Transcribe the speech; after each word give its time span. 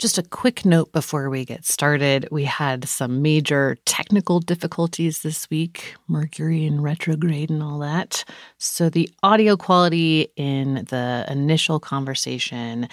Just 0.00 0.18
a 0.18 0.24
quick 0.24 0.64
note 0.64 0.90
before 0.92 1.30
we 1.30 1.44
get 1.44 1.64
started. 1.64 2.26
We 2.32 2.44
had 2.44 2.88
some 2.88 3.22
major 3.22 3.76
technical 3.84 4.40
difficulties 4.40 5.22
this 5.22 5.48
week, 5.50 5.94
Mercury 6.08 6.66
in 6.66 6.80
retrograde 6.80 7.48
and 7.48 7.62
all 7.62 7.78
that. 7.78 8.24
So 8.58 8.90
the 8.90 9.08
audio 9.22 9.56
quality 9.56 10.32
in 10.36 10.86
the 10.90 11.24
initial 11.28 11.78
conversation 11.78 12.88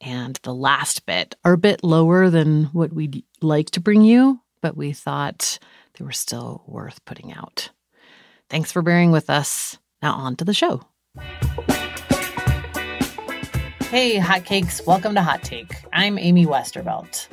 and 0.00 0.38
the 0.44 0.54
last 0.54 1.06
bit 1.06 1.34
are 1.44 1.54
a 1.54 1.58
bit 1.58 1.82
lower 1.82 2.30
than 2.30 2.64
what 2.66 2.92
we'd 2.92 3.24
like 3.42 3.70
to 3.70 3.80
bring 3.80 4.02
you, 4.02 4.40
but 4.60 4.76
we 4.76 4.92
thought 4.92 5.58
they 5.98 6.04
were 6.04 6.12
still 6.12 6.62
worth 6.68 7.04
putting 7.04 7.32
out. 7.32 7.70
Thanks 8.48 8.70
for 8.70 8.80
bearing 8.80 9.10
with 9.10 9.28
us. 9.28 9.76
Now, 10.02 10.14
on 10.14 10.36
to 10.36 10.44
the 10.44 10.54
show. 10.54 10.82
Hey, 13.94 14.18
hotcakes, 14.18 14.84
welcome 14.84 15.14
to 15.14 15.22
Hot 15.22 15.44
Take. 15.44 15.72
I'm 15.92 16.18
Amy 16.18 16.46
Westervelt. 16.46 17.28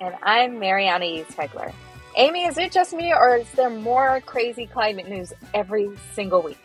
And 0.00 0.14
I'm 0.22 0.60
Mary 0.60 0.84
Annaïse 0.84 1.26
Heglar. 1.34 1.72
Amy, 2.14 2.44
is 2.44 2.58
it 2.58 2.70
just 2.70 2.92
me 2.92 3.12
or 3.12 3.38
is 3.38 3.50
there 3.56 3.70
more 3.70 4.20
crazy 4.20 4.66
climate 4.66 5.08
news 5.08 5.32
every 5.52 5.90
single 6.14 6.42
week? 6.42 6.60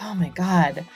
Oh 0.00 0.14
my 0.14 0.30
God. 0.30 0.86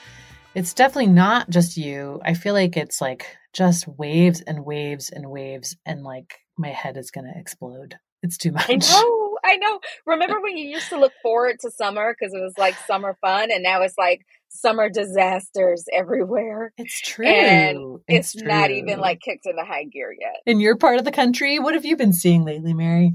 It's 0.54 0.72
definitely 0.72 1.12
not 1.12 1.50
just 1.50 1.76
you. 1.76 2.22
I 2.24 2.32
feel 2.32 2.54
like 2.54 2.78
it's 2.78 3.02
like 3.02 3.26
just 3.52 3.86
waves 3.86 4.40
and 4.40 4.64
waves 4.64 5.10
and 5.10 5.28
waves, 5.28 5.76
and 5.84 6.02
like 6.04 6.38
my 6.56 6.70
head 6.70 6.96
is 6.96 7.10
going 7.10 7.30
to 7.30 7.38
explode. 7.38 7.96
It's 8.22 8.38
too 8.38 8.52
much. 8.52 8.70
I 8.70 8.76
know. 8.76 9.23
I 9.46 9.56
know. 9.56 9.80
Remember 10.06 10.40
when 10.40 10.56
you 10.56 10.66
used 10.66 10.88
to 10.88 10.98
look 10.98 11.12
forward 11.22 11.56
to 11.60 11.70
summer 11.70 12.14
because 12.18 12.34
it 12.34 12.40
was 12.40 12.54
like 12.58 12.74
summer 12.86 13.16
fun, 13.20 13.50
and 13.50 13.62
now 13.62 13.82
it's 13.82 13.98
like 13.98 14.26
summer 14.48 14.88
disasters 14.88 15.84
everywhere. 15.92 16.72
It's 16.78 17.00
true. 17.00 17.26
And 17.26 18.00
it's, 18.08 18.34
it's, 18.34 18.42
true. 18.42 18.48
not 18.48 18.70
even 18.70 18.98
like 18.98 19.20
kicked 19.20 19.46
into 19.46 19.64
high 19.64 19.84
gear 19.84 20.14
yet. 20.18 20.36
in 20.46 20.60
your 20.60 20.76
part 20.76 20.98
of 20.98 21.04
the 21.04 21.12
country. 21.12 21.58
What 21.58 21.74
have 21.74 21.84
you 21.84 21.96
been 21.96 22.12
seeing 22.12 22.44
lately, 22.44 22.74
Mary? 22.74 23.14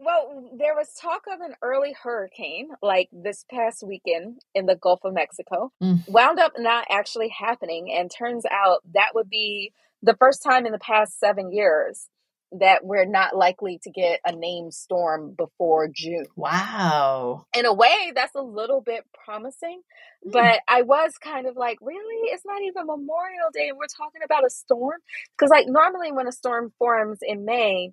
Well, 0.00 0.48
there 0.56 0.76
was 0.76 0.92
talk 0.94 1.22
of 1.32 1.40
an 1.40 1.54
early 1.60 1.94
hurricane 2.00 2.68
like 2.80 3.08
this 3.12 3.44
past 3.50 3.82
weekend 3.82 4.40
in 4.54 4.66
the 4.66 4.76
Gulf 4.76 5.00
of 5.04 5.12
Mexico. 5.12 5.72
Mm. 5.82 6.08
Wound 6.08 6.38
up 6.38 6.52
not 6.56 6.86
actually 6.88 7.28
happening. 7.28 7.92
And 7.92 8.10
turns 8.10 8.44
out 8.50 8.82
that 8.94 9.10
would 9.14 9.28
be 9.28 9.72
the 10.02 10.14
first 10.14 10.42
time 10.42 10.66
in 10.66 10.72
the 10.72 10.78
past 10.78 11.18
seven 11.18 11.52
years 11.52 12.08
that 12.52 12.84
we're 12.84 13.04
not 13.04 13.36
likely 13.36 13.78
to 13.82 13.90
get 13.90 14.20
a 14.24 14.32
named 14.32 14.72
storm 14.72 15.34
before 15.36 15.88
June. 15.94 16.24
Wow. 16.36 17.46
In 17.54 17.66
a 17.66 17.72
way, 17.72 18.12
that's 18.14 18.34
a 18.34 18.42
little 18.42 18.80
bit 18.80 19.04
promising. 19.24 19.82
Mm. 20.26 20.32
But 20.32 20.60
I 20.66 20.82
was 20.82 21.12
kind 21.18 21.46
of 21.46 21.56
like, 21.56 21.78
really? 21.82 22.30
It's 22.30 22.46
not 22.46 22.62
even 22.62 22.86
Memorial 22.86 23.50
Day 23.52 23.68
and 23.68 23.76
we're 23.76 23.86
talking 23.86 24.22
about 24.24 24.46
a 24.46 24.50
storm? 24.50 24.98
Because, 25.36 25.50
like, 25.50 25.66
normally 25.68 26.12
when 26.12 26.26
a 26.26 26.32
storm 26.32 26.72
forms 26.78 27.18
in 27.22 27.44
May, 27.44 27.92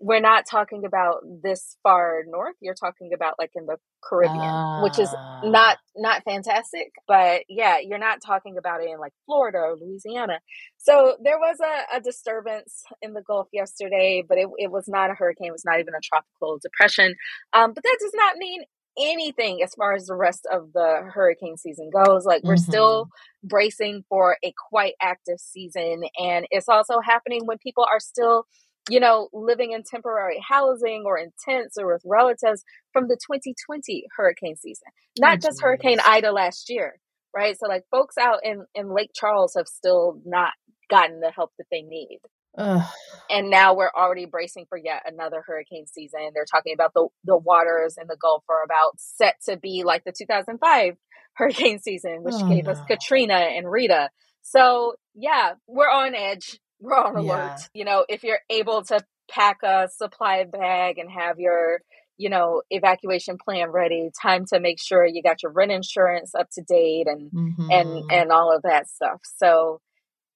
we're 0.00 0.20
not 0.20 0.44
talking 0.50 0.84
about 0.84 1.22
this 1.42 1.76
far 1.82 2.22
north. 2.26 2.56
You're 2.60 2.74
talking 2.74 3.12
about 3.14 3.34
like 3.38 3.52
in 3.54 3.66
the 3.66 3.76
Caribbean, 4.02 4.82
which 4.82 4.98
is 4.98 5.08
Ah. 5.16 5.40
not 5.44 5.78
not 5.96 6.22
fantastic. 6.24 6.92
But 7.08 7.42
yeah, 7.48 7.78
you're 7.78 7.98
not 7.98 8.18
talking 8.24 8.56
about 8.58 8.82
it 8.82 8.90
in 8.90 8.98
like 8.98 9.12
Florida 9.26 9.58
or 9.58 9.76
Louisiana. 9.80 10.40
So 10.78 11.16
there 11.22 11.38
was 11.38 11.58
a, 11.60 11.96
a 11.96 12.00
disturbance 12.00 12.82
in 13.02 13.14
the 13.14 13.22
Gulf 13.22 13.48
yesterday, 13.52 14.22
but 14.28 14.36
it, 14.38 14.48
it 14.58 14.70
was 14.70 14.88
not 14.88 15.10
a 15.10 15.14
hurricane. 15.14 15.48
It 15.48 15.52
was 15.52 15.64
not 15.64 15.80
even 15.80 15.94
a 15.94 16.00
tropical 16.02 16.58
depression. 16.60 17.14
Um, 17.52 17.72
but 17.72 17.82
that 17.84 17.96
does 18.00 18.12
not 18.14 18.36
mean 18.36 18.62
anything 18.98 19.60
as 19.62 19.74
far 19.74 19.94
as 19.94 20.06
the 20.06 20.14
rest 20.14 20.46
of 20.52 20.72
the 20.72 21.00
hurricane 21.12 21.56
season 21.56 21.90
goes. 21.90 22.24
Like 22.24 22.42
we're 22.44 22.54
Mhm. 22.54 22.60
still 22.60 23.08
bracing 23.42 24.04
for 24.08 24.36
a 24.44 24.52
quite 24.70 24.94
active 25.00 25.40
season, 25.40 26.04
and 26.20 26.46
it's 26.50 26.68
also 26.68 27.00
happening 27.00 27.44
when 27.46 27.58
people 27.58 27.84
are 27.90 27.98
still 28.00 28.46
you 28.90 29.00
know, 29.00 29.28
living 29.32 29.72
in 29.72 29.82
temporary 29.82 30.42
housing 30.46 31.04
or 31.06 31.18
in 31.18 31.32
tents 31.44 31.76
or 31.78 31.92
with 31.92 32.02
relatives 32.04 32.62
from 32.92 33.08
the 33.08 33.16
2020 33.16 34.04
hurricane 34.16 34.56
season, 34.56 34.88
not 35.18 35.40
just 35.40 35.62
Hurricane. 35.62 35.98
Ida 36.04 36.32
last 36.32 36.68
year, 36.68 37.00
right? 37.34 37.56
So, 37.58 37.66
like, 37.68 37.84
folks 37.90 38.16
out 38.18 38.40
in, 38.42 38.64
in 38.74 38.94
Lake 38.94 39.10
Charles 39.14 39.54
have 39.56 39.66
still 39.66 40.20
not 40.24 40.52
gotten 40.90 41.20
the 41.20 41.30
help 41.30 41.52
that 41.58 41.66
they 41.70 41.82
need. 41.82 42.18
Ugh. 42.56 42.82
And 43.30 43.50
now 43.50 43.74
we're 43.74 43.90
already 43.96 44.26
bracing 44.26 44.66
for 44.68 44.78
yet 44.78 45.02
another 45.06 45.42
hurricane 45.46 45.86
season. 45.86 46.20
They're 46.34 46.44
talking 46.44 46.72
about 46.74 46.92
the, 46.94 47.08
the 47.24 47.36
waters 47.36 47.96
in 48.00 48.06
the 48.06 48.16
Gulf 48.20 48.44
are 48.48 48.62
about 48.62 48.92
set 48.96 49.36
to 49.48 49.56
be 49.56 49.82
like 49.84 50.04
the 50.04 50.12
2005 50.16 50.94
hurricane 51.34 51.80
season, 51.80 52.22
which 52.22 52.34
Oh, 52.36 52.48
gave 52.48 52.68
us. 52.68 52.78
Katrina 52.86 53.34
and 53.34 53.68
Rita. 53.68 54.10
So, 54.42 54.94
yeah, 55.14 55.54
we're 55.66 55.90
on 55.90 56.14
edge 56.14 56.60
we're 56.80 56.96
on 56.96 57.16
alert. 57.16 57.28
Yeah. 57.28 57.56
You 57.74 57.84
know, 57.84 58.04
if 58.08 58.22
you're 58.24 58.40
able 58.50 58.82
to 58.84 59.00
pack 59.30 59.58
a 59.62 59.88
supply 59.88 60.44
bag 60.44 60.98
and 60.98 61.10
have 61.10 61.38
your, 61.38 61.80
you 62.18 62.28
know, 62.28 62.62
evacuation 62.70 63.38
plan 63.42 63.70
ready, 63.70 64.10
time 64.20 64.44
to 64.52 64.60
make 64.60 64.80
sure 64.80 65.04
you 65.06 65.22
got 65.22 65.42
your 65.42 65.52
rent 65.52 65.72
insurance 65.72 66.34
up 66.34 66.48
to 66.54 66.62
date 66.62 67.06
and 67.06 67.30
Mhm. 67.32 67.68
and 67.72 68.10
and 68.12 68.32
all 68.32 68.54
of 68.54 68.62
that 68.62 68.88
stuff. 68.88 69.20
So, 69.36 69.80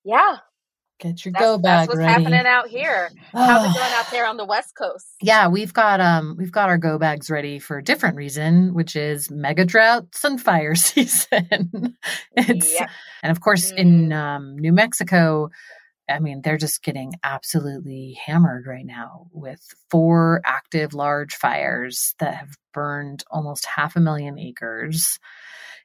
yeah, 0.04 0.38
get 0.98 1.24
your 1.24 1.32
that's, 1.32 1.44
go 1.44 1.52
that's 1.58 1.62
bag 1.62 1.88
what's 1.88 1.98
ready. 1.98 2.12
happening 2.12 2.46
out 2.46 2.68
here. 2.68 3.10
How's 3.32 3.70
it 3.70 3.78
going 3.78 3.92
out 3.92 4.06
there 4.10 4.26
on 4.26 4.36
the 4.38 4.44
West 4.46 4.74
Coast? 4.76 5.06
Yeah, 5.20 5.48
we've 5.48 5.72
got 5.74 6.00
um 6.00 6.34
we've 6.38 6.50
got 6.52 6.68
our 6.70 6.78
go 6.78 6.98
bags 6.98 7.30
ready 7.30 7.58
for 7.58 7.76
a 7.78 7.84
different 7.84 8.16
reason, 8.16 8.72
which 8.74 8.96
is 8.96 9.30
mega 9.30 9.64
droughts 9.66 10.24
and 10.24 10.40
fire 10.40 10.74
season. 10.74 11.96
it's 12.32 12.72
Yeah. 12.74 12.88
and 13.22 13.30
of 13.30 13.40
course 13.40 13.70
in 13.70 14.08
Mm. 14.08 14.14
um, 14.16 14.56
New 14.58 14.72
Mexico, 14.72 15.50
I 16.08 16.18
mean 16.18 16.42
they're 16.42 16.56
just 16.56 16.82
getting 16.82 17.14
absolutely 17.22 18.18
hammered 18.24 18.66
right 18.66 18.86
now 18.86 19.26
with 19.32 19.60
four 19.90 20.40
active 20.44 20.94
large 20.94 21.34
fires 21.34 22.14
that 22.18 22.34
have 22.34 22.56
burned 22.72 23.24
almost 23.30 23.66
half 23.66 23.96
a 23.96 24.00
million 24.00 24.38
acres. 24.38 25.18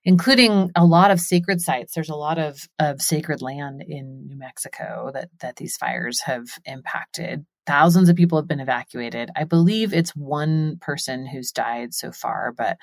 Including 0.06 0.70
a 0.76 0.84
lot 0.84 1.12
of 1.12 1.22
sacred 1.22 1.62
sites. 1.62 1.94
There's 1.94 2.10
a 2.10 2.16
lot 2.16 2.38
of, 2.38 2.68
of 2.78 3.02
sacred 3.02 3.42
land 3.42 3.82
in 3.88 4.28
New 4.28 4.38
Mexico 4.38 5.12
that, 5.14 5.30
that 5.40 5.56
these 5.56 5.78
fires 5.78 6.20
have 6.26 6.44
impacted. 6.66 7.46
Thousands 7.66 8.10
of 8.10 8.18
people 8.18 8.38
have 8.38 8.46
been 8.48 8.60
evacuated. 8.60 9.30
I 9.34 9.46
believe 9.46 9.94
it's 9.94 10.14
one 10.14 10.78
person 10.82 11.26
who's 11.26 11.54
died 11.54 11.94
so 11.94 12.12
far, 12.12 12.52
but 12.52 12.76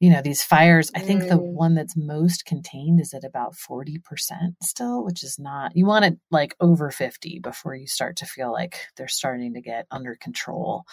you 0.00 0.10
know, 0.10 0.20
these 0.20 0.42
fires, 0.42 0.90
I 0.94 1.00
think 1.00 1.28
the 1.28 1.38
Mm. 1.38 1.52
one 1.52 1.74
that's 1.74 1.96
most 1.96 2.44
contained 2.44 3.00
is 3.00 3.14
at 3.14 3.24
about 3.24 3.54
40% 3.54 4.56
still, 4.62 5.04
which 5.04 5.22
is 5.22 5.38
not, 5.38 5.76
you 5.76 5.86
want 5.86 6.04
it 6.04 6.18
like 6.30 6.54
over 6.60 6.90
50 6.90 7.38
before 7.38 7.74
you 7.74 7.86
start 7.86 8.16
to 8.16 8.26
feel 8.26 8.52
like 8.52 8.88
they're 8.96 9.08
starting 9.08 9.54
to 9.54 9.60
get 9.60 9.86
under 9.90 10.16
control. 10.16 10.84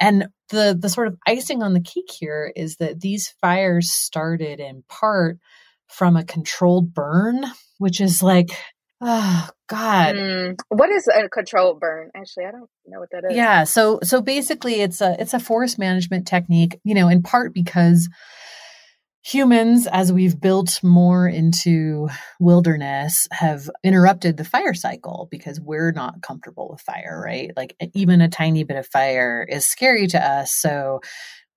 And 0.00 0.28
the, 0.48 0.76
the 0.78 0.88
sort 0.88 1.08
of 1.08 1.18
icing 1.26 1.62
on 1.62 1.74
the 1.74 1.80
cake 1.80 2.10
here 2.10 2.52
is 2.56 2.76
that 2.76 3.00
these 3.00 3.34
fires 3.40 3.92
started 3.92 4.58
in 4.58 4.82
part 4.88 5.38
from 5.86 6.16
a 6.16 6.24
controlled 6.24 6.92
burn, 6.92 7.44
which 7.78 8.00
is 8.00 8.22
like, 8.22 8.48
oh 9.00 9.48
God. 9.68 10.14
Mm. 10.14 10.56
What 10.68 10.90
is 10.90 11.08
a 11.08 11.28
controlled 11.28 11.80
burn? 11.80 12.10
Actually, 12.14 12.46
I 12.46 12.52
don't 12.52 12.70
know 12.86 13.00
what 13.00 13.10
that 13.12 13.24
is. 13.30 13.36
Yeah. 13.36 13.64
So 13.64 14.00
so 14.02 14.20
basically 14.20 14.80
it's 14.80 15.00
a 15.00 15.16
it's 15.20 15.34
a 15.34 15.40
forest 15.40 15.78
management 15.78 16.26
technique, 16.26 16.78
you 16.84 16.94
know, 16.94 17.08
in 17.08 17.22
part 17.22 17.52
because 17.52 18.08
humans, 19.24 19.88
as 19.88 20.12
we've 20.12 20.40
built 20.40 20.78
more 20.84 21.26
into 21.26 22.08
wilderness, 22.38 23.26
have 23.32 23.68
interrupted 23.82 24.36
the 24.36 24.44
fire 24.44 24.74
cycle 24.74 25.26
because 25.32 25.60
we're 25.60 25.90
not 25.90 26.22
comfortable 26.22 26.68
with 26.70 26.80
fire, 26.80 27.20
right? 27.24 27.50
Like 27.56 27.74
even 27.94 28.20
a 28.20 28.28
tiny 28.28 28.62
bit 28.62 28.76
of 28.76 28.86
fire 28.86 29.44
is 29.48 29.66
scary 29.66 30.06
to 30.08 30.24
us. 30.24 30.52
So 30.52 31.00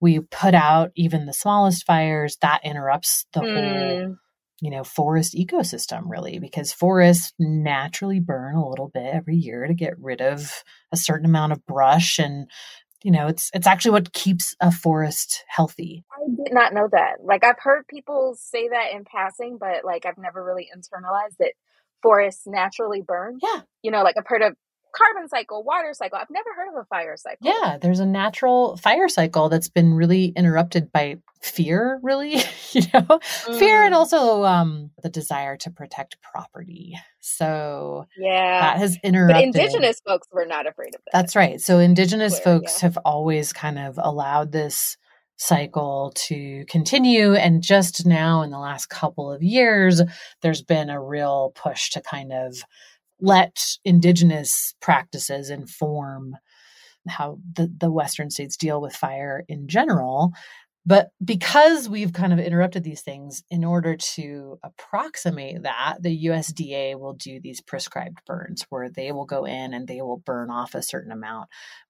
we 0.01 0.19
put 0.19 0.55
out 0.55 0.91
even 0.95 1.27
the 1.27 1.33
smallest 1.33 1.85
fires 1.85 2.37
that 2.41 2.61
interrupts 2.63 3.25
the 3.33 3.41
whole 3.41 3.49
Mm. 3.49 4.17
You 4.61 4.69
know, 4.69 4.83
forest 4.83 5.33
ecosystem 5.33 6.03
really, 6.07 6.39
because 6.39 6.73
forests 6.73 7.33
naturally 7.39 8.19
burn 8.19 8.55
a 8.55 8.67
little 8.67 8.89
bit 8.93 9.13
every 9.13 9.35
year 9.35 9.67
to 9.67 9.73
get 9.73 9.99
rid 9.99 10.21
of 10.21 10.63
a 10.91 10.97
certain 10.97 11.25
amount 11.25 11.51
of 11.51 11.65
brush 11.65 12.19
and 12.19 12.49
you 13.03 13.11
know, 13.11 13.27
it's 13.27 13.49
it's 13.53 13.67
actually 13.67 13.91
what 13.91 14.11
keeps 14.11 14.55
a 14.59 14.71
forest 14.71 15.45
healthy. 15.47 16.03
I 16.11 16.43
did 16.43 16.53
not 16.53 16.73
know 16.73 16.89
that. 16.91 17.23
Like 17.23 17.45
I've 17.45 17.59
heard 17.59 17.87
people 17.87 18.35
say 18.37 18.67
that 18.67 18.91
in 18.93 19.05
passing, 19.05 19.57
but 19.57 19.85
like 19.85 20.05
I've 20.05 20.17
never 20.17 20.43
really 20.43 20.67
internalized 20.75 21.37
that 21.39 21.53
forests 22.01 22.43
naturally 22.45 23.01
burn. 23.01 23.37
Yeah. 23.41 23.61
You 23.83 23.91
know, 23.91 24.03
like 24.03 24.15
I've 24.17 24.27
heard 24.27 24.41
of 24.41 24.55
carbon 24.95 25.29
cycle, 25.29 25.63
water 25.63 25.93
cycle. 25.93 26.17
I've 26.19 26.29
never 26.29 26.49
heard 26.55 26.69
of 26.69 26.81
a 26.81 26.85
fire 26.85 27.15
cycle. 27.17 27.39
Yeah, 27.41 27.77
there's 27.81 27.99
a 27.99 28.05
natural 28.05 28.77
fire 28.77 29.09
cycle 29.09 29.49
that's 29.49 29.69
been 29.69 29.93
really 29.93 30.33
interrupted 30.35 30.91
by 30.91 31.17
fear, 31.41 31.99
really, 32.03 32.31
you 32.71 32.81
know, 32.93 33.01
mm. 33.01 33.59
fear 33.59 33.83
and 33.83 33.93
mm. 33.93 33.97
also 33.97 34.43
um, 34.43 34.91
the 35.01 35.09
desire 35.09 35.57
to 35.57 35.71
protect 35.71 36.17
property. 36.21 36.95
So 37.19 38.05
yeah, 38.17 38.61
that 38.61 38.77
has 38.77 38.97
interrupted. 39.03 39.53
But 39.53 39.61
indigenous 39.61 40.01
folks 40.05 40.27
were 40.31 40.45
not 40.45 40.67
afraid 40.67 40.95
of 40.95 41.01
that. 41.05 41.11
That's 41.13 41.35
right. 41.35 41.59
So 41.61 41.79
indigenous 41.79 42.39
Clear, 42.39 42.59
folks 42.59 42.77
yeah. 42.77 42.87
have 42.87 42.97
always 43.05 43.53
kind 43.53 43.79
of 43.79 43.99
allowed 44.01 44.51
this 44.51 44.97
cycle 45.39 46.11
to 46.15 46.65
continue. 46.69 47.33
And 47.33 47.63
just 47.63 48.05
now, 48.05 48.41
in 48.41 48.51
the 48.51 48.59
last 48.59 48.87
couple 48.87 49.31
of 49.31 49.41
years, 49.41 50.01
there's 50.41 50.61
been 50.61 50.89
a 50.89 51.01
real 51.01 51.53
push 51.55 51.89
to 51.91 52.01
kind 52.01 52.33
of 52.33 52.61
let 53.21 53.77
indigenous 53.83 54.73
practices 54.81 55.49
inform 55.49 56.35
how 57.07 57.39
the, 57.53 57.73
the 57.77 57.91
Western 57.91 58.29
states 58.29 58.57
deal 58.57 58.81
with 58.81 58.95
fire 58.95 59.43
in 59.47 59.67
general. 59.67 60.33
But 60.85 61.09
because 61.23 61.89
we've 61.89 62.13
kind 62.13 62.33
of 62.33 62.39
interrupted 62.39 62.83
these 62.83 63.01
things, 63.01 63.43
in 63.51 63.63
order 63.63 63.95
to 64.15 64.57
approximate 64.63 65.63
that, 65.63 65.97
the 65.99 66.25
USDA 66.25 66.97
will 66.97 67.13
do 67.13 67.39
these 67.39 67.61
prescribed 67.61 68.21
burns 68.25 68.65
where 68.69 68.89
they 68.89 69.11
will 69.11 69.25
go 69.25 69.45
in 69.45 69.73
and 69.73 69.87
they 69.87 70.01
will 70.01 70.17
burn 70.17 70.49
off 70.49 70.73
a 70.73 70.81
certain 70.81 71.11
amount 71.11 71.49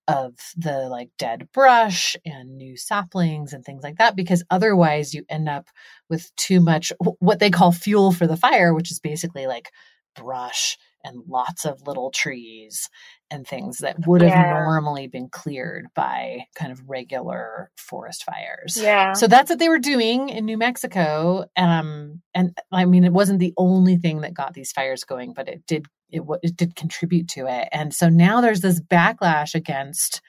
of 0.09 0.33
the 0.57 0.89
like 0.89 1.11
dead 1.19 1.47
brush 1.53 2.15
and 2.25 2.57
new 2.57 2.75
saplings 2.75 3.53
and 3.53 3.63
things 3.63 3.83
like 3.83 3.99
that 3.99 4.15
because 4.15 4.43
otherwise 4.49 5.13
you 5.13 5.23
end 5.29 5.47
up 5.47 5.67
with 6.09 6.35
too 6.35 6.59
much 6.59 6.91
what 7.19 7.37
they 7.37 7.51
call 7.51 7.71
fuel 7.71 8.11
for 8.11 8.25
the 8.25 8.35
fire 8.35 8.73
which 8.73 8.91
is 8.91 8.99
basically 8.99 9.45
like 9.45 9.69
brush 10.15 10.79
and 11.03 11.23
lots 11.27 11.65
of 11.65 11.85
little 11.87 12.11
trees 12.11 12.89
and 13.31 13.47
things 13.47 13.79
that 13.79 14.07
would 14.07 14.21
have 14.21 14.31
yeah. 14.31 14.53
normally 14.53 15.07
been 15.07 15.29
cleared 15.29 15.87
by 15.95 16.45
kind 16.55 16.71
of 16.71 16.81
regular 16.87 17.71
forest 17.77 18.23
fires. 18.23 18.77
Yeah. 18.79 19.13
So 19.13 19.27
that's 19.27 19.49
what 19.49 19.59
they 19.59 19.69
were 19.69 19.79
doing 19.79 20.29
in 20.29 20.45
New 20.45 20.57
Mexico. 20.57 21.45
Um, 21.55 22.21
and 22.33 22.57
I 22.71 22.85
mean, 22.85 23.03
it 23.03 23.13
wasn't 23.13 23.39
the 23.39 23.53
only 23.57 23.97
thing 23.97 24.21
that 24.21 24.33
got 24.33 24.53
these 24.53 24.71
fires 24.71 25.03
going, 25.03 25.33
but 25.33 25.47
it 25.47 25.65
did 25.67 25.85
it, 26.11 26.23
it 26.41 26.55
did 26.55 26.75
contribute 26.75 27.27
to 27.29 27.45
it. 27.47 27.69
And 27.71 27.93
so 27.93 28.09
now 28.09 28.41
there's 28.41 28.61
this 28.61 28.81
backlash 28.81 29.53
against 29.53 30.21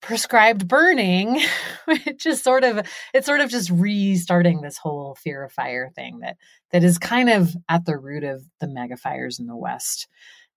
prescribed 0.00 0.68
burning 0.68 1.40
which 1.86 2.24
is 2.24 2.42
sort 2.42 2.64
of 2.64 2.86
it's 3.12 3.26
sort 3.26 3.40
of 3.40 3.50
just 3.50 3.70
restarting 3.70 4.60
this 4.60 4.78
whole 4.78 5.16
fear 5.16 5.44
of 5.44 5.52
fire 5.52 5.90
thing 5.94 6.20
that 6.20 6.36
that 6.70 6.84
is 6.84 6.98
kind 6.98 7.28
of 7.28 7.54
at 7.68 7.84
the 7.84 7.96
root 7.96 8.24
of 8.24 8.42
the 8.60 8.68
mega 8.68 8.96
fires 8.96 9.38
in 9.38 9.46
the 9.46 9.56
west 9.56 10.06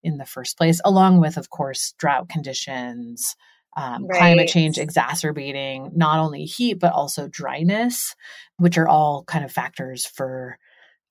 in 0.03 0.17
the 0.17 0.25
first 0.25 0.57
place 0.57 0.79
along 0.85 1.19
with 1.19 1.38
of 1.38 1.49
course 1.49 1.93
drought 1.97 2.29
conditions 2.29 3.35
um, 3.77 4.05
right. 4.05 4.17
climate 4.17 4.49
change 4.49 4.77
exacerbating 4.77 5.91
not 5.95 6.19
only 6.19 6.43
heat 6.43 6.75
but 6.75 6.93
also 6.93 7.27
dryness 7.27 8.15
which 8.57 8.77
are 8.77 8.88
all 8.88 9.23
kind 9.23 9.43
of 9.43 9.51
factors 9.51 10.05
for 10.05 10.57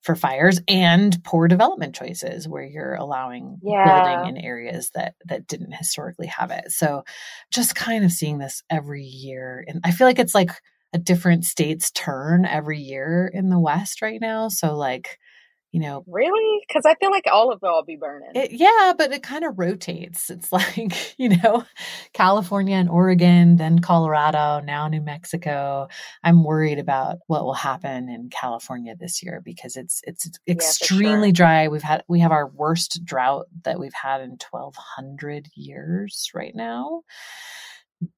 for 0.01 0.15
fires 0.15 0.59
and 0.67 1.23
poor 1.23 1.47
development 1.47 1.95
choices 1.95 2.47
where 2.47 2.63
you're 2.63 2.95
allowing 2.95 3.59
yeah. 3.61 3.85
building 3.85 4.35
in 4.35 4.43
areas 4.43 4.89
that 4.95 5.15
that 5.25 5.47
didn't 5.47 5.73
historically 5.73 6.27
have 6.27 6.51
it. 6.51 6.71
So 6.71 7.03
just 7.51 7.75
kind 7.75 8.03
of 8.03 8.11
seeing 8.11 8.39
this 8.39 8.63
every 8.69 9.03
year 9.03 9.63
and 9.67 9.81
I 9.83 9.91
feel 9.91 10.07
like 10.07 10.19
it's 10.19 10.35
like 10.35 10.51
a 10.93 10.97
different 10.97 11.45
state's 11.45 11.91
turn 11.91 12.45
every 12.45 12.79
year 12.79 13.31
in 13.33 13.49
the 13.49 13.59
west 13.59 14.01
right 14.01 14.19
now. 14.19 14.49
So 14.49 14.75
like 14.75 15.19
you 15.71 15.79
know 15.79 16.03
really 16.07 16.59
because 16.67 16.85
i 16.85 16.95
feel 16.95 17.11
like 17.11 17.25
all 17.31 17.51
of 17.51 17.59
it 17.61 17.65
will 17.65 17.83
be 17.83 17.95
burning 17.95 18.29
it, 18.35 18.51
yeah 18.51 18.93
but 18.97 19.11
it 19.11 19.23
kind 19.23 19.43
of 19.43 19.57
rotates 19.57 20.29
it's 20.29 20.51
like 20.51 21.17
you 21.17 21.29
know 21.29 21.63
california 22.13 22.75
and 22.75 22.89
oregon 22.89 23.55
then 23.55 23.79
colorado 23.79 24.59
now 24.63 24.87
new 24.87 25.01
mexico 25.01 25.87
i'm 26.23 26.43
worried 26.43 26.79
about 26.79 27.17
what 27.27 27.43
will 27.43 27.53
happen 27.53 28.09
in 28.09 28.29
california 28.29 28.95
this 28.99 29.23
year 29.23 29.41
because 29.43 29.75
it's 29.75 30.01
it's, 30.03 30.25
it's 30.25 30.39
extremely 30.47 31.29
yeah, 31.29 31.33
sure. 31.33 31.33
dry 31.33 31.67
we've 31.67 31.83
had 31.83 32.03
we 32.07 32.19
have 32.19 32.31
our 32.31 32.47
worst 32.47 33.03
drought 33.03 33.47
that 33.63 33.79
we've 33.79 33.93
had 33.93 34.21
in 34.21 34.37
1200 34.49 35.47
years 35.55 36.29
right 36.33 36.55
now 36.55 37.01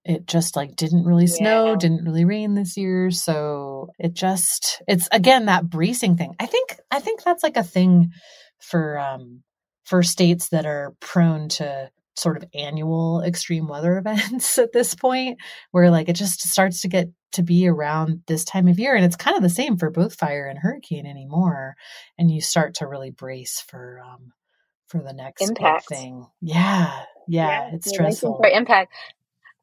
it 0.05 0.27
just 0.27 0.55
like 0.55 0.75
didn't 0.75 1.05
really 1.05 1.27
snow, 1.27 1.71
yeah. 1.71 1.75
didn't 1.75 2.05
really 2.05 2.25
rain 2.25 2.53
this 2.53 2.77
year. 2.77 3.11
So 3.11 3.72
it 4.03 4.13
just 4.13 4.81
it's 4.85 5.07
again 5.13 5.45
that 5.45 5.69
bracing 5.69 6.17
thing. 6.17 6.35
I 6.37 6.45
think 6.45 6.75
I 6.91 6.99
think 6.99 7.23
that's 7.23 7.41
like 7.41 7.55
a 7.55 7.63
thing 7.63 8.11
for 8.59 8.99
um 8.99 9.43
for 9.85 10.03
states 10.03 10.49
that 10.49 10.65
are 10.65 10.93
prone 10.99 11.47
to 11.47 11.89
sort 12.15 12.37
of 12.37 12.43
annual 12.53 13.23
extreme 13.25 13.67
weather 13.67 13.97
events 14.05 14.57
at 14.57 14.73
this 14.73 14.93
point 14.93 15.39
where 15.71 15.89
like 15.89 16.09
it 16.09 16.17
just 16.17 16.41
starts 16.41 16.81
to 16.81 16.89
get 16.89 17.07
to 17.31 17.41
be 17.41 17.67
around 17.67 18.21
this 18.27 18.43
time 18.43 18.67
of 18.67 18.77
year 18.77 18.93
and 18.93 19.05
it's 19.05 19.15
kind 19.15 19.35
of 19.35 19.41
the 19.41 19.49
same 19.49 19.77
for 19.77 19.89
both 19.89 20.13
fire 20.13 20.45
and 20.45 20.59
hurricane 20.59 21.07
anymore 21.07 21.73
and 22.19 22.29
you 22.29 22.41
start 22.41 22.75
to 22.75 22.87
really 22.87 23.09
brace 23.09 23.63
for 23.67 24.01
um 24.05 24.33
for 24.87 25.01
the 25.01 25.13
next 25.13 25.41
impact. 25.41 25.87
thing. 25.87 26.27
Yeah 26.41 27.05
yeah, 27.25 27.47
yeah 27.47 27.75
it's 27.75 27.89
stressful. 27.89 28.37
for 28.37 28.47
impact 28.49 28.93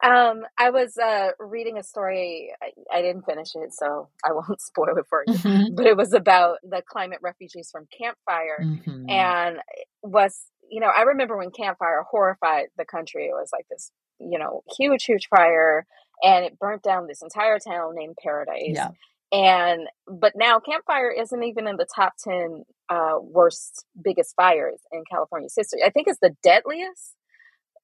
um, 0.03 0.43
I 0.59 0.71
was 0.71 0.97
uh, 0.97 1.31
reading 1.39 1.79
a 1.79 1.83
story. 1.83 2.51
I, 2.63 2.99
I, 2.99 3.03
didn't 3.03 3.27
finish 3.27 3.55
it, 3.55 3.73
so 3.73 4.09
I 4.25 4.33
won't 4.33 4.61
spoil 4.61 4.97
it 4.97 5.07
for 5.09 5.25
you. 5.27 5.35
Mm-hmm. 5.35 5.75
But 5.75 5.87
it 5.87 5.97
was 5.97 6.13
about 6.13 6.59
the 6.63 6.83
climate 6.87 7.19
refugees 7.23 7.71
from 7.71 7.87
Camp 7.97 8.17
Fire, 8.25 8.59
mm-hmm. 8.63 9.11
and 9.11 9.59
was 10.03 10.41
you 10.71 10.81
know 10.81 10.89
I 10.89 11.03
remember 11.03 11.37
when 11.37 11.51
Camp 11.51 11.79
Fire 11.79 12.05
horrified 12.11 12.69
the 12.79 12.85
country. 12.85 13.27
It 13.27 13.35
was 13.35 13.51
like 13.53 13.67
this 13.71 13.91
you 14.19 14.39
know 14.39 14.63
huge, 14.79 15.05
huge 15.05 15.29
fire, 15.29 15.87
and 16.23 16.45
it 16.45 16.59
burnt 16.59 16.83
down 16.83 17.07
this 17.07 17.23
entire 17.23 17.59
town 17.59 17.95
named 17.95 18.17
Paradise. 18.23 18.75
Yeah. 18.75 18.91
And 19.33 19.87
but 20.09 20.33
now 20.35 20.61
Camp 20.61 20.85
Fire 20.87 21.11
isn't 21.11 21.43
even 21.43 21.67
in 21.67 21.77
the 21.77 21.87
top 21.95 22.15
ten 22.19 22.65
uh, 22.89 23.19
worst, 23.21 23.85
biggest 24.03 24.35
fires 24.35 24.81
in 24.91 25.05
California's 25.11 25.55
history. 25.57 25.83
I 25.85 25.91
think 25.91 26.09
it's 26.09 26.19
the 26.21 26.35
deadliest 26.43 27.15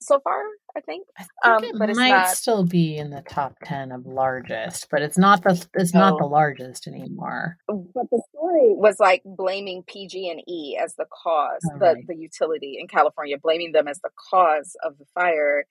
so 0.01 0.21
far. 0.21 0.43
I 0.77 0.81
think, 0.81 1.07
I 1.19 1.23
think 1.59 1.75
um, 1.75 1.89
it 1.89 1.97
might 1.97 2.11
not... 2.11 2.29
still 2.29 2.65
be 2.65 2.97
in 2.97 3.11
the 3.11 3.23
top 3.23 3.57
ten 3.65 3.93
of 3.93 4.05
largest, 4.05 4.89
but 4.91 5.01
it's 5.01 5.17
not 5.17 5.43
the 5.43 5.67
it's 5.75 5.95
no. 5.95 6.01
not 6.01 6.19
the 6.19 6.27
largest 6.27 6.87
anymore. 6.87 7.57
But 7.67 8.11
the 8.11 8.23
story 8.31 8.75
was 8.75 9.01
like 9.01 9.23
blaming 9.25 9.85
PG 9.87 10.29
and 10.29 10.43
E 10.47 10.79
as 10.83 10.95
the 10.97 11.07
cause, 11.07 11.61
oh, 11.73 11.79
the 11.79 11.87
right. 11.87 12.07
the 12.07 12.17
utility 12.17 12.77
in 12.79 12.89
California, 12.89 13.39
blaming 13.43 13.73
them 13.73 13.89
as 13.89 14.01
the 14.01 14.11
cause 14.31 14.77
of 14.85 14.99
the 14.99 15.07
fire. 15.15 15.65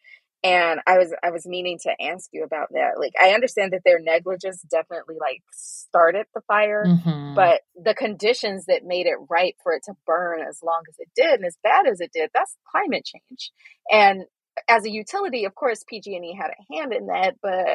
And 0.46 0.80
I 0.86 1.00
was 1.00 1.12
I 1.24 1.32
was 1.32 1.48
meaning 1.48 1.80
to 1.84 1.96
ask 2.00 2.30
you 2.32 2.44
about 2.44 2.68
that. 2.72 3.00
Like 3.00 3.14
I 3.20 3.32
understand 3.32 3.74
that 3.74 3.82
their 3.84 4.00
negligence 4.00 4.62
definitely 4.62 5.16
like 5.20 5.42
started 5.52 6.28
the 6.36 6.42
fire, 6.42 6.86
mm-hmm. 6.86 7.34
but 7.34 7.62
the 7.76 7.96
conditions 7.96 8.66
that 8.68 8.84
made 8.86 9.08
it 9.08 9.18
right 9.28 9.56
for 9.64 9.74
it 9.74 9.82
to 9.86 9.94
burn 10.06 10.42
as 10.48 10.60
long 10.62 10.84
as 10.88 10.96
it 11.00 11.10
did 11.16 11.40
and 11.40 11.46
as 11.46 11.58
bad 11.64 11.88
as 11.88 12.00
it 12.00 12.12
did, 12.14 12.30
that's 12.32 12.56
climate 12.70 13.06
change. 13.06 13.52
And 13.90 14.26
as 14.68 14.86
a 14.86 14.90
utility, 14.90 15.46
of 15.46 15.56
course, 15.56 15.84
PG&E 15.88 16.36
had 16.36 16.52
a 16.52 16.74
hand 16.74 16.94
in 16.94 17.08
that, 17.08 17.36
but 17.42 17.66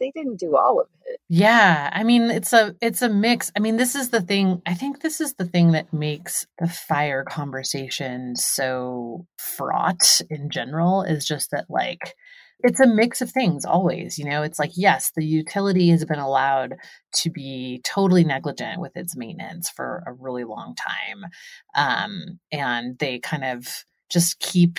they 0.00 0.10
didn't 0.14 0.38
do 0.38 0.56
all 0.56 0.80
of 0.80 0.86
it. 1.06 1.20
Yeah, 1.28 1.90
I 1.92 2.04
mean, 2.04 2.30
it's 2.30 2.52
a 2.52 2.74
it's 2.80 3.02
a 3.02 3.08
mix. 3.08 3.52
I 3.56 3.60
mean, 3.60 3.76
this 3.76 3.94
is 3.94 4.10
the 4.10 4.20
thing. 4.20 4.62
I 4.66 4.74
think 4.74 5.00
this 5.00 5.20
is 5.20 5.34
the 5.34 5.44
thing 5.44 5.72
that 5.72 5.92
makes 5.92 6.46
the 6.58 6.68
fire 6.68 7.24
conversation 7.24 8.36
so 8.36 9.26
fraught 9.38 10.20
in 10.30 10.50
general 10.50 11.02
is 11.02 11.26
just 11.26 11.50
that 11.50 11.66
like 11.68 12.14
it's 12.60 12.80
a 12.80 12.86
mix 12.86 13.20
of 13.20 13.30
things 13.30 13.64
always 13.64 14.18
you 14.18 14.24
know 14.24 14.42
it's 14.42 14.58
like 14.58 14.70
yes 14.74 15.12
the 15.14 15.24
utility 15.24 15.90
has 15.90 16.04
been 16.04 16.18
allowed 16.18 16.74
to 17.12 17.30
be 17.30 17.80
totally 17.84 18.24
negligent 18.24 18.80
with 18.80 18.96
its 18.96 19.16
maintenance 19.16 19.68
for 19.68 20.02
a 20.06 20.12
really 20.12 20.44
long 20.44 20.74
time 20.74 21.26
um, 21.74 22.38
and 22.50 22.98
they 22.98 23.18
kind 23.18 23.44
of 23.44 23.84
just 24.10 24.38
keep 24.40 24.78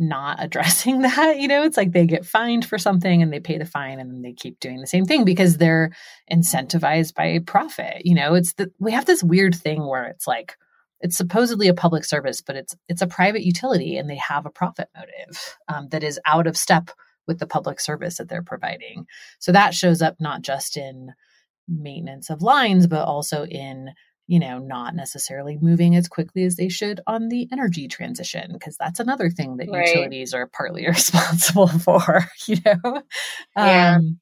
not 0.00 0.42
addressing 0.42 1.02
that 1.02 1.38
you 1.38 1.46
know? 1.46 1.62
It's 1.62 1.76
like 1.76 1.92
they 1.92 2.06
get 2.06 2.26
fined 2.26 2.64
for 2.64 2.78
something 2.78 3.22
and 3.22 3.32
they 3.32 3.40
pay 3.40 3.58
the 3.58 3.64
fine 3.64 4.00
and 4.00 4.10
then 4.10 4.22
they 4.22 4.32
keep 4.32 4.58
doing 4.58 4.80
the 4.80 4.86
same 4.86 5.04
thing 5.04 5.24
because 5.24 5.58
they're 5.58 5.92
incentivized 6.32 7.14
by 7.14 7.38
profit 7.46 8.02
you 8.04 8.14
know? 8.14 8.34
It's 8.34 8.54
the 8.54 8.72
we 8.78 8.92
have 8.92 9.04
this 9.04 9.22
weird 9.22 9.54
thing 9.54 9.86
where 9.86 10.06
it's 10.06 10.26
like 10.26 10.56
it's 11.00 11.16
supposedly 11.16 11.68
a 11.68 11.74
public 11.74 12.04
service 12.04 12.42
but 12.42 12.56
it's 12.56 12.74
it's 12.88 13.02
a 13.02 13.06
private 13.06 13.42
utility 13.42 13.96
and 13.96 14.08
they 14.08 14.16
have 14.16 14.46
a 14.46 14.50
profit 14.50 14.88
motive 14.96 15.56
um, 15.68 15.88
that 15.90 16.02
is 16.02 16.18
out 16.26 16.46
of 16.46 16.56
step 16.56 16.90
with 17.26 17.38
the 17.38 17.46
public 17.46 17.78
service 17.78 18.16
that 18.16 18.28
they're 18.28 18.42
providing. 18.42 19.06
So 19.38 19.52
that 19.52 19.74
shows 19.74 20.02
up 20.02 20.16
not 20.18 20.42
just 20.42 20.76
in 20.76 21.10
maintenance 21.68 22.30
of 22.30 22.42
lines 22.42 22.86
but 22.86 23.04
also 23.04 23.44
in 23.44 23.90
you 24.30 24.38
know, 24.38 24.60
not 24.60 24.94
necessarily 24.94 25.58
moving 25.60 25.96
as 25.96 26.06
quickly 26.06 26.44
as 26.44 26.54
they 26.54 26.68
should 26.68 27.00
on 27.08 27.30
the 27.30 27.48
energy 27.50 27.88
transition, 27.88 28.52
because 28.52 28.76
that's 28.76 29.00
another 29.00 29.28
thing 29.28 29.56
that 29.56 29.68
right. 29.68 29.88
utilities 29.88 30.32
are 30.32 30.46
partly 30.46 30.86
responsible 30.88 31.66
for, 31.66 32.24
you 32.46 32.56
know? 32.64 33.02
Yeah. 33.56 33.96
Um, 33.96 34.20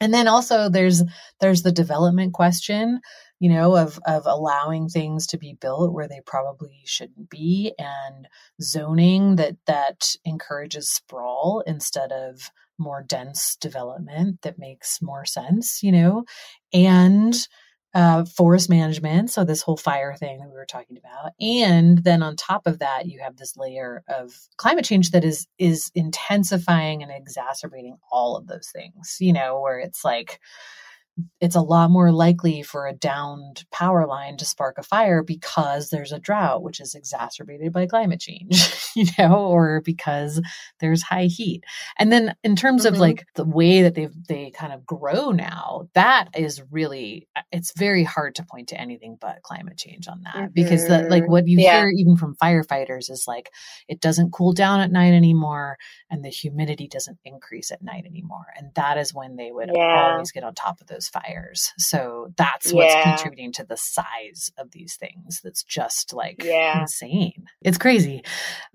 and 0.00 0.14
then 0.14 0.28
also 0.28 0.68
there's 0.68 1.02
there's 1.40 1.62
the 1.62 1.72
development 1.72 2.32
question 2.32 3.00
you 3.40 3.48
know, 3.48 3.76
of 3.76 4.00
of 4.06 4.24
allowing 4.26 4.88
things 4.88 5.26
to 5.28 5.38
be 5.38 5.54
built 5.60 5.92
where 5.92 6.08
they 6.08 6.20
probably 6.26 6.82
shouldn't 6.84 7.30
be 7.30 7.72
and 7.78 8.26
zoning 8.60 9.36
that 9.36 9.56
that 9.66 10.14
encourages 10.24 10.90
sprawl 10.90 11.62
instead 11.66 12.10
of 12.10 12.50
more 12.78 13.04
dense 13.06 13.56
development 13.60 14.42
that 14.42 14.58
makes 14.58 15.00
more 15.00 15.24
sense, 15.24 15.82
you 15.82 15.92
know, 15.92 16.24
and 16.72 17.48
uh, 17.94 18.24
forest 18.24 18.68
management. 18.68 19.30
So, 19.30 19.44
this 19.44 19.62
whole 19.62 19.76
fire 19.76 20.14
thing 20.14 20.38
that 20.40 20.48
we 20.48 20.54
were 20.54 20.66
talking 20.66 20.98
about. 20.98 21.32
And 21.40 21.98
then 21.98 22.22
on 22.22 22.36
top 22.36 22.66
of 22.66 22.80
that, 22.80 23.06
you 23.06 23.20
have 23.20 23.36
this 23.36 23.56
layer 23.56 24.02
of 24.08 24.32
climate 24.56 24.84
change 24.84 25.10
that 25.12 25.24
is, 25.24 25.46
is 25.58 25.90
intensifying 25.94 27.02
and 27.02 27.10
exacerbating 27.12 27.96
all 28.10 28.36
of 28.36 28.46
those 28.46 28.70
things, 28.72 29.16
you 29.20 29.32
know, 29.32 29.60
where 29.60 29.78
it's 29.78 30.04
like, 30.04 30.40
it's 31.40 31.54
a 31.54 31.60
lot 31.60 31.90
more 31.90 32.12
likely 32.12 32.62
for 32.62 32.86
a 32.86 32.92
downed 32.92 33.64
power 33.72 34.06
line 34.06 34.36
to 34.36 34.44
spark 34.44 34.78
a 34.78 34.82
fire 34.82 35.22
because 35.22 35.90
there's 35.90 36.12
a 36.12 36.18
drought, 36.18 36.62
which 36.62 36.80
is 36.80 36.94
exacerbated 36.94 37.72
by 37.72 37.86
climate 37.86 38.20
change, 38.20 38.74
you 38.96 39.06
know, 39.18 39.46
or 39.46 39.80
because 39.80 40.40
there's 40.80 41.02
high 41.02 41.26
heat. 41.26 41.64
And 41.98 42.12
then 42.12 42.34
in 42.42 42.56
terms 42.56 42.84
mm-hmm. 42.84 42.94
of 42.94 43.00
like 43.00 43.26
the 43.34 43.44
way 43.44 43.82
that 43.82 43.94
they 43.94 44.08
they 44.28 44.50
kind 44.50 44.72
of 44.72 44.86
grow 44.86 45.30
now, 45.30 45.88
that 45.94 46.28
is 46.34 46.62
really 46.70 47.28
it's 47.52 47.72
very 47.76 48.04
hard 48.04 48.34
to 48.36 48.44
point 48.44 48.68
to 48.68 48.80
anything 48.80 49.16
but 49.20 49.42
climate 49.42 49.76
change 49.76 50.08
on 50.08 50.22
that 50.22 50.36
mm-hmm. 50.36 50.52
because 50.54 50.86
the, 50.88 51.02
like 51.02 51.28
what 51.28 51.46
you 51.46 51.58
yeah. 51.58 51.80
hear 51.80 51.90
even 51.90 52.16
from 52.16 52.36
firefighters 52.36 53.10
is 53.10 53.24
like 53.26 53.50
it 53.88 54.00
doesn't 54.00 54.32
cool 54.32 54.52
down 54.52 54.80
at 54.80 54.90
night 54.90 55.12
anymore 55.12 55.76
and 56.10 56.24
the 56.24 56.28
humidity 56.28 56.88
doesn't 56.88 57.18
increase 57.24 57.70
at 57.70 57.82
night 57.82 58.04
anymore. 58.06 58.46
And 58.56 58.70
that 58.74 58.98
is 58.98 59.14
when 59.14 59.36
they 59.36 59.50
would 59.52 59.70
yeah. 59.74 60.12
always 60.12 60.32
get 60.32 60.44
on 60.44 60.54
top 60.54 60.80
of 60.80 60.86
those 60.86 61.07
fires. 61.08 61.72
So 61.78 62.32
that's 62.36 62.72
what's 62.72 62.94
yeah. 62.94 63.16
contributing 63.16 63.52
to 63.52 63.64
the 63.64 63.76
size 63.76 64.50
of 64.58 64.70
these 64.70 64.96
things. 64.96 65.40
That's 65.42 65.62
just 65.64 66.12
like 66.12 66.42
yeah. 66.44 66.82
insane. 66.82 67.44
It's 67.62 67.78
crazy. 67.78 68.22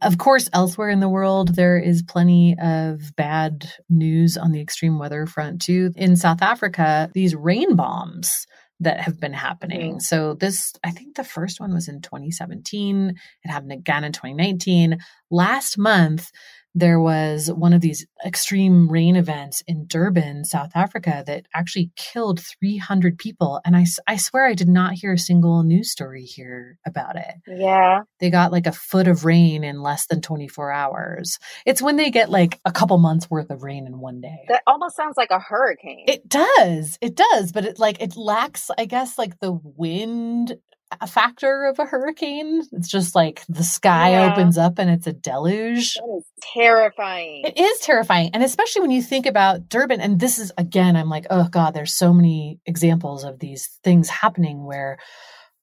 Of 0.01 0.17
course, 0.17 0.49
elsewhere 0.53 0.89
in 0.89 0.99
the 0.99 1.09
world, 1.09 1.55
there 1.55 1.77
is 1.77 2.03
plenty 2.03 2.55
of 2.61 3.15
bad 3.15 3.69
news 3.89 4.37
on 4.37 4.51
the 4.51 4.61
extreme 4.61 4.99
weather 4.99 5.25
front 5.25 5.61
too. 5.61 5.91
In 5.95 6.15
South 6.15 6.41
Africa, 6.41 7.09
these 7.13 7.35
rain 7.35 7.75
bombs 7.75 8.45
that 8.79 8.99
have 8.99 9.19
been 9.19 9.33
happening. 9.33 9.91
Mm-hmm. 9.91 9.99
So 9.99 10.33
this 10.33 10.73
I 10.83 10.91
think 10.91 11.15
the 11.15 11.23
first 11.23 11.59
one 11.59 11.73
was 11.73 11.87
in 11.87 12.01
2017. 12.01 13.15
It 13.43 13.49
happened 13.49 13.71
again 13.71 14.03
in 14.03 14.11
2019. 14.11 14.97
Last 15.31 15.77
month 15.77 16.29
there 16.75 16.99
was 16.99 17.51
one 17.51 17.73
of 17.73 17.81
these 17.81 18.05
extreme 18.25 18.89
rain 18.89 19.15
events 19.15 19.61
in 19.67 19.85
Durban, 19.87 20.43
South 20.45 20.71
Africa, 20.75 21.23
that 21.27 21.45
actually 21.53 21.91
killed 21.95 22.39
300 22.39 23.17
people. 23.17 23.61
And 23.63 23.75
I, 23.75 23.85
I 24.07 24.17
swear 24.17 24.47
I 24.47 24.53
did 24.53 24.67
not 24.67 24.93
hear 24.93 25.13
a 25.13 25.17
single 25.17 25.63
news 25.63 25.91
story 25.91 26.23
here 26.23 26.79
about 26.85 27.15
it. 27.15 27.35
Yeah. 27.47 28.01
They 28.19 28.29
got 28.29 28.51
like 28.51 28.65
a 28.65 28.71
foot 28.71 29.07
of 29.07 29.25
rain 29.25 29.63
in 29.63 29.81
less 29.81 30.07
than 30.07 30.21
24 30.21 30.71
hours. 30.71 31.37
It's 31.65 31.81
when 31.81 31.97
they 31.97 32.09
get 32.09 32.29
like 32.29 32.59
a 32.65 32.71
couple 32.71 32.97
months 32.97 33.29
worth 33.29 33.51
of 33.51 33.63
rain 33.63 33.85
in 33.85 33.99
one 33.99 34.21
day. 34.21 34.45
That 34.47 34.63
almost 34.65 34.95
sounds 34.95 35.17
like 35.17 35.31
a 35.31 35.39
hurricane. 35.39 36.05
It 36.07 36.27
does. 36.27 36.97
It 37.01 37.15
does. 37.15 37.51
But 37.51 37.65
it 37.65 37.79
like, 37.79 38.01
it 38.01 38.17
lacks, 38.17 38.71
I 38.77 38.85
guess, 38.85 39.17
like 39.17 39.39
the 39.39 39.51
wind 39.51 40.57
a 41.01 41.07
factor 41.07 41.65
of 41.65 41.79
a 41.79 41.85
hurricane. 41.85 42.61
It's 42.71 42.87
just 42.87 43.15
like 43.15 43.43
the 43.47 43.63
sky 43.63 44.11
yeah. 44.11 44.31
opens 44.31 44.57
up 44.57 44.79
and 44.79 44.89
it's 44.89 45.07
a 45.07 45.13
deluge. 45.13 45.95
That 45.95 46.17
is 46.17 46.25
terrifying. 46.53 47.43
It 47.45 47.57
is 47.57 47.79
terrifying. 47.79 48.31
And 48.33 48.43
especially 48.43 48.81
when 48.81 48.91
you 48.91 49.01
think 49.01 49.25
about 49.25 49.69
Durban, 49.69 50.01
and 50.01 50.19
this 50.19 50.39
is 50.39 50.51
again, 50.57 50.95
I'm 50.95 51.09
like, 51.09 51.27
oh 51.29 51.47
God, 51.49 51.73
there's 51.73 51.95
so 51.95 52.13
many 52.13 52.59
examples 52.65 53.23
of 53.23 53.39
these 53.39 53.67
things 53.83 54.09
happening 54.09 54.65
where 54.65 54.97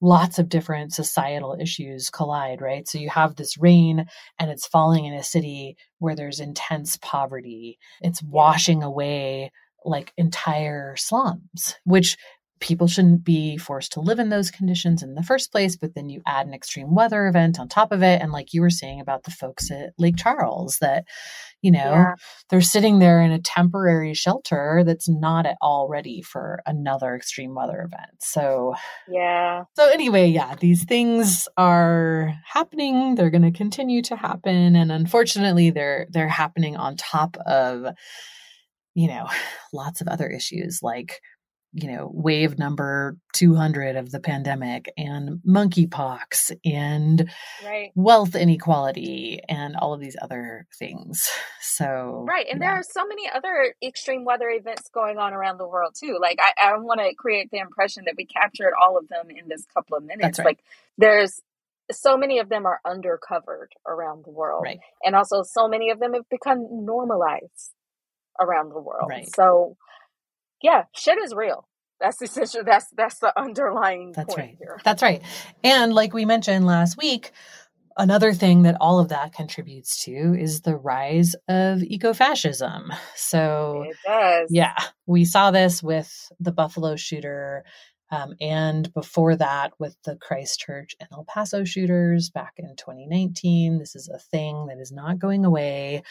lots 0.01 0.39
of 0.39 0.49
different 0.49 0.93
societal 0.93 1.57
issues 1.61 2.11
collide, 2.11 2.61
right? 2.61 2.89
So 2.89 2.99
you 2.99 3.11
have 3.11 3.37
this 3.37 3.59
rain 3.59 4.07
and 4.39 4.51
it's 4.51 4.67
falling 4.67 5.05
in 5.05 5.15
a 5.15 5.23
city 5.23 5.77
where 5.99 6.17
there's 6.17 6.41
intense 6.41 6.97
poverty. 7.03 7.79
It's 8.01 8.23
washing 8.23 8.83
away 8.83 9.51
like 9.85 10.13
entire 10.17 10.97
slums, 10.97 11.77
which 11.85 12.17
people 12.61 12.87
shouldn't 12.87 13.25
be 13.25 13.57
forced 13.57 13.93
to 13.93 14.01
live 14.01 14.19
in 14.19 14.29
those 14.29 14.51
conditions 14.51 15.03
in 15.03 15.15
the 15.15 15.23
first 15.23 15.51
place 15.51 15.77
but 15.77 15.95
then 15.95 16.09
you 16.09 16.21
add 16.27 16.47
an 16.47 16.55
extreme 16.55 16.95
weather 16.95 17.27
event 17.27 17.59
on 17.59 17.69
top 17.69 17.91
of 17.91 18.03
it. 18.03 18.21
And 18.21 18.33
like 18.33 18.53
you 18.53 18.61
were 18.61 18.71
saying 18.71 19.01
about 19.01 19.25
the 19.25 19.31
folks 19.31 19.71
at 19.71 19.93
lake 19.99 20.17
charles 20.17 20.79
that 20.79 21.05
you 21.63 21.71
know 21.71 21.79
yeah. 21.79 22.15
they're 22.49 22.61
sitting 22.61 22.99
there 22.99 23.21
in 23.21 23.33
a 23.33 23.41
temporary 23.41 24.15
shelter 24.15 24.83
that's 24.85 25.09
not 25.09 25.47
at 25.47 25.57
all 25.61 25.89
ready 25.89 26.23
for 26.23 26.61
another 26.67 27.15
extreme 27.15 27.55
weather 27.55 27.81
event. 27.81 28.21
So 28.21 28.75
yeah. 29.09 29.65
so 29.77 29.89
anyway 29.89 30.29
yeah 30.29 30.55
these 30.57 30.85
things 30.85 31.49
are 31.57 32.35
happening. 32.45 33.15
They're 33.15 33.31
going 33.31 33.43
to 33.43 33.51
continue 33.51 34.03
to 34.03 34.17
happen. 34.17 34.77
And 34.77 34.93
unfortunately 34.93 35.71
they're 35.71 36.07
they're 36.11 36.29
happening 36.29 36.77
on 36.77 36.97
top 36.97 37.37
of 37.47 37.87
you 38.95 39.09
know 39.09 39.27
lots 39.73 40.01
of 40.01 40.09
other 40.09 40.29
issues 40.29 40.81
like 40.83 41.21
you 41.73 41.91
know, 41.91 42.11
wave 42.13 42.59
number 42.59 43.17
200 43.35 43.95
of 43.95 44.11
the 44.11 44.19
pandemic 44.19 44.93
and 44.97 45.41
monkeypox 45.47 46.51
and 46.65 47.31
right. 47.65 47.93
wealth 47.95 48.35
inequality 48.35 49.41
and 49.49 49.77
all 49.77 49.95
of 49.95 50.01
these 50.01 50.17
other 50.21 50.67
things. 50.79 51.29
So, 51.61 52.27
right. 52.29 52.47
And 52.51 52.61
yeah. 52.61 52.67
there 52.67 52.79
are 52.79 52.83
so 52.83 53.07
many 53.07 53.31
other 53.33 53.75
extreme 53.83 54.25
weather 54.25 54.49
events 54.49 54.91
going 54.93 55.19
on 55.19 55.33
around 55.33 55.59
the 55.59 55.69
world 55.69 55.95
too. 55.99 56.19
Like, 56.21 56.39
I, 56.41 56.73
I 56.73 56.79
want 56.79 57.01
to 57.01 57.15
create 57.15 57.51
the 57.53 57.59
impression 57.59 58.05
that 58.07 58.15
we 58.17 58.27
captured 58.27 58.73
all 58.81 58.99
of 58.99 59.09
them 59.09 59.31
in 59.31 59.49
this 59.49 59.65
couple 59.73 59.97
of 59.97 60.05
minutes. 60.05 60.39
Right. 60.39 60.47
Like, 60.47 60.65
there's 60.99 61.41
so 61.93 62.17
many 62.17 62.39
of 62.41 62.49
them 62.49 62.67
are 62.67 62.81
undercovered 62.85 63.69
around 63.87 64.25
the 64.25 64.31
world. 64.31 64.63
Right. 64.65 64.81
And 65.05 65.15
also, 65.15 65.43
so 65.43 65.69
many 65.69 65.91
of 65.91 66.01
them 66.01 66.15
have 66.15 66.29
become 66.29 66.85
normalized 66.85 67.73
around 68.41 68.71
the 68.71 68.81
world. 68.81 69.09
Right. 69.09 69.29
So, 69.35 69.77
yeah, 70.63 70.85
shit 70.95 71.19
is 71.19 71.35
real. 71.35 71.67
That's 72.01 72.21
essential. 72.23 72.63
That's 72.65 72.87
that's 72.97 73.19
the 73.19 73.39
underlying. 73.39 74.13
That's 74.13 74.37
right. 74.37 74.57
Here. 74.59 74.79
That's 74.85 75.03
right. 75.03 75.23
And 75.63 75.93
like 75.93 76.15
we 76.15 76.25
mentioned 76.25 76.67
last 76.67 76.97
week, 76.97 77.33
another 77.97 78.33
thing 78.33 78.63
that 78.63 78.77
all 78.81 78.99
of 78.99 79.09
that 79.09 79.35
contributes 79.35 80.05
to 80.05 80.35
is 80.39 80.63
the 80.63 80.77
rise 80.77 81.35
of 81.49 81.81
ecofascism. 81.81 82.97
So 83.17 83.85
it 83.87 83.97
does. 84.07 84.49
Yeah, 84.51 84.77
we 85.07 85.25
saw 85.27 85.51
this 85.51 85.83
with 85.83 86.11
the 86.41 86.53
Buffalo 86.53 86.97
shooter. 86.97 87.65
Um, 88.11 88.35
and 88.41 88.93
before 88.93 89.37
that, 89.37 89.73
with 89.79 89.97
the 90.05 90.17
Christchurch 90.17 90.97
and 90.99 91.09
El 91.13 91.25
Paso 91.25 91.65
shooters 91.65 92.31
back 92.31 92.55
in 92.57 92.75
2019, 92.77 93.79
this 93.79 93.95
is 93.95 94.09
a 94.09 94.19
thing 94.19 94.67
that 94.67 94.79
is 94.79 94.93
not 94.93 95.19
going 95.19 95.45
away 95.45 96.03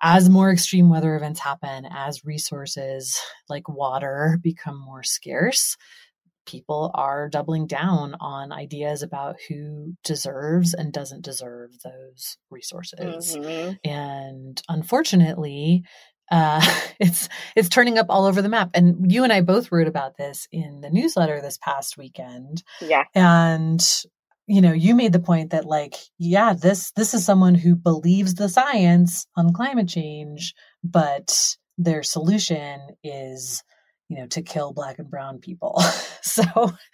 as 0.00 0.28
more 0.28 0.50
extreme 0.50 0.90
weather 0.90 1.16
events 1.16 1.40
happen, 1.40 1.86
as 1.90 2.24
resources 2.24 3.18
like 3.48 3.68
water 3.68 4.38
become 4.42 4.78
more 4.78 5.02
scarce, 5.02 5.76
people 6.46 6.90
are 6.94 7.28
doubling 7.28 7.66
down 7.66 8.14
on 8.20 8.52
ideas 8.52 9.02
about 9.02 9.36
who 9.48 9.94
deserves 10.04 10.74
and 10.74 10.92
doesn't 10.92 11.24
deserve 11.24 11.70
those 11.82 12.36
resources. 12.50 13.36
Mm-hmm. 13.36 13.88
And 13.88 14.62
unfortunately, 14.68 15.84
uh, 16.30 16.60
it's 17.00 17.28
it's 17.56 17.68
turning 17.68 17.98
up 17.98 18.06
all 18.08 18.24
over 18.26 18.42
the 18.42 18.48
map. 18.48 18.70
And 18.74 19.10
you 19.10 19.24
and 19.24 19.32
I 19.32 19.40
both 19.40 19.70
wrote 19.72 19.88
about 19.88 20.16
this 20.16 20.48
in 20.52 20.80
the 20.80 20.90
newsletter 20.90 21.40
this 21.40 21.58
past 21.58 21.96
weekend. 21.96 22.62
Yeah. 22.80 23.04
And 23.14 23.84
you 24.46 24.60
know 24.60 24.72
you 24.72 24.94
made 24.94 25.12
the 25.12 25.20
point 25.20 25.50
that 25.50 25.64
like 25.64 25.94
yeah 26.18 26.52
this 26.52 26.90
this 26.92 27.14
is 27.14 27.24
someone 27.24 27.54
who 27.54 27.74
believes 27.74 28.34
the 28.34 28.48
science 28.48 29.26
on 29.36 29.52
climate 29.52 29.88
change 29.88 30.54
but 30.82 31.56
their 31.78 32.02
solution 32.02 32.78
is 33.02 33.62
you 34.08 34.18
know 34.18 34.26
to 34.26 34.42
kill 34.42 34.72
black 34.72 34.98
and 34.98 35.10
brown 35.10 35.38
people 35.38 35.80
so 36.22 36.42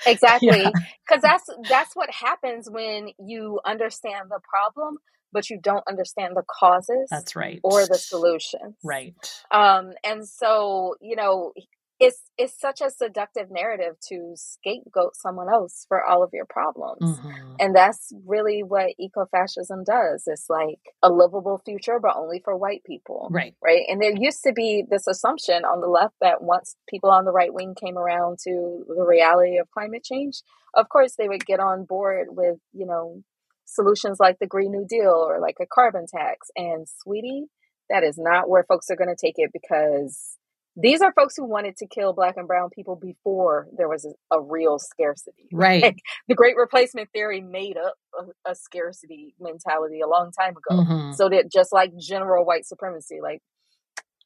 exactly 0.06 0.48
because 0.48 0.70
yeah. 1.10 1.18
that's 1.22 1.50
that's 1.68 1.96
what 1.96 2.10
happens 2.10 2.68
when 2.70 3.10
you 3.18 3.60
understand 3.64 4.30
the 4.30 4.40
problem 4.48 4.98
but 5.32 5.50
you 5.50 5.58
don't 5.60 5.84
understand 5.88 6.36
the 6.36 6.44
causes 6.48 7.08
that's 7.10 7.36
right. 7.36 7.60
or 7.62 7.86
the 7.86 7.98
solutions. 7.98 8.76
Right. 8.82 9.14
Um 9.50 9.92
and 10.04 10.26
so 10.26 10.96
you 11.00 11.16
know 11.16 11.52
it's 12.00 12.22
it's 12.38 12.58
such 12.58 12.80
a 12.80 12.90
seductive 12.90 13.50
narrative 13.50 13.94
to 14.08 14.32
scapegoat 14.34 15.14
someone 15.14 15.50
else 15.50 15.84
for 15.86 16.02
all 16.02 16.22
of 16.22 16.30
your 16.32 16.46
problems. 16.46 17.02
Mm-hmm. 17.02 17.54
and 17.60 17.76
that's 17.76 18.12
really 18.26 18.62
what 18.62 18.94
ecofascism 19.00 19.84
does. 19.84 20.24
It's 20.26 20.46
like 20.48 20.80
a 21.02 21.10
livable 21.10 21.60
future 21.64 22.00
but 22.00 22.16
only 22.16 22.40
for 22.42 22.56
white 22.56 22.82
people 22.84 23.28
right. 23.30 23.54
right? 23.62 23.82
And 23.88 24.00
there 24.00 24.16
used 24.16 24.42
to 24.44 24.52
be 24.52 24.84
this 24.88 25.06
assumption 25.06 25.64
on 25.64 25.80
the 25.80 25.88
left 25.88 26.14
that 26.20 26.42
once 26.42 26.74
people 26.88 27.10
on 27.10 27.26
the 27.26 27.32
right 27.32 27.52
wing 27.52 27.74
came 27.78 27.98
around 27.98 28.38
to 28.44 28.84
the 28.88 29.04
reality 29.06 29.58
of 29.58 29.70
climate 29.70 30.02
change 30.02 30.42
of 30.74 30.88
course 30.88 31.14
they 31.16 31.28
would 31.28 31.44
get 31.44 31.60
on 31.60 31.84
board 31.84 32.28
with 32.30 32.56
you 32.72 32.86
know 32.86 33.22
solutions 33.70 34.18
like 34.20 34.38
the 34.40 34.46
green 34.46 34.72
new 34.72 34.84
deal 34.88 35.14
or 35.28 35.40
like 35.40 35.56
a 35.60 35.66
carbon 35.66 36.06
tax 36.06 36.48
and 36.56 36.86
sweetie 36.88 37.44
that 37.88 38.02
is 38.04 38.16
not 38.18 38.48
where 38.48 38.64
folks 38.64 38.88
are 38.90 38.96
going 38.96 39.14
to 39.14 39.16
take 39.20 39.34
it 39.38 39.50
because 39.52 40.36
these 40.76 41.02
are 41.02 41.12
folks 41.12 41.34
who 41.36 41.44
wanted 41.44 41.76
to 41.76 41.86
kill 41.86 42.12
black 42.12 42.36
and 42.36 42.46
brown 42.46 42.70
people 42.70 42.94
before 42.94 43.66
there 43.76 43.88
was 43.88 44.04
a, 44.04 44.36
a 44.36 44.40
real 44.40 44.78
scarcity. 44.78 45.48
Right. 45.52 45.82
Like, 45.82 45.98
the 46.28 46.36
great 46.36 46.54
replacement 46.56 47.10
theory 47.12 47.40
made 47.40 47.76
up 47.76 47.94
a, 48.18 48.50
a 48.52 48.54
scarcity 48.54 49.34
mentality 49.40 50.00
a 50.00 50.06
long 50.08 50.30
time 50.30 50.54
ago. 50.56 50.82
Mhm. 50.82 51.14
So 51.16 51.28
that 51.28 51.50
just 51.52 51.72
like 51.72 51.90
general 51.98 52.44
white 52.46 52.64
supremacy, 52.66 53.18
like 53.20 53.40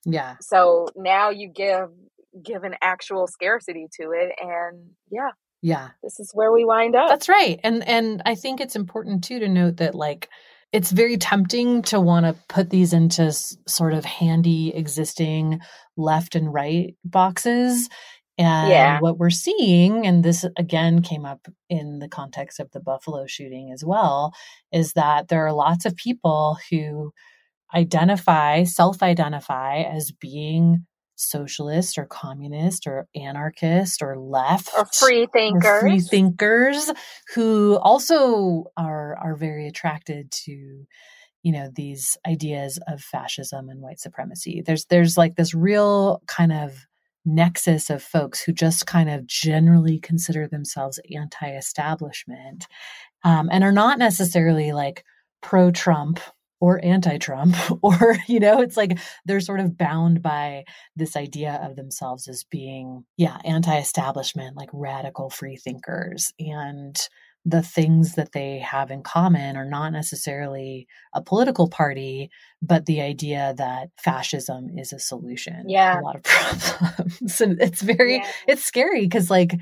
Yeah. 0.04 0.36
so 0.40 0.86
now 0.96 1.30
you 1.30 1.48
give 1.48 1.88
give 2.42 2.64
an 2.64 2.74
actual 2.82 3.26
scarcity 3.26 3.86
to 4.00 4.10
it 4.10 4.32
and 4.40 4.90
yeah, 5.10 5.30
Yeah. 5.64 5.88
this 6.02 6.21
is 6.21 6.30
where 6.35 6.52
we 6.52 6.64
wind 6.66 6.94
up. 6.94 7.09
That's 7.09 7.28
right. 7.28 7.59
And 7.64 7.87
and 7.88 8.21
I 8.26 8.35
think 8.35 8.61
it's 8.61 8.76
important 8.76 9.25
too 9.25 9.38
to 9.40 9.49
note 9.49 9.78
that 9.78 9.94
like 9.94 10.28
it's 10.73 10.90
very 10.92 11.16
tempting 11.16 11.80
to 11.83 11.99
want 12.00 12.26
to 12.26 12.37
put 12.49 12.68
these 12.68 12.92
into 12.92 13.33
sort 13.33 13.94
of 13.94 14.04
handy 14.04 14.75
existing 14.75 15.61
left 15.97 16.35
and 16.35 16.52
right 16.52 16.94
boxes. 17.04 17.88
And 18.37 18.68
Yeah. 18.68 18.99
what 19.00 19.16
we're 19.16 19.30
seeing, 19.30 20.06
and 20.06 20.23
this 20.23 20.44
again 20.59 21.00
came 21.00 21.25
up 21.25 21.47
in 21.71 21.99
the 22.00 22.09
context 22.09 22.61
of 22.61 22.71
the 22.73 22.80
Buffalo 22.80 23.26
shooting 23.26 23.71
as 23.73 23.83
well, 23.85 24.35
is 24.71 24.92
that 24.94 25.28
there 25.28 25.47
are 25.47 25.52
lots 25.54 25.87
of 25.87 25.97
people 25.97 26.59
who 26.71 27.12
identify, 27.75 28.64
self 28.64 29.02
identify 29.02 29.83
as 29.83 30.12
being 30.12 30.85
socialist 31.24 31.98
or 31.98 32.06
communist 32.06 32.86
or 32.86 33.06
anarchist 33.14 34.02
or 34.02 34.18
left 34.18 34.70
or 34.76 34.86
free 34.86 35.24
or 35.24 35.26
thinkers. 35.28 35.80
free 35.80 36.00
thinkers 36.00 36.90
who 37.34 37.76
also 37.82 38.64
are 38.76 39.16
are 39.16 39.36
very 39.36 39.66
attracted 39.66 40.30
to 40.30 40.86
you 41.42 41.52
know 41.52 41.70
these 41.74 42.16
ideas 42.26 42.78
of 42.88 43.00
fascism 43.00 43.68
and 43.68 43.80
white 43.80 44.00
supremacy 44.00 44.62
there's 44.64 44.86
there's 44.86 45.16
like 45.16 45.36
this 45.36 45.54
real 45.54 46.22
kind 46.26 46.52
of 46.52 46.86
nexus 47.24 47.88
of 47.88 48.02
folks 48.02 48.42
who 48.42 48.52
just 48.52 48.86
kind 48.86 49.08
of 49.08 49.26
generally 49.26 49.98
consider 49.98 50.46
themselves 50.46 51.00
anti-establishment 51.14 52.66
um, 53.24 53.48
and 53.50 53.64
are 53.64 53.72
not 53.72 53.98
necessarily 53.98 54.72
like 54.72 55.04
pro-trump 55.40 56.20
or 56.64 56.83
anti-trump 56.83 57.54
or 57.83 58.16
you 58.26 58.40
know 58.40 58.62
it's 58.62 58.76
like 58.76 58.99
they're 59.26 59.38
sort 59.49 59.61
of 59.61 59.76
bound 59.76 60.23
by 60.23 60.64
this 60.97 61.14
idea 61.14 61.61
of 61.62 61.76
themselves 61.76 62.26
as 62.26 62.42
being 62.50 63.04
yeah 63.18 63.37
anti-establishment 63.44 64.56
like 64.56 64.71
radical 64.73 65.28
free 65.28 65.56
thinkers 65.56 66.33
and 66.38 66.97
the 67.44 67.61
things 67.62 68.14
that 68.14 68.33
they 68.33 68.59
have 68.61 68.90
in 68.90 69.02
common 69.02 69.54
are 69.59 69.68
not 69.68 69.92
necessarily 69.92 70.87
a 71.14 71.21
political 71.21 71.68
party 71.68 72.30
but 72.62 72.87
the 72.87 73.02
idea 73.02 73.52
that 73.59 73.88
fascism 74.02 74.68
is 74.78 74.90
a 74.94 74.99
solution 74.99 75.64
Yeah. 75.68 76.00
a 76.00 76.02
lot 76.02 76.16
of 76.16 76.23
problems 76.25 77.40
and 77.42 77.61
it's 77.61 77.83
very 77.83 78.16
Yeah. 78.16 78.30
it's 78.49 78.64
scary 78.64 79.02
because 79.02 79.28
like 79.28 79.52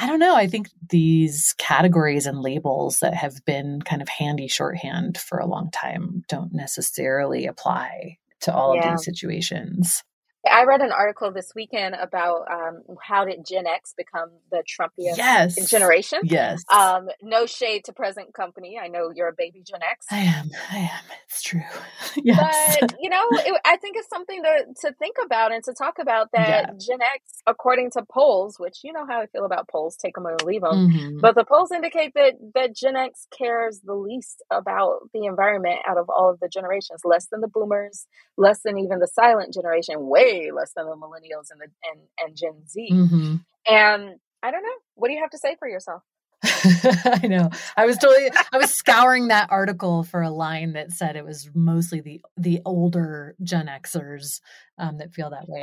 I 0.00 0.06
don't 0.06 0.20
know. 0.20 0.36
I 0.36 0.46
think 0.46 0.68
these 0.90 1.54
categories 1.58 2.26
and 2.26 2.40
labels 2.40 3.00
that 3.00 3.14
have 3.14 3.44
been 3.44 3.82
kind 3.82 4.00
of 4.00 4.08
handy 4.08 4.46
shorthand 4.46 5.18
for 5.18 5.38
a 5.38 5.46
long 5.46 5.70
time 5.72 6.22
don't 6.28 6.52
necessarily 6.54 7.46
apply 7.46 8.18
to 8.42 8.54
all 8.54 8.76
Yeah. 8.76 8.92
of 8.92 8.98
these 8.98 9.04
situations. 9.04 10.04
I 10.50 10.64
read 10.64 10.80
an 10.80 10.92
article 10.92 11.32
this 11.32 11.52
weekend 11.54 11.94
about 11.94 12.46
um, 12.50 12.82
how 13.02 13.24
did 13.24 13.44
Gen 13.46 13.66
X 13.66 13.94
become 13.96 14.30
the 14.50 14.62
Trumpian 14.62 15.16
Yes. 15.16 15.68
generation. 15.68 16.20
Yes. 16.24 16.62
Um, 16.72 17.08
no 17.22 17.46
shade 17.46 17.84
to 17.86 17.92
present 17.92 18.32
company. 18.34 18.78
I 18.82 18.88
know 18.88 19.10
you're 19.14 19.28
a 19.28 19.34
baby 19.36 19.62
Gen 19.64 19.80
X. 19.82 20.06
I 20.10 20.18
am. 20.20 20.50
I 20.70 20.78
am. 20.78 21.04
It's 21.28 21.42
true. 21.42 21.60
yes. 22.16 22.38
But 22.38 22.90
you 23.00 23.10
know, 23.10 23.24
it, 23.46 23.60
I 23.64 23.76
think 23.78 23.96
it's 23.96 24.08
something 24.08 24.42
to 24.42 24.88
to 24.88 24.94
think 24.94 25.16
about 25.24 25.52
and 25.52 25.62
to 25.64 25.72
talk 25.74 25.98
about 25.98 26.28
that 26.32 26.48
Yeah. 26.48 26.70
Gen 26.78 27.02
X, 27.02 27.42
according 27.46 27.90
to 27.92 28.04
polls, 28.10 28.56
which 28.58 28.78
you 28.84 28.92
know 28.92 29.06
how 29.06 29.20
I 29.20 29.26
feel 29.26 29.44
about 29.44 29.68
polls, 29.68 29.96
take 29.96 30.14
them 30.14 30.26
or 30.26 30.36
leave 30.44 30.62
them. 30.62 30.88
Mhm. 30.90 31.20
But 31.20 31.34
the 31.34 31.44
polls 31.44 31.72
indicate 31.72 32.14
that 32.14 32.34
that 32.54 32.74
Gen 32.76 32.96
X 32.96 33.26
cares 33.36 33.80
the 33.84 33.94
least 33.94 34.42
about 34.50 35.00
the 35.12 35.24
environment 35.26 35.80
out 35.86 35.98
of 35.98 36.08
all 36.08 36.30
of 36.30 36.38
the 36.40 36.48
generations, 36.48 37.00
less 37.04 37.26
than 37.26 37.40
the 37.40 37.48
Boomers, 37.48 38.06
less 38.36 38.60
than 38.62 38.78
even 38.78 39.00
the 39.00 39.08
silent 39.08 39.52
generation, 39.52 40.06
way 40.06 40.37
less 40.52 40.72
than 40.74 40.86
the 40.86 40.96
Millennials 40.96 41.50
and 41.50 41.60
the 41.60 41.68
and 41.90 42.00
and 42.18 42.36
Gen 42.36 42.66
Z. 42.68 42.88
Mhm. 42.92 43.44
And 43.68 44.16
I 44.42 44.50
don't 44.50 44.62
know. 44.62 44.78
What 44.94 45.08
do 45.08 45.14
you 45.14 45.20
have 45.20 45.30
to 45.30 45.38
say 45.38 45.56
for 45.58 45.68
yourself? 45.68 46.02
I 46.44 47.26
know. 47.26 47.50
I 47.76 47.84
was 47.86 47.98
totally 47.98 48.30
I 48.52 48.58
was 48.58 48.72
scouring 48.72 49.28
that 49.28 49.48
article 49.50 50.04
for 50.04 50.22
a 50.22 50.30
line 50.30 50.74
that 50.74 50.92
said 50.92 51.16
it 51.16 51.24
was 51.24 51.50
mostly 51.54 52.00
the 52.00 52.20
the 52.36 52.60
older 52.64 53.34
Gen 53.42 53.66
Xers 53.66 54.40
um, 54.78 54.98
that 54.98 55.12
feel 55.12 55.30
that 55.30 55.48
way. 55.48 55.60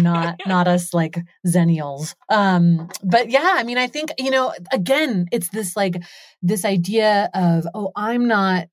not 0.00 0.40
not 0.46 0.68
us 0.68 0.92
like 0.92 1.18
xennials 1.46 2.14
um 2.28 2.88
but 3.02 3.30
yeah 3.30 3.54
i 3.56 3.62
mean 3.62 3.78
i 3.78 3.86
think 3.86 4.10
you 4.18 4.30
know 4.30 4.52
again 4.70 5.26
it's 5.32 5.48
this 5.48 5.76
like 5.76 6.02
this 6.42 6.66
idea 6.66 7.30
of 7.32 7.66
oh 7.74 7.90
i'm 7.96 8.28
not 8.28 8.66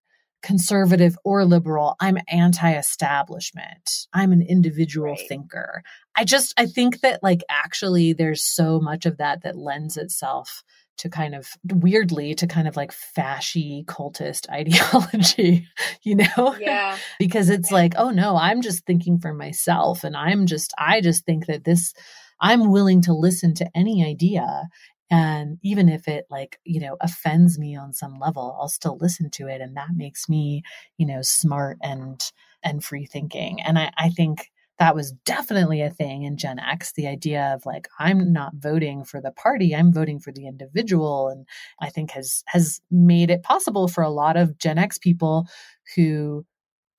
conservative 0.46 1.18
or 1.26 1.44
liberal 1.44 1.96
i'm 2.00 2.18
anti-establishment 2.28 4.08
i'm 4.14 4.32
an 4.32 4.42
individual 4.42 5.12
Right. 5.14 5.28
thinker 5.28 5.82
i 6.16 6.24
just 6.24 6.54
i 6.58 6.66
think 6.66 7.02
that 7.02 7.22
like 7.24 7.42
actually 7.50 8.14
there's 8.14 8.44
so 8.46 8.80
much 8.80 9.06
of 9.06 9.18
that 9.18 9.44
that 9.44 9.58
lends 9.58 9.98
itself 9.98 10.64
to 10.98 11.10
kind 11.10 11.36
of 11.36 11.50
weirdly 11.74 12.34
to 12.36 12.48
kind 12.48 12.68
of 12.68 12.76
like 12.78 12.94
fashy 12.94 13.84
cultist 13.86 14.50
ideology 14.52 15.68
you 16.04 16.16
know 16.16 16.56
Yeah. 16.60 16.98
because 17.20 17.50
it's 17.50 17.72
like 17.72 17.94
oh 17.98 18.12
no 18.12 18.38
i'm 18.38 18.62
just 18.62 18.86
thinking 18.86 19.20
for 19.20 19.34
myself 19.34 20.04
and 20.04 20.16
i'm 20.16 20.46
just 20.46 20.74
i 20.78 21.02
just 21.02 21.26
think 21.26 21.48
that 21.48 21.64
this 21.66 21.94
i'm 22.40 22.72
willing 22.72 23.02
to 23.02 23.14
listen 23.14 23.54
to 23.56 23.70
any 23.76 24.06
idea 24.06 24.68
and 25.10 25.58
even 25.64 25.90
if 25.90 26.08
it 26.08 26.26
like 26.30 26.60
you 26.64 26.80
know 26.80 26.98
offends 27.02 27.60
me 27.60 27.76
on 27.76 27.94
some 27.94 28.18
level 28.20 28.58
i'll 28.60 28.68
still 28.70 28.98
listen 29.00 29.30
to 29.30 29.48
it 29.48 29.62
and 29.62 29.78
that 29.78 29.90
makes 29.96 30.28
me 30.28 30.64
you 30.98 31.06
know 31.06 31.22
smart 31.22 31.78
and 31.82 32.32
and 32.64 32.84
free 32.84 33.06
thinking 33.06 33.62
and 33.62 33.78
i 33.78 33.92
i 33.98 34.10
think 34.10 34.52
that 34.78 34.96
was 34.96 35.14
definitely 35.24 35.82
a 35.82 35.90
thing 35.90 36.24
in 36.24 36.38
Gen 36.38 36.60
X, 36.60 36.92
the 36.94 37.08
idea 37.08 37.54
of 37.54 37.66
like, 37.66 37.88
I'm 38.00 38.34
not 38.34 38.56
voting 38.56 39.06
for 39.06 39.22
the 39.22 39.32
party, 39.32 39.74
I'm 39.74 39.94
voting 39.94 40.20
for 40.20 40.34
the 40.34 40.48
individual. 40.48 41.30
And 41.30 41.48
I 41.80 41.90
think 41.90 42.12
has 42.12 42.44
has 42.48 42.82
made 42.92 43.30
it 43.30 43.44
possible 43.44 43.88
for 43.88 44.04
a 44.04 44.10
lot 44.10 44.36
of 44.36 44.58
Gen 44.58 44.78
X 44.78 44.98
people 44.98 45.48
who 45.96 46.46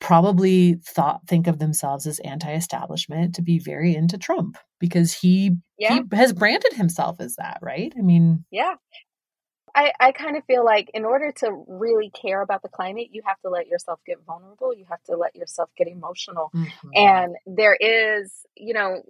probably 0.06 0.74
thought 0.84 1.20
think 1.26 1.48
of 1.48 1.58
themselves 1.58 2.06
as 2.06 2.20
anti-establishment 2.20 3.34
to 3.34 3.42
be 3.42 3.58
very 3.58 3.92
into 3.96 4.16
Trump 4.16 4.56
because 4.78 5.12
he 5.12 5.56
Yeah. 5.78 5.94
he 6.10 6.16
has 6.16 6.32
branded 6.32 6.72
himself 6.74 7.16
as 7.20 7.34
that, 7.36 7.58
right? 7.60 7.92
I 7.98 8.02
mean, 8.02 8.44
Yeah. 8.52 8.74
I, 9.74 9.92
I 9.98 10.12
kind 10.12 10.36
of 10.36 10.44
feel 10.44 10.64
like 10.64 10.90
in 10.94 11.04
order 11.04 11.32
to 11.38 11.64
really 11.66 12.10
care 12.10 12.40
about 12.40 12.62
the 12.62 12.68
climate, 12.68 13.08
you 13.10 13.20
have 13.26 13.38
to 13.40 13.50
let 13.50 13.66
yourself 13.66 13.98
get 14.06 14.18
vulnerable. 14.24 14.72
You 14.72 14.86
have 14.88 15.02
to 15.06 15.16
let 15.16 15.34
yourself 15.34 15.70
get 15.76 15.88
emotional. 15.88 16.50
mhm. 16.54 16.70
And 16.94 17.34
there 17.44 17.74
is, 17.74 18.32
you 18.54 18.74
know, 18.74 19.02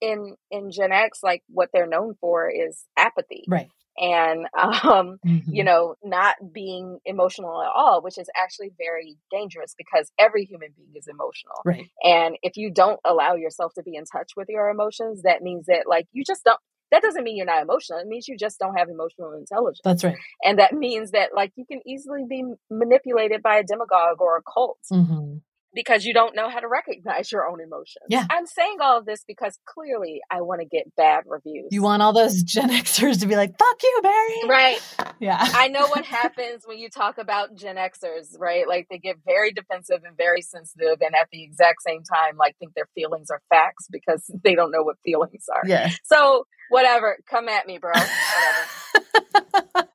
in 0.00 0.36
in 0.50 0.70
Gen 0.70 0.90
X, 0.90 1.22
like 1.22 1.42
what 1.48 1.68
they're 1.74 1.86
known 1.86 2.14
for 2.18 2.48
is 2.50 2.86
apathy 2.96 3.44
right. 3.46 3.68
And 4.00 4.46
um, 4.58 5.18
Mhm. 5.26 5.42
you 5.46 5.62
know, 5.64 5.94
not 6.02 6.36
being 6.52 6.98
emotional 7.04 7.62
at 7.62 7.70
all, 7.74 8.02
which 8.02 8.18
is 8.18 8.28
actually 8.36 8.70
very 8.78 9.16
dangerous 9.30 9.74
because 9.76 10.10
every 10.18 10.44
human 10.44 10.70
being 10.76 10.92
is 10.96 11.06
emotional. 11.08 11.60
right. 11.64 11.86
And 12.02 12.36
if 12.42 12.56
you 12.56 12.70
don't 12.70 13.00
allow 13.04 13.34
yourself 13.34 13.74
to 13.74 13.82
be 13.82 13.94
in 13.94 14.04
touch 14.04 14.32
with 14.36 14.48
your 14.48 14.68
emotions, 14.70 15.22
that 15.22 15.42
means 15.42 15.66
that 15.66 15.84
like 15.86 16.06
you 16.12 16.24
just 16.24 16.44
don't 16.44 16.58
that 16.92 17.02
doesn't 17.02 17.22
mean 17.22 17.36
you're 17.36 17.46
not 17.46 17.62
emotional. 17.62 18.00
It 18.00 18.08
means 18.08 18.26
you 18.26 18.36
just 18.36 18.58
don't 18.58 18.76
have 18.76 18.88
emotional 18.88 19.32
intelligence. 19.32 19.80
That's 19.84 20.02
right. 20.02 20.16
And 20.42 20.58
that 20.58 20.72
means 20.72 21.12
that 21.12 21.30
like 21.34 21.52
you 21.54 21.64
can 21.64 21.80
easily 21.86 22.24
be 22.28 22.42
manipulated 22.68 23.42
by 23.42 23.58
a 23.58 23.62
demagogue 23.64 24.20
or 24.20 24.36
a 24.38 24.42
cult 24.42 24.78
hmm 24.90 25.36
because 25.74 26.04
you 26.04 26.12
don't 26.12 26.34
know 26.34 26.48
how 26.48 26.60
to 26.60 26.68
recognize 26.68 27.30
your 27.30 27.48
own 27.48 27.60
emotions. 27.60 28.06
Yeah. 28.08 28.26
I'm 28.30 28.46
saying 28.46 28.78
all 28.80 28.98
of 28.98 29.06
this 29.06 29.22
because 29.26 29.58
clearly 29.66 30.20
I 30.30 30.40
want 30.40 30.60
to 30.60 30.66
get 30.66 30.94
bad 30.96 31.24
reviews. 31.26 31.68
You 31.70 31.82
want 31.82 32.02
all 32.02 32.12
those 32.12 32.42
Gen 32.50 32.70
Xers 32.70 33.20
to 33.20 33.26
be 33.26 33.36
like, 33.36 33.56
"Fuck 33.58 33.82
you, 33.82 34.00
Barry." 34.02 34.48
Right. 34.48 34.80
Yeah. 35.20 35.38
I 35.40 35.68
know 35.68 35.86
what 35.86 36.04
happens 36.20 36.64
when 36.66 36.78
you 36.78 36.88
talk 36.88 37.18
about 37.18 37.54
Gen 37.54 37.76
Xers, 37.76 38.38
right? 38.38 38.66
Like 38.66 38.86
they 38.90 38.98
get 38.98 39.16
very 39.24 39.52
defensive 39.52 40.00
and 40.04 40.16
very 40.16 40.42
sensitive, 40.42 40.98
and 41.00 41.14
at 41.14 41.28
the 41.32 41.44
exact 41.44 41.82
same 41.86 42.02
time, 42.02 42.36
like 42.36 42.56
think 42.58 42.74
their 42.74 42.88
feelings 42.94 43.30
are 43.30 43.42
facts 43.48 43.86
because 43.90 44.30
they 44.44 44.54
don't 44.54 44.70
know 44.70 44.82
what 44.82 44.96
feelings 45.04 45.44
are. 45.52 45.62
Yeah. 45.66 45.90
So, 46.04 46.46
whatever, 46.68 47.18
come 47.28 47.48
at 47.48 47.66
me, 47.66 47.78
bro. 47.78 47.92
Whatever. 47.92 49.88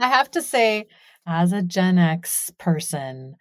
I 0.00 0.08
have 0.08 0.30
to 0.32 0.42
say, 0.42 0.86
as 1.26 1.52
a 1.52 1.62
Gen 1.62 1.98
X 1.98 2.50
person, 2.58 3.36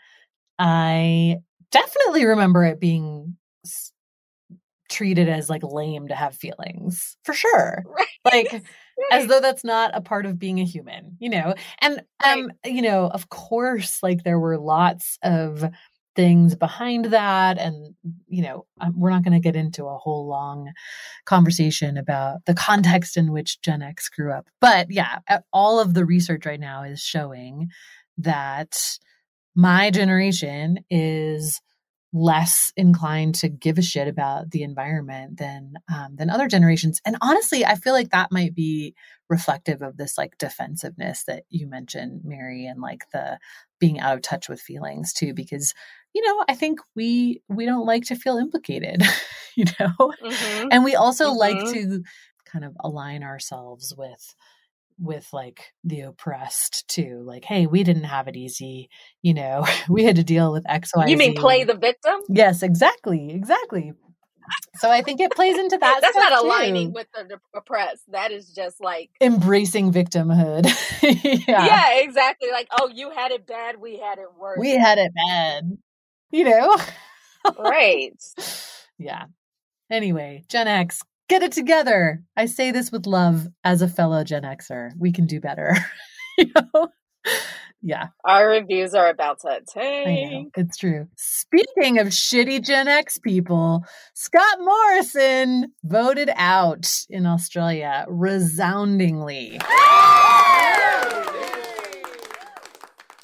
I 0.59 1.37
definitely 1.71 2.25
remember 2.25 2.63
it 2.63 2.79
being 2.79 3.37
s- 3.65 3.91
treated 4.89 5.29
as 5.29 5.49
like 5.49 5.63
lame 5.63 6.07
to 6.09 6.15
have 6.15 6.35
feelings 6.35 7.17
for 7.23 7.33
sure. 7.33 7.83
Right. 7.85 8.07
Like 8.25 8.63
as 9.11 9.27
though 9.27 9.39
that's 9.39 9.63
not 9.63 9.91
a 9.93 10.01
part 10.01 10.25
of 10.25 10.37
being 10.37 10.59
a 10.59 10.65
human, 10.65 11.17
you 11.19 11.29
know? 11.29 11.55
And, 11.79 12.01
um, 12.23 12.51
you 12.65 12.81
know, 12.81 13.07
of 13.07 13.29
course, 13.29 14.03
like 14.03 14.23
there 14.23 14.39
were 14.39 14.57
lots 14.57 15.17
of 15.23 15.63
things 16.15 16.55
behind 16.55 17.05
that 17.05 17.57
and 17.57 17.95
you 18.27 18.41
know 18.41 18.65
um, 18.81 18.93
we're 18.97 19.09
not 19.09 19.23
going 19.23 19.31
to 19.33 19.39
get 19.39 19.55
into 19.55 19.85
a 19.85 19.97
whole 19.97 20.27
long 20.27 20.69
conversation 21.25 21.95
about 21.95 22.43
the 22.45 22.53
context 22.55 23.15
in 23.15 23.31
which 23.31 23.61
gen 23.61 23.81
x 23.81 24.09
grew 24.09 24.31
up 24.31 24.47
but 24.59 24.91
yeah 24.91 25.19
all 25.53 25.79
of 25.79 25.93
the 25.93 26.05
research 26.05 26.45
right 26.45 26.59
now 26.59 26.83
is 26.83 26.99
showing 26.99 27.69
that 28.17 28.97
my 29.55 29.91
generation 29.91 30.79
is 30.89 31.61
less 32.13 32.73
inclined 32.75 33.35
to 33.35 33.47
give 33.47 33.77
a 33.77 33.81
shit 33.81 34.07
about 34.07 34.51
the 34.51 34.63
environment 34.63 35.37
than 35.37 35.73
um, 35.93 36.15
than 36.17 36.29
other 36.29 36.47
generations 36.47 36.99
and 37.05 37.15
honestly 37.21 37.65
i 37.65 37.75
feel 37.75 37.93
like 37.93 38.09
that 38.09 38.31
might 38.33 38.53
be 38.53 38.93
reflective 39.29 39.81
of 39.81 39.95
this 39.95 40.17
like 40.17 40.37
defensiveness 40.37 41.23
that 41.23 41.43
you 41.49 41.67
mentioned 41.67 42.19
mary 42.25 42.65
and 42.65 42.81
like 42.81 43.05
the 43.13 43.39
being 43.79 43.97
out 43.97 44.15
of 44.15 44.21
touch 44.21 44.49
with 44.49 44.59
feelings 44.59 45.13
too 45.13 45.33
because 45.33 45.73
you 46.13 46.21
know 46.25 46.43
i 46.49 46.53
think 46.53 46.79
we 46.97 47.41
we 47.47 47.65
don't 47.65 47.85
like 47.85 48.03
to 48.03 48.15
feel 48.15 48.37
implicated 48.37 49.01
you 49.55 49.63
know 49.79 49.93
mm-hmm. 49.97 50.67
and 50.69 50.83
we 50.83 50.95
also 50.95 51.29
mm-hmm. 51.29 51.37
like 51.37 51.71
to 51.71 52.03
kind 52.45 52.65
of 52.65 52.75
align 52.81 53.23
ourselves 53.23 53.93
with 53.97 54.35
with 55.01 55.27
like 55.33 55.73
the 55.83 56.01
oppressed 56.01 56.87
too 56.87 57.23
like 57.25 57.43
hey 57.43 57.65
we 57.65 57.83
didn't 57.83 58.03
have 58.03 58.27
it 58.27 58.37
easy 58.37 58.89
you 59.21 59.33
know 59.33 59.65
we 59.89 60.03
had 60.03 60.15
to 60.15 60.23
deal 60.23 60.51
with 60.51 60.63
x 60.69 60.91
y 60.95 61.07
you 61.07 61.17
mean 61.17 61.33
play 61.33 61.63
the 61.63 61.75
victim 61.75 62.15
yes 62.29 62.61
exactly 62.61 63.31
exactly 63.31 63.93
so 64.75 64.89
I 64.89 65.01
think 65.01 65.19
it 65.19 65.31
plays 65.31 65.57
into 65.57 65.77
that. 65.77 65.99
That's 66.01 66.15
not 66.15 66.43
aligning 66.43 66.87
too. 66.87 66.93
with 66.93 67.07
the 67.13 67.39
oppressed. 67.55 68.03
That 68.11 68.31
is 68.31 68.49
just 68.49 68.81
like 68.81 69.09
embracing 69.21 69.91
victimhood. 69.91 70.65
yeah. 71.47 71.65
yeah, 71.65 71.99
exactly. 71.99 72.49
Like, 72.51 72.67
oh, 72.71 72.89
you 72.93 73.11
had 73.11 73.31
it 73.31 73.45
bad. 73.47 73.79
We 73.79 73.97
had 73.97 74.17
it 74.17 74.27
worse. 74.37 74.57
We 74.59 74.71
had 74.71 74.97
it 74.97 75.11
bad. 75.13 75.77
You 76.31 76.45
know, 76.45 76.77
right? 77.59 78.13
yeah. 78.97 79.25
Anyway, 79.89 80.43
Gen 80.47 80.67
X, 80.67 81.01
get 81.31 81.43
it 81.43 81.53
together. 81.53 82.21
I 82.35 82.45
say 82.45 82.71
this 82.71 82.91
with 82.91 83.05
love 83.05 83.47
as 83.63 83.81
a 83.81 83.87
fellow 83.87 84.25
Gen 84.25 84.43
Xer. 84.43 84.91
We 84.99 85.13
can 85.13 85.27
do 85.27 85.39
better. 85.39 85.77
you 86.37 86.51
know? 86.53 86.89
Yeah. 87.81 88.07
Our 88.25 88.49
reviews 88.49 88.93
are 88.93 89.07
about 89.07 89.39
to 89.39 89.61
tank. 89.65 90.53
It's 90.57 90.75
true. 90.75 91.07
Speaking 91.15 91.99
of 91.99 92.07
shitty 92.07 92.65
Gen 92.65 92.89
X 92.89 93.17
people, 93.17 93.85
Scott 94.13 94.57
Morrison 94.59 95.71
voted 95.85 96.29
out 96.35 96.91
in 97.09 97.25
Australia 97.25 98.05
resoundingly. 98.09 99.57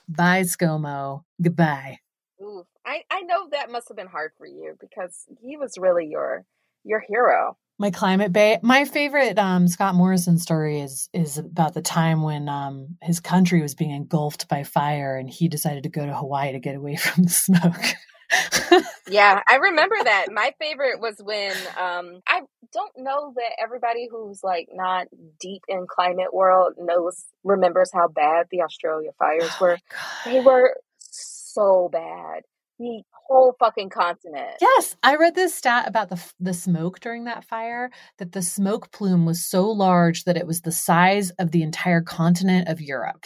Bye, 0.08 0.44
ScoMo. 0.44 1.24
Goodbye. 1.42 2.00
Ooh, 2.42 2.64
I, 2.86 3.02
I 3.12 3.24
know 3.24 3.50
that 3.52 3.70
must 3.70 3.90
have 3.90 3.98
been 3.98 4.08
hard 4.08 4.32
for 4.38 4.48
you 4.48 4.78
because 4.80 5.26
he 5.42 5.58
was 5.58 5.78
really 5.78 6.08
your 6.08 6.46
your 6.86 7.04
hero 7.06 7.58
my 7.80 7.92
climate 7.92 8.34
bay 8.34 8.60
my 8.62 8.86
favorite 8.86 9.38
um, 9.38 9.68
scott 9.68 9.96
morrison 9.96 10.38
story 10.38 10.80
is 10.80 11.10
is 11.14 11.38
about 11.38 11.74
the 11.74 11.82
time 11.82 12.22
when 12.24 12.50
um, 12.50 12.98
his 13.02 13.20
country 13.20 13.62
was 13.62 13.76
being 13.76 13.92
engulfed 13.92 14.48
by 14.48 14.64
fire 14.64 15.16
and 15.18 15.30
he 15.30 15.48
decided 15.48 15.84
to 15.84 15.90
go 15.90 16.06
to 16.06 16.14
hawaii 16.14 16.52
to 16.52 16.60
get 16.60 16.76
away 16.76 16.96
from 16.98 17.24
the 17.24 17.30
smoke. 17.30 17.84
Yeah 19.10 19.42
i 19.48 19.56
remember 19.62 19.96
that. 20.04 20.28
My 20.32 20.54
favorite 20.60 21.00
was 21.00 21.16
when 21.20 21.56
um, 21.80 22.22
i 22.28 22.42
don't 22.74 22.94
know 22.98 23.34
that 23.36 23.56
everybody 23.62 24.08
who's 24.12 24.42
like 24.44 24.68
not 24.74 25.08
deep 25.40 25.62
in 25.68 25.86
climate 25.88 26.34
world 26.34 26.74
knows 26.78 27.26
remembers 27.44 27.92
how 27.94 28.08
bad 28.08 28.48
the 28.52 28.62
australia 28.62 29.12
fires 29.20 29.50
oh 29.52 29.58
were. 29.62 29.78
They 30.26 30.42
were 30.42 30.76
so 31.00 31.90
bad 31.92 32.44
the 32.80 33.02
whole 33.28 33.56
fucking 33.60 33.90
continent. 33.90 34.58
Yes, 34.62 34.96
I 35.04 35.16
read 35.16 35.36
this 35.36 35.56
stat 35.56 35.88
about 35.88 36.10
the 36.10 36.24
the 36.40 36.54
smoke 36.54 37.00
during 37.00 37.26
that 37.26 37.44
fire 37.44 37.90
that 38.18 38.32
the 38.32 38.42
smoke 38.42 38.92
plume 38.92 39.26
was 39.26 39.46
so 39.46 39.70
large 39.70 40.24
that 40.24 40.38
it 40.38 40.48
was 40.48 40.62
the 40.62 40.72
size 40.72 41.32
of 41.32 41.52
the 41.52 41.64
entire 41.64 42.02
continent 42.02 42.68
of 42.70 42.82
Europe. 42.82 43.26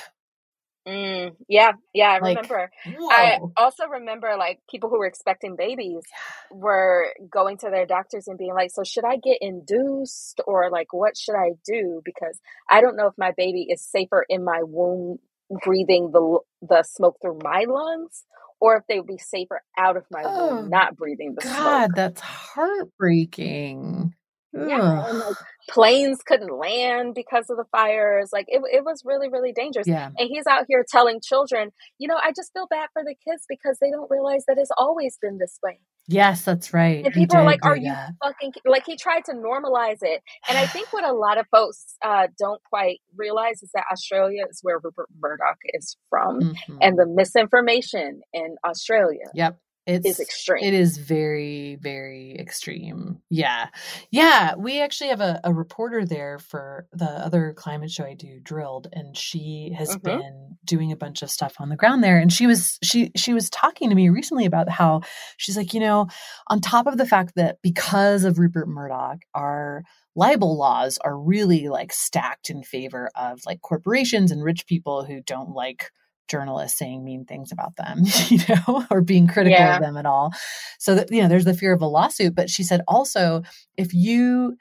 Mm, 0.88 1.36
yeah, 1.48 1.74
yeah, 1.94 2.10
I 2.10 2.20
like, 2.20 2.38
remember. 2.38 2.72
Whoa. 2.98 3.10
I 3.12 3.38
also 3.56 3.86
remember 3.86 4.36
like 4.36 4.60
people 4.68 4.90
who 4.90 4.98
were 4.98 5.06
expecting 5.06 5.56
babies 5.56 6.04
were 6.50 7.14
going 7.30 7.58
to 7.58 7.70
their 7.70 7.86
doctors 7.86 8.28
and 8.28 8.38
being 8.38 8.56
like, 8.56 8.72
"So 8.72 8.84
should 8.84 9.06
I 9.06 9.18
get 9.18 9.38
induced 9.42 10.42
or 10.48 10.72
like 10.72 10.92
what 10.92 11.16
should 11.16 11.36
I 11.36 11.52
do 11.64 12.02
because 12.04 12.40
I 12.68 12.82
don't 12.82 12.96
know 12.96 13.06
if 13.06 13.14
my 13.16 13.32
baby 13.38 13.68
is 13.70 13.82
safer 13.82 14.26
in 14.28 14.44
my 14.44 14.64
womb 14.64 15.20
breathing 15.64 16.12
the 16.12 16.40
the 16.62 16.84
smoke 16.84 17.18
through 17.22 17.40
my 17.44 17.66
lungs 17.68 18.26
or 18.60 18.78
if 18.78 18.84
they 18.88 19.00
would 19.00 19.08
be 19.08 19.18
safer 19.18 19.62
out 19.78 19.98
of 19.98 20.06
my 20.12 20.22
oh, 20.24 20.56
womb, 20.56 20.70
not 20.70 20.96
breathing 20.96 21.34
the 21.36 21.44
God, 21.44 21.86
smoke. 21.86 21.96
that's 21.96 22.22
heartbreaking. 22.22 24.14
Yeah, 24.54 25.08
and, 25.08 25.20
like, 25.20 25.38
planes 25.70 26.20
couldn't 26.26 26.56
land 26.56 27.16
because 27.16 27.50
of 27.50 27.56
the 27.56 27.64
fires. 27.72 28.32
Like 28.34 28.46
it, 28.50 28.62
it 28.72 28.84
was 28.84 29.04
really, 29.06 29.30
really 29.30 29.54
dangerous. 29.54 29.88
Yeah. 29.88 30.10
And 30.18 30.30
he's 30.30 30.46
out 30.46 30.66
here 30.68 30.86
telling 30.88 31.22
children, 31.24 31.72
you 31.98 32.08
know, 32.08 32.18
I 32.22 32.32
just 32.36 32.52
feel 32.54 32.68
bad 32.70 32.90
for 32.94 33.02
the 33.04 33.16
kids 33.28 33.46
because 33.48 33.78
they 33.80 33.90
don't 33.90 34.12
realize 34.12 34.44
that 34.48 34.58
it's 34.58 34.72
always 34.78 35.18
been 35.22 35.38
this 35.38 35.58
way. 35.64 35.80
Yes, 36.08 36.44
that's 36.44 36.74
right. 36.74 37.06
And 37.06 37.14
people 37.14 37.38
are 37.38 37.44
like, 37.44 37.64
"Are 37.64 37.78
you 37.78 37.94
fucking?" 38.24 38.54
Like 38.66 38.86
he 38.86 38.98
tried 38.98 39.26
to 39.26 39.34
normalize 39.34 40.00
it, 40.02 40.22
and 40.50 40.58
I 40.58 40.66
think 40.66 40.92
what 40.92 41.04
a 41.04 41.14
lot 41.14 41.38
of 41.38 41.48
folks 41.52 41.96
uh, 42.04 42.28
don't 42.38 42.62
quite 42.70 43.02
realize 43.16 43.64
is 43.64 43.72
that 43.74 43.86
Australia 43.92 44.44
is 44.50 44.60
where 44.62 44.80
Rupert 44.84 45.08
Murdoch 45.22 45.60
is 45.74 45.98
from, 46.10 46.40
mm-hmm. 46.40 46.78
and 46.82 46.98
the 46.98 47.06
misinformation 47.06 48.22
in 48.34 48.56
Australia. 48.66 49.30
Yep 49.34 49.60
it's 49.88 50.06
is 50.06 50.20
extreme. 50.20 50.64
It 50.64 50.74
is 50.76 50.98
very, 50.98 51.78
very 51.82 52.36
extreme. 52.40 53.20
Yeah. 53.30 53.68
Yeah. 54.12 54.54
We 54.56 54.80
actually 54.80 55.10
have 55.10 55.22
a, 55.22 55.40
a, 55.44 55.52
reporter 55.52 56.06
there 56.06 56.38
for 56.38 56.88
the 56.94 57.06
other 57.06 57.54
climate 57.54 57.90
show 57.90 58.06
I 58.06 58.14
do, 58.14 58.40
Drilled, 58.42 58.88
and 58.94 59.18
she 59.18 59.74
has 59.76 59.90
mm-hmm. 59.90 60.08
been 60.08 60.58
doing 60.66 60.92
a 60.92 60.96
bunch 60.96 61.24
of 61.24 61.32
stuff 61.32 61.56
on 61.60 61.70
the 61.70 61.76
ground 61.76 62.04
there. 62.04 62.20
And 62.20 62.32
she 62.32 62.46
was 62.46 62.78
she 62.84 63.12
she 63.16 63.34
was 63.34 63.50
talking 63.50 63.90
to 63.90 63.96
me 63.96 64.10
recently 64.10 64.46
about 64.46 64.70
how 64.70 65.02
she's 65.38 65.58
like, 65.58 65.74
you 65.74 65.80
know, 65.80 66.08
on 66.48 66.62
top 66.62 66.86
of 66.86 66.98
the 66.98 67.06
fact 67.06 67.34
that 67.36 67.58
because 67.64 68.24
of 68.24 68.38
Rupert 68.38 68.68
Murdoch, 68.68 69.20
our 69.34 69.84
libel 70.16 70.58
laws 70.58 71.00
are 71.04 71.18
really 71.18 71.70
like 71.70 71.92
stacked 71.92 72.50
in 72.50 72.62
favor 72.64 73.10
of 73.16 73.40
like 73.46 73.62
corporations 73.62 74.32
and 74.32 74.44
rich 74.44 74.68
people 74.68 75.06
who 75.06 75.22
don't 75.22 75.50
like 75.50 75.90
journalists 76.32 76.80
saying 76.80 77.04
mean 77.04 77.26
things 77.26 77.52
about 77.52 77.76
them, 77.76 78.04
you 78.30 78.40
know, 78.50 78.86
or 78.90 79.02
being 79.02 79.28
critical 79.28 79.60
yeah. 79.60 79.76
of 79.76 79.82
them 79.82 79.98
at 79.98 80.06
all. 80.06 80.34
So 80.80 80.96
that, 80.96 81.12
you 81.12 81.22
know, 81.22 81.28
there's 81.28 81.46
the 81.46 81.54
fear 81.54 81.74
of 81.74 81.82
a 81.82 81.88
lawsuit. 81.88 82.34
But 82.34 82.50
she 82.50 82.64
said 82.64 82.82
also, 82.88 83.44
if 83.78 83.94
you 83.94 84.56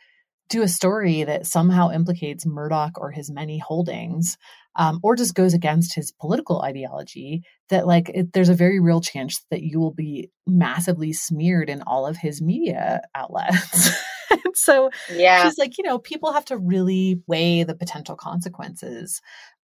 do 0.50 0.62
a 0.62 0.68
story 0.68 1.22
that 1.22 1.46
somehow 1.46 1.90
implicates 1.92 2.44
Murdoch 2.44 2.98
or 2.98 3.12
his 3.12 3.30
many 3.30 3.59
holdings, 3.59 4.37
um, 4.76 5.00
or 5.02 5.16
just 5.16 5.35
goes 5.35 5.54
against 5.54 5.94
his 5.94 6.12
political 6.12 6.62
ideology, 6.62 7.42
that 7.70 7.87
like 7.87 8.09
it, 8.11 8.33
there's 8.33 8.48
a 8.48 8.54
very 8.54 8.80
real 8.80 9.00
chance 9.00 9.44
that 9.50 9.62
you 9.62 9.80
will 9.80 9.94
be 9.94 10.30
massively 10.46 11.12
smeared 11.12 11.70
in 11.70 11.83
all 11.83 12.06
of 12.06 12.16
his 12.16 12.42
media 12.42 13.00
outlets. 13.14 13.90
so 14.54 14.90
yeah. 15.12 15.44
she's 15.44 15.59
like, 15.59 15.78
you 15.78 15.85
know, 15.85 15.98
people 15.98 16.33
have 16.33 16.44
to 16.46 16.59
really 16.59 17.20
weigh 17.26 17.62
the 17.62 17.74
potential 17.74 18.16
consequences 18.16 19.20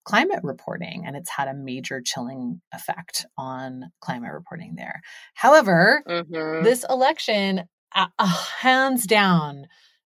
climate 0.07 0.39
reporting, 0.41 1.03
and 1.05 1.17
it's 1.17 1.29
had 1.29 1.49
a 1.49 1.53
major 1.53 2.01
chilling 2.01 2.61
effect 2.73 3.25
on 3.37 3.91
climate 3.99 4.31
reporting 4.33 4.75
there. 4.77 5.01
However, 5.33 6.01
mm-hmm. 6.07 6.63
this 6.63 6.85
election, 6.89 7.65
uh, 7.93 8.07
uh, 8.17 8.43
hands 8.59 9.05
down, 9.05 9.67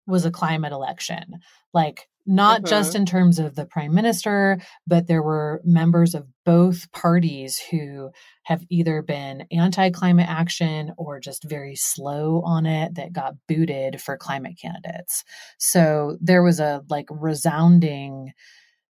was 0.07 0.25
a 0.25 0.31
climate 0.31 0.73
election. 0.73 1.35
Like, 1.75 2.07
not 2.25 2.61
mm-hmm. 2.61 2.69
just 2.69 2.95
in 2.95 3.05
terms 3.05 3.37
of 3.37 3.53
the 3.53 3.67
prime 3.67 3.93
minister, 3.93 4.57
but 4.87 5.05
there 5.05 5.21
were 5.21 5.61
members 5.63 6.15
of 6.15 6.25
both 6.43 6.91
parties 6.91 7.61
who 7.69 8.09
have 8.45 8.63
either 8.71 9.03
been 9.03 9.45
anti 9.51 9.91
climate 9.91 10.27
action 10.27 10.91
or 10.97 11.19
just 11.19 11.43
very 11.43 11.75
slow 11.75 12.41
on 12.43 12.65
it 12.65 12.95
that 12.95 13.13
got 13.13 13.35
booted 13.47 14.01
for 14.01 14.17
climate 14.17 14.57
candidates. 14.59 15.23
So 15.59 16.17
there 16.19 16.41
was 16.41 16.59
a 16.59 16.81
like 16.89 17.07
resounding 17.11 18.33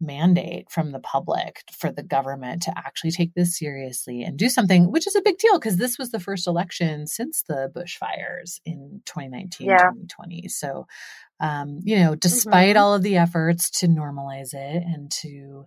mandate 0.04 0.70
from 0.70 0.92
the 0.92 1.00
public 1.00 1.64
for 1.72 1.92
the 1.92 2.04
government 2.04 2.62
to 2.64 2.74
actually 2.78 3.12
take 3.12 3.34
this 3.34 3.58
seriously 3.58 4.24
and 4.24 4.38
do 4.38 4.50
something, 4.50 4.92
which 4.92 5.08
is 5.08 5.16
a 5.16 5.22
big 5.22 5.38
deal 5.38 5.60
because 5.60 5.78
this 5.78 5.98
was 5.98 6.12
the 6.12 6.20
first 6.20 6.48
election 6.48 7.08
since 7.08 7.44
the 7.44 7.72
bushfires 7.76 8.60
in 8.66 9.02
2019, 9.06 9.68
yeah. 9.68 9.78
2020. 9.78 10.48
So, 10.50 10.88
um, 11.40 11.80
you 11.84 11.98
know, 11.98 12.16
despite 12.16 12.76
mm-hmm. 12.76 12.84
all 12.84 12.94
of 12.94 13.04
the 13.04 13.18
efforts 13.18 13.70
to 13.80 13.88
normalize 13.88 14.54
it 14.54 14.84
and 14.86 15.12
to 15.22 15.66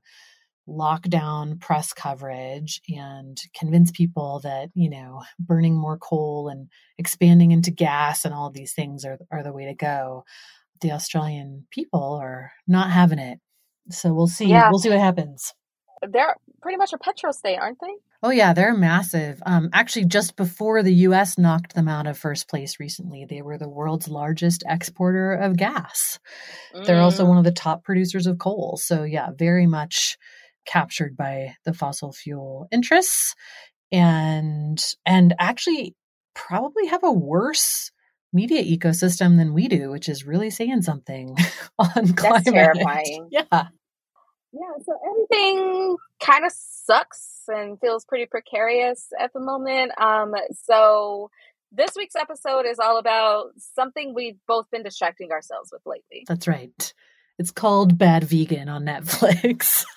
lock 0.66 1.02
down 1.02 1.58
press 1.58 1.92
coverage 1.92 2.80
and 2.88 3.40
convince 3.54 3.90
people 3.90 4.40
that, 4.42 4.70
you 4.74 4.90
know, 4.90 5.22
burning 5.38 5.76
more 5.76 5.96
coal 5.96 6.48
and 6.48 6.68
expanding 6.98 7.52
into 7.52 7.70
gas 7.70 8.24
and 8.24 8.34
all 8.34 8.50
these 8.50 8.72
things 8.72 9.04
are, 9.04 9.18
are 9.30 9.42
the 9.42 9.52
way 9.52 9.66
to 9.66 9.74
go, 9.74 10.24
the 10.80 10.92
Australian 10.92 11.66
people 11.70 12.18
are 12.20 12.52
not 12.66 12.90
having 12.90 13.18
it 13.18 13.38
so 13.90 14.12
we'll 14.12 14.26
see. 14.26 14.46
Yeah. 14.46 14.70
We'll 14.70 14.78
see 14.78 14.90
what 14.90 14.98
happens. 14.98 15.52
They're 16.06 16.36
pretty 16.60 16.76
much 16.76 16.92
a 16.92 16.98
petro 16.98 17.32
state, 17.32 17.58
aren't 17.58 17.78
they? 17.80 17.94
Oh 18.22 18.30
yeah, 18.30 18.52
they're 18.54 18.74
massive. 18.74 19.42
Um, 19.44 19.70
actually, 19.72 20.06
just 20.06 20.36
before 20.36 20.82
the 20.82 20.92
U.S. 20.94 21.38
knocked 21.38 21.74
them 21.74 21.88
out 21.88 22.06
of 22.06 22.18
first 22.18 22.48
place 22.48 22.80
recently, 22.80 23.26
they 23.28 23.42
were 23.42 23.58
the 23.58 23.68
world's 23.68 24.08
largest 24.08 24.64
exporter 24.66 25.32
of 25.32 25.56
gas. 25.56 26.18
Mm. 26.74 26.86
They're 26.86 27.00
also 27.00 27.24
mm. 27.24 27.28
one 27.28 27.38
of 27.38 27.44
the 27.44 27.52
top 27.52 27.84
producers 27.84 28.26
of 28.26 28.38
coal. 28.38 28.78
So 28.82 29.04
yeah, 29.04 29.30
very 29.36 29.66
much 29.66 30.16
captured 30.66 31.16
by 31.16 31.54
the 31.64 31.72
fossil 31.72 32.12
fuel 32.12 32.68
interests, 32.72 33.34
and 33.92 34.82
and 35.04 35.34
actually 35.38 35.94
probably 36.34 36.86
have 36.86 37.04
a 37.04 37.12
worse 37.12 37.90
media 38.32 38.62
ecosystem 38.62 39.36
than 39.36 39.54
we 39.54 39.68
do, 39.68 39.90
which 39.90 40.08
is 40.08 40.26
really 40.26 40.50
saying 40.50 40.82
something 40.82 41.36
on 41.78 41.90
That's 41.94 42.12
climate. 42.12 42.44
terrifying. 42.44 43.28
Yeah. 43.30 43.68
Yeah, 44.52 44.82
so 44.84 44.98
everything 45.08 45.96
kind 46.20 46.44
of 46.44 46.52
sucks 46.52 47.42
and 47.48 47.78
feels 47.80 48.04
pretty 48.04 48.26
precarious 48.26 49.08
at 49.18 49.32
the 49.32 49.40
moment. 49.40 49.92
Um, 50.00 50.34
so 50.64 51.30
this 51.72 51.90
week's 51.96 52.16
episode 52.16 52.64
is 52.66 52.78
all 52.78 52.98
about 52.98 53.50
something 53.58 54.14
we've 54.14 54.38
both 54.46 54.70
been 54.70 54.82
distracting 54.82 55.32
ourselves 55.32 55.70
with 55.72 55.82
lately. 55.84 56.24
That's 56.26 56.48
right. 56.48 56.94
It's 57.38 57.50
called 57.50 57.98
Bad 57.98 58.24
Vegan 58.24 58.70
on 58.70 58.84
Netflix. 58.86 59.84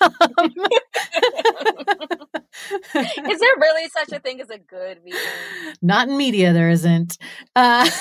Is 2.94 3.40
there 3.40 3.56
really 3.56 3.88
such 3.88 4.12
a 4.12 4.20
thing 4.20 4.42
as 4.42 4.50
a 4.50 4.58
good 4.58 4.98
vegan? 5.02 5.74
Not 5.80 6.08
in 6.08 6.18
media, 6.18 6.52
there 6.52 6.68
isn't. 6.68 7.16
Uh, 7.56 7.88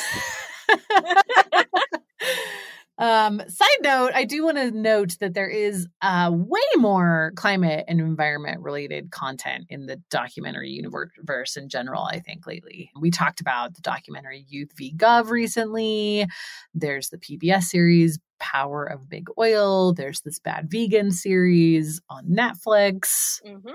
um, 2.99 3.41
side 3.47 3.67
note, 3.81 4.11
I 4.13 4.25
do 4.25 4.43
want 4.43 4.57
to 4.57 4.71
note 4.71 5.17
that 5.19 5.33
there 5.33 5.47
is 5.47 5.87
uh, 6.01 6.29
way 6.33 6.59
more 6.75 7.31
climate 7.35 7.85
and 7.87 8.01
environment 8.01 8.61
related 8.61 9.09
content 9.09 9.67
in 9.69 9.85
the 9.85 10.01
documentary 10.09 10.69
universe 10.69 11.55
in 11.55 11.69
general, 11.69 12.03
I 12.03 12.19
think, 12.19 12.45
lately. 12.45 12.91
We 12.99 13.09
talked 13.09 13.39
about 13.39 13.75
the 13.75 13.81
documentary 13.81 14.45
Youth 14.49 14.71
v. 14.75 14.93
Gov 14.95 15.29
recently. 15.29 16.27
There's 16.73 17.09
the 17.09 17.17
PBS 17.17 17.63
series 17.63 18.19
Power 18.39 18.85
of 18.85 19.09
Big 19.09 19.27
Oil. 19.37 19.93
There's 19.93 20.21
this 20.21 20.39
Bad 20.39 20.69
Vegan 20.69 21.11
series 21.11 22.01
on 22.09 22.25
Netflix. 22.25 23.41
Mm-hmm. 23.45 23.69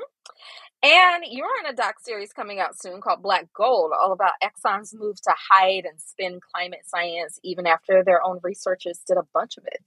And 0.84 1.24
you're 1.30 1.46
on 1.46 1.72
a 1.72 1.74
doc 1.74 1.94
series 2.02 2.34
coming 2.34 2.60
out 2.60 2.78
soon 2.78 3.00
called 3.00 3.22
Black 3.22 3.46
Gold, 3.54 3.92
all 3.98 4.12
about 4.12 4.32
Exxon's 4.42 4.94
move 4.94 5.18
to 5.22 5.32
hide 5.50 5.86
and 5.86 5.98
spin 5.98 6.40
climate 6.54 6.82
science, 6.84 7.40
even 7.42 7.66
after 7.66 8.04
their 8.04 8.22
own 8.22 8.38
researchers 8.42 9.00
did 9.06 9.16
a 9.16 9.24
bunch 9.32 9.56
of 9.56 9.64
it. 9.64 9.78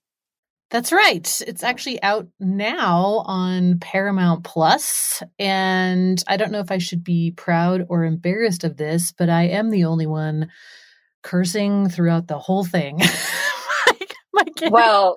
That's 0.72 0.92
right. 0.92 1.42
It's 1.48 1.64
actually 1.64 2.02
out 2.02 2.28
now 2.40 3.22
on 3.26 3.78
Paramount 3.78 4.44
Plus, 4.44 5.22
and 5.38 6.22
I 6.28 6.36
don't 6.36 6.52
know 6.52 6.62
if 6.62 6.72
I 6.72 6.80
should 6.80 7.04
be 7.04 7.30
proud 7.30 7.86
or 7.90 8.04
embarrassed 8.04 8.64
of 8.64 8.78
this, 8.78 9.12
but 9.12 9.30
I 9.30 9.44
am 9.44 9.70
the 9.70 9.86
only 9.86 10.08
one 10.08 10.50
cursing 11.22 11.90
throughout 11.90 12.28
the 12.28 12.40
whole 12.40 12.66
thing. 12.66 12.98
my, 14.34 14.46
my 14.60 14.70
well, 14.72 15.14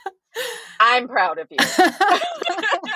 I'm 0.80 1.08
proud 1.08 1.38
of 1.38 1.48
you. 1.50 1.58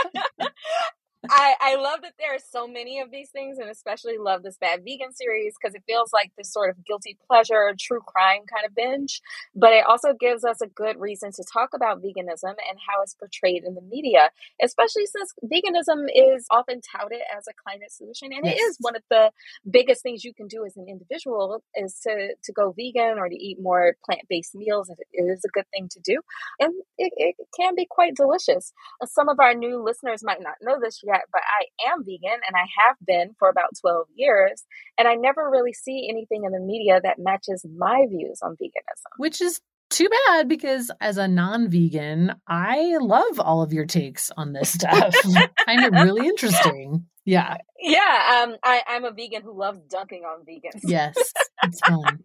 I, 1.28 1.54
I 1.60 1.74
love 1.76 2.02
that 2.02 2.12
there 2.18 2.34
are 2.34 2.38
so 2.38 2.68
many 2.68 3.00
of 3.00 3.10
these 3.10 3.30
things 3.30 3.58
and 3.58 3.68
especially 3.68 4.18
love 4.18 4.44
this 4.44 4.56
bad 4.56 4.84
vegan 4.84 5.12
series 5.12 5.54
because 5.60 5.74
it 5.74 5.82
feels 5.84 6.12
like 6.12 6.30
this 6.38 6.52
sort 6.52 6.70
of 6.70 6.84
guilty 6.84 7.18
pleasure 7.26 7.74
true 7.78 8.00
crime 8.06 8.42
kind 8.52 8.64
of 8.64 8.74
binge 8.74 9.20
but 9.54 9.72
it 9.72 9.84
also 9.88 10.12
gives 10.18 10.44
us 10.44 10.60
a 10.60 10.68
good 10.68 10.98
reason 11.00 11.32
to 11.32 11.42
talk 11.52 11.70
about 11.74 12.00
veganism 12.00 12.54
and 12.68 12.78
how 12.86 13.02
it's 13.02 13.14
portrayed 13.14 13.64
in 13.64 13.74
the 13.74 13.80
media 13.82 14.30
especially 14.62 15.06
since 15.06 15.34
veganism 15.44 16.06
is 16.14 16.46
often 16.52 16.80
touted 16.80 17.20
as 17.36 17.46
a 17.48 17.52
climate 17.64 17.90
solution 17.90 18.32
and 18.32 18.44
yes. 18.44 18.54
it 18.54 18.60
is 18.62 18.76
one 18.80 18.94
of 18.94 19.02
the 19.10 19.32
biggest 19.68 20.02
things 20.02 20.24
you 20.24 20.32
can 20.32 20.46
do 20.46 20.64
as 20.64 20.76
an 20.76 20.86
individual 20.88 21.62
is 21.74 21.98
to 22.00 22.34
to 22.44 22.52
go 22.52 22.72
vegan 22.76 23.18
or 23.18 23.28
to 23.28 23.36
eat 23.36 23.58
more 23.60 23.96
plant-based 24.04 24.54
meals 24.54 24.88
it 24.88 24.98
is 25.12 25.44
a 25.44 25.48
good 25.48 25.66
thing 25.72 25.88
to 25.88 25.98
do 26.00 26.20
and 26.60 26.72
it, 26.96 27.12
it 27.16 27.34
can 27.56 27.74
be 27.74 27.86
quite 27.90 28.14
delicious 28.14 28.72
some 29.04 29.28
of 29.28 29.40
our 29.40 29.54
new 29.54 29.82
listeners 29.82 30.22
might 30.22 30.40
not 30.40 30.54
know 30.62 30.78
this 30.80 31.02
yet 31.08 31.22
but 31.32 31.42
I 31.42 31.90
am 31.90 32.04
vegan 32.04 32.40
and 32.46 32.54
I 32.54 32.66
have 32.84 32.96
been 33.06 33.34
for 33.38 33.48
about 33.48 33.70
12 33.80 34.06
years. 34.14 34.64
And 34.98 35.08
I 35.08 35.14
never 35.14 35.48
really 35.50 35.72
see 35.72 36.08
anything 36.10 36.44
in 36.44 36.52
the 36.52 36.60
media 36.60 37.00
that 37.02 37.18
matches 37.18 37.64
my 37.76 38.06
views 38.08 38.40
on 38.42 38.52
veganism. 38.52 39.12
Which 39.16 39.40
is 39.40 39.60
too 39.90 40.08
bad 40.26 40.48
because 40.48 40.90
as 41.00 41.16
a 41.16 41.26
non-vegan, 41.28 42.34
I 42.46 42.98
love 43.00 43.40
all 43.40 43.62
of 43.62 43.72
your 43.72 43.86
takes 43.86 44.30
on 44.36 44.52
this 44.52 44.70
stuff. 44.74 45.14
I 45.24 45.48
find 45.64 45.84
it 45.84 45.92
really 45.92 46.26
interesting. 46.26 47.06
Yeah. 47.28 47.56
Yeah. 47.80 48.42
Um, 48.42 48.56
I, 48.64 48.82
I'm 48.88 49.04
a 49.04 49.12
vegan 49.12 49.42
who 49.42 49.56
loves 49.56 49.80
dunking 49.88 50.22
on 50.24 50.44
vegans. 50.44 50.80
Yes. 50.82 51.14
It's 51.62 51.80
fun. 51.86 52.20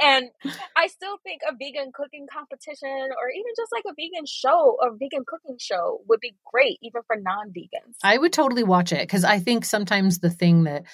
and 0.00 0.30
I 0.76 0.86
still 0.86 1.18
think 1.24 1.42
a 1.48 1.52
vegan 1.52 1.90
cooking 1.92 2.26
competition 2.32 2.88
or 2.88 3.30
even 3.30 3.52
just 3.56 3.72
like 3.72 3.84
a 3.86 3.94
vegan 3.94 4.26
show 4.26 4.76
or 4.80 4.92
vegan 4.92 5.24
cooking 5.26 5.56
show 5.58 6.00
would 6.08 6.20
be 6.20 6.34
great, 6.52 6.78
even 6.82 7.02
for 7.06 7.16
non 7.16 7.48
vegans. 7.48 7.96
I 8.02 8.16
would 8.18 8.32
totally 8.32 8.64
watch 8.64 8.92
it 8.92 9.00
because 9.00 9.24
I 9.24 9.40
think 9.40 9.64
sometimes 9.64 10.20
the 10.20 10.30
thing 10.30 10.64
that 10.64 10.84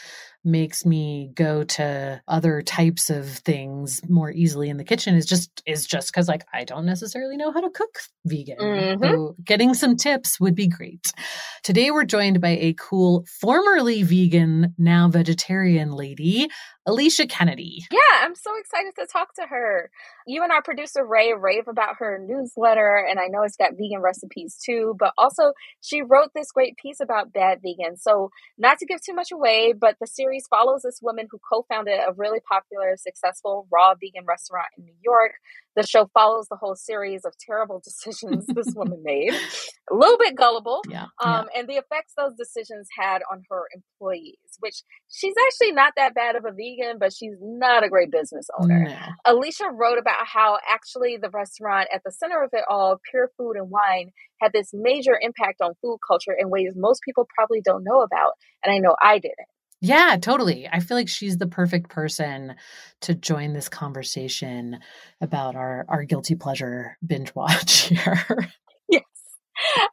makes 0.44 0.84
me 0.84 1.30
go 1.34 1.64
to 1.64 2.20
other 2.28 2.60
types 2.60 3.08
of 3.08 3.26
things 3.26 4.02
more 4.08 4.30
easily 4.30 4.68
in 4.68 4.76
the 4.76 4.84
kitchen 4.84 5.14
is 5.14 5.24
just 5.24 5.62
is 5.66 5.86
just 5.86 6.12
because 6.12 6.28
like 6.28 6.44
I 6.52 6.64
don't 6.64 6.84
necessarily 6.84 7.36
know 7.36 7.50
how 7.50 7.60
to 7.60 7.70
cook 7.70 7.98
vegan. 8.26 8.58
Mm-hmm. 8.58 9.02
So 9.02 9.36
getting 9.42 9.72
some 9.72 9.96
tips 9.96 10.38
would 10.38 10.54
be 10.54 10.68
great. 10.68 11.12
Today 11.62 11.90
we're 11.90 12.04
joined 12.04 12.40
by 12.42 12.50
a 12.50 12.74
cool 12.74 13.24
formerly 13.40 14.02
vegan, 14.02 14.74
now 14.78 15.08
vegetarian 15.08 15.92
lady, 15.92 16.48
Alicia 16.86 17.26
Kennedy. 17.26 17.84
Yeah, 17.90 17.98
I'm 18.20 18.34
so 18.34 18.50
excited 18.58 18.92
to 18.98 19.06
talk 19.06 19.34
to 19.34 19.46
her. 19.46 19.90
You 20.26 20.42
and 20.42 20.52
our 20.52 20.62
producer 20.62 21.04
Ray 21.04 21.32
rave 21.32 21.66
about 21.68 21.96
her 21.98 22.18
newsletter, 22.26 23.04
and 23.08 23.18
I 23.18 23.26
know 23.26 23.42
it's 23.42 23.56
got 23.56 23.72
vegan 23.72 24.00
recipes 24.02 24.58
too, 24.64 24.94
but 24.98 25.12
also 25.16 25.52
she 25.80 26.02
wrote 26.02 26.30
this 26.34 26.52
great 26.52 26.76
piece 26.76 27.00
about 27.00 27.32
bad 27.32 27.60
vegan. 27.62 27.96
So, 27.96 28.30
not 28.58 28.78
to 28.78 28.86
give 28.86 29.00
too 29.02 29.14
much 29.14 29.32
away, 29.32 29.72
but 29.72 29.96
the 30.00 30.06
series 30.06 30.46
follows 30.48 30.82
this 30.82 31.00
woman 31.02 31.26
who 31.30 31.38
co 31.50 31.64
founded 31.68 31.98
a 32.06 32.12
really 32.12 32.40
popular, 32.40 32.94
successful 32.96 33.66
raw 33.72 33.94
vegan 33.94 34.26
restaurant 34.26 34.68
in 34.78 34.84
New 34.84 34.96
York 35.02 35.32
the 35.76 35.86
show 35.86 36.08
follows 36.14 36.46
the 36.48 36.56
whole 36.56 36.76
series 36.76 37.24
of 37.24 37.34
terrible 37.38 37.80
decisions 37.84 38.46
this 38.46 38.72
woman 38.74 39.02
made, 39.02 39.32
a 39.90 39.94
little 39.94 40.18
bit 40.18 40.36
gullible, 40.36 40.82
yeah, 40.88 41.06
um, 41.22 41.46
yeah. 41.52 41.60
and 41.60 41.68
the 41.68 41.74
effects 41.74 42.12
those 42.16 42.34
decisions 42.34 42.88
had 42.98 43.22
on 43.30 43.42
her 43.50 43.62
employees. 43.74 44.36
Which 44.60 44.82
she's 45.10 45.34
actually 45.46 45.72
not 45.72 45.94
that 45.96 46.14
bad 46.14 46.36
of 46.36 46.44
a 46.44 46.52
vegan, 46.52 46.98
but 46.98 47.12
she's 47.12 47.34
not 47.40 47.84
a 47.84 47.88
great 47.88 48.10
business 48.10 48.46
owner. 48.58 48.84
No. 48.84 48.96
Alicia 49.26 49.68
wrote 49.72 49.98
about 49.98 50.26
how 50.26 50.58
actually 50.68 51.18
the 51.20 51.30
restaurant 51.30 51.88
at 51.92 52.02
the 52.04 52.12
center 52.12 52.42
of 52.42 52.50
it 52.52 52.64
all, 52.68 53.00
Pure 53.10 53.30
Food 53.36 53.56
and 53.56 53.70
Wine, 53.70 54.10
had 54.40 54.52
this 54.52 54.70
major 54.72 55.18
impact 55.20 55.60
on 55.60 55.72
food 55.82 55.98
culture 56.06 56.34
in 56.38 56.50
ways 56.50 56.72
most 56.76 57.00
people 57.04 57.26
probably 57.34 57.60
don't 57.64 57.84
know 57.84 58.02
about, 58.02 58.32
and 58.64 58.72
I 58.72 58.78
know 58.78 58.96
I 59.02 59.18
didn't. 59.18 59.48
Yeah, 59.84 60.16
totally. 60.20 60.68
I 60.70 60.80
feel 60.80 60.96
like 60.96 61.08
she's 61.08 61.36
the 61.36 61.46
perfect 61.46 61.90
person 61.90 62.54
to 63.02 63.14
join 63.14 63.52
this 63.52 63.68
conversation 63.68 64.78
about 65.20 65.56
our 65.56 65.84
our 65.88 66.04
guilty 66.04 66.34
pleasure 66.34 66.96
binge 67.06 67.34
watch 67.34 67.80
here. 67.88 68.26
yes. 68.88 69.02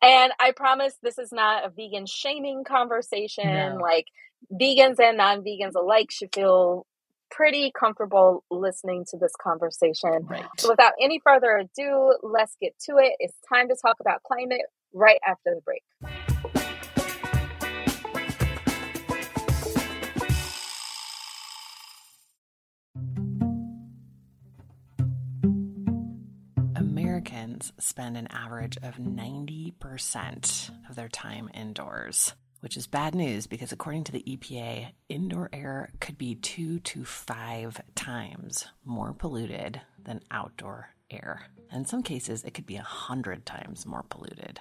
And 0.01 0.31
I 0.39 0.51
promise 0.55 0.95
this 1.03 1.17
is 1.17 1.31
not 1.31 1.65
a 1.65 1.69
vegan 1.69 2.05
shaming 2.05 2.63
conversation. 2.63 3.45
No. 3.45 3.79
Like 3.81 4.05
vegans 4.51 4.99
and 4.99 5.17
non-vegans 5.17 5.75
alike 5.75 6.09
should 6.09 6.33
feel 6.33 6.85
pretty 7.29 7.71
comfortable 7.77 8.43
listening 8.49 9.05
to 9.09 9.17
this 9.17 9.33
conversation. 9.41 10.25
Right. 10.29 10.45
So 10.57 10.69
without 10.69 10.93
any 11.01 11.19
further 11.23 11.57
ado, 11.57 12.15
let's 12.23 12.55
get 12.61 12.73
to 12.89 12.97
it. 12.97 13.13
It's 13.19 13.35
time 13.51 13.67
to 13.69 13.75
talk 13.81 13.97
about 13.99 14.23
climate 14.23 14.61
right 14.93 15.19
after 15.27 15.55
the 15.55 15.61
break. 15.61 15.83
Americans 27.41 27.73
spend 27.79 28.17
an 28.17 28.27
average 28.27 28.77
of 28.83 28.97
90% 28.97 30.69
of 30.87 30.95
their 30.95 31.09
time 31.09 31.49
indoors, 31.55 32.35
which 32.59 32.77
is 32.77 32.85
bad 32.85 33.15
news 33.15 33.47
because, 33.47 33.71
according 33.71 34.03
to 34.03 34.11
the 34.11 34.23
EPA, 34.27 34.89
indoor 35.09 35.49
air 35.51 35.89
could 35.99 36.19
be 36.19 36.35
two 36.35 36.77
to 36.81 37.03
five 37.03 37.81
times 37.95 38.67
more 38.85 39.13
polluted 39.13 39.81
than 40.03 40.21
outdoor 40.29 40.89
air. 41.09 41.47
In 41.73 41.85
some 41.85 42.03
cases, 42.03 42.43
it 42.43 42.53
could 42.53 42.67
be 42.67 42.75
a 42.75 42.83
hundred 42.83 43.43
times 43.43 43.87
more 43.87 44.03
polluted. 44.07 44.59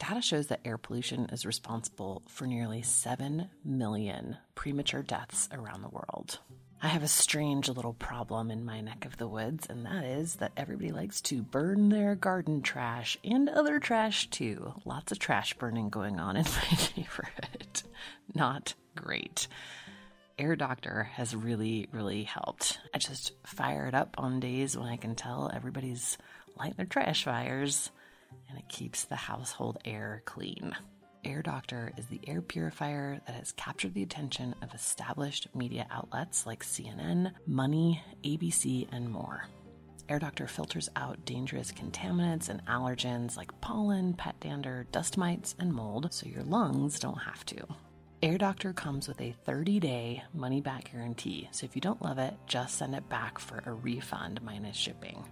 Data 0.00 0.20
shows 0.20 0.48
that 0.48 0.62
air 0.64 0.78
pollution 0.78 1.26
is 1.26 1.46
responsible 1.46 2.22
for 2.26 2.48
nearly 2.48 2.82
7 2.82 3.48
million 3.64 4.38
premature 4.56 5.04
deaths 5.04 5.48
around 5.52 5.82
the 5.82 5.88
world. 5.88 6.40
I 6.82 6.88
have 6.88 7.02
a 7.02 7.08
strange 7.08 7.68
little 7.68 7.94
problem 7.94 8.50
in 8.50 8.64
my 8.64 8.82
neck 8.82 9.06
of 9.06 9.16
the 9.16 9.26
woods, 9.26 9.66
and 9.68 9.86
that 9.86 10.04
is 10.04 10.36
that 10.36 10.52
everybody 10.56 10.92
likes 10.92 11.22
to 11.22 11.42
burn 11.42 11.88
their 11.88 12.14
garden 12.14 12.60
trash 12.60 13.16
and 13.24 13.48
other 13.48 13.80
trash 13.80 14.28
too. 14.28 14.74
Lots 14.84 15.10
of 15.10 15.18
trash 15.18 15.54
burning 15.54 15.88
going 15.88 16.20
on 16.20 16.36
in 16.36 16.44
my 16.44 16.78
neighborhood. 16.96 17.82
not 18.34 18.74
great. 18.94 19.48
Air 20.38 20.54
Doctor 20.54 21.04
has 21.14 21.34
really, 21.34 21.88
really 21.92 22.24
helped. 22.24 22.78
I 22.92 22.98
just 22.98 23.32
fire 23.44 23.86
it 23.86 23.94
up 23.94 24.14
on 24.18 24.38
days 24.38 24.76
when 24.76 24.88
I 24.88 24.98
can 24.98 25.14
tell 25.14 25.50
everybody's 25.52 26.18
lighting 26.58 26.76
their 26.76 26.86
trash 26.86 27.24
fires, 27.24 27.90
and 28.50 28.58
it 28.58 28.68
keeps 28.68 29.04
the 29.04 29.16
household 29.16 29.78
air 29.86 30.22
clean. 30.26 30.76
Air 31.26 31.42
Doctor 31.42 31.92
is 31.96 32.06
the 32.06 32.20
air 32.28 32.40
purifier 32.40 33.20
that 33.26 33.34
has 33.34 33.50
captured 33.52 33.94
the 33.94 34.04
attention 34.04 34.54
of 34.62 34.72
established 34.72 35.48
media 35.56 35.88
outlets 35.90 36.46
like 36.46 36.62
CNN, 36.62 37.32
Money, 37.48 38.00
ABC, 38.22 38.86
and 38.92 39.10
more. 39.10 39.48
Air 40.08 40.20
Doctor 40.20 40.46
filters 40.46 40.88
out 40.94 41.24
dangerous 41.24 41.72
contaminants 41.72 42.48
and 42.48 42.64
allergens 42.66 43.36
like 43.36 43.60
pollen, 43.60 44.14
pet 44.14 44.38
dander, 44.38 44.86
dust 44.92 45.18
mites, 45.18 45.56
and 45.58 45.74
mold 45.74 46.12
so 46.12 46.28
your 46.28 46.44
lungs 46.44 47.00
don't 47.00 47.18
have 47.18 47.44
to. 47.46 47.66
Air 48.22 48.38
Doctor 48.38 48.72
comes 48.72 49.08
with 49.08 49.20
a 49.20 49.34
30 49.44 49.80
day 49.80 50.22
money 50.32 50.60
back 50.60 50.92
guarantee, 50.92 51.48
so 51.50 51.64
if 51.64 51.74
you 51.74 51.80
don't 51.80 52.02
love 52.02 52.18
it, 52.18 52.34
just 52.46 52.78
send 52.78 52.94
it 52.94 53.08
back 53.08 53.40
for 53.40 53.64
a 53.66 53.72
refund 53.72 54.40
minus 54.42 54.76
shipping. 54.76 55.24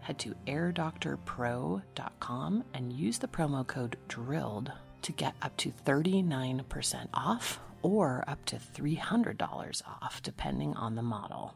Head 0.00 0.18
to 0.20 0.34
airdoctorpro.com 0.46 2.64
and 2.72 2.92
use 2.92 3.18
the 3.18 3.28
promo 3.28 3.66
code 3.66 3.98
DRILLED 4.08 4.72
to 5.04 5.12
get 5.12 5.34
up 5.42 5.56
to 5.58 5.70
39% 5.84 7.08
off 7.12 7.60
or 7.82 8.24
up 8.26 8.42
to 8.46 8.56
$300 8.56 9.82
off, 9.86 10.22
depending 10.22 10.74
on 10.74 10.94
the 10.94 11.02
model. 11.02 11.54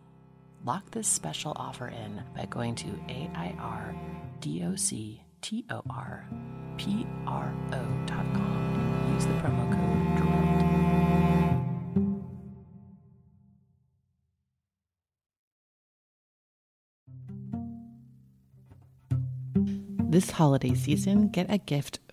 Lock 0.65 0.91
this 0.91 1.09
special 1.09 1.53
offer 1.57 1.89
in 1.89 2.23
by 2.37 2.45
going 2.47 2.75
to 2.75 2.89
AIRDOCTORPRO.com 3.09 3.89
and 8.75 9.15
use 9.15 9.25
the 9.25 9.33
promo 9.35 9.71
code 9.73 10.17
DRILLED. 10.19 10.59
This 20.11 20.31
holiday 20.33 20.75
season, 20.75 21.29
get 21.29 21.47
a 21.51 21.59
gift 21.59 22.01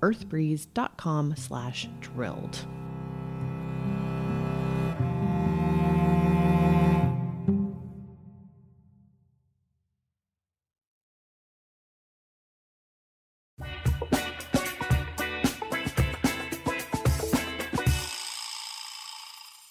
earthbreeze.com 0.00 1.36
slash 1.36 1.88
drilled. 2.00 2.66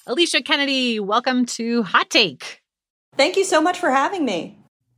Alicia 0.09 0.41
Kennedy, 0.41 1.01
welcome 1.01 1.45
to 1.45 1.83
Hot 1.83 2.09
Take. 2.09 2.61
Thank 3.17 3.35
you 3.35 3.43
so 3.43 3.59
much 3.59 3.77
for 3.77 3.91
having 3.91 4.23
me. 4.23 4.57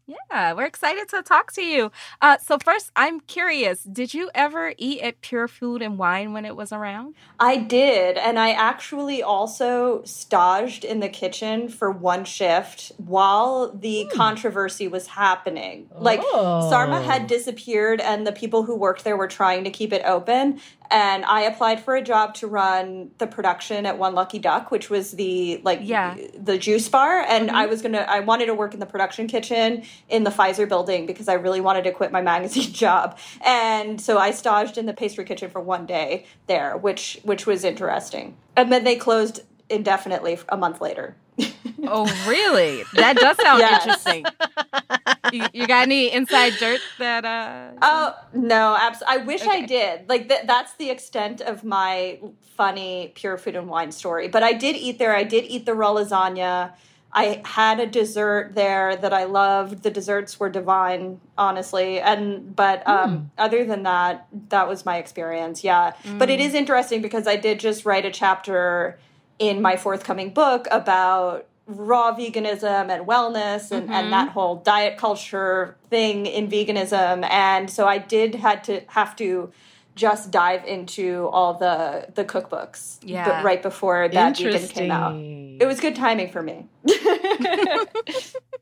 Yeah, 0.09 0.53
we're 0.53 0.65
excited 0.65 1.07
to 1.09 1.21
talk 1.21 1.51
to 1.53 1.61
you. 1.61 1.91
Uh, 2.19 2.37
so, 2.39 2.57
first, 2.57 2.91
I'm 2.95 3.19
curious 3.19 3.83
did 3.83 4.13
you 4.13 4.31
ever 4.33 4.73
eat 4.77 5.01
at 5.01 5.21
Pure 5.21 5.49
Food 5.49 5.83
and 5.83 5.99
Wine 5.99 6.33
when 6.33 6.45
it 6.45 6.55
was 6.55 6.71
around? 6.71 7.13
I 7.39 7.57
did. 7.57 8.17
And 8.17 8.39
I 8.39 8.51
actually 8.51 9.21
also 9.21 10.03
staged 10.05 10.83
in 10.83 10.99
the 10.99 11.09
kitchen 11.09 11.69
for 11.69 11.91
one 11.91 12.25
shift 12.25 12.91
while 12.97 13.71
the 13.71 14.07
mm. 14.09 14.11
controversy 14.11 14.87
was 14.87 15.05
happening. 15.05 15.89
Like, 15.95 16.21
oh. 16.23 16.67
Sarma 16.71 17.03
had 17.03 17.27
disappeared, 17.27 18.01
and 18.01 18.25
the 18.25 18.31
people 18.31 18.63
who 18.63 18.75
worked 18.75 19.03
there 19.03 19.15
were 19.15 19.27
trying 19.27 19.63
to 19.65 19.69
keep 19.69 19.93
it 19.93 20.01
open 20.05 20.59
and 20.91 21.23
I 21.25 21.41
applied 21.41 21.83
for 21.83 21.95
a 21.95 22.01
job 22.01 22.33
to 22.35 22.47
run 22.47 23.11
the 23.17 23.27
production 23.27 23.85
at 23.85 23.97
One 23.97 24.15
Lucky 24.15 24.39
Duck, 24.39 24.71
which 24.71 24.89
was 24.89 25.11
the 25.11 25.61
like 25.63 25.79
yeah. 25.83 26.17
the 26.37 26.57
juice 26.57 26.87
bar, 26.89 27.19
and 27.21 27.47
mm-hmm. 27.47 27.55
I 27.55 27.65
was 27.67 27.81
gonna 27.81 28.05
I 28.07 28.21
wanted 28.21 28.47
to 28.47 28.55
work 28.55 28.73
in 28.73 28.79
the 28.79 28.85
production 28.85 29.27
kitchen 29.27 29.83
in 30.07 30.23
the 30.23 30.31
Pfizer 30.31 30.67
building 30.67 31.05
because 31.05 31.27
I 31.27 31.33
really 31.33 31.61
wanted 31.61 31.83
to 31.83 31.91
quit 31.91 32.11
my 32.11 32.21
magazine 32.33 32.73
job, 32.73 33.17
and 33.45 34.01
so 34.01 34.17
I 34.17 34.31
staged 34.31 34.77
in 34.77 34.85
the 34.85 34.93
pastry 34.93 35.25
kitchen 35.25 35.49
for 35.49 35.61
one 35.61 35.85
day 35.85 36.25
there, 36.47 36.77
which 36.77 37.19
which 37.23 37.45
was 37.45 37.63
interesting, 37.63 38.35
and 38.55 38.71
then 38.71 38.83
they 38.83 38.95
closed 38.95 39.41
indefinitely 39.69 40.39
a 40.49 40.57
month 40.57 40.81
later. 40.81 41.15
oh, 41.83 42.05
really? 42.27 42.83
That 42.95 43.15
does 43.15 43.37
sound 43.41 43.59
yes. 43.59 43.85
interesting. 43.85 44.25
You, 45.31 45.45
you, 45.53 45.67
got 45.67 45.83
any 45.83 46.11
inside 46.11 46.53
dirt 46.59 46.81
that? 46.97 47.25
uh 47.25 47.71
Oh 47.81 48.15
no, 48.33 48.77
absolutely. 48.79 49.21
I 49.21 49.25
wish 49.25 49.41
okay. 49.41 49.51
I 49.51 49.61
did. 49.65 50.09
Like 50.09 50.29
th- 50.29 50.41
that's 50.45 50.73
the 50.75 50.89
extent 50.89 51.41
of 51.41 51.63
my 51.63 52.19
funny 52.55 53.11
pure 53.15 53.37
food 53.37 53.55
and 53.55 53.67
wine 53.67 53.91
story. 53.91 54.27
But 54.27 54.43
I 54.43 54.53
did 54.53 54.75
eat 54.75 54.99
there. 54.99 55.15
I 55.15 55.23
did 55.23 55.45
eat 55.45 55.65
the 55.65 55.73
raw 55.73 55.93
lasagna. 55.93 56.73
I 57.11 57.41
had 57.43 57.79
a 57.79 57.87
dessert 57.87 58.51
there 58.53 58.95
that 58.95 59.13
I 59.13 59.23
loved. 59.23 59.81
The 59.81 59.89
desserts 59.89 60.39
were 60.39 60.49
divine, 60.49 61.19
honestly. 61.37 61.99
And 61.99 62.55
but 62.55 62.87
um, 62.87 63.17
mm. 63.17 63.29
other 63.37 63.65
than 63.65 63.83
that, 63.83 64.27
that 64.49 64.67
was 64.67 64.85
my 64.85 64.97
experience. 64.97 65.63
Yeah, 65.63 65.93
mm. 66.03 66.19
but 66.19 66.29
it 66.29 66.39
mm. 66.39 66.43
interesting 66.53 67.01
because 67.01 67.27
I 67.27 67.35
did 67.35 67.59
just 67.59 67.85
write 67.85 68.05
a 68.05 68.11
chapter 68.11 68.99
in 69.39 69.61
my 69.61 69.77
forthcoming 69.77 70.33
book 70.33 70.67
about 70.69 71.47
raw 71.69 72.15
veganism 72.15 72.89
and 72.89 73.07
wellness 73.07 73.71
and, 73.71 73.83
mm-hmm. 73.83 73.93
and 73.93 74.11
that 74.11 74.29
whole 74.29 74.55
diet 74.57 74.97
culture 74.97 75.77
thing 75.89 76.25
in 76.25 76.47
veganism 76.49 77.23
and 77.29 77.69
so 77.69 77.87
i 77.87 77.97
did 77.97 78.33
had 78.33 78.63
to 78.63 78.81
have 78.87 79.15
to 79.15 79.51
just 79.95 80.31
dive 80.31 80.65
into 80.65 81.27
all 81.31 81.53
the 81.53 82.07
the 82.15 82.25
cookbooks 82.25 82.97
yeah. 83.03 83.25
but 83.25 83.43
right 83.43 83.61
before 83.61 84.09
that 84.09 84.35
vegan 84.35 84.67
came 84.67 84.91
out 84.91 85.15
it 85.15 85.67
was 85.67 85.79
good 85.79 85.95
timing 85.95 86.31
for 86.31 86.41
me 86.41 86.65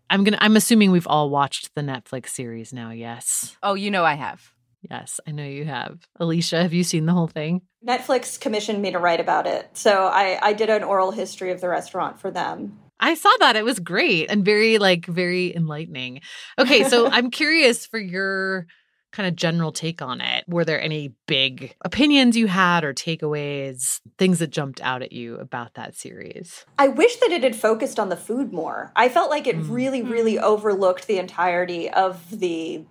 i'm 0.09 0.23
gonna 0.23 0.37
i'm 0.41 0.57
assuming 0.57 0.91
we've 0.91 1.07
all 1.07 1.29
watched 1.29 1.73
the 1.75 1.81
netflix 1.81 2.29
series 2.29 2.73
now 2.73 2.91
yes 2.91 3.55
oh 3.63 3.73
you 3.73 3.89
know 3.89 4.03
i 4.03 4.15
have 4.15 4.51
Yes, 4.89 5.19
I 5.27 5.31
know 5.31 5.43
you 5.43 5.65
have. 5.65 6.07
Alicia, 6.19 6.61
have 6.61 6.73
you 6.73 6.83
seen 6.83 7.07
the 7.07 7.11
whole 7.11 7.27
thing? 7.27 7.61
Netflix 7.85 8.39
commissioned 8.39 8.81
me 8.81 8.91
to 8.91 8.99
write 8.99 9.19
about 9.19 9.47
it. 9.47 9.69
So 9.73 10.05
I, 10.05 10.39
I 10.41 10.53
did 10.53 10.69
an 10.69 10.83
oral 10.83 11.11
history 11.11 11.51
of 11.51 11.61
the 11.61 11.67
restaurant 11.67 12.19
for 12.19 12.31
them. 12.31 12.79
I 12.99 13.13
saw 13.13 13.31
that. 13.39 13.55
It 13.55 13.65
was 13.65 13.79
great 13.79 14.29
and 14.29 14.43
very, 14.43 14.77
like, 14.77 15.05
very 15.05 15.55
enlightening. 15.55 16.21
Okay, 16.57 16.83
so 16.83 17.07
I'm 17.11 17.31
curious 17.31 17.85
for 17.85 17.99
your 17.99 18.67
kind 19.11 19.27
of 19.27 19.35
general 19.35 19.71
take 19.71 20.01
on 20.01 20.21
it. 20.21 20.43
Were 20.47 20.65
there 20.65 20.81
any 20.81 21.13
big 21.27 21.75
opinions 21.81 22.37
you 22.37 22.47
had 22.47 22.83
or 22.83 22.93
takeaways, 22.93 23.99
things 24.17 24.39
that 24.39 24.51
jumped 24.51 24.81
out 24.81 25.01
at 25.01 25.11
you 25.11 25.37
about 25.37 25.73
that 25.75 25.95
series? 25.95 26.65
I 26.77 26.87
wish 26.87 27.15
that 27.17 27.31
it 27.31 27.43
had 27.43 27.55
focused 27.55 27.99
on 27.99 28.09
the 28.09 28.17
food 28.17 28.53
more. 28.53 28.91
I 28.95 29.09
felt 29.09 29.29
like 29.29 29.47
it 29.47 29.57
mm. 29.57 29.69
really, 29.69 30.03
really 30.03 30.35
mm. 30.35 30.41
overlooked 30.41 31.07
the 31.07 31.17
entirety 31.17 31.89
of 31.89 32.39
the 32.39 32.83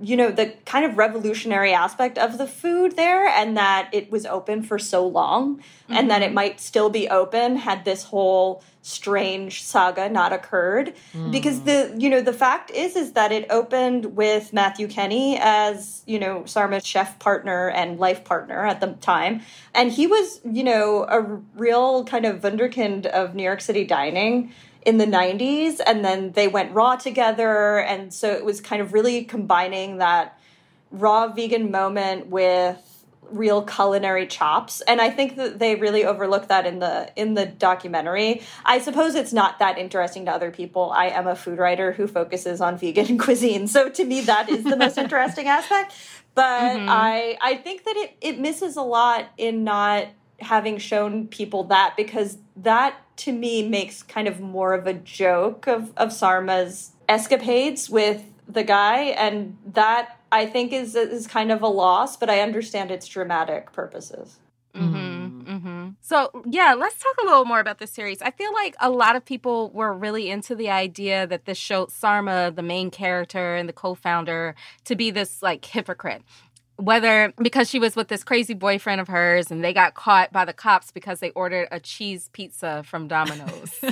you 0.00 0.16
know 0.16 0.30
the 0.30 0.46
kind 0.66 0.84
of 0.84 0.98
revolutionary 0.98 1.72
aspect 1.72 2.18
of 2.18 2.36
the 2.36 2.46
food 2.46 2.96
there 2.96 3.26
and 3.26 3.56
that 3.56 3.88
it 3.92 4.10
was 4.10 4.26
open 4.26 4.62
for 4.62 4.78
so 4.78 5.06
long 5.06 5.56
mm-hmm. 5.56 5.94
and 5.94 6.10
that 6.10 6.22
it 6.22 6.26
mm-hmm. 6.26 6.34
might 6.34 6.60
still 6.60 6.90
be 6.90 7.08
open 7.08 7.56
had 7.56 7.84
this 7.84 8.04
whole 8.04 8.62
strange 8.82 9.62
saga 9.62 10.08
not 10.08 10.32
occurred 10.32 10.92
mm. 11.14 11.30
because 11.30 11.62
the 11.62 11.94
you 11.96 12.10
know 12.10 12.20
the 12.20 12.32
fact 12.32 12.70
is 12.72 12.96
is 12.96 13.12
that 13.12 13.30
it 13.30 13.46
opened 13.48 14.16
with 14.16 14.52
Matthew 14.52 14.88
Kenney 14.88 15.38
as 15.40 16.02
you 16.06 16.18
know 16.18 16.42
Sarma's 16.42 16.84
chef 16.84 17.18
partner 17.18 17.70
and 17.70 17.98
life 17.98 18.24
partner 18.24 18.66
at 18.66 18.80
the 18.80 18.88
time 18.94 19.40
and 19.72 19.90
he 19.90 20.06
was 20.06 20.40
you 20.44 20.64
know 20.64 21.06
a 21.08 21.20
real 21.56 22.04
kind 22.04 22.26
of 22.26 22.40
wunderkind 22.40 23.06
of 23.06 23.34
New 23.34 23.44
York 23.44 23.60
City 23.60 23.84
dining 23.84 24.52
in 24.84 24.98
the 24.98 25.06
90s 25.06 25.80
and 25.84 26.04
then 26.04 26.32
they 26.32 26.48
went 26.48 26.72
raw 26.72 26.96
together. 26.96 27.78
And 27.78 28.12
so 28.12 28.32
it 28.32 28.44
was 28.44 28.60
kind 28.60 28.82
of 28.82 28.92
really 28.92 29.24
combining 29.24 29.98
that 29.98 30.38
raw 30.90 31.28
vegan 31.28 31.70
moment 31.70 32.26
with 32.26 32.88
real 33.30 33.62
culinary 33.62 34.26
chops. 34.26 34.82
And 34.82 35.00
i 35.00 35.08
think 35.08 35.36
that 35.36 35.58
they 35.58 35.74
really 35.74 36.04
overlook 36.04 36.48
that 36.48 36.66
in 36.66 36.80
the 36.80 37.10
in 37.16 37.32
the 37.32 37.46
documentary. 37.46 38.42
I 38.64 38.78
suppose 38.78 39.14
it's 39.14 39.32
not 39.32 39.58
that 39.58 39.78
interesting 39.78 40.26
to 40.26 40.32
other 40.32 40.50
people. 40.50 40.92
I 40.94 41.06
am 41.06 41.26
a 41.26 41.34
food 41.34 41.58
writer 41.58 41.92
who 41.92 42.06
focuses 42.06 42.60
on 42.60 42.76
vegan 42.76 43.16
cuisine. 43.24 43.68
So 43.68 43.88
to 43.88 44.04
me 44.04 44.20
that 44.22 44.50
is 44.50 44.64
the 44.64 44.76
most 44.76 44.98
interesting 44.98 45.48
aspect. 45.48 45.94
But 46.34 46.76
mm-hmm. 46.76 46.88
i 46.88 47.38
i 47.40 47.56
think 47.56 47.84
that 47.84 47.96
it 47.96 48.16
it 48.20 48.38
misses 48.38 48.76
a 48.76 48.82
lot 48.82 49.30
in 49.38 49.64
not 49.64 50.08
having 50.40 50.76
shown 50.76 51.28
people 51.28 51.64
that 51.64 51.94
because 51.96 52.36
that 52.56 52.96
to 53.22 53.32
me 53.32 53.66
makes 53.68 54.02
kind 54.02 54.26
of 54.28 54.40
more 54.40 54.74
of 54.74 54.86
a 54.86 54.94
joke 54.94 55.66
of 55.66 55.92
of 55.96 56.12
Sarma's 56.12 56.92
escapades 57.08 57.88
with 57.88 58.24
the 58.48 58.64
guy 58.64 58.98
and 59.04 59.56
that 59.66 60.18
I 60.30 60.46
think 60.46 60.72
is 60.72 60.94
is 60.94 61.26
kind 61.26 61.52
of 61.52 61.62
a 61.62 61.68
loss 61.68 62.16
but 62.16 62.28
I 62.28 62.40
understand 62.40 62.90
its 62.90 63.06
dramatic 63.06 63.72
purposes. 63.72 64.38
Mm-hmm, 64.74 65.42
mm-hmm. 65.42 65.88
So, 66.00 66.30
yeah, 66.48 66.74
let's 66.74 66.96
talk 66.96 67.14
a 67.22 67.26
little 67.26 67.44
more 67.44 67.60
about 67.60 67.78
this 67.78 67.90
series. 67.90 68.22
I 68.22 68.30
feel 68.30 68.52
like 68.54 68.74
a 68.80 68.88
lot 68.88 69.16
of 69.16 69.24
people 69.24 69.70
were 69.70 69.92
really 69.92 70.30
into 70.30 70.54
the 70.54 70.70
idea 70.70 71.26
that 71.26 71.44
this 71.44 71.58
showed 71.58 71.92
Sarma, 71.92 72.50
the 72.50 72.62
main 72.62 72.90
character 72.90 73.54
and 73.54 73.68
the 73.68 73.74
co 73.74 73.94
founder, 73.94 74.54
to 74.84 74.96
be 74.96 75.10
this 75.10 75.42
like 75.42 75.62
hypocrite 75.66 76.22
whether 76.84 77.32
because 77.40 77.70
she 77.70 77.78
was 77.78 77.94
with 77.94 78.08
this 78.08 78.24
crazy 78.24 78.54
boyfriend 78.54 79.00
of 79.00 79.06
hers 79.08 79.50
and 79.50 79.62
they 79.62 79.72
got 79.72 79.94
caught 79.94 80.32
by 80.32 80.44
the 80.44 80.52
cops 80.52 80.90
because 80.90 81.20
they 81.20 81.30
ordered 81.30 81.68
a 81.70 81.78
cheese 81.78 82.28
pizza 82.32 82.82
from 82.84 83.06
Domino's. 83.06 83.72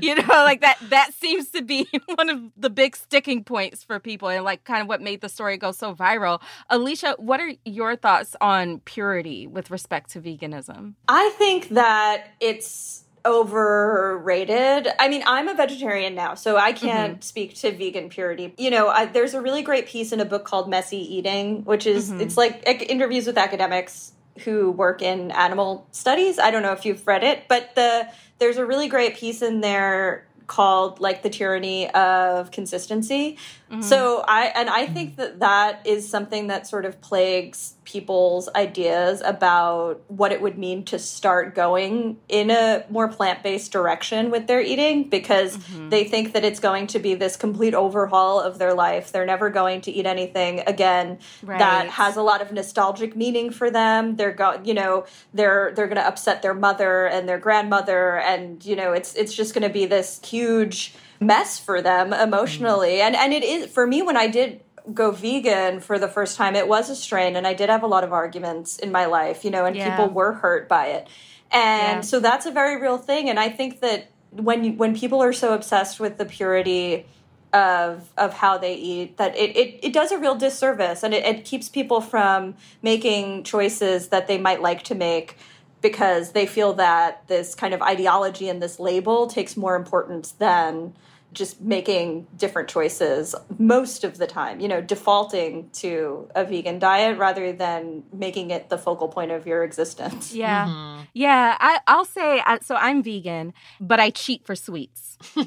you 0.00 0.14
know, 0.14 0.24
like 0.28 0.60
that 0.60 0.78
that 0.90 1.12
seems 1.14 1.50
to 1.50 1.62
be 1.62 1.88
one 2.14 2.30
of 2.30 2.40
the 2.56 2.70
big 2.70 2.94
sticking 2.94 3.42
points 3.42 3.82
for 3.82 3.98
people 3.98 4.28
and 4.28 4.44
like 4.44 4.62
kind 4.64 4.82
of 4.82 4.88
what 4.88 5.00
made 5.00 5.20
the 5.20 5.28
story 5.28 5.56
go 5.56 5.72
so 5.72 5.94
viral. 5.94 6.40
Alicia, 6.70 7.16
what 7.18 7.40
are 7.40 7.52
your 7.64 7.96
thoughts 7.96 8.36
on 8.40 8.78
purity 8.80 9.46
with 9.46 9.70
respect 9.70 10.10
to 10.10 10.20
veganism? 10.20 10.94
I 11.08 11.30
think 11.30 11.70
that 11.70 12.28
it's 12.40 13.03
overrated. 13.26 14.88
I 14.98 15.08
mean, 15.08 15.22
I'm 15.26 15.48
a 15.48 15.54
vegetarian 15.54 16.14
now, 16.14 16.34
so 16.34 16.56
I 16.56 16.72
can't 16.72 17.14
mm-hmm. 17.14 17.22
speak 17.22 17.54
to 17.56 17.72
vegan 17.72 18.08
purity. 18.08 18.54
You 18.58 18.70
know, 18.70 18.88
I, 18.88 19.06
there's 19.06 19.34
a 19.34 19.40
really 19.40 19.62
great 19.62 19.86
piece 19.86 20.12
in 20.12 20.20
a 20.20 20.24
book 20.24 20.44
called 20.44 20.68
Messy 20.68 20.98
Eating, 20.98 21.64
which 21.64 21.86
is 21.86 22.10
mm-hmm. 22.10 22.20
it's 22.20 22.36
like 22.36 22.62
interviews 22.66 23.26
with 23.26 23.38
academics 23.38 24.12
who 24.40 24.70
work 24.70 25.00
in 25.00 25.30
animal 25.30 25.86
studies. 25.92 26.38
I 26.38 26.50
don't 26.50 26.62
know 26.62 26.72
if 26.72 26.84
you've 26.84 27.06
read 27.06 27.24
it, 27.24 27.44
but 27.48 27.74
the 27.74 28.08
there's 28.38 28.58
a 28.58 28.66
really 28.66 28.88
great 28.88 29.16
piece 29.16 29.42
in 29.42 29.60
there 29.60 30.26
called 30.46 31.00
like 31.00 31.22
the 31.22 31.30
tyranny 31.30 31.90
of 31.90 32.50
consistency. 32.50 33.38
Mm-hmm. 33.70 33.82
So 33.82 34.22
I 34.26 34.52
and 34.54 34.68
I 34.68 34.86
think 34.86 35.16
that 35.16 35.40
that 35.40 35.86
is 35.86 36.08
something 36.08 36.48
that 36.48 36.66
sort 36.66 36.84
of 36.84 37.00
plagues 37.00 37.74
people's 37.84 38.48
ideas 38.54 39.22
about 39.24 40.02
what 40.08 40.32
it 40.32 40.40
would 40.40 40.58
mean 40.58 40.84
to 40.84 40.98
start 40.98 41.54
going 41.54 42.18
in 42.28 42.50
a 42.50 42.84
more 42.88 43.08
plant-based 43.08 43.70
direction 43.72 44.30
with 44.30 44.46
their 44.46 44.60
eating 44.60 45.08
because 45.08 45.56
mm-hmm. 45.56 45.90
they 45.90 46.04
think 46.04 46.32
that 46.32 46.44
it's 46.44 46.60
going 46.60 46.86
to 46.86 46.98
be 46.98 47.14
this 47.14 47.36
complete 47.36 47.74
overhaul 47.74 48.40
of 48.40 48.58
their 48.58 48.74
life. 48.74 49.12
They're 49.12 49.26
never 49.26 49.50
going 49.50 49.82
to 49.82 49.90
eat 49.90 50.06
anything 50.06 50.60
again 50.66 51.18
right. 51.42 51.58
that 51.58 51.88
has 51.88 52.16
a 52.16 52.22
lot 52.22 52.42
of 52.42 52.52
nostalgic 52.52 53.16
meaning 53.16 53.50
for 53.50 53.70
them. 53.70 54.16
They're 54.16 54.32
go, 54.32 54.60
you 54.62 54.74
know, 54.74 55.06
they're 55.32 55.72
they're 55.74 55.88
going 55.88 55.96
to 55.96 56.06
upset 56.06 56.42
their 56.42 56.54
mother 56.54 57.06
and 57.06 57.28
their 57.28 57.38
grandmother 57.38 58.18
and 58.18 58.64
you 58.64 58.76
know, 58.76 58.92
it's 58.92 59.14
it's 59.14 59.34
just 59.34 59.54
going 59.54 59.66
to 59.66 59.72
be 59.72 59.86
this 59.86 60.20
huge 60.24 60.94
mess 61.20 61.58
for 61.58 61.80
them 61.82 62.12
emotionally. 62.12 62.96
Mm-hmm. 62.96 63.14
And 63.14 63.16
and 63.16 63.32
it 63.32 63.44
is 63.44 63.66
for 63.66 63.86
me 63.86 64.02
when 64.02 64.16
I 64.16 64.28
did 64.28 64.60
go 64.92 65.10
vegan 65.10 65.80
for 65.80 65.98
the 65.98 66.08
first 66.08 66.36
time, 66.36 66.54
it 66.54 66.68
was 66.68 66.90
a 66.90 66.96
strain 66.96 67.36
and 67.36 67.46
I 67.46 67.54
did 67.54 67.70
have 67.70 67.82
a 67.82 67.86
lot 67.86 68.04
of 68.04 68.12
arguments 68.12 68.78
in 68.78 68.92
my 68.92 69.06
life, 69.06 69.44
you 69.44 69.50
know, 69.50 69.64
and 69.64 69.74
yeah. 69.74 69.96
people 69.96 70.12
were 70.12 70.34
hurt 70.34 70.68
by 70.68 70.88
it. 70.88 71.08
And 71.50 71.98
yeah. 71.98 72.00
so 72.00 72.20
that's 72.20 72.46
a 72.46 72.50
very 72.50 72.80
real 72.80 72.98
thing 72.98 73.30
and 73.30 73.38
I 73.38 73.48
think 73.48 73.80
that 73.80 74.10
when 74.30 74.64
you, 74.64 74.72
when 74.72 74.96
people 74.96 75.22
are 75.22 75.32
so 75.32 75.54
obsessed 75.54 76.00
with 76.00 76.18
the 76.18 76.24
purity 76.24 77.06
of 77.52 78.10
of 78.18 78.34
how 78.34 78.58
they 78.58 78.74
eat 78.74 79.16
that 79.16 79.36
it, 79.36 79.56
it, 79.56 79.78
it 79.80 79.92
does 79.92 80.10
a 80.10 80.18
real 80.18 80.34
disservice 80.34 81.04
and 81.04 81.14
it, 81.14 81.24
it 81.24 81.44
keeps 81.44 81.68
people 81.68 82.00
from 82.00 82.54
making 82.82 83.44
choices 83.44 84.08
that 84.08 84.26
they 84.26 84.38
might 84.38 84.60
like 84.60 84.82
to 84.82 84.94
make 84.94 85.36
because 85.84 86.32
they 86.32 86.46
feel 86.46 86.72
that 86.72 87.28
this 87.28 87.54
kind 87.54 87.74
of 87.74 87.82
ideology 87.82 88.48
and 88.48 88.62
this 88.62 88.80
label 88.80 89.26
takes 89.26 89.54
more 89.54 89.76
importance 89.76 90.32
than 90.32 90.94
just 91.34 91.60
making 91.60 92.26
different 92.38 92.70
choices 92.70 93.34
most 93.58 94.02
of 94.02 94.16
the 94.16 94.26
time, 94.26 94.60
you 94.60 94.68
know, 94.68 94.80
defaulting 94.80 95.68
to 95.74 96.26
a 96.34 96.42
vegan 96.42 96.78
diet 96.78 97.18
rather 97.18 97.52
than 97.52 98.02
making 98.14 98.50
it 98.50 98.70
the 98.70 98.78
focal 98.78 99.08
point 99.08 99.30
of 99.30 99.46
your 99.46 99.62
existence. 99.62 100.34
Yeah. 100.34 100.66
Mm-hmm. 100.66 101.02
Yeah. 101.12 101.56
I, 101.60 101.80
I'll 101.86 102.06
say, 102.06 102.40
so 102.62 102.76
I'm 102.76 103.02
vegan, 103.02 103.52
but 103.78 104.00
I 104.00 104.08
cheat 104.08 104.46
for 104.46 104.56
sweets. 104.56 105.18
yes. 105.36 105.46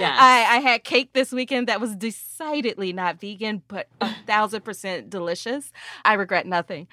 I, 0.00 0.46
I 0.48 0.60
had 0.60 0.84
cake 0.84 1.12
this 1.14 1.32
weekend 1.32 1.66
that 1.68 1.80
was 1.80 1.96
decidedly 1.96 2.92
not 2.92 3.20
vegan, 3.20 3.62
but 3.66 3.88
a 4.00 4.12
thousand 4.26 4.62
percent 4.62 5.10
delicious. 5.10 5.72
I 6.04 6.14
regret 6.14 6.46
nothing. 6.46 6.86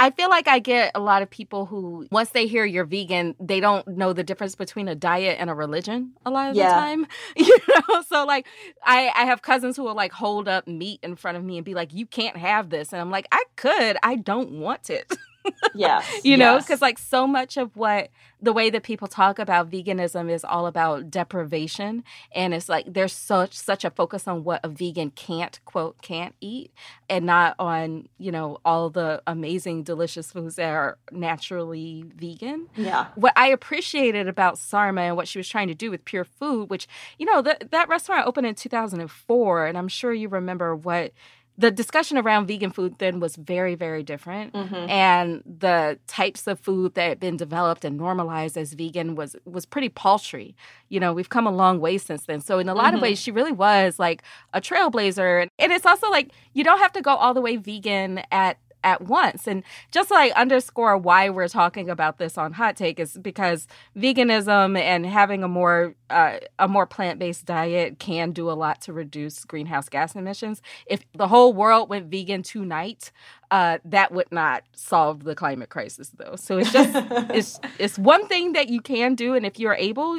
I 0.00 0.10
feel 0.10 0.30
like 0.30 0.48
I 0.48 0.60
get 0.60 0.92
a 0.94 1.00
lot 1.00 1.20
of 1.20 1.28
people 1.28 1.66
who, 1.66 2.06
once 2.10 2.30
they 2.30 2.46
hear 2.46 2.64
you're 2.64 2.86
vegan, 2.86 3.36
they 3.38 3.60
don't 3.60 3.86
know 3.86 4.14
the 4.14 4.24
difference 4.24 4.54
between 4.54 4.88
a 4.88 4.94
diet 4.94 5.36
and 5.38 5.50
a 5.50 5.54
religion 5.54 6.14
a 6.24 6.30
lot 6.30 6.48
of 6.48 6.56
yeah. 6.56 6.68
the 6.68 6.74
time. 6.74 7.06
You 7.36 7.58
know, 7.68 8.02
so 8.08 8.24
like 8.24 8.46
I, 8.84 9.10
I 9.14 9.24
have 9.24 9.42
cousins 9.42 9.76
who 9.76 9.82
will 9.82 9.94
like 9.94 10.12
hold 10.12 10.48
up 10.48 10.66
meat 10.66 11.00
in 11.02 11.16
front 11.16 11.36
of 11.36 11.44
me 11.44 11.58
and 11.58 11.64
be 11.64 11.74
like, 11.74 11.92
you 11.92 12.06
can't 12.06 12.36
have 12.36 12.70
this. 12.70 12.92
And 12.92 13.00
I'm 13.00 13.10
like, 13.10 13.28
I 13.30 13.44
could, 13.56 13.98
I 14.02 14.16
don't 14.16 14.52
want 14.52 14.88
it. 14.88 15.12
yeah. 15.74 16.02
you 16.24 16.36
know, 16.36 16.58
because 16.58 16.82
like 16.82 16.98
so 16.98 17.26
much 17.26 17.56
of 17.56 17.76
what 17.76 18.10
the 18.42 18.52
way 18.52 18.70
that 18.70 18.82
people 18.82 19.06
talk 19.06 19.38
about 19.38 19.70
veganism 19.70 20.30
is 20.30 20.44
all 20.44 20.66
about 20.66 21.10
deprivation. 21.10 22.02
And 22.32 22.54
it's 22.54 22.68
like 22.68 22.92
there's 22.92 23.12
such 23.12 23.54
such 23.54 23.84
a 23.84 23.90
focus 23.90 24.26
on 24.26 24.44
what 24.44 24.60
a 24.64 24.68
vegan 24.68 25.10
can't 25.10 25.60
quote 25.64 26.00
can't 26.02 26.34
eat 26.40 26.72
and 27.08 27.26
not 27.26 27.54
on, 27.58 28.08
you 28.18 28.32
know, 28.32 28.58
all 28.64 28.90
the 28.90 29.22
amazing 29.26 29.82
delicious 29.82 30.32
foods 30.32 30.56
that 30.56 30.70
are 30.70 30.98
naturally 31.12 32.04
vegan. 32.16 32.68
Yeah. 32.76 33.08
What 33.14 33.32
I 33.36 33.48
appreciated 33.48 34.28
about 34.28 34.58
Sarma 34.58 35.02
and 35.02 35.16
what 35.16 35.28
she 35.28 35.38
was 35.38 35.48
trying 35.48 35.68
to 35.68 35.74
do 35.74 35.90
with 35.90 36.04
pure 36.04 36.24
food, 36.24 36.70
which, 36.70 36.88
you 37.18 37.26
know, 37.26 37.42
that 37.42 37.70
that 37.70 37.88
restaurant 37.88 38.26
opened 38.26 38.46
in 38.46 38.54
2004 38.54 39.66
and 39.66 39.78
I'm 39.78 39.88
sure 39.88 40.12
you 40.12 40.28
remember 40.28 40.74
what 40.74 41.12
the 41.60 41.70
discussion 41.70 42.16
around 42.16 42.46
vegan 42.46 42.70
food 42.70 42.94
then 42.98 43.20
was 43.20 43.36
very, 43.36 43.74
very 43.74 44.02
different. 44.02 44.54
Mm-hmm. 44.54 44.88
And 44.88 45.42
the 45.44 45.98
types 46.06 46.46
of 46.46 46.58
food 46.58 46.94
that 46.94 47.08
had 47.08 47.20
been 47.20 47.36
developed 47.36 47.84
and 47.84 47.98
normalized 47.98 48.56
as 48.56 48.72
vegan 48.72 49.14
was 49.14 49.36
was 49.44 49.66
pretty 49.66 49.90
paltry. 49.90 50.56
You 50.88 51.00
know, 51.00 51.12
we've 51.12 51.28
come 51.28 51.46
a 51.46 51.50
long 51.50 51.78
way 51.78 51.98
since 51.98 52.24
then. 52.24 52.40
So 52.40 52.58
in 52.58 52.68
a 52.70 52.74
lot 52.74 52.86
mm-hmm. 52.86 52.96
of 52.96 53.02
ways, 53.02 53.20
she 53.20 53.30
really 53.30 53.52
was 53.52 53.98
like 53.98 54.22
a 54.54 54.60
trailblazer. 54.60 55.48
And 55.58 55.72
it's 55.72 55.84
also 55.84 56.10
like 56.10 56.30
you 56.54 56.64
don't 56.64 56.78
have 56.78 56.92
to 56.92 57.02
go 57.02 57.14
all 57.14 57.34
the 57.34 57.42
way 57.42 57.56
vegan 57.56 58.22
at 58.32 58.56
at 58.84 59.02
once. 59.02 59.46
And 59.46 59.62
just 59.90 60.10
like 60.10 60.32
underscore 60.32 60.96
why 60.96 61.28
we're 61.30 61.48
talking 61.48 61.90
about 61.90 62.18
this 62.18 62.38
on 62.38 62.52
Hot 62.52 62.76
Take 62.76 62.98
is 63.00 63.16
because 63.18 63.66
veganism 63.96 64.78
and 64.78 65.06
having 65.06 65.42
a 65.42 65.48
more 65.48 65.94
uh, 66.08 66.38
a 66.58 66.68
more 66.68 66.86
plant 66.86 67.18
based 67.18 67.46
diet 67.46 67.98
can 67.98 68.32
do 68.32 68.50
a 68.50 68.52
lot 68.52 68.80
to 68.82 68.92
reduce 68.92 69.44
greenhouse 69.44 69.88
gas 69.88 70.14
emissions. 70.14 70.62
If 70.86 71.04
the 71.14 71.28
whole 71.28 71.52
world 71.52 71.88
went 71.88 72.10
vegan 72.10 72.42
tonight, 72.42 73.12
uh, 73.50 73.78
that 73.84 74.12
would 74.12 74.30
not 74.30 74.64
solve 74.74 75.24
the 75.24 75.34
climate 75.34 75.68
crisis, 75.68 76.10
though. 76.16 76.36
So 76.36 76.58
it's 76.58 76.72
just 76.72 76.92
it's 77.30 77.60
it's 77.78 77.98
one 77.98 78.26
thing 78.26 78.52
that 78.52 78.68
you 78.68 78.80
can 78.80 79.14
do, 79.14 79.34
and 79.34 79.44
if 79.44 79.58
you're 79.58 79.74
able, 79.74 80.16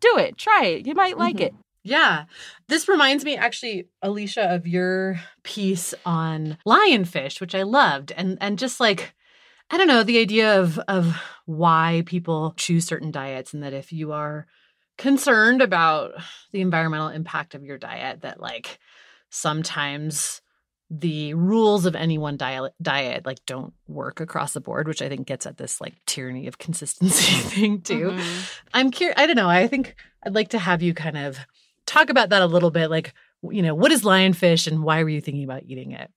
do 0.00 0.18
it. 0.18 0.36
Try 0.36 0.64
it. 0.64 0.86
You 0.86 0.94
might 0.94 1.18
like 1.18 1.36
mm-hmm. 1.36 1.46
it. 1.46 1.54
Yeah. 1.88 2.24
This 2.68 2.88
reminds 2.88 3.24
me 3.24 3.36
actually, 3.36 3.88
Alicia, 4.02 4.54
of 4.54 4.66
your 4.66 5.20
piece 5.42 5.94
on 6.04 6.58
lionfish, 6.66 7.40
which 7.40 7.54
I 7.54 7.62
loved. 7.62 8.12
And 8.12 8.36
and 8.40 8.58
just 8.58 8.78
like 8.78 9.14
I 9.70 9.76
don't 9.76 9.88
know, 9.88 10.02
the 10.02 10.18
idea 10.18 10.60
of 10.60 10.78
of 10.88 11.20
why 11.46 12.02
people 12.06 12.54
choose 12.56 12.86
certain 12.86 13.10
diets 13.10 13.54
and 13.54 13.62
that 13.62 13.72
if 13.72 13.92
you 13.92 14.12
are 14.12 14.46
concerned 14.98 15.62
about 15.62 16.12
the 16.52 16.60
environmental 16.60 17.08
impact 17.08 17.54
of 17.54 17.64
your 17.64 17.78
diet 17.78 18.20
that 18.22 18.40
like 18.40 18.78
sometimes 19.30 20.42
the 20.90 21.34
rules 21.34 21.86
of 21.86 21.94
any 21.94 22.18
one 22.18 22.36
diet 22.36 22.72
diet 22.80 23.26
like 23.26 23.38
don't 23.46 23.74
work 23.86 24.20
across 24.20 24.54
the 24.54 24.60
board 24.60 24.88
which 24.88 25.02
i 25.02 25.08
think 25.08 25.26
gets 25.26 25.46
at 25.46 25.58
this 25.58 25.80
like 25.80 25.94
tyranny 26.06 26.46
of 26.46 26.58
consistency 26.58 27.34
thing 27.50 27.80
too 27.80 28.10
mm-hmm. 28.10 28.40
i'm 28.72 28.90
curious 28.90 29.18
i 29.18 29.26
don't 29.26 29.36
know 29.36 29.48
i 29.48 29.66
think 29.66 29.94
i'd 30.24 30.34
like 30.34 30.48
to 30.48 30.58
have 30.58 30.82
you 30.82 30.94
kind 30.94 31.18
of 31.18 31.38
talk 31.88 32.10
about 32.10 32.28
that 32.28 32.42
a 32.42 32.46
little 32.46 32.70
bit 32.70 32.90
like 32.90 33.14
you 33.50 33.62
know 33.62 33.74
what 33.74 33.90
is 33.90 34.02
lionfish 34.02 34.66
and 34.66 34.82
why 34.82 35.02
were 35.02 35.08
you 35.08 35.20
thinking 35.20 35.44
about 35.44 35.62
eating 35.64 35.92
it 35.92 36.10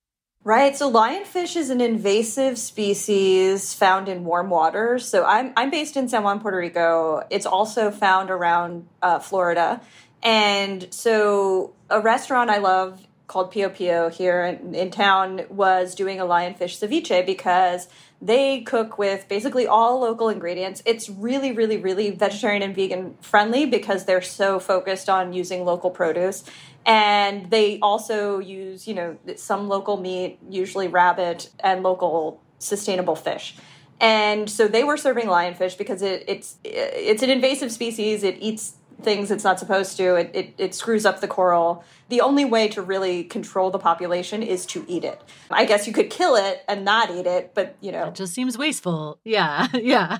Right. 0.44 0.76
So 0.76 0.92
lionfish 0.92 1.54
is 1.54 1.70
an 1.70 1.80
invasive 1.80 2.58
species 2.58 3.74
found 3.74 4.08
in 4.08 4.24
warm 4.24 4.50
waters. 4.50 5.08
So 5.08 5.24
I'm 5.24 5.52
I'm 5.56 5.70
based 5.70 5.96
in 5.96 6.08
San 6.08 6.24
Juan, 6.24 6.40
Puerto 6.40 6.56
Rico. 6.56 7.22
It's 7.30 7.46
also 7.46 7.92
found 7.92 8.28
around 8.28 8.88
uh, 9.00 9.20
Florida. 9.20 9.80
And 10.20 10.92
so 10.92 11.74
a 11.90 12.00
restaurant 12.00 12.50
I 12.50 12.58
love 12.58 13.06
called 13.28 13.52
Pio 13.52 13.68
Pio 13.68 14.08
here 14.08 14.44
in, 14.44 14.74
in 14.74 14.90
town 14.90 15.42
was 15.48 15.94
doing 15.94 16.20
a 16.20 16.24
lionfish 16.24 16.76
ceviche 16.76 17.24
because 17.24 17.86
they 18.22 18.60
cook 18.60 18.98
with 18.98 19.26
basically 19.28 19.66
all 19.66 20.00
local 20.00 20.28
ingredients. 20.28 20.80
It's 20.86 21.10
really, 21.10 21.50
really, 21.50 21.76
really 21.76 22.12
vegetarian 22.12 22.62
and 22.62 22.74
vegan 22.74 23.16
friendly 23.20 23.66
because 23.66 24.04
they're 24.04 24.22
so 24.22 24.60
focused 24.60 25.08
on 25.10 25.32
using 25.32 25.64
local 25.64 25.90
produce. 25.90 26.44
And 26.86 27.50
they 27.50 27.80
also 27.80 28.38
use, 28.38 28.86
you 28.86 28.94
know, 28.94 29.18
some 29.34 29.68
local 29.68 29.96
meat, 30.00 30.38
usually 30.48 30.86
rabbit, 30.86 31.50
and 31.58 31.82
local 31.82 32.40
sustainable 32.60 33.16
fish. 33.16 33.56
And 34.00 34.48
so 34.48 34.68
they 34.68 34.84
were 34.84 34.96
serving 34.96 35.26
lionfish 35.26 35.76
because 35.76 36.02
it, 36.02 36.24
it's 36.26 36.58
it's 36.64 37.22
an 37.22 37.30
invasive 37.30 37.70
species. 37.70 38.22
It 38.22 38.36
eats 38.40 38.74
things 39.02 39.30
it's 39.30 39.44
not 39.44 39.58
supposed 39.58 39.96
to. 39.96 40.16
It, 40.16 40.30
it, 40.34 40.54
it 40.58 40.74
screws 40.74 41.04
up 41.04 41.20
the 41.20 41.28
coral. 41.28 41.84
The 42.08 42.20
only 42.20 42.44
way 42.44 42.68
to 42.68 42.82
really 42.82 43.24
control 43.24 43.70
the 43.70 43.78
population 43.78 44.42
is 44.42 44.66
to 44.66 44.84
eat 44.88 45.04
it. 45.04 45.20
I 45.50 45.64
guess 45.64 45.86
you 45.86 45.92
could 45.92 46.10
kill 46.10 46.36
it 46.36 46.62
and 46.68 46.84
not 46.84 47.10
eat 47.10 47.26
it, 47.26 47.52
but 47.54 47.76
you 47.80 47.92
know. 47.92 48.08
It 48.08 48.14
just 48.14 48.34
seems 48.34 48.58
wasteful. 48.58 49.18
Yeah, 49.24 49.68
yeah. 49.74 50.18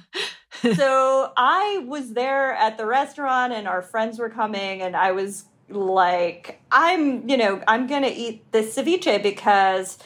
so 0.74 1.32
I 1.36 1.84
was 1.86 2.12
there 2.12 2.52
at 2.52 2.78
the 2.78 2.86
restaurant 2.86 3.52
and 3.52 3.66
our 3.66 3.82
friends 3.82 4.18
were 4.18 4.30
coming 4.30 4.82
and 4.82 4.96
I 4.96 5.12
was 5.12 5.44
like, 5.68 6.60
I'm, 6.70 7.28
you 7.28 7.36
know, 7.36 7.62
I'm 7.66 7.86
going 7.86 8.02
to 8.02 8.12
eat 8.12 8.50
this 8.52 8.76
ceviche 8.76 9.22
because 9.22 9.98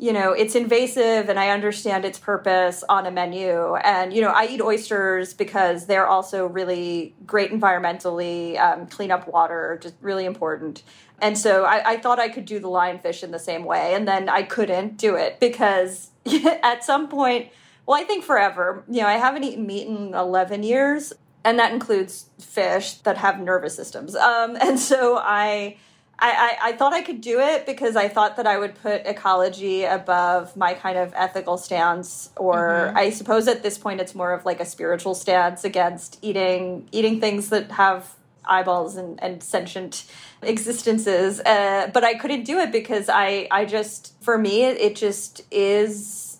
you 0.00 0.14
know 0.14 0.32
it's 0.32 0.54
invasive 0.54 1.28
and 1.28 1.38
i 1.38 1.50
understand 1.50 2.06
its 2.06 2.18
purpose 2.18 2.82
on 2.88 3.06
a 3.06 3.10
menu. 3.10 3.74
And 3.76 4.12
you 4.14 4.22
know 4.22 4.30
i 4.30 4.46
eat 4.46 4.60
oysters 4.62 5.34
because 5.34 5.86
they're 5.86 6.06
also 6.06 6.46
really 6.46 7.14
great 7.26 7.52
environmentally 7.52 8.58
um, 8.58 8.86
clean 8.86 9.10
up 9.10 9.28
water 9.28 9.78
just 9.80 9.94
really 10.00 10.24
important. 10.24 10.82
And 11.22 11.36
so 11.36 11.64
I, 11.64 11.92
I 11.92 11.96
thought 11.98 12.18
i 12.18 12.30
could 12.30 12.46
do 12.46 12.58
the 12.58 12.68
lionfish 12.68 13.22
in 13.22 13.30
the 13.30 13.38
same 13.38 13.64
way 13.64 13.94
and 13.94 14.08
then 14.08 14.28
i 14.30 14.42
couldn't 14.42 14.96
do 14.96 15.16
it 15.16 15.38
because 15.38 16.10
at 16.62 16.82
some 16.82 17.08
point 17.08 17.50
well 17.84 18.00
i 18.00 18.04
think 18.04 18.24
forever 18.24 18.82
you 18.88 19.02
know 19.02 19.06
i 19.06 19.18
haven't 19.18 19.44
eaten 19.44 19.66
meat 19.66 19.86
in 19.86 20.14
11 20.14 20.62
years 20.62 21.12
and 21.44 21.58
that 21.58 21.72
includes 21.72 22.26
fish 22.38 22.94
that 22.94 23.16
have 23.16 23.40
nervous 23.40 23.74
systems. 23.74 24.14
Um, 24.16 24.56
and 24.60 24.78
so 24.78 25.18
i 25.18 25.76
I, 26.20 26.30
I, 26.30 26.68
I, 26.68 26.72
thought 26.72 26.92
I 26.92 27.00
could 27.00 27.20
do 27.20 27.40
it 27.40 27.64
because 27.64 27.96
I 27.96 28.08
thought 28.08 28.36
that 28.36 28.46
I 28.46 28.58
would 28.58 28.74
put 28.74 29.06
ecology 29.06 29.84
above 29.84 30.56
my 30.56 30.74
kind 30.74 30.98
of 30.98 31.12
ethical 31.16 31.56
stance, 31.56 32.30
or 32.36 32.68
mm-hmm. 32.68 32.96
I 32.96 33.10
suppose 33.10 33.48
at 33.48 33.62
this 33.62 33.78
point 33.78 34.00
it's 34.00 34.14
more 34.14 34.32
of 34.32 34.44
like 34.44 34.60
a 34.60 34.66
spiritual 34.66 35.14
stance 35.14 35.64
against 35.64 36.18
eating 36.22 36.88
eating 36.92 37.20
things 37.20 37.48
that 37.48 37.70
have 37.72 38.14
eyeballs 38.44 38.96
and, 38.96 39.22
and 39.22 39.42
sentient 39.42 40.04
existences. 40.42 41.40
Uh, 41.40 41.90
but 41.92 42.04
I 42.04 42.14
couldn't 42.14 42.44
do 42.44 42.58
it 42.58 42.70
because 42.70 43.08
I 43.08 43.48
I 43.50 43.64
just 43.64 44.14
for 44.20 44.36
me 44.36 44.64
it, 44.64 44.76
it 44.78 44.96
just 44.96 45.42
is 45.50 46.30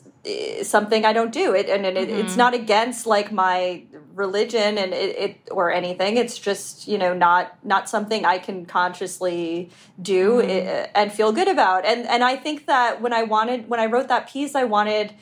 something 0.62 1.04
I 1.04 1.12
don't 1.12 1.32
do. 1.32 1.54
It 1.54 1.68
and 1.68 1.86
it, 1.86 1.94
mm-hmm. 1.96 2.20
it's 2.20 2.36
not 2.36 2.54
against 2.54 3.06
like 3.06 3.32
my 3.32 3.84
religion 4.20 4.78
and 4.78 4.92
it, 4.92 5.18
it, 5.18 5.48
or 5.50 5.72
anything. 5.72 6.16
It's 6.16 6.38
just 6.38 6.86
you 6.86 6.98
know 6.98 7.12
not 7.12 7.58
not 7.64 7.88
something 7.88 8.24
I 8.24 8.38
can 8.38 8.66
consciously 8.66 9.70
do 10.00 10.42
mm-hmm. 10.42 10.92
and 10.94 11.12
feel 11.12 11.32
good 11.32 11.48
about. 11.48 11.84
And 11.84 12.06
and 12.06 12.22
I 12.22 12.36
think 12.36 12.66
that 12.66 13.00
when 13.00 13.12
I 13.12 13.24
wanted 13.24 13.68
when 13.68 13.80
I 13.80 13.86
wrote 13.86 14.08
that 14.08 14.28
piece, 14.28 14.54
I 14.54 14.64
wanted 14.64 15.14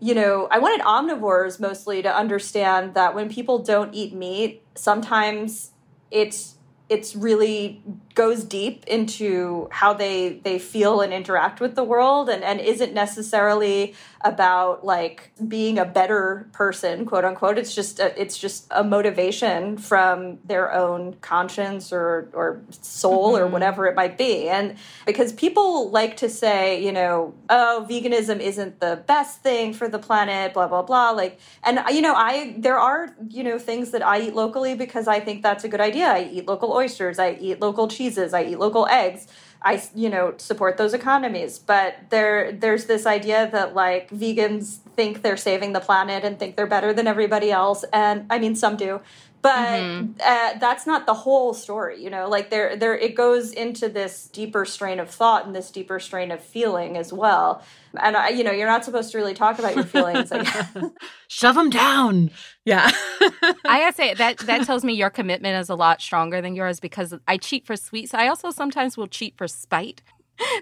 you 0.00 0.14
know 0.14 0.48
I 0.50 0.58
wanted 0.58 0.84
omnivores 0.84 1.60
mostly 1.60 2.02
to 2.02 2.12
understand 2.22 2.94
that 2.94 3.14
when 3.14 3.28
people 3.28 3.58
don't 3.60 3.94
eat 3.94 4.12
meat, 4.14 4.62
sometimes 4.74 5.70
it's 6.10 6.56
it's 6.88 7.14
really 7.14 7.82
goes 8.18 8.42
deep 8.42 8.84
into 8.88 9.68
how 9.70 9.92
they 9.92 10.40
they 10.42 10.58
feel 10.58 11.00
and 11.00 11.12
interact 11.12 11.60
with 11.60 11.76
the 11.76 11.84
world 11.84 12.28
and 12.28 12.42
and 12.42 12.58
isn't 12.60 12.92
necessarily 12.92 13.94
about 14.22 14.84
like 14.84 15.30
being 15.46 15.78
a 15.78 15.84
better 15.84 16.48
person 16.52 17.06
quote 17.06 17.24
unquote. 17.24 17.58
It's 17.58 17.72
just 17.72 18.00
a, 18.00 18.20
it's 18.20 18.36
just 18.36 18.66
a 18.72 18.82
motivation 18.82 19.78
from 19.78 20.40
their 20.44 20.72
own 20.72 21.14
conscience 21.20 21.92
or 21.92 22.28
or 22.32 22.60
soul 22.80 23.34
mm-hmm. 23.34 23.44
or 23.44 23.46
whatever 23.46 23.86
it 23.86 23.94
might 23.94 24.18
be. 24.18 24.48
And 24.48 24.74
because 25.06 25.32
people 25.32 25.88
like 25.90 26.16
to 26.16 26.28
say 26.28 26.82
you 26.84 26.90
know 26.90 27.34
oh 27.48 27.86
veganism 27.88 28.40
isn't 28.40 28.80
the 28.80 29.00
best 29.06 29.42
thing 29.44 29.72
for 29.72 29.88
the 29.88 30.00
planet 30.00 30.54
blah 30.54 30.66
blah 30.66 30.82
blah. 30.82 31.10
Like 31.10 31.38
and 31.62 31.78
you 31.92 32.02
know 32.02 32.14
i 32.14 32.56
there 32.58 32.80
are 32.80 33.14
you 33.28 33.44
know 33.44 33.60
things 33.60 33.92
that 33.92 34.04
i 34.04 34.20
eat 34.22 34.34
locally 34.34 34.74
because 34.74 35.06
i 35.06 35.20
think 35.20 35.40
that's 35.40 35.62
a 35.62 35.68
good 35.68 35.80
idea. 35.80 36.06
I 36.08 36.28
eat 36.32 36.48
local 36.48 36.72
oysters. 36.72 37.20
I 37.20 37.38
eat 37.40 37.60
local 37.60 37.86
cheeses 38.08 38.34
i 38.34 38.42
eat 38.42 38.58
local 38.58 38.86
eggs 38.86 39.26
I 39.60 39.82
you 39.94 40.08
know 40.08 40.34
support 40.38 40.76
those 40.76 40.94
economies, 40.94 41.58
but 41.58 41.96
there 42.10 42.52
there's 42.52 42.84
this 42.84 43.06
idea 43.06 43.48
that 43.50 43.74
like 43.74 44.10
vegans 44.10 44.76
think 44.94 45.22
they're 45.22 45.36
saving 45.36 45.72
the 45.72 45.80
planet 45.80 46.24
and 46.24 46.38
think 46.38 46.56
they're 46.56 46.66
better 46.66 46.92
than 46.92 47.06
everybody 47.06 47.50
else, 47.50 47.84
and 47.92 48.26
I 48.30 48.38
mean 48.38 48.54
some 48.54 48.76
do, 48.76 49.00
but 49.40 49.80
mm-hmm. 49.80 50.12
uh, 50.20 50.58
that's 50.58 50.86
not 50.86 51.06
the 51.06 51.14
whole 51.14 51.54
story 51.54 52.02
you 52.02 52.10
know? 52.10 52.28
Like 52.28 52.50
there 52.50 52.76
there 52.76 52.96
it 52.96 53.14
goes 53.14 53.52
into 53.52 53.88
this 53.88 54.26
deeper 54.26 54.64
strain 54.64 55.00
of 55.00 55.10
thought 55.10 55.46
and 55.46 55.54
this 55.54 55.70
deeper 55.70 56.00
strain 56.00 56.30
of 56.30 56.42
feeling 56.42 56.96
as 56.96 57.12
well. 57.12 57.62
And 58.00 58.16
I, 58.16 58.30
you 58.30 58.44
know 58.44 58.52
you're 58.52 58.68
not 58.68 58.84
supposed 58.84 59.12
to 59.12 59.18
really 59.18 59.34
talk 59.34 59.58
about 59.58 59.74
your 59.74 59.84
feelings 59.84 60.30
like 60.30 60.46
shove 61.28 61.54
them 61.54 61.70
down! 61.70 62.30
Yeah. 62.64 62.90
I 62.90 63.54
gotta 63.80 63.94
say 63.94 64.14
that 64.14 64.38
that 64.38 64.66
tells 64.66 64.84
me 64.84 64.94
your 64.94 65.10
commitment 65.10 65.58
is 65.60 65.68
a 65.68 65.74
lot 65.74 66.00
stronger 66.00 66.40
than 66.40 66.54
yours 66.54 66.80
because 66.80 67.14
i 67.26 67.36
cheat 67.36 67.66
for 67.66 67.76
sweets. 67.76 68.14
I 68.14 68.28
also 68.28 68.50
sometimes 68.50 68.96
will 68.96 69.06
cheat 69.06 69.36
for 69.36 69.48
spite. 69.48 70.02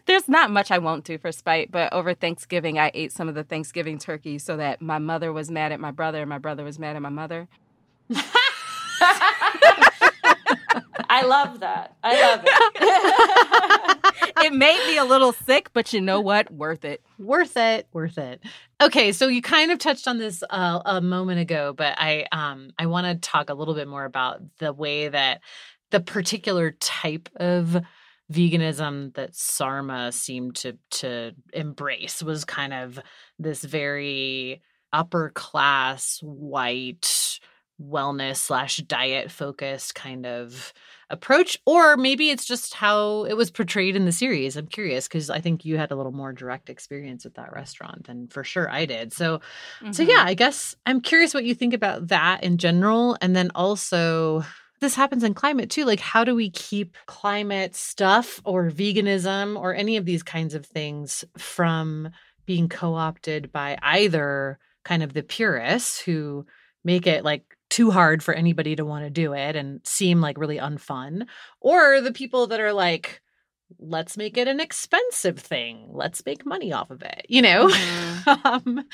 There's 0.07 0.29
not 0.29 0.51
much 0.51 0.71
I 0.71 0.79
won't 0.79 1.05
do 1.05 1.19
for 1.19 1.33
spite, 1.33 1.71
but 1.71 1.93
over 1.93 2.15
Thanksgiving, 2.15 2.79
I 2.79 2.91
ate 2.95 3.13
some 3.13 3.29
of 3.29 3.35
the 3.35 3.45
Thanksgiving 3.45 3.99
turkey 3.99 4.39
so 4.39 4.57
that 4.57 4.81
my 4.81 4.99
mother 4.99 5.33
was 5.33 5.51
mad 5.51 5.73
at 5.73 5.81
my 5.81 5.91
brother 5.91 6.23
and 6.23 6.29
my 6.29 6.39
brother 6.39 6.65
was 6.65 6.79
mad 6.79 6.97
at 6.97 7.03
my 7.03 7.11
mother. 7.11 7.49
I 11.09 11.23
love 11.23 11.61
that. 11.61 11.97
I 12.03 12.21
love 12.21 12.41
it. 12.45 14.35
it 14.45 14.53
made 14.53 14.87
me 14.87 14.99
a 14.99 15.05
little 15.05 15.33
sick, 15.33 15.71
but 15.73 15.93
you 15.93 16.01
know 16.01 16.21
what? 16.21 16.51
Worth 16.51 16.85
it. 16.85 17.03
Worth 17.19 17.57
it. 17.57 17.87
Worth 17.93 18.19
it. 18.19 18.43
Okay, 18.81 19.13
so 19.13 19.29
you 19.29 19.41
kind 19.41 19.71
of 19.71 19.79
touched 19.79 20.09
on 20.09 20.19
this 20.19 20.43
uh, 20.51 20.81
a 20.85 21.01
moment 21.01 21.41
ago, 21.41 21.73
but 21.73 21.95
I 21.99 22.27
um 22.33 22.71
I 22.79 22.87
want 22.87 23.07
to 23.07 23.15
talk 23.15 23.51
a 23.51 23.55
little 23.55 23.75
bit 23.75 23.89
more 23.89 24.05
about 24.05 24.41
the 24.59 24.73
way 24.73 25.09
that 25.09 25.41
the 25.91 26.01
particular 26.01 26.73
type 26.73 27.29
of 27.37 27.83
veganism 28.33 29.15
that 29.15 29.35
Sarma 29.37 30.13
seemed 30.13 30.57
to 30.57 30.77
to 30.91 31.33
embrace 31.53 32.23
was 32.23 32.45
kind 32.45 32.75
of 32.75 32.99
this 33.39 33.65
very 33.65 34.63
upper 34.93 35.31
class 35.31 36.19
white 36.23 37.05
wellness 37.81 38.37
slash 38.37 38.79
diet 38.79 39.31
focused 39.31 39.95
kind 39.95 40.25
of 40.25 40.73
approach 41.11 41.59
or 41.67 41.97
maybe 41.97 42.31
it's 42.31 42.47
just 42.47 42.75
how 42.75 43.25
it 43.25 43.35
was 43.35 43.51
portrayed 43.51 43.95
in 43.95 44.07
the 44.07 44.13
series 44.13 44.57
i'm 44.57 44.67
curious 44.67 45.07
because 45.07 45.29
i 45.29 45.41
think 45.41 45.65
you 45.65 45.77
had 45.77 45.93
a 45.93 45.95
little 45.95 46.13
more 46.13 46.33
direct 46.33 46.71
experience 46.71 47.25
with 47.25 47.35
that 47.35 47.53
restaurant 47.53 48.07
than 48.07 48.27
for 48.29 48.43
sure 48.43 48.71
i 48.71 48.87
did 48.87 49.13
so 49.13 49.39
mm-hmm. 49.81 49.93
so 49.93 50.03
yeah 50.03 50.25
i 50.25 50.35
guess 50.35 50.75
i'm 50.87 51.01
curious 51.01 51.35
what 51.35 51.45
you 51.45 51.55
think 51.55 51.75
about 51.75 52.09
that 52.09 52.43
in 52.43 52.57
general 52.57 53.17
and 53.21 53.37
then 53.37 53.51
also 53.55 54.43
this 54.81 54.95
happens 54.95 55.23
in 55.23 55.35
climate 55.35 55.71
too 55.71 55.85
like 55.85 56.01
how 56.01 56.25
do 56.25 56.35
we 56.35 56.51
keep 56.51 56.97
climate 57.07 57.77
stuff 57.77 58.41
or 58.45 58.71
veganism 58.71 59.59
or 59.59 59.75
any 59.75 59.97
of 59.97 60.07
these 60.07 60.23
kinds 60.23 60.55
of 60.55 60.67
things 60.67 61.25
from 61.37 62.09
being 62.47 62.69
co-opted 62.69 63.53
by 63.53 63.79
either 63.83 64.59
kind 64.85 65.03
of 65.03 65.13
the 65.13 65.23
purists 65.23 66.01
who 66.01 66.47
make 66.85 67.07
it 67.07 67.25
like 67.25 67.56
too 67.71 67.91
hard 67.91 68.23
for 68.23 68.35
anybody 68.35 68.77
to 68.77 68.85
want 68.85 69.05
to 69.05 69.11
do 69.11 69.33
it 69.33 69.57
and 69.57 69.81
seem 69.85 70.21
like 70.21 70.39
really 70.39 70.59
unfun, 70.59 71.27
or 71.61 72.01
the 72.01 72.13
people 72.13 72.47
that 72.49 72.61
are 72.61 72.73
like, 72.73 73.21
let's 73.79 74.17
make 74.17 74.37
it 74.37 74.49
an 74.49 74.61
expensive 74.61 75.39
thing. 75.39 75.89
Let's 75.93 76.25
make 76.25 76.47
money 76.47 76.73
off 76.73 76.91
of 76.91 77.03
it, 77.03 77.27
you 77.29 77.43
know? 77.43 77.69
Mm-hmm. 77.69 78.47
um, 78.47 78.85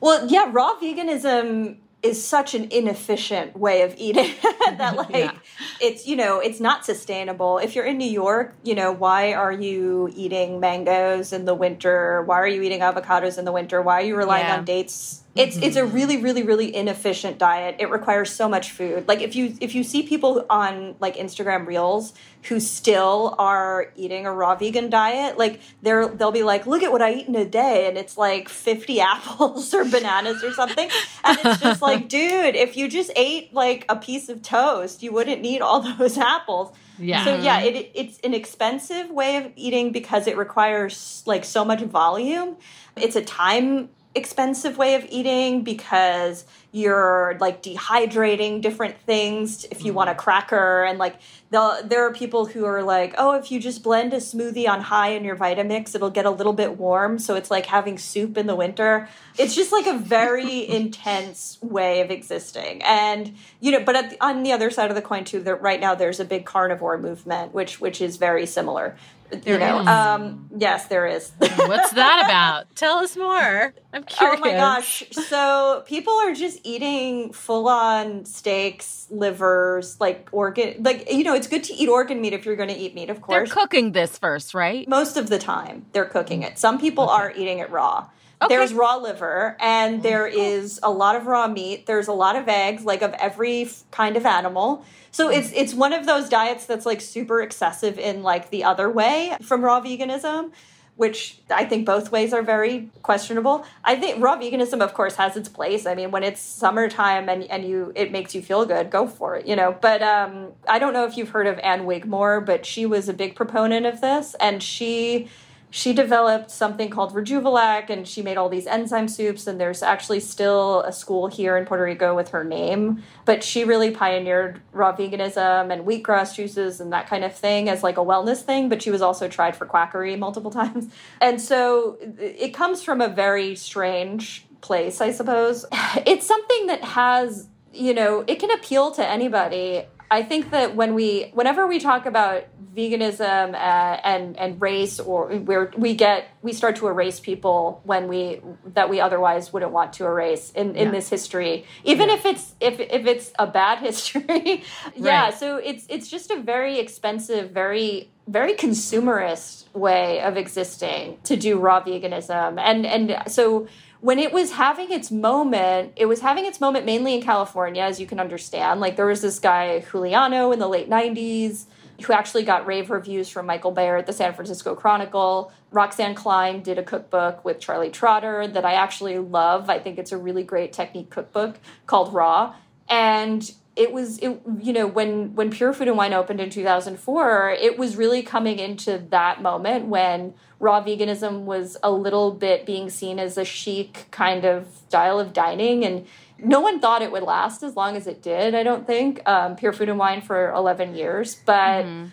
well, 0.00 0.26
yeah, 0.28 0.48
raw 0.50 0.74
veganism 0.80 1.78
is 2.02 2.24
such 2.24 2.54
an 2.54 2.68
inefficient 2.70 3.56
way 3.56 3.82
of 3.82 3.94
eating 3.98 4.32
that 4.78 4.96
like 5.10 5.10
yeah. 5.10 5.32
it's 5.80 6.06
you 6.06 6.16
know 6.16 6.40
it's 6.40 6.60
not 6.60 6.84
sustainable 6.84 7.58
if 7.58 7.74
you're 7.74 7.84
in 7.84 7.98
new 7.98 8.10
york 8.10 8.54
you 8.62 8.74
know 8.74 8.90
why 8.90 9.32
are 9.32 9.52
you 9.52 10.10
eating 10.14 10.60
mangoes 10.60 11.32
in 11.32 11.44
the 11.44 11.54
winter 11.54 12.22
why 12.24 12.36
are 12.36 12.48
you 12.48 12.62
eating 12.62 12.80
avocados 12.80 13.38
in 13.38 13.44
the 13.44 13.52
winter 13.52 13.82
why 13.82 14.00
are 14.00 14.04
you 14.04 14.16
relying 14.16 14.46
yeah. 14.46 14.56
on 14.56 14.64
dates 14.64 15.22
it's 15.36 15.54
mm-hmm. 15.54 15.64
it's 15.64 15.76
a 15.76 15.84
really 15.84 16.16
really 16.16 16.42
really 16.42 16.74
inefficient 16.74 17.38
diet 17.38 17.76
it 17.78 17.90
requires 17.90 18.32
so 18.32 18.48
much 18.48 18.72
food 18.72 19.06
like 19.06 19.20
if 19.20 19.36
you 19.36 19.56
if 19.60 19.74
you 19.74 19.84
see 19.84 20.02
people 20.02 20.44
on 20.50 20.94
like 20.98 21.16
instagram 21.16 21.66
reels 21.66 22.12
who 22.44 22.58
still 22.58 23.34
are 23.38 23.92
eating 23.96 24.26
a 24.26 24.32
raw 24.32 24.56
vegan 24.56 24.90
diet 24.90 25.38
like 25.38 25.60
they're 25.82 26.08
they'll 26.08 26.32
be 26.32 26.42
like 26.42 26.66
look 26.66 26.82
at 26.82 26.90
what 26.90 27.00
i 27.00 27.12
eat 27.12 27.28
in 27.28 27.36
a 27.36 27.44
day 27.44 27.86
and 27.86 27.96
it's 27.96 28.18
like 28.18 28.48
50 28.48 29.00
apples 29.00 29.72
or 29.72 29.84
bananas 29.84 30.42
or 30.42 30.52
something 30.52 30.88
and 31.22 31.38
it's 31.44 31.60
just 31.60 31.82
like 31.82 32.08
dude 32.08 32.56
if 32.56 32.76
you 32.76 32.88
just 32.88 33.12
ate 33.14 33.54
like 33.54 33.84
a 33.88 33.96
piece 33.96 34.28
of 34.28 34.42
toast 34.42 35.02
you 35.02 35.12
wouldn't 35.12 35.40
need 35.40 35.60
all 35.60 35.80
those 35.98 36.18
apples 36.18 36.72
yeah. 37.02 37.24
So 37.24 37.36
yeah, 37.36 37.60
it, 37.60 37.92
it's 37.94 38.18
an 38.18 38.34
expensive 38.34 39.10
way 39.10 39.38
of 39.38 39.50
eating 39.56 39.90
because 39.90 40.26
it 40.26 40.36
requires 40.36 41.22
like 41.24 41.46
so 41.46 41.64
much 41.64 41.80
volume. 41.80 42.58
It's 42.94 43.16
a 43.16 43.22
time 43.22 43.88
expensive 44.14 44.76
way 44.76 44.94
of 44.94 45.06
eating 45.08 45.62
because 45.62 46.44
you're 46.72 47.36
like 47.40 47.62
dehydrating 47.62 48.60
different 48.60 48.98
things 49.02 49.64
if 49.70 49.84
you 49.84 49.92
want 49.92 50.08
a 50.08 50.12
mm-hmm. 50.12 50.20
cracker 50.20 50.84
and 50.84 50.98
like 50.98 51.16
the, 51.50 51.82
there 51.84 52.06
are 52.06 52.12
people 52.12 52.46
who 52.46 52.64
are 52.64 52.82
like 52.82 53.14
oh 53.18 53.34
if 53.34 53.50
you 53.50 53.60
just 53.60 53.82
blend 53.82 54.12
a 54.12 54.18
smoothie 54.18 54.68
on 54.68 54.80
high 54.80 55.10
in 55.10 55.24
your 55.24 55.36
vitamix 55.36 55.94
it'll 55.94 56.10
get 56.10 56.24
a 56.24 56.30
little 56.30 56.52
bit 56.52 56.78
warm 56.78 57.18
so 57.18 57.34
it's 57.34 57.50
like 57.50 57.66
having 57.66 57.98
soup 57.98 58.36
in 58.36 58.46
the 58.46 58.54
winter 58.54 59.08
it's 59.38 59.54
just 59.54 59.72
like 59.72 59.86
a 59.86 59.98
very 59.98 60.68
intense 60.68 61.58
way 61.60 62.00
of 62.00 62.10
existing 62.10 62.82
and 62.82 63.34
you 63.60 63.72
know 63.72 63.82
but 63.84 64.10
the, 64.10 64.24
on 64.24 64.42
the 64.42 64.52
other 64.52 64.70
side 64.70 64.90
of 64.90 64.96
the 64.96 65.02
coin 65.02 65.24
too 65.24 65.40
that 65.40 65.60
right 65.60 65.80
now 65.80 65.94
there's 65.94 66.20
a 66.20 66.24
big 66.24 66.44
carnivore 66.46 66.98
movement 66.98 67.52
which 67.52 67.80
which 67.80 68.00
is 68.00 68.16
very 68.16 68.46
similar 68.46 68.96
there 69.30 69.54
you 69.54 69.58
know, 69.60 69.78
um, 69.78 70.48
yes, 70.56 70.86
there 70.86 71.06
is. 71.06 71.30
What's 71.38 71.92
that 71.92 72.22
about? 72.24 72.74
Tell 72.74 72.98
us 72.98 73.16
more. 73.16 73.74
I'm 73.92 74.04
curious. 74.04 74.38
Oh 74.38 74.40
my 74.40 74.52
gosh! 74.52 75.04
So 75.12 75.84
people 75.86 76.14
are 76.14 76.34
just 76.34 76.60
eating 76.64 77.32
full-on 77.32 78.24
steaks, 78.24 79.06
livers, 79.10 80.00
like 80.00 80.28
organ. 80.32 80.82
Like 80.82 81.10
you 81.12 81.24
know, 81.24 81.34
it's 81.40 81.48
good 81.48 81.64
to 81.64 81.74
eat 81.74 81.88
organ 81.88 82.20
meat 82.20 82.32
if 82.32 82.44
you're 82.44 82.56
going 82.56 82.68
to 82.68 82.76
eat 82.76 82.94
meat. 82.94 83.10
Of 83.10 83.20
course, 83.20 83.48
they're 83.48 83.54
cooking 83.54 83.92
this 83.92 84.18
first, 84.18 84.54
right? 84.54 84.86
Most 84.86 85.16
of 85.16 85.28
the 85.28 85.38
time, 85.38 85.86
they're 85.92 86.04
cooking 86.04 86.42
it. 86.42 86.58
Some 86.58 86.78
people 86.78 87.04
okay. 87.04 87.12
are 87.12 87.32
eating 87.32 87.58
it 87.58 87.70
raw. 87.70 88.08
Okay. 88.42 88.56
There's 88.56 88.72
raw 88.72 88.96
liver, 88.96 89.56
and 89.60 90.00
oh, 90.00 90.02
there 90.02 90.26
is 90.26 90.80
a 90.82 90.90
lot 90.90 91.14
of 91.14 91.26
raw 91.26 91.46
meat. 91.46 91.86
There's 91.86 92.08
a 92.08 92.12
lot 92.12 92.36
of 92.36 92.48
eggs, 92.48 92.84
like 92.84 93.02
of 93.02 93.12
every 93.14 93.68
kind 93.90 94.16
of 94.16 94.24
animal. 94.24 94.84
So 95.10 95.28
hmm. 95.28 95.34
it's 95.34 95.52
it's 95.52 95.74
one 95.74 95.92
of 95.92 96.06
those 96.06 96.28
diets 96.28 96.66
that's 96.66 96.86
like 96.86 97.00
super 97.00 97.42
excessive 97.42 97.98
in 97.98 98.22
like 98.22 98.50
the 98.50 98.64
other 98.64 98.90
way 98.90 99.36
from 99.42 99.62
raw 99.62 99.80
veganism, 99.80 100.52
which 101.00 101.38
I 101.50 101.64
think 101.64 101.86
both 101.86 102.12
ways 102.12 102.34
are 102.34 102.42
very 102.42 102.90
questionable. 103.02 103.64
I 103.82 103.96
think 103.96 104.22
raw 104.22 104.36
veganism 104.36 104.82
of 104.82 104.92
course 104.92 105.16
has 105.16 105.34
its 105.34 105.48
place. 105.48 105.86
I 105.86 105.94
mean, 105.94 106.10
when 106.10 106.22
it's 106.22 106.42
summertime 106.42 107.30
and 107.30 107.44
and 107.44 107.64
you 107.64 107.90
it 107.94 108.12
makes 108.12 108.34
you 108.34 108.42
feel 108.42 108.66
good, 108.66 108.90
go 108.90 109.06
for 109.08 109.36
it, 109.36 109.46
you 109.46 109.56
know. 109.56 109.74
But 109.80 110.02
um 110.02 110.52
I 110.68 110.78
don't 110.78 110.92
know 110.92 111.06
if 111.06 111.16
you've 111.16 111.30
heard 111.30 111.46
of 111.46 111.58
Ann 111.60 111.86
Wigmore, 111.86 112.44
but 112.44 112.66
she 112.66 112.84
was 112.84 113.08
a 113.08 113.14
big 113.14 113.34
proponent 113.34 113.86
of 113.86 114.02
this 114.02 114.36
and 114.40 114.62
she 114.62 115.28
she 115.70 115.92
developed 115.92 116.50
something 116.50 116.90
called 116.90 117.14
Rejuvelac 117.14 117.90
and 117.90 118.06
she 118.06 118.22
made 118.22 118.36
all 118.36 118.48
these 118.48 118.66
enzyme 118.66 119.06
soups 119.06 119.46
and 119.46 119.60
there's 119.60 119.82
actually 119.82 120.18
still 120.18 120.80
a 120.80 120.92
school 120.92 121.28
here 121.28 121.56
in 121.56 121.64
Puerto 121.64 121.84
Rico 121.84 122.14
with 122.14 122.30
her 122.30 122.42
name. 122.42 123.02
But 123.24 123.44
she 123.44 123.62
really 123.62 123.92
pioneered 123.92 124.60
raw 124.72 124.94
veganism 124.94 125.72
and 125.72 125.86
wheatgrass 125.86 126.34
juices 126.34 126.80
and 126.80 126.92
that 126.92 127.08
kind 127.08 127.22
of 127.22 127.34
thing 127.34 127.68
as 127.68 127.84
like 127.84 127.98
a 127.98 128.04
wellness 128.04 128.42
thing 128.42 128.68
but 128.68 128.82
she 128.82 128.90
was 128.90 129.00
also 129.00 129.28
tried 129.28 129.56
for 129.56 129.64
quackery 129.64 130.16
multiple 130.16 130.50
times. 130.60 130.88
And 131.20 131.40
so 131.40 131.98
it 132.18 132.52
comes 132.52 132.82
from 132.82 133.00
a 133.00 133.08
very 133.08 133.54
strange 133.54 134.46
place 134.60 135.00
I 135.00 135.12
suppose. 135.12 135.64
It's 136.06 136.26
something 136.26 136.66
that 136.66 136.82
has 136.82 137.48
you 137.72 137.94
know 137.94 138.24
it 138.26 138.40
can 138.40 138.50
appeal 138.50 138.90
to 138.92 139.06
anybody. 139.06 139.84
I 140.12 140.24
think 140.24 140.50
that 140.50 140.74
when 140.74 140.94
we, 140.94 141.30
whenever 141.34 141.68
we 141.68 141.78
talk 141.78 142.04
about 142.04 142.44
veganism 142.74 143.54
uh, 143.54 144.00
and 144.04 144.36
and 144.38 144.60
race, 144.60 145.00
or 145.00 145.28
where 145.28 145.72
we 145.76 145.94
get, 145.94 146.28
we 146.42 146.52
start 146.52 146.76
to 146.76 146.88
erase 146.88 147.20
people 147.20 147.80
when 147.84 148.08
we 148.08 148.40
that 148.74 148.88
we 148.88 149.00
otherwise 149.00 149.52
wouldn't 149.52 149.72
want 149.72 149.92
to 149.94 150.04
erase 150.04 150.50
in 150.52 150.76
in 150.76 150.86
yeah. 150.86 150.90
this 150.92 151.08
history, 151.08 151.64
even 151.84 152.08
yeah. 152.08 152.14
if 152.14 152.26
it's 152.26 152.54
if 152.60 152.80
if 152.80 153.06
it's 153.06 153.32
a 153.38 153.46
bad 153.46 153.78
history. 153.86 154.64
yeah, 154.94 155.24
right. 155.24 155.34
so 155.34 155.56
it's 155.56 155.86
it's 155.88 156.08
just 156.08 156.30
a 156.30 156.40
very 156.40 156.78
expensive, 156.78 157.50
very 157.50 158.10
very 158.28 158.54
consumerist 158.54 159.72
way 159.74 160.20
of 160.20 160.36
existing 160.36 161.18
to 161.24 161.36
do 161.36 161.58
raw 161.58 161.82
veganism, 161.82 162.58
and 162.60 162.86
and 162.86 163.22
so 163.30 163.66
when 164.00 164.18
it 164.18 164.32
was 164.32 164.52
having 164.52 164.90
its 164.90 165.10
moment, 165.10 165.92
it 165.96 166.06
was 166.06 166.20
having 166.20 166.46
its 166.46 166.60
moment 166.60 166.86
mainly 166.86 167.14
in 167.14 167.22
California, 167.22 167.82
as 167.82 168.00
you 168.00 168.06
can 168.06 168.18
understand. 168.18 168.80
Like 168.80 168.96
there 168.96 169.06
was 169.06 169.20
this 169.20 169.38
guy, 169.38 169.80
Juliano, 169.90 170.52
in 170.52 170.58
the 170.58 170.68
late 170.68 170.88
90s, 170.88 171.66
who 172.04 172.12
actually 172.12 172.44
got 172.44 172.66
rave 172.66 172.90
reviews 172.90 173.28
from 173.28 173.46
Michael 173.46 173.70
Bauer 173.70 173.96
at 173.96 174.06
the 174.06 174.12
San 174.12 174.34
Francisco 174.34 174.74
Chronicle. 174.74 175.52
Roxanne 175.70 176.14
Klein 176.14 176.62
did 176.62 176.78
a 176.78 176.82
cookbook 176.82 177.44
with 177.44 177.60
Charlie 177.60 177.90
Trotter 177.90 178.46
that 178.46 178.64
I 178.64 178.74
actually 178.74 179.18
love. 179.18 179.70
I 179.70 179.78
think 179.78 179.98
it's 179.98 180.12
a 180.12 180.18
really 180.18 180.42
great 180.42 180.72
technique 180.72 181.10
cookbook 181.10 181.56
called 181.86 182.12
Raw. 182.12 182.54
And 182.88 183.50
it 183.76 183.92
was 183.92 184.18
it 184.18 184.40
you 184.60 184.72
know 184.72 184.86
when 184.86 185.34
when 185.34 185.50
Pure 185.50 185.74
Food 185.74 185.88
and 185.88 185.96
Wine 185.96 186.12
opened 186.12 186.40
in 186.40 186.50
2004, 186.50 187.50
it 187.50 187.78
was 187.78 187.96
really 187.96 188.22
coming 188.22 188.58
into 188.58 188.98
that 189.10 189.40
moment 189.40 189.86
when 189.86 190.34
raw 190.58 190.84
veganism 190.84 191.42
was 191.44 191.76
a 191.82 191.90
little 191.90 192.32
bit 192.32 192.66
being 192.66 192.90
seen 192.90 193.18
as 193.18 193.38
a 193.38 193.44
chic 193.44 194.06
kind 194.10 194.44
of 194.44 194.66
style 194.88 195.18
of 195.18 195.32
dining 195.32 195.84
and 195.84 196.06
no 196.42 196.60
one 196.60 196.80
thought 196.80 197.02
it 197.02 197.12
would 197.12 197.22
last 197.22 197.62
as 197.62 197.76
long 197.76 197.96
as 197.96 198.06
it 198.06 198.22
did 198.22 198.54
i 198.54 198.62
don't 198.62 198.86
think 198.86 199.26
um, 199.28 199.56
pure 199.56 199.72
food 199.72 199.88
and 199.88 199.98
wine 199.98 200.20
for 200.20 200.50
11 200.52 200.94
years 200.94 201.36
but 201.46 201.84
mm-hmm. 201.84 202.06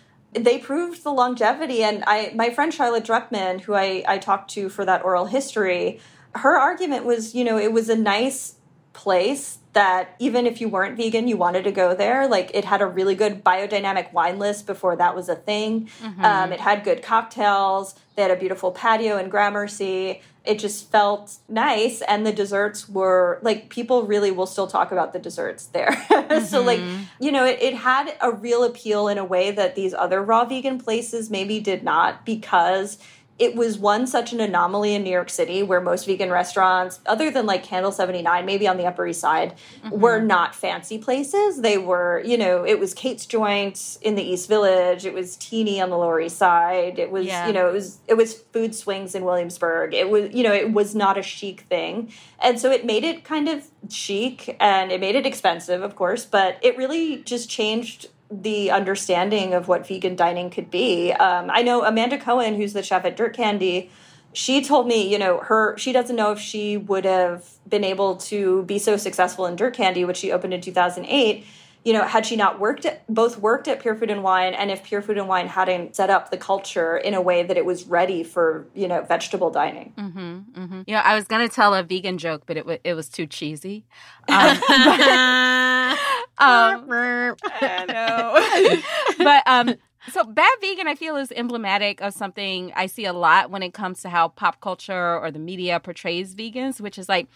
they 0.43 0.57
proved 0.57 1.03
the 1.03 1.11
longevity 1.11 1.83
and 1.83 2.03
i 2.07 2.31
my 2.35 2.49
friend 2.49 2.73
charlotte 2.73 3.03
druckman 3.03 3.61
who 3.61 3.73
I, 3.73 4.03
I 4.07 4.17
talked 4.17 4.51
to 4.51 4.69
for 4.69 4.85
that 4.85 5.03
oral 5.03 5.25
history 5.25 5.99
her 6.35 6.57
argument 6.57 7.05
was 7.05 7.33
you 7.35 7.43
know 7.43 7.57
it 7.57 7.71
was 7.71 7.89
a 7.89 7.95
nice 7.95 8.55
place 8.93 9.59
that 9.77 10.15
even 10.17 10.47
if 10.47 10.59
you 10.59 10.67
weren't 10.67 10.97
vegan, 10.97 11.27
you 11.27 11.37
wanted 11.37 11.63
to 11.63 11.71
go 11.71 11.93
there. 11.93 12.27
Like 12.27 12.49
it 12.55 12.65
had 12.65 12.81
a 12.81 12.87
really 12.87 13.13
good 13.13 13.43
biodynamic 13.43 14.11
wine 14.11 14.39
list 14.39 14.65
before 14.65 14.95
that 14.95 15.15
was 15.15 15.29
a 15.29 15.35
thing. 15.35 15.87
Mm-hmm. 16.01 16.25
Um, 16.25 16.51
it 16.51 16.59
had 16.59 16.83
good 16.83 17.03
cocktails. 17.03 17.93
They 18.15 18.23
had 18.23 18.31
a 18.31 18.35
beautiful 18.35 18.71
patio 18.71 19.17
in 19.17 19.29
Gramercy. 19.29 20.23
It 20.43 20.57
just 20.57 20.89
felt 20.89 21.35
nice, 21.47 22.01
and 22.01 22.25
the 22.25 22.31
desserts 22.31 22.89
were 22.89 23.37
like 23.43 23.69
people 23.69 24.07
really 24.07 24.31
will 24.31 24.47
still 24.47 24.65
talk 24.65 24.91
about 24.91 25.13
the 25.13 25.19
desserts 25.19 25.67
there. 25.67 25.91
Mm-hmm. 26.27 26.45
so 26.45 26.61
like 26.61 26.81
you 27.21 27.31
know, 27.31 27.45
it, 27.45 27.59
it 27.61 27.73
had 27.73 28.13
a 28.19 28.31
real 28.31 28.65
appeal 28.65 29.07
in 29.07 29.17
a 29.17 29.23
way 29.23 29.49
that 29.51 29.75
these 29.75 29.93
other 29.93 30.21
raw 30.21 30.43
vegan 30.43 30.77
places 30.77 31.29
maybe 31.29 31.61
did 31.61 31.83
not 31.83 32.25
because 32.25 32.97
it 33.39 33.55
was 33.55 33.77
one 33.77 34.07
such 34.07 34.33
an 34.33 34.39
anomaly 34.39 34.95
in 34.95 35.03
New 35.03 35.11
York 35.11 35.29
City 35.29 35.61
where 35.61 35.79
most 35.79 36.05
vegan 36.05 36.31
restaurants, 36.31 36.99
other 37.05 37.29
than 37.29 37.45
like 37.45 37.63
Candle 37.63 37.91
79, 37.91 38.45
maybe 38.45 38.67
on 38.67 38.77
the 38.77 38.85
Upper 38.85 39.05
East 39.05 39.21
Side, 39.21 39.53
mm-hmm. 39.83 39.99
were 39.99 40.19
not 40.19 40.55
fancy 40.55 40.97
places. 40.97 41.61
They 41.61 41.77
were, 41.77 42.21
you 42.25 42.37
know, 42.37 42.65
it 42.65 42.79
was 42.79 42.95
Kate's 42.95 43.25
Joint 43.27 43.97
in 44.01 44.15
the 44.15 44.23
East 44.23 44.49
Village, 44.49 45.05
it 45.05 45.13
was 45.13 45.37
Teany 45.37 45.81
on 45.81 45.89
the 45.89 45.97
Lower 45.97 46.19
East 46.19 46.37
Side, 46.37 46.97
it 46.97 47.11
was, 47.11 47.27
yeah. 47.27 47.45
you 47.45 47.53
know, 47.53 47.67
it 47.69 47.73
was 47.73 47.99
it 48.07 48.15
was 48.15 48.35
Foodswings 48.35 49.13
in 49.13 49.23
Williamsburg. 49.23 49.93
It 49.93 50.09
was, 50.09 50.33
you 50.33 50.43
know, 50.43 50.53
it 50.53 50.73
was 50.73 50.95
not 50.95 51.17
a 51.17 51.23
chic 51.23 51.61
thing. 51.61 52.11
And 52.39 52.59
so 52.59 52.71
it 52.71 52.85
made 52.85 53.03
it 53.03 53.23
kind 53.23 53.47
of 53.47 53.69
chic 53.89 54.55
and 54.59 54.91
it 54.91 54.99
made 54.99 55.15
it 55.15 55.25
expensive, 55.25 55.83
of 55.83 55.95
course, 55.95 56.25
but 56.25 56.57
it 56.61 56.77
really 56.77 57.17
just 57.17 57.49
changed 57.49 58.07
the 58.29 58.71
understanding 58.71 59.53
of 59.53 59.67
what 59.67 59.87
vegan 59.87 60.15
dining 60.15 60.49
could 60.49 60.69
be. 60.69 61.11
Um, 61.13 61.49
I 61.51 61.61
know 61.61 61.83
Amanda 61.83 62.17
Cohen, 62.17 62.55
who's 62.55 62.73
the 62.73 62.83
chef 62.83 63.05
at 63.05 63.15
Dirt 63.15 63.35
Candy, 63.35 63.89
she 64.33 64.61
told 64.61 64.87
me, 64.87 65.09
you 65.11 65.17
know, 65.17 65.39
her 65.39 65.77
she 65.77 65.91
doesn't 65.93 66.15
know 66.15 66.31
if 66.31 66.39
she 66.39 66.77
would 66.77 67.05
have 67.05 67.45
been 67.67 67.83
able 67.83 68.17
to 68.17 68.63
be 68.63 68.79
so 68.79 68.97
successful 68.97 69.45
in 69.45 69.55
Dirt 69.55 69.75
Candy, 69.75 70.05
which 70.05 70.17
she 70.17 70.31
opened 70.31 70.53
in 70.53 70.61
2008 70.61 71.45
you 71.87 71.93
know, 71.93 72.03
had 72.03 72.25
she 72.25 72.35
not 72.35 72.59
worked 72.59 72.85
at 72.85 73.07
both 73.07 73.39
worked 73.39 73.65
at 73.69 73.79
Pure 73.79 73.95
Food 73.95 74.11
and 74.11 74.21
Wine, 74.21 74.53
and 74.53 74.69
if 74.69 74.83
Pure 74.83 75.03
Food 75.03 75.17
and 75.17 75.29
Wine 75.29 75.47
hadn't 75.47 75.95
set 75.95 76.09
up 76.09 76.31
the 76.31 76.37
culture 76.37 76.97
in 76.97 77.13
a 77.13 77.21
way 77.21 77.43
that 77.43 77.55
it 77.55 77.65
was 77.65 77.85
ready 77.85 78.25
for, 78.25 78.67
you 78.75 78.89
know, 78.89 79.03
vegetable 79.03 79.49
dining. 79.51 79.93
Mm-hmm, 79.97 80.39
mm-hmm. 80.61 80.81
You 80.85 80.95
know, 80.95 80.99
I 80.99 81.15
was 81.15 81.29
gonna 81.29 81.47
tell 81.47 81.73
a 81.73 81.83
vegan 81.83 82.17
joke, 82.17 82.43
but 82.45 82.57
it 82.57 82.63
w- 82.63 82.79
it 82.83 82.93
was 82.93 83.07
too 83.07 83.25
cheesy. 83.25 83.85
Um, 84.27 84.59
but, 84.67 85.97
um, 86.39 86.85
I 87.43 87.85
know. 87.87 88.83
but 89.23 89.43
um, 89.45 89.75
so 90.11 90.23
bad 90.23 90.51
vegan, 90.61 90.87
I 90.87 90.95
feel, 90.95 91.15
is 91.17 91.31
emblematic 91.31 92.01
of 92.01 92.13
something 92.13 92.71
I 92.75 92.85
see 92.85 93.05
a 93.05 93.13
lot 93.13 93.51
when 93.51 93.63
it 93.63 93.73
comes 93.73 94.01
to 94.01 94.09
how 94.09 94.29
pop 94.29 94.61
culture 94.61 95.19
or 95.19 95.31
the 95.31 95.39
media 95.39 95.79
portrays 95.79 96.35
vegans, 96.35 96.79
which 96.79 96.97
is 96.97 97.09
like 97.09 97.27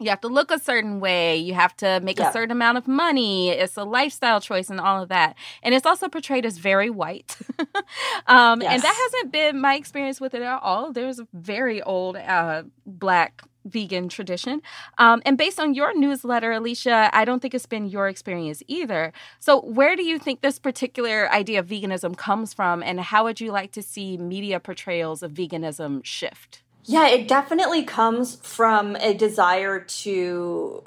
you 0.00 0.08
have 0.08 0.20
to 0.22 0.28
look 0.28 0.50
a 0.50 0.58
certain 0.58 0.98
way 0.98 1.36
you 1.36 1.54
have 1.54 1.76
to 1.76 2.00
make 2.00 2.18
yeah. 2.18 2.30
a 2.30 2.32
certain 2.32 2.50
amount 2.50 2.78
of 2.78 2.88
money 2.88 3.50
it's 3.50 3.76
a 3.76 3.84
lifestyle 3.84 4.40
choice 4.40 4.70
and 4.70 4.80
all 4.80 5.02
of 5.02 5.10
that 5.10 5.36
and 5.62 5.74
it's 5.74 5.86
also 5.86 6.08
portrayed 6.08 6.46
as 6.46 6.56
very 6.58 6.90
white 6.90 7.36
um, 8.26 8.62
yes. 8.62 8.72
and 8.72 8.82
that 8.82 9.10
hasn't 9.12 9.30
been 9.30 9.60
my 9.60 9.74
experience 9.74 10.20
with 10.20 10.34
it 10.34 10.42
at 10.42 10.62
all 10.62 10.92
there's 10.92 11.20
a 11.20 11.28
very 11.34 11.82
old 11.82 12.16
uh, 12.16 12.62
black 12.86 13.42
vegan 13.64 14.08
tradition. 14.08 14.62
Um, 14.98 15.22
and 15.24 15.36
based 15.36 15.60
on 15.60 15.74
your 15.74 15.96
newsletter, 15.96 16.52
Alicia, 16.52 17.10
I 17.12 17.24
don't 17.24 17.40
think 17.40 17.54
it's 17.54 17.66
been 17.66 17.86
your 17.86 18.08
experience 18.08 18.62
either. 18.68 19.12
So, 19.38 19.60
where 19.60 19.96
do 19.96 20.02
you 20.02 20.18
think 20.18 20.40
this 20.40 20.58
particular 20.58 21.30
idea 21.30 21.60
of 21.60 21.66
veganism 21.66 22.16
comes 22.16 22.54
from, 22.54 22.82
and 22.82 23.00
how 23.00 23.24
would 23.24 23.40
you 23.40 23.52
like 23.52 23.72
to 23.72 23.82
see 23.82 24.16
media 24.16 24.60
portrayals 24.60 25.22
of 25.22 25.32
veganism 25.32 26.04
shift? 26.04 26.62
Yeah, 26.84 27.08
it 27.08 27.28
definitely 27.28 27.84
comes 27.84 28.36
from 28.36 28.96
a 28.96 29.14
desire 29.14 29.80
to 29.80 30.84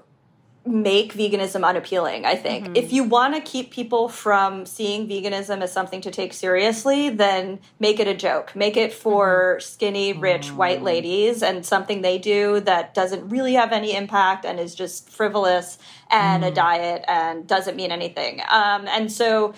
make 0.66 1.14
veganism 1.14 1.66
unappealing, 1.66 2.26
I 2.26 2.36
think. 2.36 2.66
Mm-hmm. 2.66 2.76
If 2.78 2.94
you 2.94 3.04
want 3.04 3.36
to 3.36 3.42
keep 3.42 3.72
people 3.72 4.08
from 4.08 4.66
seeing 4.66 5.08
veganism 5.10 5.62
as 5.62 5.74
something 5.74 6.00
to 6.02 6.12
take 6.12 6.34
seriously, 6.34 7.10
then 7.10 7.60
make 7.80 8.00
it 8.00 8.08
a 8.08 8.14
joke. 8.14 8.56
Make 8.56 8.78
it 8.78 8.94
for 8.94 9.58
mm-hmm. 9.58 9.62
skinny, 9.62 10.14
rich 10.14 10.48
mm-hmm. 10.48 10.58
white 10.58 10.82
ladies 10.82 11.44
and 11.44 11.66
something 11.66 12.02
they 12.02 12.18
do 12.18 12.62
that 12.62 12.94
doesn't 12.94 13.28
really 13.28 13.54
have 13.54 13.74
any 13.74 13.94
impact 13.94 14.46
and 14.46 14.60
is 14.60 14.74
just 14.74 15.10
frivolous 15.10 15.78
and 16.10 16.46
a 16.46 16.52
mm. 16.52 16.56
diet 16.56 17.04
and 17.08 17.48
doesn't 17.48 17.76
mean 17.76 17.92
anything. 17.92 18.40
Um, 18.50 18.88
and 18.88 19.12
so 19.12 19.54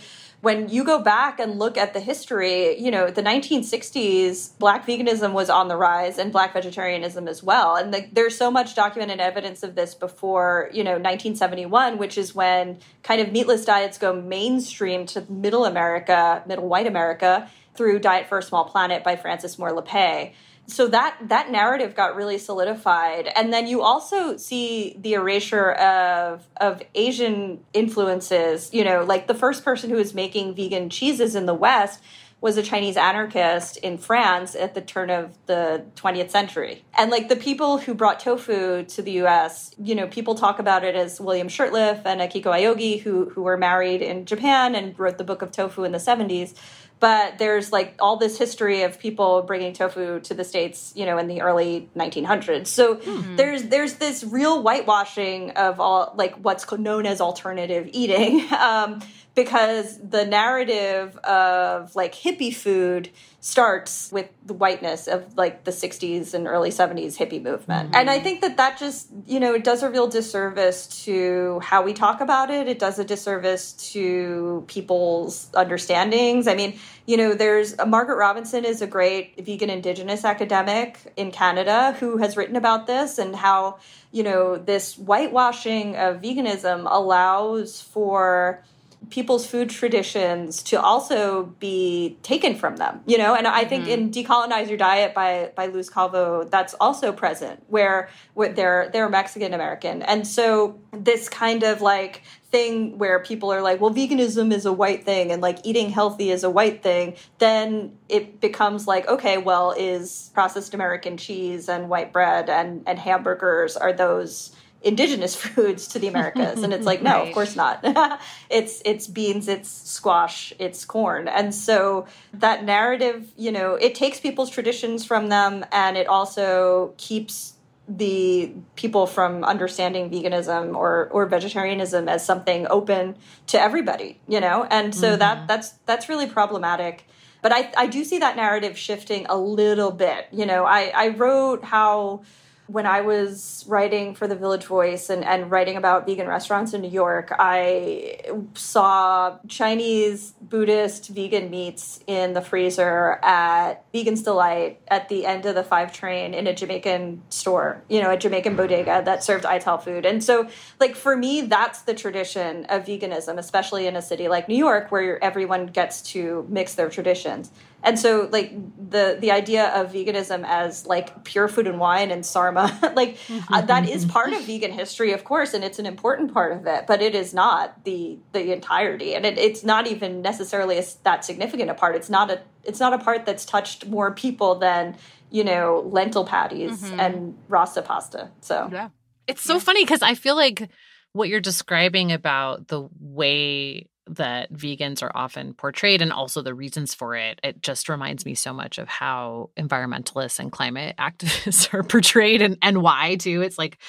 when 0.45 0.69
you 0.69 0.83
go 0.83 0.99
back 0.99 1.39
and 1.39 1.57
look 1.57 1.75
at 1.75 1.95
the 1.95 1.99
history, 1.99 2.79
you 2.79 2.91
know, 2.91 3.09
the 3.09 3.23
1960s, 3.23 4.55
black 4.59 4.85
veganism 4.85 5.31
was 5.31 5.49
on 5.49 5.69
the 5.69 5.75
rise 5.75 6.19
and 6.19 6.31
black 6.31 6.53
vegetarianism 6.53 7.27
as 7.27 7.41
well. 7.41 7.75
And 7.75 7.91
the, 7.91 8.07
there's 8.13 8.37
so 8.37 8.51
much 8.51 8.75
documented 8.75 9.19
evidence 9.19 9.63
of 9.63 9.73
this 9.73 9.95
before, 9.95 10.69
you 10.71 10.83
know, 10.83 10.91
1971, 10.91 11.97
which 11.97 12.15
is 12.15 12.35
when 12.35 12.77
kind 13.01 13.21
of 13.21 13.31
meatless 13.31 13.65
diets 13.65 13.97
go 13.97 14.13
mainstream 14.13 15.07
to 15.07 15.25
middle 15.31 15.65
America, 15.65 16.43
middle 16.45 16.69
white 16.69 16.85
America, 16.85 17.49
through 17.73 17.97
Diet 17.97 18.29
for 18.29 18.37
a 18.37 18.43
Small 18.43 18.65
Planet 18.65 19.03
by 19.03 19.15
Frances 19.15 19.57
Moore 19.57 19.71
Lappé 19.71 20.33
so 20.67 20.87
that 20.87 21.17
that 21.29 21.51
narrative 21.51 21.95
got 21.95 22.15
really 22.15 22.37
solidified. 22.37 23.31
And 23.35 23.53
then 23.53 23.67
you 23.67 23.81
also 23.81 24.37
see 24.37 24.95
the 24.99 25.13
erasure 25.13 25.71
of 25.71 26.47
of 26.57 26.81
asian 26.93 27.63
influences 27.73 28.69
you 28.73 28.83
know 28.83 29.03
like 29.03 29.27
the 29.27 29.33
first 29.33 29.63
person 29.63 29.89
who 29.89 29.95
was 29.95 30.13
making 30.13 30.55
vegan 30.55 30.89
cheeses 30.89 31.35
in 31.35 31.45
the 31.45 31.53
west 31.53 32.01
was 32.41 32.57
a 32.57 32.63
chinese 32.63 32.97
anarchist 32.97 33.77
in 33.77 33.97
france 33.97 34.55
at 34.55 34.75
the 34.75 34.81
turn 34.81 35.09
of 35.09 35.37
the 35.47 35.85
20th 35.95 36.29
century. 36.29 36.83
And 36.93 37.11
like 37.11 37.29
the 37.29 37.35
people 37.35 37.77
who 37.77 37.93
brought 37.93 38.19
tofu 38.19 38.83
to 38.83 39.01
the 39.01 39.13
us 39.21 39.73
you 39.81 39.95
know 39.95 40.07
people 40.07 40.35
talk 40.35 40.59
about 40.59 40.83
it 40.83 40.95
as 40.95 41.19
william 41.19 41.47
shurtleff 41.47 42.05
and 42.05 42.21
akiko 42.21 42.45
aoyagi 42.45 43.01
who 43.01 43.29
who 43.29 43.43
were 43.43 43.57
married 43.57 44.01
in 44.01 44.25
japan 44.25 44.75
and 44.75 44.97
wrote 44.99 45.17
the 45.17 45.23
book 45.23 45.41
of 45.41 45.51
tofu 45.51 45.83
in 45.83 45.91
the 45.91 45.97
70s 45.97 46.53
but 46.99 47.37
there's 47.37 47.71
like 47.71 47.95
all 47.99 48.17
this 48.17 48.37
history 48.37 48.83
of 48.83 48.99
people 48.99 49.41
bringing 49.41 49.73
tofu 49.73 50.19
to 50.21 50.33
the 50.33 50.43
states 50.43 50.93
you 50.95 51.05
know 51.05 51.17
in 51.17 51.27
the 51.27 51.41
early 51.41 51.89
1900s 51.95 52.67
so 52.67 52.95
mm-hmm. 52.95 53.35
there's 53.35 53.63
there's 53.63 53.95
this 53.95 54.23
real 54.23 54.61
whitewashing 54.61 55.51
of 55.51 55.79
all 55.79 56.13
like 56.15 56.35
what's 56.35 56.69
known 56.71 57.05
as 57.05 57.21
alternative 57.21 57.89
eating 57.91 58.45
um, 58.59 59.01
because 59.35 59.99
the 59.99 60.25
narrative 60.25 61.17
of 61.17 61.93
like 61.95 62.15
hippie 62.15 62.55
food 62.55 63.09
starts 63.41 64.11
with 64.11 64.27
the 64.43 64.53
whiteness 64.53 65.07
of 65.07 65.37
like 65.37 65.65
the 65.65 65.71
60s 65.71 66.33
and 66.33 66.47
early 66.47 66.71
70s 66.71 67.15
hippie 67.15 67.43
movement. 67.43 67.89
Mm-hmm. 67.89 67.95
And 67.95 68.09
I 68.09 68.19
think 68.19 68.41
that 68.41 68.57
that 68.57 68.79
just, 68.79 69.07
you 69.27 69.39
know, 69.39 69.53
it 69.53 69.63
does 69.63 69.83
a 69.83 69.89
real 69.89 70.07
disservice 70.07 71.03
to 71.03 71.59
how 71.59 71.83
we 71.83 71.93
talk 71.93 72.21
about 72.21 72.49
it. 72.49 72.67
It 72.67 72.79
does 72.79 72.97
a 72.97 73.03
disservice 73.03 73.73
to 73.91 74.63
people's 74.67 75.51
understandings. 75.53 76.47
I 76.47 76.55
mean, 76.55 76.79
you 77.05 77.17
know, 77.17 77.35
there's 77.35 77.77
uh, 77.77 77.85
Margaret 77.85 78.15
Robinson 78.15 78.65
is 78.65 78.81
a 78.81 78.87
great 78.87 79.45
vegan 79.45 79.69
indigenous 79.69 80.25
academic 80.25 80.97
in 81.15 81.29
Canada 81.29 81.95
who 81.99 82.17
has 82.17 82.35
written 82.35 82.55
about 82.55 82.87
this 82.87 83.19
and 83.19 83.35
how, 83.35 83.77
you 84.11 84.23
know, 84.23 84.55
this 84.55 84.95
whitewashing 84.95 85.95
of 85.97 86.21
veganism 86.21 86.87
allows 86.89 87.79
for 87.79 88.63
people's 89.09 89.45
food 89.45 89.69
traditions 89.69 90.63
to 90.63 90.79
also 90.81 91.45
be 91.59 92.17
taken 92.23 92.55
from 92.55 92.77
them 92.77 93.01
you 93.05 93.17
know 93.17 93.35
and 93.35 93.47
i 93.47 93.63
think 93.65 93.83
mm-hmm. 93.83 93.91
in 93.91 94.11
decolonize 94.11 94.67
your 94.67 94.77
diet 94.77 95.13
by 95.13 95.51
by 95.55 95.67
luz 95.67 95.89
calvo 95.89 96.43
that's 96.45 96.73
also 96.75 97.11
present 97.11 97.61
where, 97.67 98.09
where 98.33 98.53
they're 98.53 98.89
they're 98.91 99.09
mexican 99.09 99.53
american 99.53 100.01
and 100.03 100.27
so 100.27 100.79
this 100.91 101.29
kind 101.29 101.63
of 101.63 101.81
like 101.81 102.23
thing 102.49 102.97
where 102.97 103.19
people 103.19 103.51
are 103.51 103.61
like 103.61 103.81
well 103.81 103.93
veganism 103.93 104.53
is 104.53 104.65
a 104.65 104.73
white 104.73 105.03
thing 105.03 105.31
and 105.31 105.41
like 105.41 105.59
eating 105.63 105.89
healthy 105.89 106.29
is 106.29 106.43
a 106.43 106.49
white 106.49 106.81
thing 106.81 107.15
then 107.39 107.97
it 108.07 108.39
becomes 108.39 108.87
like 108.87 109.07
okay 109.07 109.37
well 109.37 109.73
is 109.77 110.31
processed 110.33 110.73
american 110.73 111.17
cheese 111.17 111.67
and 111.67 111.89
white 111.89 112.13
bread 112.13 112.49
and 112.49 112.83
and 112.87 112.97
hamburgers 112.99 113.75
are 113.75 113.91
those 113.91 114.55
indigenous 114.85 115.35
foods 115.45 115.87
to 115.89 115.99
the 115.99 116.07
Americas. 116.07 116.63
And 116.63 116.71
it's 116.71 116.85
like, 116.85 117.01
no, 117.01 117.11
right. 117.11 117.27
of 117.27 117.33
course 117.33 117.55
not. 117.57 117.79
it's 118.49 118.81
it's 118.85 119.07
beans, 119.07 119.49
it's 119.49 119.69
squash, 119.69 120.53
it's 120.59 120.85
corn. 120.85 121.27
And 121.27 121.53
so 121.53 122.05
that 122.33 122.63
narrative, 122.63 123.27
you 123.35 123.51
know, 123.51 123.75
it 123.75 123.95
takes 123.95 124.19
people's 124.19 124.49
traditions 124.49 125.03
from 125.03 125.27
them 125.27 125.65
and 125.71 125.97
it 125.97 126.07
also 126.07 126.93
keeps 126.97 127.53
the 127.87 128.51
people 128.75 129.05
from 129.05 129.43
understanding 129.43 130.09
veganism 130.09 130.75
or 130.75 131.09
or 131.11 131.25
vegetarianism 131.25 132.07
as 132.07 132.25
something 132.25 132.65
open 132.69 133.15
to 133.47 133.59
everybody, 133.59 134.19
you 134.27 134.39
know? 134.39 134.63
And 134.69 134.95
so 134.95 135.09
mm-hmm. 135.09 135.19
that 135.19 135.47
that's 135.47 135.71
that's 135.85 136.07
really 136.07 136.27
problematic. 136.27 137.07
But 137.41 137.51
I, 137.51 137.71
I 137.77 137.85
do 137.85 138.03
see 138.03 138.17
that 138.19 138.35
narrative 138.35 138.75
shifting 138.75 139.27
a 139.27 139.37
little 139.37 139.91
bit. 139.91 140.27
You 140.31 140.47
know, 140.47 140.65
I, 140.65 140.91
I 140.95 141.09
wrote 141.09 141.63
how 141.63 142.23
when 142.67 142.87
I 142.87 143.01
was 143.01 143.63
writing 143.67 144.15
for 144.15 144.27
the 144.27 144.35
Village 144.35 144.65
Voice 144.65 145.09
and, 145.09 145.23
and 145.23 145.51
writing 145.51 145.77
about 145.77 146.07
vegan 146.07 146.27
restaurants 146.27 146.73
in 146.73 146.81
New 146.81 146.89
York, 146.89 147.31
I 147.37 148.19
saw 148.55 149.37
Chinese, 149.47 150.33
Buddhist, 150.41 151.09
vegan 151.09 151.51
meats 151.51 151.99
in 152.07 152.33
the 152.33 152.41
freezer 152.41 153.19
at 153.23 153.85
Vegan's 153.91 154.23
Delight 154.23 154.81
at 154.87 155.09
the 155.09 155.27
end 155.27 155.45
of 155.45 155.53
the 155.53 155.63
five 155.63 155.93
train 155.93 156.33
in 156.33 156.47
a 156.47 156.55
Jamaican 156.55 157.21
store, 157.29 157.83
you 157.87 158.01
know, 158.01 158.11
a 158.11 158.17
Jamaican 158.17 158.55
bodega 158.55 159.03
that 159.05 159.23
served 159.23 159.45
ital 159.45 159.77
food. 159.77 160.05
And 160.05 160.23
so, 160.23 160.49
like, 160.79 160.95
for 160.95 161.15
me, 161.15 161.41
that's 161.41 161.83
the 161.83 161.93
tradition 161.93 162.65
of 162.65 162.85
veganism, 162.85 163.37
especially 163.37 163.85
in 163.85 163.95
a 163.95 164.01
city 164.01 164.27
like 164.27 164.49
New 164.49 164.57
York 164.57 164.91
where 164.91 165.23
everyone 165.23 165.67
gets 165.67 166.01
to 166.13 166.47
mix 166.49 166.73
their 166.73 166.89
traditions 166.89 167.51
and 167.85 167.99
so 167.99 168.27
like 168.31 168.51
the 168.89 169.17
the 169.19 169.31
idea 169.31 169.67
of 169.69 169.93
veganism 169.93 170.43
as 170.45 170.85
like 170.85 171.23
pure 171.23 171.47
food 171.47 171.67
and 171.67 171.79
wine 171.79 172.11
and 172.11 172.25
sarma 172.25 172.77
like 172.95 173.17
uh, 173.49 173.61
that 173.61 173.87
is 173.87 174.05
part 174.17 174.33
of 174.33 174.43
vegan 174.43 174.71
history 174.71 175.13
of 175.13 175.23
course 175.23 175.53
and 175.53 175.63
it's 175.63 175.79
an 175.79 175.85
important 175.85 176.33
part 176.33 176.51
of 176.51 176.65
it 176.65 176.85
but 176.87 177.01
it 177.01 177.15
is 177.15 177.33
not 177.33 177.83
the 177.85 178.17
the 178.33 178.51
entirety 178.51 179.15
and 179.15 179.25
it, 179.25 179.37
it's 179.37 179.63
not 179.63 179.87
even 179.87 180.21
necessarily 180.21 180.77
a, 180.77 180.83
that 181.03 181.23
significant 181.23 181.69
a 181.69 181.73
part 181.73 181.95
it's 181.95 182.09
not 182.09 182.29
a 182.29 182.41
it's 182.63 182.79
not 182.79 182.93
a 182.93 182.97
part 182.97 183.25
that's 183.25 183.45
touched 183.45 183.85
more 183.85 184.11
people 184.11 184.55
than 184.55 184.97
you 185.29 185.43
know 185.43 185.83
lentil 185.85 186.25
patties 186.25 186.81
mm-hmm. 186.81 186.99
and 186.99 187.37
rasta 187.47 187.81
pasta 187.81 188.29
so 188.41 188.69
yeah 188.71 188.89
it's 189.27 189.41
so 189.41 189.53
yeah. 189.53 189.59
funny 189.59 189.83
because 189.83 190.01
i 190.01 190.15
feel 190.15 190.35
like 190.35 190.69
what 191.13 191.29
you're 191.29 191.39
describing 191.39 192.11
about 192.11 192.67
the 192.67 192.89
way 192.99 193.87
that 194.07 194.53
vegans 194.53 195.01
are 195.01 195.11
often 195.15 195.53
portrayed 195.53 196.01
and 196.01 196.11
also 196.11 196.41
the 196.41 196.53
reasons 196.53 196.93
for 196.93 197.15
it. 197.15 197.39
It 197.43 197.61
just 197.61 197.89
reminds 197.89 198.25
me 198.25 198.35
so 198.35 198.53
much 198.53 198.77
of 198.77 198.87
how 198.87 199.49
environmentalists 199.57 200.39
and 200.39 200.51
climate 200.51 200.95
activists 200.99 201.73
are 201.73 201.83
portrayed 201.83 202.41
and, 202.41 202.57
and 202.61 202.81
why 202.81 203.15
too. 203.15 203.41
It's 203.41 203.57
like 203.57 203.79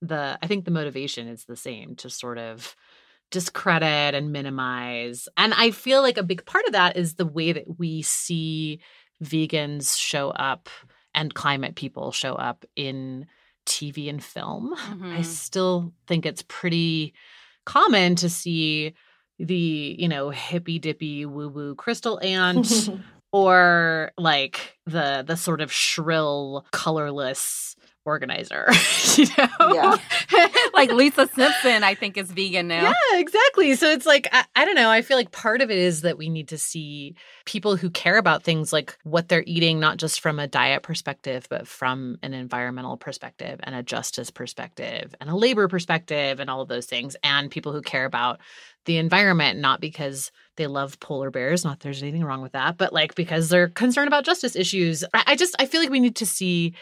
the 0.00 0.38
i 0.42 0.46
think 0.46 0.64
the 0.64 0.70
motivation 0.70 1.28
is 1.28 1.44
the 1.44 1.56
same 1.56 1.96
to 1.96 2.10
sort 2.10 2.38
of 2.38 2.76
discredit 3.30 4.14
and 4.14 4.32
minimize. 4.32 5.28
And 5.36 5.54
i 5.54 5.70
feel 5.70 6.02
like 6.02 6.18
a 6.18 6.22
big 6.22 6.44
part 6.44 6.66
of 6.66 6.72
that 6.72 6.96
is 6.96 7.14
the 7.14 7.26
way 7.26 7.52
that 7.52 7.78
we 7.78 8.02
see 8.02 8.80
vegans 9.22 9.98
show 9.98 10.30
up 10.30 10.68
and 11.14 11.34
climate 11.34 11.74
people 11.76 12.12
show 12.12 12.34
up 12.34 12.64
in 12.76 13.26
tv 13.66 14.08
and 14.08 14.22
film. 14.22 14.74
Mm-hmm. 14.76 15.12
i 15.12 15.22
still 15.22 15.92
think 16.06 16.26
it's 16.26 16.44
pretty 16.46 17.14
common 17.64 18.14
to 18.16 18.28
see 18.28 18.94
the 19.38 19.96
you 19.98 20.08
know 20.08 20.30
hippy 20.30 20.78
dippy 20.78 21.26
woo 21.26 21.48
woo 21.48 21.74
crystal 21.74 22.20
ant 22.22 22.88
or 23.32 24.12
like 24.16 24.78
the 24.86 25.24
the 25.26 25.36
sort 25.36 25.60
of 25.60 25.72
shrill 25.72 26.64
colorless 26.72 27.76
organizer. 28.04 28.66
you 29.16 29.26
know? 29.38 29.74
Yeah. 29.74 30.48
like 30.74 30.92
Lisa 30.92 31.28
Simpson, 31.28 31.84
I 31.84 31.94
think, 31.94 32.16
is 32.16 32.30
vegan 32.30 32.68
now. 32.68 32.82
Yeah, 32.82 33.18
exactly. 33.18 33.74
So 33.76 33.90
it's 33.90 34.06
like, 34.06 34.28
I, 34.32 34.44
I, 34.54 34.64
don't 34.64 34.74
know. 34.74 34.90
I 34.90 35.02
feel 35.02 35.16
like 35.16 35.32
part 35.32 35.60
of 35.60 35.70
it 35.70 35.78
is 35.78 36.02
that 36.02 36.18
we 36.18 36.28
need 36.28 36.48
to 36.48 36.58
see 36.58 37.14
people 37.44 37.76
who 37.76 37.90
care 37.90 38.18
about 38.18 38.42
things 38.42 38.72
like 38.72 38.96
what 39.04 39.28
they're 39.28 39.44
eating, 39.46 39.80
not 39.80 39.96
just 39.96 40.20
from 40.20 40.38
a 40.38 40.46
diet 40.46 40.82
perspective, 40.82 41.46
but 41.48 41.66
from 41.66 42.18
an 42.22 42.34
environmental 42.34 42.96
perspective 42.96 43.60
and 43.62 43.74
a 43.74 43.82
justice 43.82 44.30
perspective 44.30 45.14
and 45.20 45.30
a 45.30 45.36
labor 45.36 45.68
perspective 45.68 46.40
and 46.40 46.50
all 46.50 46.60
of 46.60 46.68
those 46.68 46.86
things. 46.86 47.16
And 47.22 47.50
people 47.50 47.72
who 47.72 47.82
care 47.82 48.04
about 48.04 48.40
the 48.84 48.98
environment, 48.98 49.58
not 49.58 49.80
because 49.80 50.30
they 50.56 50.66
love 50.66 51.00
polar 51.00 51.30
bears, 51.30 51.64
not 51.64 51.80
there's 51.80 52.02
anything 52.02 52.24
wrong 52.24 52.42
with 52.42 52.52
that, 52.52 52.76
but 52.76 52.92
like 52.92 53.14
because 53.14 53.48
they're 53.48 53.68
concerned 53.68 54.08
about 54.08 54.24
justice 54.24 54.54
issues. 54.54 55.04
I, 55.14 55.22
I 55.28 55.36
just, 55.36 55.56
I 55.58 55.66
feel 55.66 55.80
like 55.80 55.90
we 55.90 56.00
need 56.00 56.16
to 56.16 56.26
see 56.26 56.74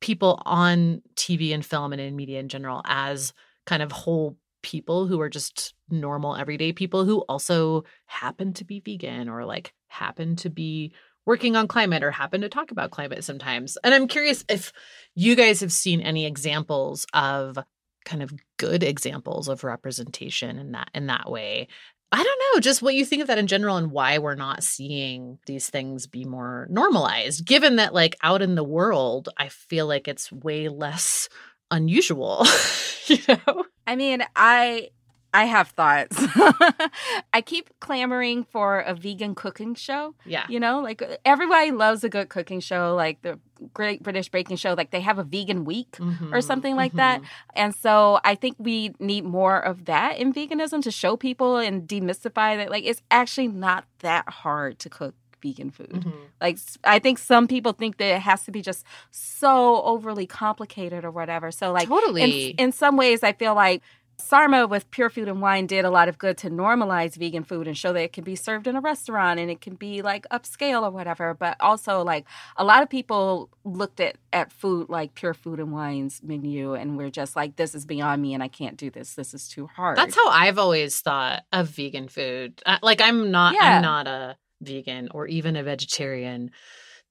people 0.00 0.40
on 0.44 1.02
TV 1.16 1.52
and 1.52 1.64
film 1.64 1.92
and 1.92 2.00
in 2.00 2.16
media 2.16 2.40
in 2.40 2.48
general 2.48 2.82
as 2.84 3.32
kind 3.66 3.82
of 3.82 3.92
whole 3.92 4.36
people 4.62 5.06
who 5.06 5.20
are 5.20 5.28
just 5.28 5.74
normal 5.88 6.36
everyday 6.36 6.72
people 6.72 7.04
who 7.04 7.20
also 7.28 7.84
happen 8.06 8.52
to 8.52 8.64
be 8.64 8.80
vegan 8.80 9.28
or 9.28 9.44
like 9.44 9.72
happen 9.88 10.36
to 10.36 10.50
be 10.50 10.92
working 11.26 11.56
on 11.56 11.68
climate 11.68 12.02
or 12.02 12.10
happen 12.10 12.40
to 12.40 12.48
talk 12.48 12.70
about 12.70 12.90
climate 12.90 13.22
sometimes. 13.22 13.76
And 13.84 13.94
I'm 13.94 14.08
curious 14.08 14.44
if 14.48 14.72
you 15.14 15.36
guys 15.36 15.60
have 15.60 15.72
seen 15.72 16.00
any 16.00 16.24
examples 16.24 17.06
of 17.12 17.58
kind 18.06 18.22
of 18.22 18.32
good 18.56 18.82
examples 18.82 19.48
of 19.48 19.62
representation 19.62 20.58
in 20.58 20.72
that 20.72 20.88
in 20.94 21.08
that 21.08 21.30
way 21.30 21.68
I 22.10 22.22
don't 22.22 22.42
know, 22.54 22.60
just 22.60 22.80
what 22.80 22.94
you 22.94 23.04
think 23.04 23.20
of 23.20 23.28
that 23.28 23.38
in 23.38 23.46
general 23.46 23.76
and 23.76 23.90
why 23.90 24.18
we're 24.18 24.34
not 24.34 24.62
seeing 24.62 25.38
these 25.46 25.68
things 25.68 26.06
be 26.06 26.24
more 26.24 26.66
normalized, 26.70 27.44
given 27.44 27.76
that, 27.76 27.92
like, 27.92 28.16
out 28.22 28.40
in 28.40 28.54
the 28.54 28.64
world, 28.64 29.28
I 29.36 29.48
feel 29.48 29.86
like 29.86 30.08
it's 30.08 30.32
way 30.32 30.68
less 30.68 31.28
unusual, 31.70 32.46
you 33.06 33.18
know? 33.28 33.64
I 33.86 33.96
mean, 33.96 34.24
I 34.34 34.88
I 35.34 35.44
have 35.44 35.68
thoughts. 35.68 36.16
I 37.32 37.42
keep 37.44 37.68
clamoring 37.80 38.44
for 38.44 38.80
a 38.80 38.94
vegan 38.94 39.34
cooking 39.34 39.74
show. 39.74 40.14
Yeah. 40.24 40.46
You 40.48 40.58
know, 40.58 40.80
like 40.80 41.02
everybody 41.24 41.70
loves 41.70 42.02
a 42.02 42.08
good 42.08 42.28
cooking 42.28 42.60
show, 42.60 42.94
like 42.94 43.20
the 43.22 43.38
Great 43.74 44.02
British 44.02 44.30
Baking 44.30 44.56
Show. 44.56 44.74
Like 44.74 44.90
they 44.90 45.00
have 45.00 45.18
a 45.18 45.24
vegan 45.24 45.64
week 45.64 45.92
mm-hmm. 45.92 46.32
or 46.32 46.40
something 46.40 46.76
like 46.76 46.92
mm-hmm. 46.92 46.98
that. 46.98 47.22
And 47.54 47.74
so 47.74 48.20
I 48.24 48.34
think 48.34 48.56
we 48.58 48.94
need 48.98 49.24
more 49.24 49.58
of 49.58 49.84
that 49.86 50.18
in 50.18 50.32
veganism 50.32 50.82
to 50.82 50.90
show 50.90 51.16
people 51.16 51.58
and 51.58 51.86
demystify 51.86 52.56
that, 52.56 52.70
like, 52.70 52.84
it's 52.84 53.02
actually 53.10 53.48
not 53.48 53.84
that 54.00 54.28
hard 54.28 54.78
to 54.80 54.88
cook 54.88 55.14
vegan 55.42 55.70
food. 55.70 55.90
Mm-hmm. 55.90 56.10
Like 56.40 56.58
I 56.84 56.98
think 56.98 57.18
some 57.18 57.46
people 57.46 57.72
think 57.72 57.98
that 57.98 58.16
it 58.16 58.20
has 58.20 58.44
to 58.44 58.50
be 58.50 58.62
just 58.62 58.84
so 59.10 59.82
overly 59.82 60.26
complicated 60.26 61.04
or 61.04 61.10
whatever. 61.10 61.50
So 61.50 61.72
like 61.72 61.88
totally 61.88 62.50
in, 62.50 62.56
in 62.56 62.72
some 62.72 62.96
ways 62.96 63.22
I 63.22 63.32
feel 63.32 63.54
like 63.54 63.82
Sarma 64.20 64.66
with 64.66 64.90
Pure 64.90 65.10
Food 65.10 65.28
and 65.28 65.40
Wine 65.40 65.66
did 65.66 65.84
a 65.84 65.90
lot 65.90 66.08
of 66.08 66.18
good 66.18 66.36
to 66.38 66.50
normalize 66.50 67.16
vegan 67.16 67.44
food 67.44 67.66
and 67.66 67.78
show 67.78 67.92
that 67.92 68.02
it 68.02 68.12
can 68.12 68.24
be 68.24 68.34
served 68.34 68.66
in 68.66 68.76
a 68.76 68.80
restaurant 68.80 69.38
and 69.38 69.50
it 69.50 69.60
can 69.60 69.74
be 69.74 70.02
like 70.02 70.26
upscale 70.30 70.82
or 70.82 70.90
whatever. 70.90 71.34
But 71.34 71.56
also, 71.60 72.02
like 72.02 72.26
a 72.56 72.64
lot 72.64 72.82
of 72.82 72.90
people 72.90 73.48
looked 73.64 74.00
at 74.00 74.16
at 74.32 74.52
food 74.52 74.88
like 74.88 75.14
Pure 75.14 75.34
Food 75.34 75.60
and 75.60 75.72
Wine's 75.72 76.20
menu 76.22 76.74
and 76.74 76.98
we're 76.98 77.10
just 77.10 77.36
like, 77.36 77.56
this 77.56 77.74
is 77.74 77.86
beyond 77.86 78.20
me 78.20 78.34
and 78.34 78.42
I 78.42 78.48
can't 78.48 78.76
do 78.76 78.90
this. 78.90 79.14
This 79.14 79.34
is 79.34 79.48
too 79.48 79.68
hard. 79.68 79.96
That's 79.96 80.16
how 80.16 80.28
I've 80.28 80.58
always 80.58 81.00
thought 81.00 81.44
of 81.52 81.68
vegan 81.68 82.08
food. 82.08 82.60
Uh, 82.66 82.78
like 82.82 83.00
I'm 83.00 83.30
not, 83.30 83.54
yeah. 83.54 83.76
I'm 83.76 83.82
not 83.82 84.06
a 84.06 84.36
vegan 84.60 85.08
or 85.12 85.26
even 85.28 85.56
a 85.56 85.62
vegetarian 85.62 86.50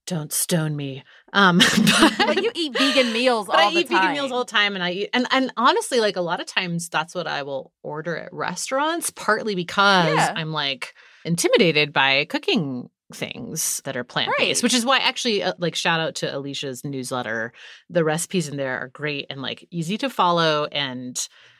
don't 0.07 0.33
stone 0.33 0.75
me. 0.75 1.03
Um, 1.33 1.57
but, 1.99 2.13
but 2.17 2.43
you 2.43 2.51
eat 2.55 2.75
vegan 2.75 3.13
meals 3.13 3.47
all 3.49 3.55
I 3.55 3.69
eat 3.71 3.89
vegan 3.89 4.13
meals 4.13 4.31
all 4.31 4.39
the 4.39 4.51
time, 4.51 4.73
and 4.73 4.83
I 4.83 4.91
eat 4.91 5.09
and 5.13 5.27
and 5.29 5.53
honestly, 5.55 5.99
like 5.99 6.15
a 6.15 6.21
lot 6.21 6.39
of 6.39 6.47
times, 6.47 6.89
that's 6.89 7.13
what 7.13 7.27
I 7.27 7.43
will 7.43 7.71
order 7.83 8.17
at 8.17 8.33
restaurants. 8.33 9.11
Partly 9.11 9.53
because 9.53 10.15
yeah. 10.15 10.33
I'm 10.35 10.51
like 10.51 10.95
intimidated 11.23 11.93
by 11.93 12.25
cooking 12.25 12.89
things 13.13 13.81
that 13.85 13.95
are 13.95 14.03
plant 14.03 14.31
based, 14.37 14.59
right. 14.59 14.63
which 14.63 14.73
is 14.73 14.85
why 14.85 14.97
actually, 14.97 15.43
uh, 15.43 15.53
like, 15.59 15.75
shout 15.75 15.99
out 15.99 16.15
to 16.15 16.35
Alicia's 16.35 16.83
newsletter. 16.83 17.53
The 17.89 18.03
recipes 18.03 18.49
in 18.49 18.57
there 18.57 18.79
are 18.79 18.87
great 18.87 19.27
and 19.29 19.41
like 19.41 19.65
easy 19.71 19.97
to 19.99 20.09
follow 20.09 20.65
and 20.65 21.17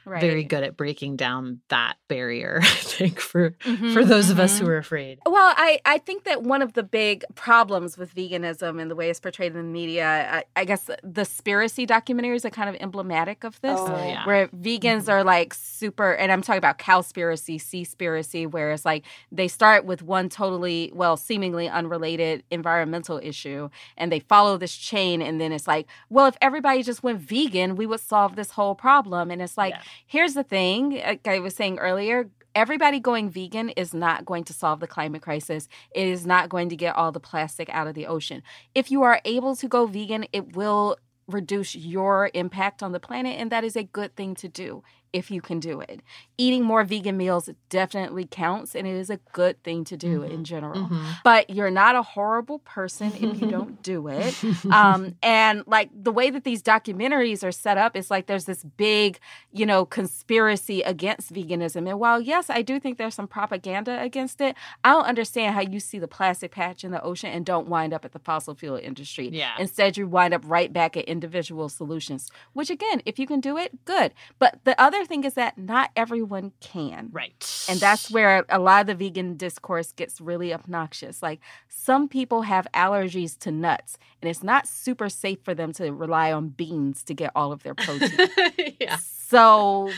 right. 0.08 0.22
very 0.22 0.44
good 0.44 0.64
at 0.64 0.78
breaking 0.78 1.16
down 1.16 1.60
that 1.70 1.96
barrier, 2.08 2.60
I 2.62 2.66
think, 2.66 3.20
for 3.20 3.52
mm-hmm, 3.52 3.94
for 3.94 4.04
those 4.04 4.26
mm-hmm. 4.26 4.34
of 4.34 4.40
us 4.40 4.58
who 4.58 4.66
mm-hmm. 4.66 4.74
are 4.74 4.78
afraid. 4.78 5.20
Well, 5.26 5.54
I, 5.58 5.80
I 5.86 5.98
think 6.00 6.24
that 6.24 6.44
one 6.44 6.62
of 6.62 6.74
the 6.74 6.84
big 6.84 7.26
problems 7.36 7.98
with 7.98 8.16
veganism 8.16 8.82
and 8.82 8.90
the 8.90 8.96
way 8.96 9.10
it's 9.10 9.20
portrayed 9.20 9.54
in 9.54 9.58
the 9.58 9.64
media, 9.64 10.44
I, 10.56 10.62
I 10.62 10.66
guess 10.66 10.86
the 11.04 11.24
Spiracy 11.24 11.88
documentaries 11.88 12.46
are 12.46 12.50
kind 12.50 12.70
of 12.70 12.76
emblematic 12.82 13.44
of 13.44 13.60
this, 13.62 13.80
oh, 13.80 13.96
yeah. 14.06 14.26
where 14.26 14.48
vegans 14.50 15.04
mm-hmm. 15.04 15.12
are 15.12 15.24
like 15.24 15.54
super, 15.54 16.14
and 16.14 16.32
I'm 16.32 16.42
talking 16.42 16.60
about 16.60 16.80
cowspiracy, 16.80 17.58
seaspiracy, 17.58 18.50
where 18.50 18.72
it's 18.72 18.86
like 18.86 19.06
they 19.32 19.48
start 19.48 19.86
with 19.86 20.02
one 20.02 20.30
totally, 20.30 20.92
well, 20.94 21.18
seemingly 21.18 21.68
unrelated 21.68 22.44
environmental 22.50 23.20
issue, 23.22 23.70
and 23.98 24.12
they 24.12 24.20
follow 24.20 24.58
this 24.58 24.76
chain, 24.76 25.22
and 25.22 25.42
then 25.42 25.52
it's 25.52 25.68
like, 25.68 25.88
well, 26.10 26.28
if 26.28 26.38
everybody 26.42 26.84
just 26.84 27.04
went 27.04 27.20
vegan, 27.20 27.76
we 27.76 27.86
would 27.86 28.00
solve 28.00 28.36
this 28.36 28.52
whole 28.52 28.76
problem. 28.76 29.32
And 29.32 29.42
it's 29.42 29.58
like, 29.58 29.74
yeah 29.74 29.82
Here's 30.06 30.34
the 30.34 30.44
thing, 30.44 30.92
like 30.92 31.28
I 31.28 31.40
was 31.40 31.56
saying 31.56 31.80
earlier, 31.80 32.30
everybody 32.56 33.00
going 33.00 33.30
vegan 33.30 33.70
is 33.70 33.94
not 33.94 34.26
going 34.26 34.44
to 34.46 34.54
solve 34.54 34.80
the 34.80 34.88
climate 34.88 35.22
crisis. 35.22 35.68
It 35.92 36.08
is 36.08 36.26
not 36.26 36.50
going 36.50 36.70
to 36.70 36.76
get 36.76 36.96
all 36.96 37.12
the 37.12 37.20
plastic 37.20 37.70
out 37.70 37.88
of 37.88 37.96
the 37.96 38.08
ocean. 38.08 38.44
If 38.74 38.92
you 38.92 39.04
are 39.04 39.22
able 39.26 39.56
to 39.56 39.68
go 39.68 39.86
vegan, 39.86 40.26
it 40.34 40.56
will 40.56 40.98
reduce 41.28 41.76
your 41.76 42.32
impact 42.34 42.82
on 42.82 42.94
the 42.94 43.00
planet, 43.00 43.40
and 43.40 43.52
that 43.52 43.64
is 43.64 43.76
a 43.76 43.84
good 43.84 44.16
thing 44.16 44.34
to 44.36 44.48
do 44.48 44.84
if 45.14 45.32
you 45.32 45.42
can 45.42 45.60
do 45.60 45.82
it. 45.82 46.02
Eating 46.38 46.64
more 46.64 46.84
vegan 46.84 47.18
meals 47.18 47.50
definitely 47.70 48.28
counts 48.30 48.76
and 48.76 48.88
it 48.88 48.96
is 48.96 49.10
a 49.10 49.18
good 49.34 49.62
thing 49.64 49.84
to 49.86 49.98
do 49.98 50.22
mm-hmm. 50.22 50.32
in 50.32 50.44
general. 50.44 50.82
Mm-hmm. 50.82 51.12
But 51.24 51.50
you're 51.50 51.72
not 51.72 51.96
a 51.96 52.02
horrible 52.02 52.60
person 52.60 53.12
if 53.14 53.42
you 53.42 53.50
don't 53.50 53.82
do 53.94 54.08
it. 54.08 54.36
Um, 54.72 55.16
and 55.24 55.64
like 55.66 55.90
the 55.94 56.12
way 56.12 56.30
that 56.30 56.44
these 56.44 56.62
documentaries 56.62 57.44
are 57.44 57.52
set 57.52 57.78
up, 57.78 57.96
it's 57.96 58.12
like 58.12 58.28
there's 58.28 58.46
this 58.46 58.64
big, 58.64 59.20
you 59.52 59.66
know, 59.66 59.86
conspiracy 59.86 60.82
against 60.82 61.34
veganism. 61.34 61.90
And 61.90 62.00
while, 62.00 62.22
yes, 62.22 62.50
I 62.50 62.62
do 62.62 62.80
think 62.80 62.98
there's 62.98 63.16
some 63.16 63.28
propaganda 63.28 64.02
against 64.02 64.42
it, 64.42 64.56
I 64.84 64.92
don't 64.92 65.06
understand 65.06 65.56
how 65.56 65.62
you 65.62 65.80
see 65.80 66.00
the 66.00 66.08
plastic 66.08 66.52
patch 66.52 66.84
in 66.84 66.92
the 66.92 67.02
ocean 67.02 67.32
and 67.32 67.46
don't 67.46 67.68
wind 67.68 67.94
up 67.94 68.06
at 68.06 68.12
the 68.12 68.20
fossil 68.20 68.56
fuel 68.56 68.78
industry. 68.78 69.30
Yeah. 69.30 69.54
Instead, 69.60 69.98
you 69.98 70.08
wind 70.08 70.34
up 70.34 70.44
right 70.46 70.72
back 70.72 70.98
at 70.98 71.06
individual 71.06 71.70
solutions, 71.70 72.30
which 72.54 72.70
again, 72.70 73.02
if 73.06 73.20
you 73.20 73.28
can 73.28 73.40
do 73.40 73.58
it, 73.58 73.86
good. 73.86 74.14
But 74.40 74.60
the 74.64 74.80
other 74.82 74.97
thing 75.06 75.24
is 75.24 75.34
that 75.36 75.58
not 75.58 75.92
everyone 75.96 76.52
can. 76.60 77.10
Right. 77.12 77.66
And 77.70 77.80
that's 77.80 78.10
where 78.12 78.46
a 78.50 78.60
lot 78.60 78.82
of 78.82 78.88
the 78.88 78.96
vegan 78.96 79.38
discourse 79.38 79.92
gets 79.92 80.20
really 80.22 80.54
obnoxious. 80.54 81.22
Like 81.22 81.40
some 81.68 82.08
people 82.08 82.44
have 82.44 82.68
allergies 82.74 83.38
to 83.40 83.52
nuts, 83.52 83.98
and 84.22 84.30
it's 84.30 84.44
not 84.44 84.68
super 84.68 85.10
safe 85.10 85.40
for 85.44 85.54
them 85.54 85.74
to 85.74 85.92
rely 85.92 86.32
on 86.32 86.50
beans 86.50 87.04
to 87.04 87.14
get 87.14 87.32
all 87.36 87.52
of 87.52 87.64
their 87.64 87.76
protein. 87.76 88.30
yeah. 88.80 88.98
So, 88.98 89.92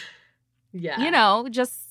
yeah. 0.71 0.99
You 0.99 1.11
know, 1.11 1.47
just 1.49 1.89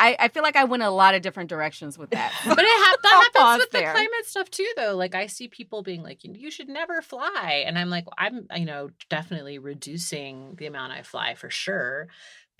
I, 0.00 0.16
I, 0.18 0.28
feel 0.28 0.42
like 0.42 0.56
I 0.56 0.64
went 0.64 0.82
a 0.82 0.90
lot 0.90 1.14
of 1.14 1.22
different 1.22 1.50
directions 1.50 1.98
with 1.98 2.10
that. 2.10 2.32
but 2.46 2.58
it 2.58 2.66
ha- 2.66 2.96
that 3.02 3.30
happens 3.34 3.62
with 3.62 3.70
there. 3.70 3.88
the 3.88 3.92
climate 3.92 4.24
stuff 4.24 4.50
too, 4.50 4.68
though. 4.76 4.96
Like 4.96 5.14
I 5.14 5.26
see 5.26 5.48
people 5.48 5.82
being 5.82 6.02
like, 6.02 6.20
"You 6.22 6.50
should 6.50 6.68
never 6.68 7.02
fly," 7.02 7.64
and 7.66 7.78
I'm 7.78 7.90
like, 7.90 8.06
I'm 8.16 8.46
you 8.56 8.64
know 8.64 8.90
definitely 9.08 9.58
reducing 9.58 10.54
the 10.56 10.66
amount 10.66 10.92
I 10.92 11.02
fly 11.02 11.34
for 11.34 11.50
sure. 11.50 12.08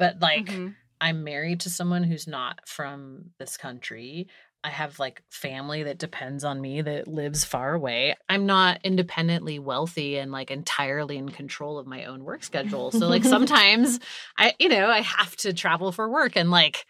But 0.01 0.21
like 0.21 0.47
mm-hmm. 0.47 0.69
I'm 1.01 1.23
married 1.23 1.61
to 1.61 1.71
someone 1.71 2.03
who's 2.03 2.27
not 2.27 2.67
from 2.67 3.31
this 3.39 3.57
country. 3.57 4.29
I 4.65 4.71
have 4.71 4.99
like 4.99 5.23
family 5.31 5.85
that 5.85 5.99
depends 5.99 6.43
on 6.43 6.61
me 6.61 6.83
that 6.83 7.07
lives 7.07 7.45
far 7.45 7.75
away. 7.75 8.17
I'm 8.29 8.47
not 8.47 8.81
independently 8.83 9.59
wealthy 9.59 10.17
and 10.17 10.33
like 10.33 10.51
entirely 10.51 11.19
in 11.19 11.29
control 11.29 11.79
of 11.79 11.87
my 11.87 12.07
own 12.07 12.25
work 12.25 12.43
schedule. 12.43 12.91
So 12.91 13.09
like 13.09 13.25
sometimes 13.37 14.01
I 14.39 14.55
you 14.59 14.71
know, 14.71 14.91
I 14.91 15.03
have 15.03 15.37
to 15.37 15.53
travel 15.53 15.93
for 15.93 16.11
work 16.11 16.35
and 16.35 16.51
like 16.51 16.87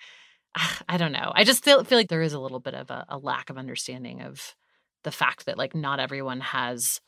I 0.89 0.97
don't 0.97 1.13
know. 1.13 1.33
I 1.35 1.43
just 1.43 1.65
feel, 1.65 1.83
feel 1.83 1.99
like 1.99 2.09
there 2.09 2.23
is 2.23 2.33
a 2.33 2.41
little 2.41 2.61
bit 2.61 2.75
of 2.75 2.91
a, 2.91 3.07
a 3.09 3.19
lack 3.19 3.51
of 3.51 3.59
understanding 3.59 4.23
of 4.23 4.55
the 5.03 5.13
fact 5.13 5.47
that 5.47 5.59
like 5.59 5.75
not 5.75 5.99
everyone 5.99 6.41
has 6.41 7.01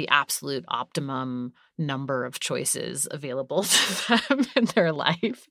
the 0.00 0.08
absolute 0.08 0.64
optimum 0.68 1.52
number 1.76 2.24
of 2.24 2.40
choices 2.40 3.06
available 3.10 3.62
to 3.64 4.22
them 4.28 4.46
in 4.56 4.64
their 4.74 4.92
life. 4.92 5.46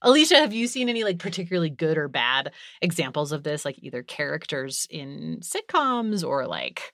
Alicia, 0.00 0.36
have 0.36 0.54
you 0.54 0.66
seen 0.66 0.88
any 0.88 1.04
like 1.04 1.18
particularly 1.18 1.68
good 1.68 1.98
or 1.98 2.08
bad 2.08 2.52
examples 2.80 3.30
of 3.30 3.42
this, 3.42 3.66
like 3.66 3.78
either 3.82 4.02
characters 4.02 4.86
in 4.88 5.40
sitcoms 5.42 6.26
or 6.26 6.46
like 6.46 6.92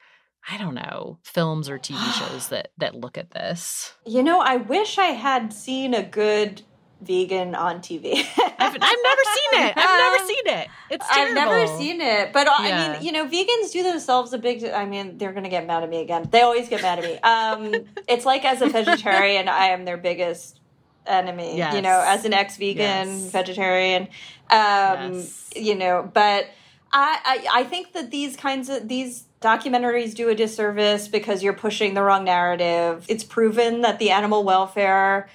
I 0.51 0.59
don't 0.59 0.75
know, 0.75 1.19
films 1.23 1.69
or 1.69 1.79
TV 1.79 2.13
shows 2.15 2.49
that 2.51 2.71
that 2.79 2.97
look 2.97 3.17
at 3.17 3.31
this? 3.31 3.95
You 4.05 4.25
know, 4.25 4.41
I 4.41 4.57
wish 4.57 4.99
I 4.99 5.13
had 5.13 5.53
seen 5.53 5.95
a 5.95 6.03
good 6.03 6.63
vegan 7.01 7.55
on 7.55 7.81
TV. 7.81 8.15
I've, 8.59 8.75
I've 8.75 8.81
never 8.81 8.81
seen 8.81 9.63
it. 9.65 9.75
I've 9.77 9.99
never 9.99 10.17
Um, 10.17 10.27
seen 10.27 10.47
it. 10.47 10.69
It's 10.89 11.09
terrible. 11.09 11.41
I've 11.41 11.49
never 11.49 11.67
seen 11.79 12.01
it, 12.01 12.33
but 12.33 12.47
uh, 12.47 12.53
I 12.57 12.93
mean, 12.95 13.05
you 13.05 13.13
know, 13.13 13.27
vegans 13.27 13.73
do 13.73 13.83
themselves 13.83 14.33
a 14.33 14.39
big. 14.39 14.65
I 14.65 14.87
mean, 14.87 15.19
they're 15.19 15.33
gonna 15.33 15.49
get 15.49 15.67
mad 15.67 15.83
at 15.83 15.91
me 15.91 16.01
again. 16.01 16.29
They 16.31 16.41
always 16.43 16.69
get 16.69 16.81
mad 16.83 16.99
at 16.99 17.05
me. 17.05 17.19
Um, 17.19 17.85
it's 18.09 18.25
like 18.25 18.45
as 18.45 18.63
a 18.63 18.67
vegetarian, 18.69 19.49
I 19.49 19.67
am 19.69 19.85
their 19.85 19.97
biggest 19.97 20.61
enemy. 21.07 21.59
You 21.59 21.83
know, 21.83 22.03
as 22.07 22.25
an 22.25 22.33
ex-vegan 22.33 22.77
Yes. 22.79 23.31
vegetarian, 23.31 24.03
um, 24.51 25.13
Yes. 25.15 25.51
you 25.55 25.75
know, 25.75 26.09
but 26.13 26.47
I, 26.93 27.19
I 27.53 27.61
I 27.61 27.65
think 27.65 27.93
that 27.93 28.11
these 28.11 28.37
kinds 28.37 28.69
of 28.69 28.89
these 28.89 29.25
documentaries 29.43 30.15
do 30.15 30.29
a 30.29 30.35
disservice 30.35 31.09
because 31.09 31.43
you're 31.43 31.53
pushing 31.53 31.95
the 31.95 32.03
wrong 32.03 32.25
narrative. 32.25 33.05
It's 33.09 33.23
proven 33.25 33.83
that 33.83 33.99
the 33.99 34.11
animal 34.11 34.45
welfare 34.45 35.29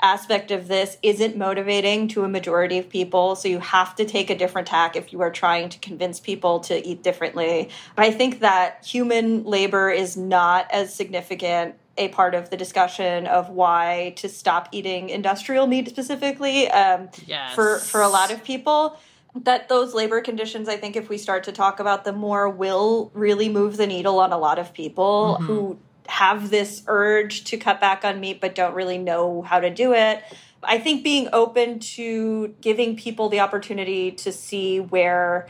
aspect 0.00 0.50
of 0.50 0.68
this 0.68 0.96
isn't 1.02 1.36
motivating 1.36 2.08
to 2.08 2.24
a 2.24 2.28
majority 2.28 2.78
of 2.78 2.88
people. 2.88 3.34
So 3.36 3.48
you 3.48 3.58
have 3.58 3.96
to 3.96 4.04
take 4.04 4.30
a 4.30 4.36
different 4.38 4.68
tack 4.68 4.96
if 4.96 5.12
you 5.12 5.20
are 5.22 5.30
trying 5.30 5.68
to 5.70 5.78
convince 5.78 6.20
people 6.20 6.60
to 6.60 6.86
eat 6.86 7.02
differently. 7.02 7.68
But 7.96 8.04
I 8.04 8.10
think 8.12 8.40
that 8.40 8.84
human 8.84 9.44
labor 9.44 9.90
is 9.90 10.16
not 10.16 10.70
as 10.70 10.94
significant 10.94 11.74
a 11.96 12.08
part 12.08 12.34
of 12.34 12.48
the 12.50 12.56
discussion 12.56 13.26
of 13.26 13.48
why 13.50 14.12
to 14.16 14.28
stop 14.28 14.68
eating 14.70 15.08
industrial 15.10 15.66
meat 15.66 15.88
specifically 15.88 16.70
um, 16.70 17.08
Yes. 17.26 17.54
for 17.56 17.78
for 17.78 18.00
a 18.02 18.08
lot 18.08 18.30
of 18.30 18.44
people 18.44 18.96
that 19.34 19.68
those 19.68 19.94
labor 19.94 20.20
conditions 20.20 20.68
i 20.68 20.76
think 20.76 20.96
if 20.96 21.08
we 21.08 21.18
start 21.18 21.44
to 21.44 21.52
talk 21.52 21.80
about 21.80 22.04
them 22.04 22.16
more 22.16 22.48
will 22.48 23.10
really 23.14 23.48
move 23.48 23.76
the 23.76 23.86
needle 23.86 24.18
on 24.20 24.32
a 24.32 24.38
lot 24.38 24.58
of 24.58 24.72
people 24.72 25.38
Mhm. 25.40 25.44
who 25.46 25.78
have 26.08 26.50
this 26.50 26.82
urge 26.86 27.44
to 27.44 27.56
cut 27.56 27.80
back 27.80 28.04
on 28.04 28.18
meat 28.18 28.40
but 28.40 28.54
don't 28.54 28.74
really 28.74 28.98
know 28.98 29.42
how 29.42 29.60
to 29.60 29.70
do 29.70 29.92
it. 29.92 30.22
I 30.62 30.78
think 30.78 31.04
being 31.04 31.28
open 31.32 31.78
to 31.80 32.54
giving 32.60 32.96
people 32.96 33.28
the 33.28 33.40
opportunity 33.40 34.10
to 34.12 34.32
see 34.32 34.80
where 34.80 35.48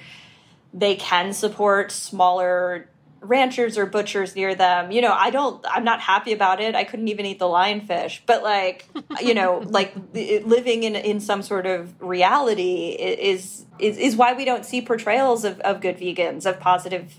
they 0.75 0.97
can 0.97 1.33
support 1.33 1.93
smaller 1.93 2.91
ranchers 3.21 3.79
or 3.79 3.87
butchers 3.87 4.37
near 4.37 4.55
them. 4.55 4.91
You 4.91 5.01
know 5.01 5.13
i 5.13 5.31
don't 5.31 5.65
i'm 5.69 5.85
not 5.85 6.01
happy 6.01 6.33
about 6.33 6.61
it. 6.61 6.75
I 6.75 6.85
couldn't 6.85 7.09
even 7.09 7.25
eat 7.25 7.39
the 7.39 7.47
lionfish. 7.47 8.21
But 8.27 8.43
like 8.43 8.87
you 9.21 9.35
know 9.35 9.59
like 9.67 9.95
living 10.15 10.83
in 10.83 10.97
in 10.97 11.21
some 11.21 11.43
sort 11.43 11.67
of 11.67 12.01
reality 12.03 12.89
is 12.91 13.65
is 13.79 13.97
is 13.97 14.17
why 14.17 14.35
we 14.35 14.45
don't 14.45 14.65
see 14.65 14.83
portrayals 14.83 15.45
of, 15.45 15.61
of 15.61 15.81
good 15.81 15.99
vegans 15.99 16.47
of 16.47 16.61
positive 16.61 17.15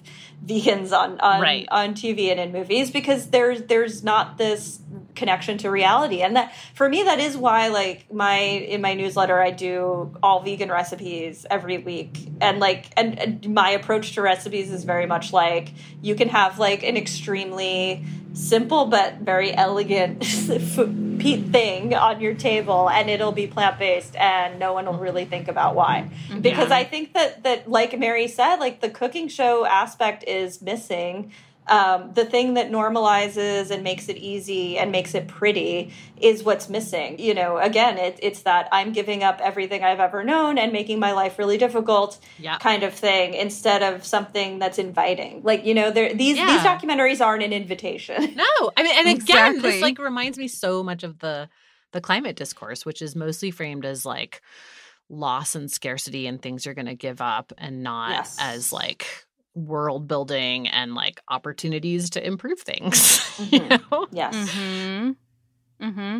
vegans 0.45 0.91
on 0.91 1.19
on 1.19 1.41
Right. 1.41 1.67
on 1.71 1.93
TV 1.93 2.31
and 2.31 2.39
in 2.39 2.51
movies 2.51 2.91
because 2.91 3.27
there's 3.27 3.63
there's 3.63 4.03
not 4.03 4.37
this 4.37 4.79
connection 5.15 5.57
to 5.59 5.69
reality. 5.69 6.21
And 6.21 6.35
that 6.35 6.53
for 6.73 6.87
me 6.87 7.03
that 7.03 7.19
is 7.19 7.35
why 7.35 7.67
like 7.67 8.11
my 8.13 8.37
in 8.39 8.81
my 8.81 8.93
newsletter 8.93 9.39
I 9.41 9.51
do 9.51 10.15
all 10.23 10.41
vegan 10.41 10.69
recipes 10.71 11.45
every 11.49 11.77
week. 11.77 12.17
And 12.41 12.59
like 12.59 12.85
and, 12.97 13.19
and 13.19 13.53
my 13.53 13.71
approach 13.71 14.13
to 14.15 14.21
recipes 14.21 14.71
is 14.71 14.83
very 14.83 15.05
much 15.05 15.33
like 15.33 15.73
you 16.01 16.15
can 16.15 16.29
have 16.29 16.59
like 16.59 16.83
an 16.83 16.97
extremely 16.97 18.05
simple 18.33 18.85
but 18.85 19.15
very 19.17 19.53
elegant 19.53 20.23
thing 21.19 21.93
on 21.95 22.21
your 22.21 22.33
table 22.33 22.89
and 22.89 23.09
it'll 23.09 23.31
be 23.31 23.47
plant-based 23.47 24.15
and 24.15 24.59
no 24.59 24.73
one 24.73 24.85
will 24.85 24.93
really 24.93 25.25
think 25.25 25.47
about 25.47 25.75
why. 25.75 26.09
Mm-hmm. 26.29 26.41
Because 26.41 26.69
Yeah. 26.69 26.77
i 26.77 26.83
think 26.83 27.13
that 27.13 27.43
that 27.43 27.69
like 27.69 27.97
mary 27.97 28.27
said 28.27 28.57
like 28.57 28.79
the 28.81 28.89
cooking 28.89 29.27
show 29.27 29.65
aspect 29.65 30.23
is 30.25 30.61
missing 30.61 31.31
um, 31.69 32.11
the 32.13 32.25
thing 32.25 32.55
that 32.55 32.71
normalizes 32.71 33.71
and 33.71 33.83
makes 33.83 34.09
it 34.09 34.17
easy 34.17 34.77
and 34.77 34.91
makes 34.91 35.13
it 35.15 35.27
pretty 35.27 35.93
is 36.19 36.43
what's 36.43 36.67
missing 36.69 37.17
you 37.19 37.33
know 37.33 37.57
again 37.57 37.97
it, 37.97 38.19
it's 38.21 38.41
that 38.41 38.67
i'm 38.71 38.91
giving 38.91 39.23
up 39.23 39.39
everything 39.41 39.83
i've 39.83 39.99
ever 39.99 40.23
known 40.23 40.57
and 40.57 40.73
making 40.73 40.99
my 40.99 41.11
life 41.13 41.39
really 41.39 41.57
difficult 41.57 42.19
Yeah. 42.37 42.57
kind 42.57 42.83
of 42.83 42.93
thing 42.93 43.33
instead 43.33 43.83
of 43.83 44.05
something 44.05 44.59
that's 44.59 44.77
inviting 44.79 45.41
like 45.43 45.65
you 45.65 45.73
know 45.73 45.91
there 45.91 46.13
these 46.13 46.35
Yeah. 46.37 46.47
these 46.47 46.61
documentaries 46.61 47.23
aren't 47.25 47.43
an 47.43 47.53
invitation 47.53 48.35
No, 48.35 48.71
I 48.77 48.83
mean, 48.83 48.93
and 48.97 49.07
again, 49.07 49.15
Exactly. 49.15 49.61
this 49.61 49.81
like 49.81 49.99
reminds 49.99 50.37
me 50.37 50.47
so 50.47 50.83
much 50.83 51.03
of 51.03 51.19
the 51.19 51.49
the 51.91 52.01
climate 52.01 52.35
discourse, 52.35 52.85
which 52.85 53.01
is 53.01 53.15
mostly 53.15 53.51
framed 53.51 53.85
as 53.85 54.05
like 54.05 54.41
loss 55.09 55.55
and 55.55 55.71
scarcity 55.71 56.27
and 56.27 56.41
things 56.41 56.65
you're 56.65 56.75
going 56.75 56.85
to 56.85 56.95
give 56.95 57.19
up, 57.21 57.51
and 57.57 57.81
not 57.83 58.11
Yes. 58.11 58.37
as 58.39 58.71
like 58.71 59.25
world 59.55 60.07
building 60.07 60.67
and 60.67 60.95
like 60.95 61.19
opportunities 61.29 62.09
to 62.11 62.25
improve 62.25 62.59
things. 62.59 63.19
you 63.51 63.59
Mhm. 63.59 63.91
know? 63.91 64.07
yes 64.11 64.35
Mm-hmm. 64.35 65.11
Mm-hmm. 65.81 66.19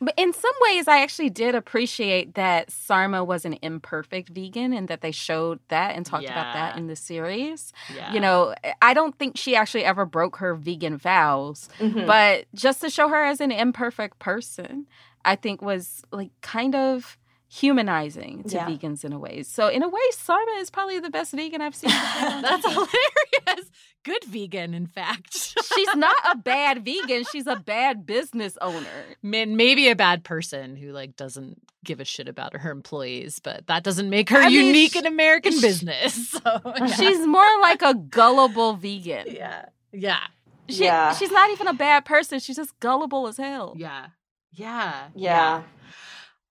But 0.00 0.14
in 0.16 0.32
some 0.32 0.52
ways, 0.62 0.88
I 0.88 1.00
actually 1.00 1.30
did 1.30 1.54
appreciate 1.54 2.34
that 2.34 2.72
Sarma 2.72 3.22
was 3.22 3.44
an 3.44 3.56
imperfect 3.62 4.30
vegan 4.30 4.72
and 4.72 4.88
that 4.88 5.00
they 5.00 5.12
showed 5.12 5.60
that 5.68 5.94
and 5.94 6.04
talked 6.04 6.24
about 6.24 6.52
that 6.54 6.76
in 6.76 6.88
the 6.88 6.96
series. 6.96 7.72
Yeah. 7.94 8.12
You 8.12 8.18
know, 8.18 8.56
I 8.82 8.94
don't 8.94 9.16
think 9.16 9.36
she 9.36 9.54
actually 9.54 9.84
ever 9.84 10.06
broke 10.06 10.38
her 10.38 10.56
vegan 10.56 10.98
vows, 10.98 11.68
Mhm. 11.78 12.04
but 12.04 12.46
just 12.52 12.80
to 12.80 12.90
show 12.90 13.08
her 13.08 13.22
as 13.24 13.40
an 13.40 13.52
imperfect 13.52 14.18
person, 14.18 14.88
I 15.24 15.36
think 15.36 15.62
was 15.62 16.02
like 16.10 16.32
kind 16.40 16.74
of 16.74 17.16
humanizing 17.48 18.42
to 18.44 18.56
Yeah. 18.56 18.66
vegans 18.68 19.04
in 19.04 19.12
a 19.12 19.18
way. 19.18 19.42
So 19.42 19.68
in 19.68 19.82
a 19.82 19.88
way, 19.88 20.00
Sarma 20.12 20.52
is 20.58 20.70
probably 20.70 20.98
the 21.00 21.10
best 21.10 21.32
vegan 21.32 21.60
I've 21.60 21.74
seen. 21.74 21.90
That's 22.20 22.66
hilarious. 22.66 23.70
Good 24.04 24.24
vegan, 24.24 24.72
in 24.74 24.86
fact. 24.86 25.34
She's 25.74 25.94
not 25.96 26.16
a 26.32 26.36
bad 26.52 26.84
vegan. 26.84 27.24
She's 27.32 27.46
a 27.46 27.56
bad 27.56 28.06
business 28.06 28.56
owner. 28.60 28.86
Man, 29.22 29.56
maybe 29.56 29.88
a 29.88 29.96
bad 29.96 30.22
person 30.24 30.76
who 30.76 30.92
like 30.92 31.16
doesn't 31.16 31.60
give 31.84 31.98
a 32.00 32.04
shit 32.04 32.28
about 32.28 32.56
her 32.56 32.70
employees, 32.70 33.40
but 33.40 33.66
that 33.66 33.82
doesn't 33.82 34.08
make 34.10 34.30
her 34.30 34.38
I 34.38 34.48
mean, 34.48 34.66
unique 34.66 34.94
in 34.96 35.06
American 35.06 35.52
sh- 35.58 35.60
business. 35.60 36.30
So 36.30 36.40
yeah. 36.64 36.86
She's 36.86 37.26
more 37.26 37.60
like 37.62 37.82
a 37.82 37.94
gullible 37.94 38.74
vegan. 38.74 39.26
yeah, 39.28 39.66
yeah, 39.92 40.20
She, 40.68 40.84
Yeah. 40.84 41.12
She's 41.14 41.30
not 41.32 41.50
even 41.50 41.66
a 41.68 41.74
bad 41.74 42.04
person. 42.04 42.38
She's 42.38 42.56
just 42.56 42.78
gullible 42.80 43.26
as 43.28 43.36
hell. 43.38 43.74
yeah, 43.76 44.06
yeah, 44.52 45.08
yeah 45.14 45.62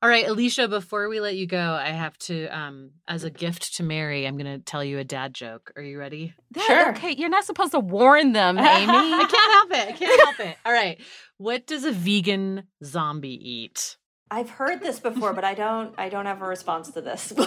All 0.06 0.12
right, 0.12 0.28
Alicia, 0.28 0.68
before 0.68 1.10
we 1.10 1.20
let 1.20 1.36
you 1.36 1.48
go, 1.48 1.58
I 1.74 1.88
have 1.90 2.16
to, 2.20 2.46
um, 2.56 2.92
as 3.08 3.24
a 3.24 3.32
gift 3.32 3.78
to 3.78 3.84
Mary, 3.84 4.28
I'm 4.28 4.38
going 4.38 4.46
to 4.54 4.60
tell 4.64 4.84
you 4.84 5.00
a 5.00 5.04
dad 5.04 5.34
joke. 5.34 5.72
Are 5.76 5.82
you 5.82 5.98
ready? 5.98 6.36
That- 6.52 6.64
Sure. 6.66 6.90
Okay, 6.92 7.16
you're 7.18 7.28
not 7.28 7.44
supposed 7.44 7.72
to 7.72 7.80
warn 7.80 8.32
them, 8.34 8.56
Amy. 8.60 8.68
I 8.68 9.26
can't 9.28 9.52
help 9.52 9.72
it. 9.72 9.88
I 9.90 9.92
can't 9.98 10.22
help 10.22 10.40
it. 10.42 10.58
All 10.64 10.72
right. 10.72 11.02
What 11.40 11.66
does 11.66 11.86
a 11.86 11.92
vegan 11.92 12.66
zombie 12.84 13.30
eat? 13.34 13.98
I've 14.30 14.52
heard 14.52 14.80
this 14.82 15.00
before, 15.00 15.34
but 15.34 15.44
I 15.44 15.56
don't. 15.56 15.96
I 15.98 16.10
don't 16.10 16.28
have 16.28 16.44
a 16.44 16.46
response 16.46 16.92
to 16.92 17.02
this. 17.02 17.34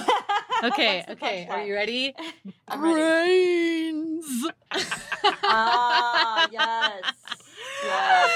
Okay, 0.64 0.96
What's 1.06 1.06
the 1.06 1.12
okay. 1.12 1.46
Are 1.48 1.62
you 1.64 1.72
ready? 1.72 2.12
I'm 2.66 2.82
ready. 2.82 3.92
Brains. 3.92 4.46
Ah, 5.44 6.48
yes, 6.50 7.14
yes. 7.84 8.30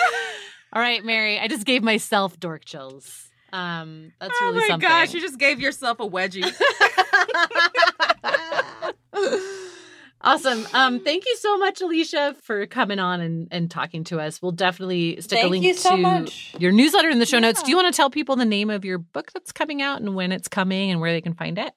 All 0.73 0.81
right, 0.81 1.05
Mary. 1.05 1.41
I 1.41 1.49
just 1.49 1.65
gave 1.67 1.83
myself 1.83 2.39
dork 2.39 2.65
chills. 2.65 3.29
Um, 3.53 4.13
that's 4.19 4.35
oh 4.41 4.47
really 4.47 4.61
my 4.61 4.67
something. 4.69 4.89
gosh, 4.89 5.13
you 5.13 5.21
just 5.21 5.39
gave 5.39 5.61
yourself 5.61 6.01
a 6.01 6.09
wedgie. 6.09 6.51
awesome. 10.23 10.67
Um, 10.73 11.01
thank 11.01 11.27
you 11.27 11.37
so 11.37 11.59
much, 11.59 11.83
Alicia, 11.83 12.35
for 12.43 12.67
coming 12.67 12.99
on 12.99 13.21
and, 13.21 13.49
and 13.51 13.71
talking 13.71 14.05
to 14.05 14.21
us. 14.21 14.41
We'll 14.41 14.53
definitely 14.53 15.21
stick 15.21 15.45
a 15.45 15.49
link 15.49 15.65
you 15.65 15.75
so 15.75 15.97
to 15.97 15.97
much. 15.97 16.55
your 16.59 16.73
newsletter 16.73 17.11
in 17.11 17.19
the 17.19 17.27
show 17.27 17.39
notes. 17.39 17.63
Do 17.63 17.71
you 17.71 17.77
want 17.77 17.93
to 17.93 17.97
tell 17.97 18.09
people 18.09 18.37
the 18.37 18.47
name 18.47 18.71
of 18.71 18.87
your 18.87 18.99
book 18.99 19.31
that's 19.33 19.53
coming 19.53 19.83
out 19.83 20.01
and 20.01 20.15
when 20.15 20.33
it's 20.33 20.49
coming 20.49 20.91
and 20.91 21.01
where 21.01 21.13
they 21.13 21.21
can 21.21 21.35
find 21.35 21.59
it? 21.59 21.73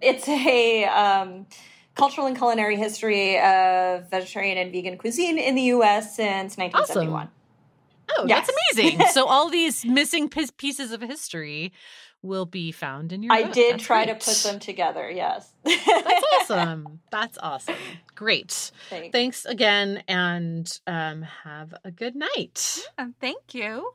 It's 0.00 0.28
a 0.28 0.84
um, 0.84 1.46
cultural 1.94 2.26
and 2.26 2.36
culinary 2.36 2.76
history 2.76 3.38
of 3.38 4.10
vegetarian 4.10 4.58
and 4.58 4.72
vegan 4.72 4.98
cuisine 4.98 5.38
in 5.38 5.54
the 5.54 5.62
U.S. 5.62 6.16
since 6.16 6.56
1971. 6.56 7.28
Oh, 8.16 8.24
Yes. 8.26 8.46
that's 8.46 8.58
amazing. 8.78 9.06
so 9.12 9.26
all 9.28 9.48
these 9.50 9.84
missing 9.84 10.28
pie- 10.28 10.46
pieces 10.56 10.92
of 10.92 11.00
history 11.00 11.72
will 12.22 12.46
be 12.46 12.72
found 12.72 13.12
in 13.12 13.22
your 13.22 13.32
I 13.32 13.44
book. 13.44 13.52
did 13.52 13.74
That's 13.74 13.84
try 13.84 14.04
to 14.06 14.14
put 14.14 14.36
them 14.42 14.58
together. 14.58 15.08
Yes, 15.10 15.52
That's 15.64 15.86
awesome. 16.40 17.00
That's 17.12 17.38
awesome. 17.38 17.76
Great. 18.16 18.72
Thanks. 18.90 19.12
Thanks 19.12 19.44
again 19.44 20.02
and 20.08 20.80
um, 20.86 21.22
have 21.44 21.74
a 21.84 21.90
good 21.92 22.16
night. 22.16 22.84
Uh, 22.98 23.06
Thank 23.20 23.54
you. 23.54 23.92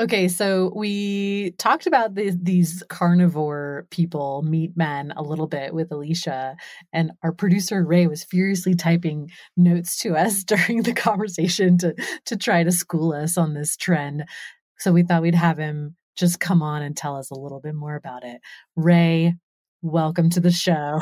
Okay, 0.00 0.28
so 0.28 0.72
we 0.74 1.50
talked 1.58 1.86
about 1.86 2.14
the, 2.14 2.34
these 2.40 2.82
carnivore 2.88 3.86
people, 3.90 4.40
meat 4.40 4.74
men, 4.74 5.12
a 5.14 5.22
little 5.22 5.46
bit 5.46 5.74
with 5.74 5.92
Alicia, 5.92 6.56
and 6.90 7.12
our 7.22 7.32
producer 7.32 7.84
Ray 7.84 8.06
was 8.06 8.24
furiously 8.24 8.74
typing 8.74 9.30
notes 9.58 9.98
to 9.98 10.16
us 10.16 10.42
during 10.44 10.84
the 10.84 10.94
conversation 10.94 11.76
to 11.78 11.94
to 12.24 12.36
try 12.38 12.62
to 12.62 12.72
school 12.72 13.12
us 13.12 13.36
on 13.36 13.52
this 13.52 13.76
trend. 13.76 14.24
So 14.78 14.90
we 14.90 15.02
thought 15.02 15.20
we'd 15.20 15.34
have 15.34 15.58
him 15.58 15.96
just 16.16 16.40
come 16.40 16.62
on 16.62 16.80
and 16.80 16.96
tell 16.96 17.18
us 17.18 17.30
a 17.30 17.38
little 17.38 17.60
bit 17.60 17.74
more 17.74 17.94
about 17.94 18.24
it. 18.24 18.40
Ray, 18.76 19.34
welcome 19.82 20.30
to 20.30 20.40
the 20.40 20.50
show. 20.50 20.98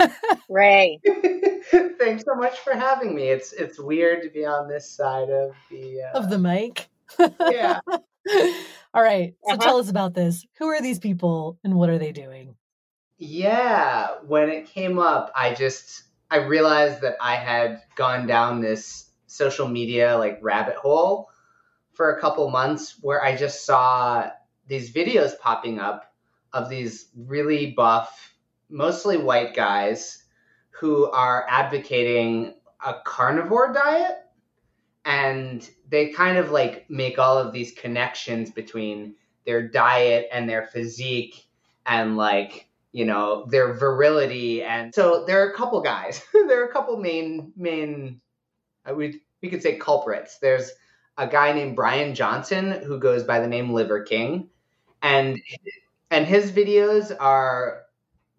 Ray. 0.48 0.98
Thanks 1.70 2.24
so 2.24 2.34
much 2.34 2.58
for 2.58 2.74
having 2.74 3.14
me. 3.14 3.28
It's 3.28 3.52
it's 3.52 3.78
weird 3.78 4.24
to 4.24 4.30
be 4.30 4.44
on 4.44 4.66
this 4.66 4.90
side 4.90 5.30
of 5.30 5.54
the 5.70 6.02
uh... 6.12 6.18
of 6.18 6.28
the 6.28 6.40
mic. 6.40 6.88
yeah. 7.48 7.78
All 8.94 9.02
right. 9.02 9.34
So 9.44 9.54
uh-huh. 9.54 9.62
tell 9.62 9.76
us 9.78 9.90
about 9.90 10.14
this. 10.14 10.44
Who 10.58 10.66
are 10.68 10.80
these 10.80 10.98
people 10.98 11.58
and 11.64 11.74
what 11.74 11.88
are 11.88 11.98
they 11.98 12.12
doing? 12.12 12.56
Yeah, 13.18 14.08
when 14.26 14.48
it 14.48 14.66
came 14.66 14.98
up, 14.98 15.30
I 15.34 15.54
just 15.54 16.02
I 16.30 16.38
realized 16.38 17.02
that 17.02 17.16
I 17.20 17.36
had 17.36 17.82
gone 17.94 18.26
down 18.26 18.60
this 18.60 19.10
social 19.26 19.68
media 19.68 20.16
like 20.18 20.38
rabbit 20.42 20.76
hole 20.76 21.28
for 21.92 22.12
a 22.12 22.20
couple 22.20 22.48
months 22.50 22.96
where 23.00 23.22
I 23.22 23.36
just 23.36 23.64
saw 23.64 24.30
these 24.66 24.92
videos 24.92 25.38
popping 25.38 25.78
up 25.78 26.12
of 26.52 26.68
these 26.68 27.08
really 27.16 27.72
buff, 27.72 28.34
mostly 28.68 29.16
white 29.16 29.54
guys 29.54 30.22
who 30.70 31.10
are 31.10 31.46
advocating 31.48 32.54
a 32.84 32.94
carnivore 33.04 33.72
diet 33.72 34.16
and 35.04 35.68
they 35.88 36.08
kind 36.08 36.38
of 36.38 36.50
like 36.50 36.88
make 36.88 37.18
all 37.18 37.38
of 37.38 37.52
these 37.52 37.72
connections 37.72 38.50
between 38.50 39.14
their 39.44 39.66
diet 39.66 40.28
and 40.32 40.48
their 40.48 40.66
physique 40.66 41.46
and 41.86 42.16
like 42.16 42.68
you 42.92 43.04
know 43.04 43.46
their 43.46 43.72
virility 43.72 44.62
and 44.62 44.94
so 44.94 45.24
there 45.24 45.44
are 45.44 45.50
a 45.50 45.56
couple 45.56 45.80
guys. 45.80 46.22
There 46.32 46.62
are 46.62 46.68
a 46.68 46.72
couple 46.72 46.96
main 46.98 47.52
main 47.56 48.20
uh, 48.88 48.94
we 48.94 49.20
we 49.40 49.48
could 49.48 49.62
say 49.62 49.76
culprits. 49.76 50.38
There's 50.38 50.70
a 51.16 51.26
guy 51.26 51.52
named 51.52 51.76
Brian 51.76 52.14
Johnson 52.14 52.70
who 52.70 52.98
goes 52.98 53.24
by 53.24 53.40
the 53.40 53.48
name 53.48 53.72
Liver 53.72 54.02
King 54.02 54.50
and 55.02 55.40
and 56.10 56.26
his 56.26 56.52
videos 56.52 57.14
are 57.18 57.82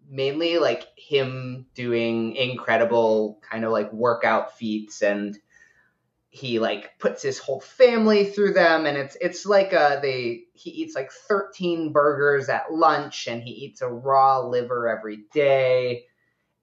mainly 0.08 0.58
like 0.58 0.86
him 0.96 1.66
doing 1.74 2.36
incredible 2.36 3.40
kind 3.48 3.64
of 3.64 3.72
like 3.72 3.92
workout 3.92 4.56
feats 4.56 5.02
and 5.02 5.38
he 6.34 6.58
like 6.58 6.98
puts 6.98 7.22
his 7.22 7.38
whole 7.38 7.60
family 7.60 8.24
through 8.24 8.52
them 8.52 8.86
and 8.86 8.98
it's 8.98 9.16
it's 9.20 9.46
like 9.46 9.72
uh 9.72 10.00
they 10.00 10.42
he 10.52 10.70
eats 10.70 10.96
like 10.96 11.12
13 11.12 11.92
burgers 11.92 12.48
at 12.48 12.72
lunch 12.72 13.28
and 13.28 13.40
he 13.40 13.52
eats 13.52 13.82
a 13.82 13.88
raw 13.88 14.40
liver 14.40 14.88
every 14.88 15.26
day 15.32 16.06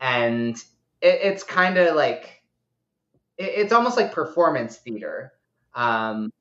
and 0.02 0.58
it, 1.00 1.20
it's 1.24 1.44
kind 1.44 1.78
of 1.78 1.96
like 1.96 2.44
it, 3.38 3.52
it's 3.56 3.72
almost 3.72 3.96
like 3.96 4.12
performance 4.12 4.76
theater 4.76 5.32
um 5.74 6.34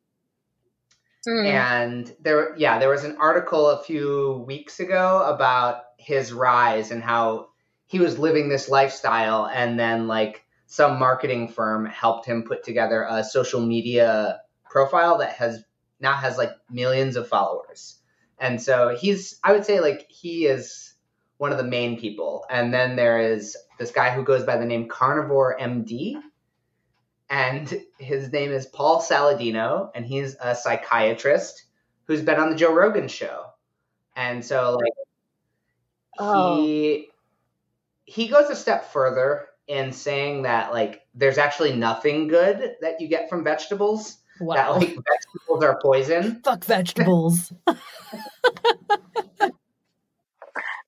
mm. 1.25 1.47
and 1.47 2.13
there 2.21 2.57
yeah 2.57 2.81
there 2.81 2.91
was 2.91 3.05
an 3.05 3.17
article 3.21 3.71
a 3.71 3.85
few 3.85 4.45
weeks 4.45 4.81
ago 4.81 5.23
about 5.25 5.83
his 5.99 6.33
rise 6.33 6.91
and 6.91 7.01
how 7.01 7.47
he 7.87 8.01
was 8.01 8.19
living 8.19 8.49
this 8.49 8.69
lifestyle 8.69 9.47
and 9.47 9.79
then 9.79 10.09
like 10.09 10.45
some 10.71 11.01
marketing 11.01 11.49
firm 11.49 11.85
helped 11.85 12.25
him 12.25 12.45
put 12.45 12.63
together 12.63 13.05
a 13.11 13.25
social 13.25 13.61
media 13.61 14.41
profile 14.71 15.19
that 15.19 15.33
has 15.33 15.65
now 15.99 16.13
has 16.13 16.39
like 16.39 16.53
millions 16.71 17.17
of 17.17 17.27
followers. 17.27 17.99
And 18.39 18.63
so 18.63 18.97
he's 18.97 19.41
I 19.43 19.51
would 19.51 19.65
say 19.65 19.81
like 19.81 20.07
he 20.09 20.47
is 20.47 20.95
one 21.39 21.51
of 21.51 21.59
the 21.59 21.65
main 21.65 21.99
people. 21.99 22.47
And 22.49 22.73
then 22.73 22.95
there 22.95 23.19
is 23.19 23.57
this 23.81 23.91
guy 23.91 24.11
who 24.11 24.23
goes 24.23 24.45
by 24.45 24.59
the 24.59 24.65
name 24.65 24.89
Carnivore 24.89 25.59
MD. 25.61 26.21
And 27.29 27.83
his 27.99 28.31
name 28.31 28.53
is 28.53 28.67
Paul 28.67 29.03
Saladino, 29.03 29.91
and 29.95 30.07
he's 30.07 30.37
a 30.41 30.55
psychiatrist 30.55 31.65
who's 32.05 32.23
been 32.23 32.39
on 32.39 32.51
the 32.51 32.57
Joe 32.57 32.73
Rogan 32.73 33.09
show. 33.09 33.47
And 34.15 34.45
so 34.45 34.79
like 34.81 34.93
oh. 36.21 36.63
he 36.63 37.09
he 38.05 38.29
goes 38.29 38.49
a 38.51 38.57
step 38.57 38.93
further 38.93 39.50
in 39.71 39.93
saying 39.93 40.43
that 40.43 40.73
like 40.73 41.07
there's 41.15 41.39
actually 41.39 41.73
nothing 41.77 42.27
good 42.27 42.75
that 42.81 43.01
you 43.01 43.07
get 43.07 43.31
from 43.31 43.45
vegetables. 43.45 44.19
Wow. 44.41 44.73
That 44.73 44.81
like 44.81 44.89
vegetables 44.89 45.63
are 45.63 45.79
poison. 45.81 46.41
Fuck 46.43 46.65
vegetables. 46.65 47.53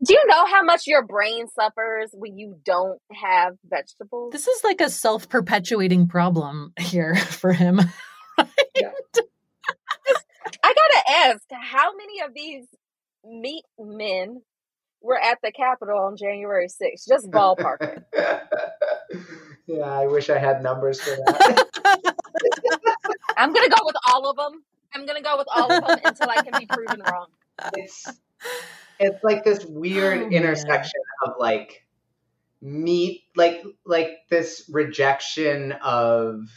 Do 0.04 0.14
you 0.14 0.26
know 0.26 0.46
how 0.46 0.64
much 0.64 0.88
your 0.88 1.06
brain 1.06 1.46
suffers 1.46 2.10
when 2.12 2.36
you 2.36 2.58
don't 2.64 2.98
have 3.12 3.54
vegetables? 3.64 4.32
This 4.32 4.48
is 4.48 4.64
like 4.64 4.80
a 4.80 4.90
self 4.90 5.28
perpetuating 5.28 6.08
problem 6.08 6.72
here 6.76 7.14
for 7.16 7.52
him. 7.52 7.80
Right? 8.36 8.48
Yeah. 8.74 8.90
I 10.64 10.74
gotta 10.74 11.28
ask, 11.28 11.42
how 11.50 11.94
many 11.96 12.20
of 12.22 12.34
these 12.34 12.66
meat 13.24 13.64
men 13.78 14.42
were 15.02 15.18
at 15.18 15.38
the 15.42 15.52
Capitol 15.52 15.98
on 15.98 16.16
January 16.16 16.68
6th. 16.68 17.08
Just 17.08 17.30
ballpark. 17.30 18.04
yeah, 19.66 19.84
I 19.84 20.06
wish 20.06 20.30
I 20.30 20.38
had 20.38 20.62
numbers 20.62 21.00
for 21.00 21.10
that. 21.10 21.66
I'm 23.36 23.52
going 23.52 23.68
to 23.68 23.76
go 23.76 23.84
with 23.84 23.96
all 24.08 24.30
of 24.30 24.36
them. 24.36 24.62
I'm 24.94 25.06
going 25.06 25.16
to 25.16 25.22
go 25.22 25.36
with 25.38 25.48
all 25.54 25.72
of 25.72 25.86
them 25.86 25.98
until 26.04 26.30
I 26.30 26.42
can 26.42 26.58
be 26.58 26.66
proven 26.66 27.02
wrong. 27.10 27.26
It's, 27.74 28.06
it's 28.98 29.24
like 29.24 29.44
this 29.44 29.64
weird 29.64 30.22
oh, 30.22 30.28
intersection 30.28 31.00
of 31.24 31.34
like 31.38 31.84
meat, 32.60 33.22
like 33.36 33.62
like 33.84 34.18
this 34.30 34.68
rejection 34.70 35.72
of 35.82 36.48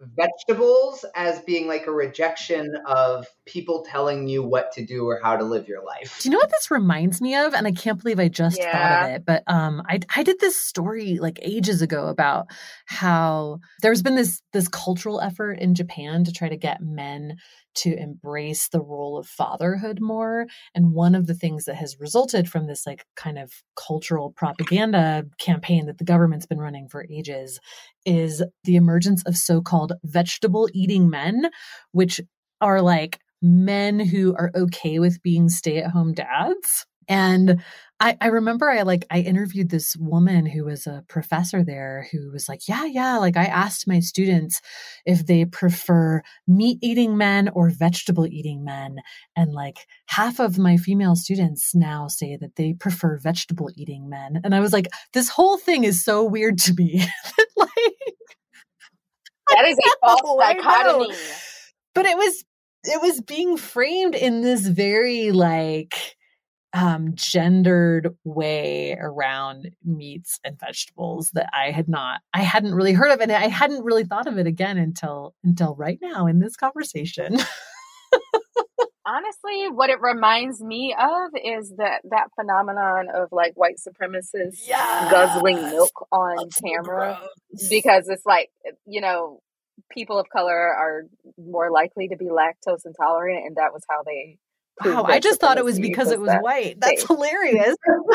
vegetables 0.00 1.04
as 1.14 1.40
being 1.40 1.66
like 1.66 1.86
a 1.86 1.92
rejection 1.92 2.74
of 2.86 3.26
people 3.50 3.84
telling 3.88 4.28
you 4.28 4.42
what 4.42 4.72
to 4.72 4.84
do 4.84 5.06
or 5.06 5.20
how 5.22 5.36
to 5.36 5.44
live 5.44 5.68
your 5.68 5.84
life. 5.84 6.18
Do 6.20 6.28
you 6.28 6.32
know 6.32 6.38
what 6.38 6.50
this 6.50 6.70
reminds 6.70 7.20
me 7.20 7.34
of? 7.34 7.52
And 7.52 7.66
I 7.66 7.72
can't 7.72 8.00
believe 8.00 8.20
I 8.20 8.28
just 8.28 8.58
yeah. 8.58 8.72
thought 8.72 9.10
of 9.10 9.16
it. 9.16 9.24
But 9.24 9.42
um 9.46 9.82
I 9.88 10.00
I 10.14 10.22
did 10.22 10.38
this 10.40 10.56
story 10.56 11.18
like 11.18 11.38
ages 11.42 11.82
ago 11.82 12.06
about 12.08 12.46
how 12.86 13.58
there's 13.82 14.02
been 14.02 14.14
this 14.14 14.40
this 14.52 14.68
cultural 14.68 15.20
effort 15.20 15.58
in 15.58 15.74
Japan 15.74 16.24
to 16.24 16.32
try 16.32 16.48
to 16.48 16.56
get 16.56 16.80
men 16.80 17.36
to 17.72 17.96
embrace 17.96 18.68
the 18.68 18.80
role 18.80 19.16
of 19.16 19.26
fatherhood 19.26 20.00
more. 20.00 20.46
And 20.74 20.92
one 20.92 21.14
of 21.14 21.26
the 21.26 21.34
things 21.34 21.64
that 21.64 21.76
has 21.76 22.00
resulted 22.00 22.48
from 22.50 22.66
this, 22.66 22.86
like, 22.86 23.06
kind 23.16 23.38
of 23.38 23.52
cultural 23.76 24.32
propaganda 24.32 25.24
campaign 25.38 25.86
that 25.86 25.98
the 25.98 26.04
government's 26.04 26.46
been 26.46 26.58
running 26.58 26.88
for 26.88 27.06
ages 27.08 27.60
is 28.04 28.42
the 28.64 28.76
emergence 28.76 29.22
of 29.24 29.36
so 29.36 29.60
called 29.60 29.92
vegetable 30.04 30.68
eating 30.72 31.10
men, 31.10 31.50
which 31.92 32.20
are 32.60 32.82
like 32.82 33.20
men 33.42 34.00
who 34.00 34.34
are 34.34 34.50
okay 34.54 34.98
with 34.98 35.22
being 35.22 35.48
stay 35.48 35.78
at 35.78 35.90
home 35.90 36.12
dads. 36.12 36.86
And 37.08 37.60
I, 37.98 38.16
I 38.20 38.28
remember 38.28 38.70
I 38.70 38.82
like 38.82 39.04
I 39.10 39.18
interviewed 39.18 39.68
this 39.68 39.94
woman 39.98 40.46
who 40.46 40.64
was 40.64 40.86
a 40.86 41.04
professor 41.08 41.64
there 41.64 42.06
who 42.12 42.30
was 42.32 42.48
like, 42.48 42.68
yeah, 42.68 42.84
yeah. 42.86 43.18
Like 43.18 43.36
I 43.36 43.44
asked 43.44 43.88
my 43.88 44.00
students 44.00 44.60
if 45.04 45.26
they 45.26 45.44
prefer 45.44 46.22
meat 46.46 46.78
eating 46.82 47.18
men 47.18 47.50
or 47.52 47.68
vegetable 47.68 48.26
eating 48.26 48.64
men. 48.64 48.96
And 49.36 49.52
like 49.52 49.86
half 50.06 50.38
of 50.38 50.56
my 50.56 50.76
female 50.76 51.16
students 51.16 51.74
now 51.74 52.06
say 52.06 52.38
that 52.40 52.56
they 52.56 52.74
prefer 52.74 53.18
vegetable 53.18 53.70
eating 53.76 54.08
men. 54.08 54.40
And 54.44 54.54
I 54.54 54.60
was 54.60 54.72
like, 54.72 54.86
this 55.12 55.28
whole 55.28 55.58
thing 55.58 55.84
is 55.84 56.02
so 56.02 56.24
weird 56.24 56.58
to 56.58 56.74
me. 56.74 57.04
like 57.56 57.70
that 59.48 59.64
is 59.66 59.76
a 59.78 60.06
false 60.06 60.38
dichotomy. 60.38 61.14
But 61.94 62.06
it 62.06 62.16
was 62.16 62.44
it 62.84 63.00
was 63.00 63.20
being 63.20 63.56
framed 63.56 64.14
in 64.14 64.40
this 64.40 64.66
very 64.66 65.32
like 65.32 66.16
um, 66.72 67.14
gendered 67.14 68.14
way 68.24 68.96
around 69.00 69.70
meats 69.84 70.38
and 70.44 70.58
vegetables 70.58 71.30
that 71.34 71.50
I 71.52 71.70
had 71.72 71.88
not, 71.88 72.20
I 72.32 72.42
hadn't 72.42 72.74
really 72.74 72.92
heard 72.92 73.10
of, 73.10 73.20
and 73.20 73.32
I 73.32 73.48
hadn't 73.48 73.84
really 73.84 74.04
thought 74.04 74.26
of 74.26 74.38
it 74.38 74.46
again 74.46 74.78
until 74.78 75.34
until 75.42 75.74
right 75.74 75.98
now 76.00 76.26
in 76.26 76.38
this 76.38 76.56
conversation. 76.56 77.36
Honestly, 79.06 79.68
what 79.70 79.90
it 79.90 80.00
reminds 80.00 80.60
me 80.62 80.94
of 80.96 81.30
is 81.34 81.74
that 81.78 82.02
that 82.10 82.28
phenomenon 82.38 83.08
of 83.12 83.28
like 83.32 83.52
white 83.54 83.76
supremacists 83.76 84.68
yes! 84.68 85.10
guzzling 85.10 85.56
milk 85.56 86.06
on 86.12 86.36
That's 86.36 86.60
camera 86.60 87.18
so 87.56 87.68
because 87.68 88.08
it's 88.08 88.26
like 88.26 88.50
you 88.86 89.00
know 89.00 89.40
people 89.90 90.18
of 90.18 90.28
color 90.28 90.56
are 90.56 91.04
more 91.38 91.70
likely 91.70 92.08
to 92.08 92.16
be 92.16 92.26
lactose 92.26 92.84
intolerant, 92.84 93.46
and 93.46 93.56
that 93.56 93.72
was 93.72 93.82
how 93.88 94.02
they 94.04 94.38
Wow, 94.84 95.04
I 95.04 95.20
just 95.20 95.40
thought 95.40 95.56
it 95.58 95.64
was 95.64 95.78
because 95.78 96.10
it 96.10 96.18
was 96.20 96.30
that 96.30 96.42
white. 96.42 96.80
That's 96.80 97.06
hilarious. 97.06 97.76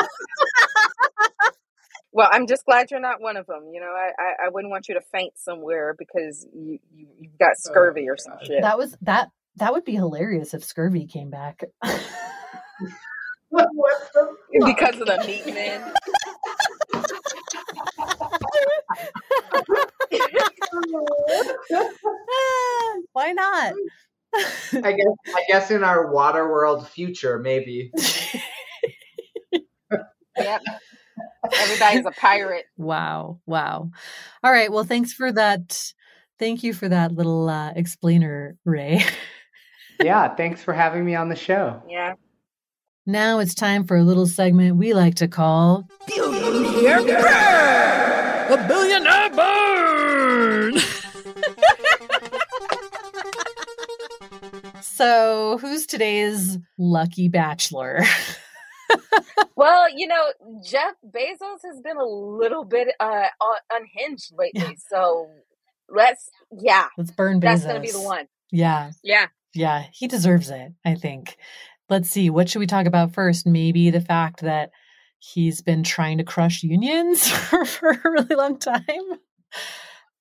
well, 2.12 2.28
I'm 2.32 2.48
just 2.48 2.64
glad 2.64 2.90
you're 2.90 3.00
not 3.00 3.20
one 3.20 3.36
of 3.36 3.46
them. 3.46 3.70
You 3.72 3.80
know, 3.80 3.86
I, 3.86 4.10
I, 4.18 4.46
I 4.46 4.48
wouldn't 4.48 4.70
want 4.70 4.88
you 4.88 4.94
to 4.94 5.00
faint 5.12 5.34
somewhere 5.36 5.94
because 5.96 6.44
you, 6.52 6.80
you 6.92 7.06
you've 7.18 7.38
got 7.38 7.50
oh 7.50 7.58
scurvy 7.58 8.08
oh, 8.08 8.14
or 8.14 8.16
some 8.16 8.38
shit. 8.42 8.62
That 8.62 8.78
was 8.78 8.96
that 9.02 9.28
that 9.56 9.72
would 9.72 9.84
be 9.84 9.94
hilarious 9.94 10.54
if 10.54 10.64
scurvy 10.64 11.06
came 11.06 11.30
back. 11.30 11.62
because 11.82 12.00
of 15.00 15.06
the 15.06 15.22
meat 15.26 15.46
man. 15.54 15.94
Why 23.12 23.32
not? 23.32 23.74
I 24.34 24.92
guess 24.92 25.06
I 25.28 25.44
guess 25.48 25.70
in 25.70 25.82
our 25.82 26.12
water 26.12 26.50
world 26.50 26.86
future, 26.88 27.38
maybe. 27.38 27.90
yep. 30.36 30.62
Everybody's 31.52 32.06
a 32.06 32.10
pirate. 32.10 32.66
Wow. 32.76 33.40
Wow. 33.46 33.90
All 34.42 34.52
right. 34.52 34.70
Well, 34.70 34.84
thanks 34.84 35.12
for 35.12 35.32
that. 35.32 35.92
Thank 36.38 36.62
you 36.62 36.74
for 36.74 36.88
that 36.88 37.12
little 37.12 37.48
uh, 37.48 37.72
explainer, 37.74 38.56
Ray. 38.64 39.04
yeah. 40.02 40.34
Thanks 40.34 40.62
for 40.62 40.74
having 40.74 41.04
me 41.04 41.14
on 41.14 41.28
the 41.28 41.36
show. 41.36 41.82
Yeah. 41.88 42.14
Now 43.06 43.38
it's 43.38 43.54
time 43.54 43.86
for 43.86 43.96
a 43.96 44.02
little 44.02 44.26
segment 44.26 44.76
we 44.76 44.92
like 44.92 45.14
to 45.16 45.28
call 45.28 45.86
Billionaire 46.08 47.02
Burn! 47.02 48.52
A 48.52 48.68
Billionaire 48.68 49.15
so, 54.86 55.58
who's 55.60 55.86
today's 55.86 56.58
lucky 56.78 57.28
bachelor? 57.28 58.02
well, 59.56 59.86
you 59.94 60.06
know, 60.06 60.32
Jeff 60.64 60.94
Bezos 61.04 61.58
has 61.64 61.80
been 61.82 61.96
a 61.96 62.04
little 62.04 62.64
bit 62.64 62.88
uh, 63.00 63.26
unhinged 63.70 64.32
lately. 64.36 64.76
So 64.88 65.28
let's, 65.88 66.30
yeah. 66.58 66.86
Let's 66.96 67.10
burn 67.10 67.40
Bezos. 67.40 67.42
That's 67.42 67.64
going 67.64 67.76
to 67.76 67.80
be 67.82 67.92
the 67.92 68.00
one. 68.00 68.26
Yeah. 68.50 68.92
Yeah. 69.02 69.26
Yeah. 69.54 69.84
He 69.92 70.06
deserves 70.08 70.50
it, 70.50 70.72
I 70.84 70.94
think. 70.94 71.36
Let's 71.88 72.08
see. 72.08 72.30
What 72.30 72.48
should 72.48 72.60
we 72.60 72.66
talk 72.66 72.86
about 72.86 73.12
first? 73.12 73.46
Maybe 73.46 73.90
the 73.90 74.00
fact 74.00 74.40
that 74.40 74.70
he's 75.18 75.62
been 75.62 75.82
trying 75.82 76.18
to 76.18 76.24
crush 76.24 76.62
unions 76.62 77.28
for 77.30 77.90
a 77.90 78.10
really 78.10 78.34
long 78.34 78.58
time. 78.58 78.82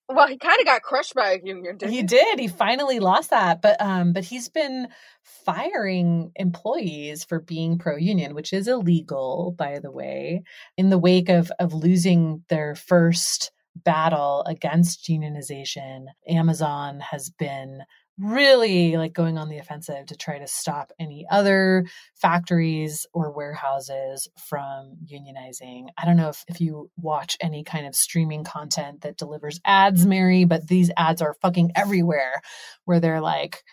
Well, 0.07 0.27
he 0.27 0.37
kind 0.37 0.59
of 0.59 0.65
got 0.65 0.83
crushed 0.83 1.15
by 1.15 1.31
a 1.31 1.39
union, 1.43 1.77
he? 1.81 1.87
He 1.87 2.03
did. 2.03 2.39
He 2.39 2.47
finally 2.47 2.99
lost 2.99 3.31
that, 3.31 3.61
but 3.61 3.81
um, 3.81 4.13
but 4.13 4.23
he's 4.23 4.49
been 4.49 4.87
firing 5.23 6.31
employees 6.35 7.23
for 7.23 7.39
being 7.39 7.79
pro 7.79 7.97
union, 7.97 8.35
which 8.35 8.53
is 8.53 8.67
illegal, 8.67 9.55
by 9.57 9.79
the 9.79 9.91
way. 9.91 10.43
In 10.77 10.89
the 10.89 10.99
wake 10.99 11.29
of 11.29 11.51
of 11.59 11.73
losing 11.73 12.43
their 12.49 12.75
first 12.75 13.51
battle 13.75 14.43
against 14.47 15.07
unionization, 15.09 16.05
Amazon 16.27 16.99
has 16.99 17.31
been 17.31 17.81
really 18.17 18.97
like 18.97 19.13
going 19.13 19.37
on 19.37 19.49
the 19.49 19.57
offensive 19.57 20.05
to 20.07 20.15
try 20.15 20.39
to 20.39 20.47
stop 20.47 20.91
any 20.99 21.25
other 21.29 21.85
factories 22.13 23.05
or 23.13 23.31
warehouses 23.31 24.29
from 24.37 24.97
unionizing. 25.05 25.87
I 25.97 26.05
don't 26.05 26.17
know 26.17 26.29
if, 26.29 26.43
if 26.47 26.61
you 26.61 26.89
watch 26.97 27.37
any 27.41 27.63
kind 27.63 27.85
of 27.85 27.95
streaming 27.95 28.43
content 28.43 29.01
that 29.01 29.17
delivers 29.17 29.59
ads, 29.65 30.05
Mary, 30.05 30.45
but 30.45 30.67
these 30.67 30.91
ads 30.95 31.21
are 31.21 31.35
fucking 31.41 31.73
everywhere 31.75 32.41
where 32.85 32.99
they're 32.99 33.21
like, 33.21 33.63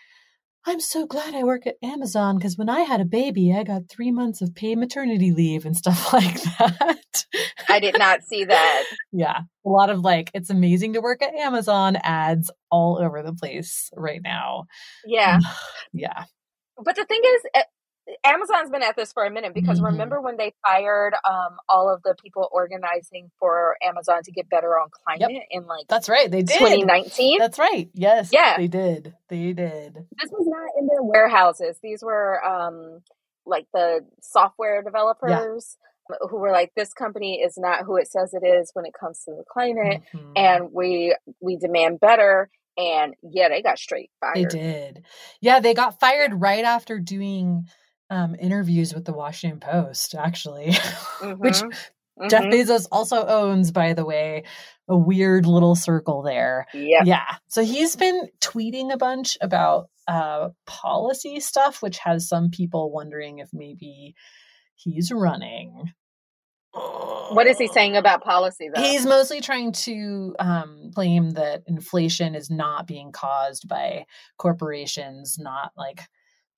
I'm 0.64 0.78
so 0.78 1.06
glad 1.06 1.34
I 1.34 1.42
work 1.42 1.66
at 1.66 1.76
Amazon 1.82 2.38
because 2.38 2.56
when 2.56 2.68
I 2.68 2.80
had 2.80 3.00
a 3.00 3.04
baby, 3.04 3.52
I 3.52 3.64
got 3.64 3.88
three 3.88 4.12
months 4.12 4.40
of 4.42 4.54
paid 4.54 4.78
maternity 4.78 5.32
leave 5.32 5.66
and 5.66 5.76
stuff 5.76 6.12
like 6.12 6.40
that. 6.58 7.24
I 7.68 7.80
did 7.80 7.98
not 7.98 8.22
see 8.22 8.44
that. 8.44 8.84
yeah. 9.12 9.40
A 9.66 9.68
lot 9.68 9.90
of 9.90 10.00
like, 10.00 10.30
it's 10.34 10.50
amazing 10.50 10.92
to 10.92 11.00
work 11.00 11.22
at 11.22 11.34
Amazon 11.34 11.96
ads 11.96 12.50
all 12.70 12.98
over 13.02 13.22
the 13.22 13.34
place 13.34 13.90
right 13.96 14.20
now. 14.22 14.64
Yeah. 15.04 15.40
yeah. 15.92 16.24
But 16.76 16.94
the 16.96 17.04
thing 17.06 17.20
is, 17.24 17.42
eh, 17.54 17.62
Amazon's 18.24 18.70
been 18.70 18.82
at 18.82 18.96
this 18.96 19.12
for 19.12 19.24
a 19.24 19.30
minute 19.30 19.54
because 19.54 19.78
mm-hmm. 19.78 19.86
remember 19.86 20.20
when 20.20 20.36
they 20.36 20.54
fired 20.66 21.14
um, 21.28 21.56
all 21.68 21.92
of 21.92 22.02
the 22.02 22.14
people 22.22 22.48
organizing 22.52 23.30
for 23.38 23.76
Amazon 23.82 24.22
to 24.24 24.32
get 24.32 24.48
better 24.48 24.78
on 24.78 24.88
climate 25.04 25.30
yep. 25.30 25.42
in 25.50 25.66
like 25.66 25.86
that's 25.88 26.08
right. 26.08 26.30
They 26.30 26.42
did. 26.42 26.58
2019 26.58 27.38
that's 27.38 27.58
right. 27.58 27.90
Yes 27.94 28.30
yeah. 28.32 28.56
they 28.56 28.68
did. 28.68 29.14
They 29.28 29.52
did. 29.52 29.94
This 30.20 30.30
was 30.30 30.46
not 30.46 30.70
in 30.78 30.86
their 30.86 31.02
warehouses. 31.02 31.78
These 31.82 32.02
were 32.02 32.44
um, 32.44 33.00
like 33.46 33.66
the 33.72 34.00
software 34.20 34.82
developers 34.82 35.76
yeah. 36.10 36.16
who 36.28 36.38
were 36.38 36.52
like 36.52 36.72
this 36.76 36.92
company 36.92 37.40
is 37.40 37.54
not 37.56 37.84
who 37.84 37.96
it 37.96 38.10
says 38.10 38.34
it 38.34 38.46
is 38.46 38.70
when 38.74 38.86
it 38.86 38.92
comes 38.98 39.22
to 39.24 39.32
the 39.32 39.44
climate 39.50 40.02
mm-hmm. 40.14 40.32
and 40.36 40.72
we 40.72 41.16
we 41.40 41.56
demand 41.56 42.00
better 42.00 42.50
and 42.76 43.14
yeah 43.22 43.48
they 43.48 43.62
got 43.62 43.78
straight 43.78 44.10
fired. 44.20 44.36
they 44.36 44.44
did. 44.44 45.04
Yeah 45.40 45.60
they 45.60 45.74
got 45.74 46.00
fired 46.00 46.32
right 46.34 46.64
after 46.64 46.98
doing 46.98 47.68
um, 48.12 48.36
interviews 48.38 48.94
with 48.94 49.06
the 49.06 49.12
Washington 49.12 49.58
Post, 49.58 50.14
actually, 50.14 50.72
mm-hmm. 50.72 51.30
which 51.40 51.54
mm-hmm. 51.54 52.28
Jeff 52.28 52.44
Bezos 52.44 52.86
also 52.92 53.26
owns, 53.26 53.70
by 53.70 53.94
the 53.94 54.04
way, 54.04 54.44
a 54.86 54.96
weird 54.96 55.46
little 55.46 55.74
circle 55.74 56.22
there. 56.22 56.66
Yeah. 56.74 57.02
Yeah. 57.04 57.36
So 57.48 57.64
he's 57.64 57.96
been 57.96 58.28
tweeting 58.40 58.92
a 58.92 58.98
bunch 58.98 59.38
about 59.40 59.88
uh, 60.06 60.50
policy 60.66 61.40
stuff, 61.40 61.80
which 61.80 61.98
has 61.98 62.28
some 62.28 62.50
people 62.50 62.92
wondering 62.92 63.38
if 63.38 63.48
maybe 63.52 64.14
he's 64.74 65.10
running. 65.10 65.92
What 66.74 67.46
is 67.46 67.58
he 67.58 67.68
saying 67.68 67.96
about 67.96 68.22
policy, 68.22 68.68
though? 68.74 68.80
He's 68.80 69.06
mostly 69.06 69.40
trying 69.40 69.72
to 69.72 70.34
um, 70.38 70.90
claim 70.94 71.30
that 71.30 71.62
inflation 71.66 72.34
is 72.34 72.50
not 72.50 72.86
being 72.86 73.12
caused 73.12 73.68
by 73.68 74.04
corporations, 74.38 75.38
not 75.38 75.72
like 75.76 76.02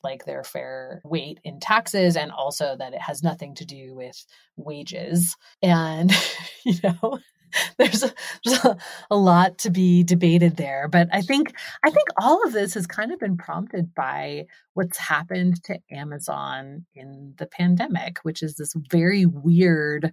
like 0.05 0.25
their 0.25 0.45
fair 0.45 1.01
weight 1.05 1.41
in 1.45 1.61
taxes 1.61 2.17
and 2.17 2.31
also 2.31 2.77
that 2.77 2.93
it 2.93 3.01
has 3.01 3.23
nothing 3.23 3.55
to 3.57 3.65
do 3.65 3.95
with 3.95 4.25
wages. 4.57 5.37
And 5.63 6.13
you 6.65 6.75
know 6.83 7.19
there's 7.79 8.03
a, 8.03 8.13
there's 8.45 8.65
a, 9.11 9.17
lot 9.17 9.59
to 9.59 9.71
be 9.71 10.03
debated 10.03 10.57
there. 10.57 10.89
But 10.89 11.09
i 11.13 11.21
think 11.21 11.53
i 11.85 11.91
think 11.91 12.09
all 12.19 12.43
of 12.45 12.53
this 12.53 12.75
has 12.75 12.87
kind 12.87 13.13
of 13.13 13.19
been 13.19 13.37
prompted 13.37 13.95
by 13.95 14.47
what's 14.75 14.99
happened 14.99 15.63
to 15.65 15.79
amazon 15.91 16.85
in 16.95 17.35
the 17.39 17.47
pandemic 17.47 18.19
which 18.23 18.43
is 18.43 18.57
this 18.57 18.75
very 18.91 19.25
weird 19.27 20.13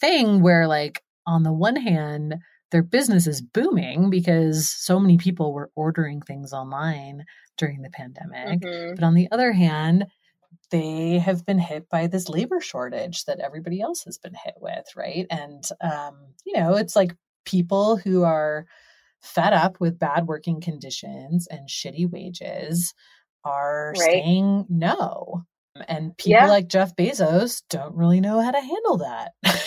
thing 0.00 0.40
where 0.40 0.66
like 0.66 1.02
on 1.26 1.42
the 1.42 1.52
one 1.52 1.76
hand 1.76 2.36
their 2.70 2.82
business 2.82 3.26
is 3.26 3.42
booming 3.42 4.10
because 4.10 4.70
so 4.70 5.00
many 5.00 5.16
people 5.16 5.52
were 5.52 5.70
ordering 5.74 6.20
things 6.20 6.52
online 6.52 7.24
during 7.60 7.82
the 7.82 7.90
pandemic. 7.90 8.60
Mm-hmm. 8.60 8.94
But 8.96 9.04
on 9.04 9.14
the 9.14 9.28
other 9.30 9.52
hand, 9.52 10.06
they 10.70 11.18
have 11.18 11.44
been 11.44 11.58
hit 11.58 11.88
by 11.90 12.06
this 12.06 12.28
labor 12.28 12.60
shortage 12.60 13.24
that 13.26 13.38
everybody 13.38 13.80
else 13.80 14.02
has 14.04 14.18
been 14.18 14.34
hit 14.34 14.54
with, 14.58 14.86
right? 14.96 15.26
And, 15.30 15.62
um, 15.80 16.16
you 16.44 16.54
know, 16.54 16.74
it's 16.74 16.96
like 16.96 17.14
people 17.44 17.96
who 17.96 18.24
are 18.24 18.66
fed 19.20 19.52
up 19.52 19.78
with 19.78 19.98
bad 19.98 20.26
working 20.26 20.60
conditions 20.60 21.46
and 21.48 21.68
shitty 21.68 22.10
wages 22.10 22.94
are 23.44 23.92
right. 23.96 24.06
saying 24.06 24.64
no. 24.68 25.44
And 25.86 26.16
people 26.16 26.32
yeah. 26.32 26.48
like 26.48 26.68
Jeff 26.68 26.96
Bezos 26.96 27.62
don't 27.68 27.94
really 27.94 28.20
know 28.20 28.40
how 28.40 28.50
to 28.50 28.60
handle 28.60 28.98
that. 28.98 29.32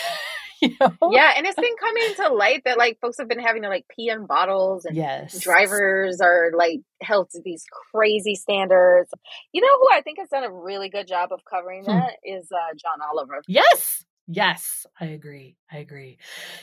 know? 0.80 1.12
Yeah, 1.12 1.34
and 1.36 1.46
it's 1.46 1.56
been 1.56 1.76
coming 1.80 2.16
to 2.18 2.34
light 2.34 2.64
that 2.66 2.78
like 2.78 3.00
folks 3.00 3.18
have 3.20 3.28
been 3.28 3.40
having 3.40 3.64
to 3.64 3.70
like 3.70 3.86
pee 3.88 4.10
in 4.10 4.26
bottles 4.26 4.86
and 4.86 4.96
yes. 4.96 5.40
drivers 5.40 6.22
are 6.22 6.52
like 6.58 6.82
held 7.02 7.30
to 7.32 7.42
these 7.44 7.64
crazy 7.92 8.36
standards. 8.36 9.10
You 9.52 9.62
know 9.62 9.80
who 9.80 9.90
I 9.94 10.02
think 10.02 10.20
has 10.20 10.30
done 10.30 10.44
a 10.44 10.52
really 10.52 10.90
good 10.90 11.08
job 11.08 11.32
of 11.32 11.42
covering 11.50 11.84
hmm. 11.86 11.92
that 11.92 12.14
is 12.24 12.52
uh, 12.52 12.74
John 12.76 13.06
Oliver. 13.08 13.42
Yes. 13.48 14.04
Yes, 14.28 14.86
I 14.98 15.08
agree. 15.08 15.58
I 15.70 15.80
agree. 15.80 16.18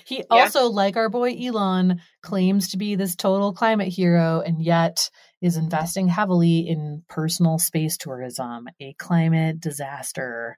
He 0.07 0.19
yeah. 0.19 0.25
also, 0.31 0.69
like 0.69 0.97
our 0.97 1.11
boy 1.11 1.37
Elon, 1.39 2.01
claims 2.23 2.71
to 2.71 2.79
be 2.79 2.95
this 2.95 3.15
total 3.15 3.53
climate 3.53 3.89
hero 3.89 4.41
and 4.41 4.63
yet 4.63 5.11
is 5.43 5.59
investing 5.59 6.09
heavily 6.09 6.61
in 6.61 7.03
personal 7.09 7.59
space 7.59 7.99
tourism, 7.99 8.69
a 8.81 8.95
climate 8.95 9.61
disaster 9.61 10.57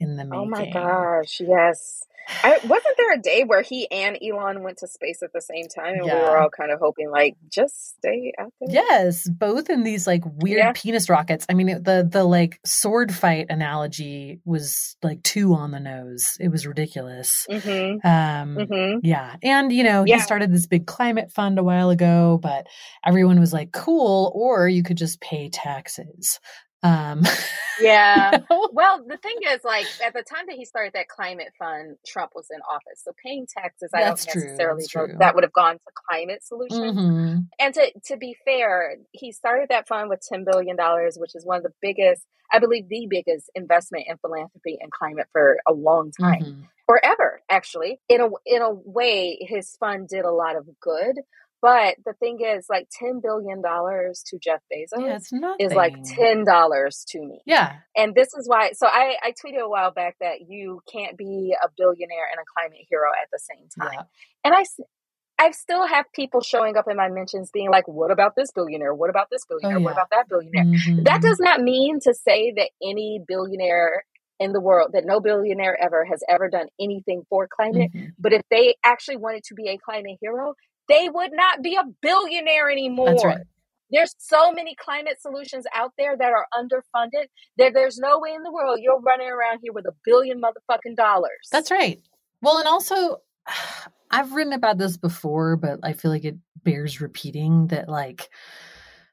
in 0.00 0.16
the 0.16 0.24
making. 0.24 0.40
Oh 0.40 0.46
my 0.46 0.70
gosh, 0.70 1.40
yes. 1.40 2.04
I, 2.42 2.58
wasn't 2.64 2.96
there 2.96 3.12
a 3.14 3.18
day 3.18 3.44
where 3.44 3.62
he 3.62 3.90
and 3.90 4.16
Elon 4.22 4.62
went 4.62 4.78
to 4.78 4.86
space 4.86 5.22
at 5.22 5.32
the 5.32 5.40
same 5.40 5.66
time, 5.66 5.94
and 5.94 6.06
yeah. 6.06 6.14
we 6.14 6.20
were 6.20 6.38
all 6.38 6.50
kind 6.50 6.70
of 6.70 6.78
hoping, 6.78 7.10
like, 7.10 7.36
just 7.48 7.96
stay 7.96 8.32
out 8.38 8.52
there. 8.60 8.70
Yes, 8.70 9.28
both 9.28 9.68
in 9.68 9.82
these 9.82 10.06
like 10.06 10.22
weird 10.24 10.58
yeah. 10.58 10.72
penis 10.74 11.08
rockets. 11.08 11.44
I 11.48 11.54
mean, 11.54 11.82
the 11.82 12.08
the 12.10 12.24
like 12.24 12.60
sword 12.64 13.12
fight 13.12 13.46
analogy 13.50 14.40
was 14.44 14.96
like 15.02 15.22
two 15.22 15.54
on 15.54 15.70
the 15.70 15.80
nose. 15.80 16.36
It 16.38 16.48
was 16.48 16.66
ridiculous. 16.66 17.46
Mm-hmm. 17.50 18.06
Um, 18.06 18.56
mm-hmm. 18.56 18.98
Yeah, 19.02 19.36
and 19.42 19.72
you 19.72 19.82
know, 19.82 20.04
yeah. 20.06 20.16
he 20.16 20.20
started 20.22 20.52
this 20.52 20.66
big 20.66 20.86
climate 20.86 21.32
fund 21.32 21.58
a 21.58 21.64
while 21.64 21.90
ago, 21.90 22.38
but 22.40 22.66
everyone 23.04 23.40
was 23.40 23.52
like, 23.52 23.72
"Cool," 23.72 24.32
or 24.34 24.68
you 24.68 24.82
could 24.82 24.96
just 24.96 25.20
pay 25.20 25.48
taxes. 25.48 26.38
Um, 26.82 27.22
yeah. 27.80 28.32
You 28.32 28.38
know? 28.50 28.68
Well, 28.72 29.04
the 29.06 29.16
thing 29.16 29.36
is, 29.48 29.60
like, 29.64 29.86
at 30.04 30.12
the 30.12 30.22
time 30.22 30.46
that 30.48 30.56
he 30.56 30.64
started 30.64 30.92
that 30.94 31.08
climate 31.08 31.52
fund, 31.58 31.96
Trump 32.06 32.32
was 32.34 32.46
in 32.50 32.60
office. 32.62 33.02
So 33.04 33.12
paying 33.24 33.46
taxes, 33.46 33.90
I 33.94 34.04
That's 34.04 34.24
don't 34.24 34.36
necessarily 34.36 34.84
know 34.94 35.06
that 35.18 35.34
would 35.34 35.44
have 35.44 35.52
gone 35.52 35.74
to 35.74 35.92
climate 36.08 36.44
solutions. 36.44 36.96
Mm-hmm. 36.96 37.38
And 37.58 37.74
to, 37.74 37.92
to 38.06 38.16
be 38.16 38.36
fair, 38.44 38.96
he 39.12 39.32
started 39.32 39.68
that 39.70 39.88
fund 39.88 40.08
with 40.08 40.22
$10 40.32 40.44
billion, 40.50 40.76
which 41.16 41.34
is 41.34 41.44
one 41.44 41.58
of 41.58 41.62
the 41.62 41.72
biggest, 41.80 42.22
I 42.52 42.58
believe, 42.58 42.88
the 42.88 43.06
biggest 43.08 43.50
investment 43.54 44.04
in 44.08 44.16
philanthropy 44.18 44.78
and 44.80 44.90
climate 44.90 45.26
for 45.32 45.58
a 45.68 45.72
long 45.72 46.12
time. 46.18 46.42
Mm-hmm. 46.42 46.60
Or 46.88 47.00
ever, 47.04 47.40
actually. 47.48 48.00
In 48.08 48.20
a 48.20 48.26
in 48.44 48.62
a 48.62 48.72
way, 48.72 49.38
his 49.40 49.76
fund 49.78 50.08
did 50.08 50.24
a 50.24 50.32
lot 50.32 50.56
of 50.56 50.66
good, 50.80 51.20
But 51.62 51.96
the 52.06 52.14
thing 52.14 52.38
is, 52.40 52.66
like 52.70 52.88
$10 53.02 53.20
billion 53.22 53.60
to 53.62 54.38
Jeff 54.42 54.60
Bezos 54.72 55.28
Yeah, 55.30 55.54
is 55.58 55.74
like 55.74 55.94
$10 55.94 57.04
to 57.08 57.20
me. 57.20 57.40
Yeah. 57.44 57.76
And 57.94 58.14
this 58.14 58.28
is 58.34 58.48
why, 58.48 58.72
so 58.72 58.86
I, 58.86 59.16
I 59.22 59.32
tweeted 59.32 59.60
a 59.62 59.68
while 59.68 59.90
back 59.90 60.16
that 60.20 60.48
you 60.48 60.80
can't 60.90 61.16
be 61.18 61.54
a 61.62 61.68
billionaire 61.76 62.28
and 62.32 62.40
a 62.40 62.44
climate 62.56 62.86
hero 62.88 63.10
at 63.22 63.28
the 63.30 63.38
same 63.38 63.68
time. 63.78 63.92
Yeah. 63.92 64.02
And 64.44 64.54
I 65.38 65.50
still 65.52 65.86
have 65.86 66.06
people 66.14 66.40
showing 66.40 66.76
up 66.76 66.86
in 66.90 66.96
my 66.96 67.08
mentions 67.08 67.50
being 67.50 67.70
like, 67.70 67.86
what 67.88 68.10
about 68.10 68.36
this 68.36 68.50
billionaire? 68.52 68.94
What 68.94 69.10
about 69.10 69.28
this 69.30 69.42
billionaire? 69.48 69.80
What 69.80 69.92
Oh, 69.92 69.96
yeah. 69.96 70.02
about 70.02 70.10
that 70.10 70.28
billionaire? 70.28 70.64
Mhm. 70.64 71.04
That 71.04 71.20
does 71.22 71.38
not 71.40 71.60
mean 71.60 71.98
to 72.00 72.14
say 72.14 72.52
that 72.56 72.70
any 72.82 73.20
billionaire 73.26 74.04
in 74.38 74.52
the 74.52 74.60
world, 74.60 74.92
that 74.94 75.04
no 75.04 75.20
billionaire 75.20 75.76
ever 75.82 76.04
has 76.06 76.22
ever 76.28 76.48
done 76.48 76.68
anything 76.80 77.22
for 77.28 77.46
climate. 77.54 77.90
Mhm. 77.94 78.12
But 78.18 78.32
if 78.32 78.42
they 78.50 78.76
actually 78.84 79.18
wanted 79.18 79.44
to 79.44 79.54
be 79.54 79.68
a 79.68 79.76
climate 79.76 80.16
hero, 80.22 80.54
they 80.90 81.08
would 81.08 81.32
not 81.32 81.62
be 81.62 81.76
a 81.76 81.84
billionaire 82.02 82.70
anymore. 82.70 83.10
That's 83.10 83.24
right. 83.24 83.46
There's 83.90 84.14
so 84.18 84.52
many 84.52 84.76
climate 84.76 85.20
solutions 85.20 85.66
out 85.74 85.92
there 85.98 86.16
that 86.16 86.32
are 86.32 86.46
underfunded 86.54 87.26
that 87.58 87.74
there's 87.74 87.98
no 87.98 88.20
way 88.20 88.32
in 88.32 88.42
the 88.42 88.52
world 88.52 88.78
you're 88.80 89.00
running 89.00 89.28
around 89.28 89.60
here 89.62 89.72
with 89.72 89.86
a 89.86 89.94
billion 90.04 90.40
motherfucking 90.40 90.96
dollars. 90.96 91.48
That's 91.50 91.70
right. 91.70 92.00
Well, 92.40 92.58
and 92.58 92.68
also, 92.68 93.18
I've 94.10 94.32
written 94.32 94.52
about 94.52 94.78
this 94.78 94.96
before, 94.96 95.56
but 95.56 95.80
I 95.82 95.92
feel 95.92 96.10
like 96.10 96.24
it 96.24 96.36
bears 96.62 97.00
repeating 97.00 97.68
that, 97.68 97.88
like, 97.88 98.30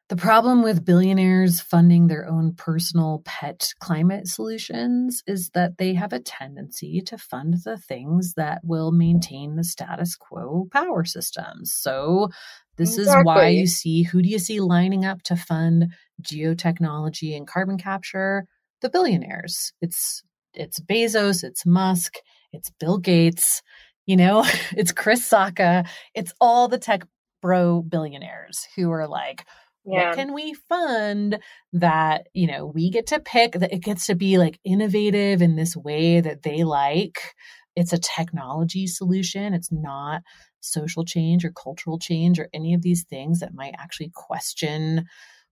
the 0.10 0.16
problem 0.16 0.64
with 0.64 0.86
billionaires 0.86 1.60
funding 1.60 2.08
their 2.08 2.30
own 2.30 2.54
personal 2.54 3.22
pet 3.26 3.74
climate 3.80 4.28
solutions 4.28 5.22
is 5.28 5.50
that 5.50 5.78
they 5.78 5.94
have 5.96 6.14
a 6.14 6.20
tendency 6.20 7.02
to 7.02 7.18
fund 7.18 7.56
the 7.66 7.78
things 7.78 8.34
that 8.36 8.62
will 8.64 8.92
maintain 8.92 9.58
the 9.58 9.66
status 9.66 10.16
quo 10.16 10.68
power 10.72 11.04
systems. 11.04 11.74
So, 11.74 12.30
this 12.78 12.98
is 12.98 13.14
why 13.24 13.48
you 13.48 13.68
see 13.68 14.04
who 14.04 14.22
do 14.22 14.30
you 14.30 14.40
see 14.40 14.62
lining 14.62 15.04
up 15.04 15.24
to 15.24 15.36
fund 15.36 15.88
geotechnology 16.22 17.36
and 17.36 17.48
carbon 17.48 17.78
capture? 17.78 18.46
The 18.82 18.90
billionaires. 18.90 19.74
It's 19.82 20.24
it's 20.54 20.80
Bezos, 20.80 21.44
it's 21.44 21.66
Musk, 21.66 22.16
it's 22.54 22.70
Bill 22.80 22.98
Gates, 22.98 23.62
you 24.06 24.16
know, 24.16 24.46
it's 24.72 24.94
Chris 24.94 25.28
Sacca, 25.28 25.86
it's 26.16 26.34
all 26.40 26.70
the 26.70 26.78
tech 26.78 27.06
bro 27.42 27.82
billionaires 27.82 28.68
who 28.76 28.90
are 28.92 29.08
like, 29.08 29.46
Yeah. 29.88 30.10
what 30.10 30.16
can 30.16 30.34
we 30.34 30.54
fund 30.54 31.40
that, 31.74 32.28
you 32.34 32.48
know, 32.48 32.66
we 32.66 32.90
get 32.90 33.08
to 33.08 33.20
pick 33.20 33.54
that 33.54 33.74
it 33.74 33.82
gets 33.82 34.08
to 34.08 34.16
be 34.16 34.38
like 34.38 34.60
innovative 34.66 35.42
in 35.42 35.56
this 35.56 35.76
way 35.76 36.20
that 36.20 36.44
they 36.44 36.64
like. 36.64 37.34
It's 37.76 37.94
a 37.94 38.00
technology 38.00 38.88
solution. 38.88 39.54
It's 39.54 39.72
not 39.72 40.24
social 40.60 41.06
change 41.06 41.46
or 41.46 41.52
cultural 41.52 42.00
change 42.00 42.40
or 42.40 42.50
any 42.54 42.74
of 42.74 42.82
these 42.82 43.06
things 43.06 43.40
that 43.40 43.54
might 43.54 43.76
actually 43.78 44.12
question 44.14 45.06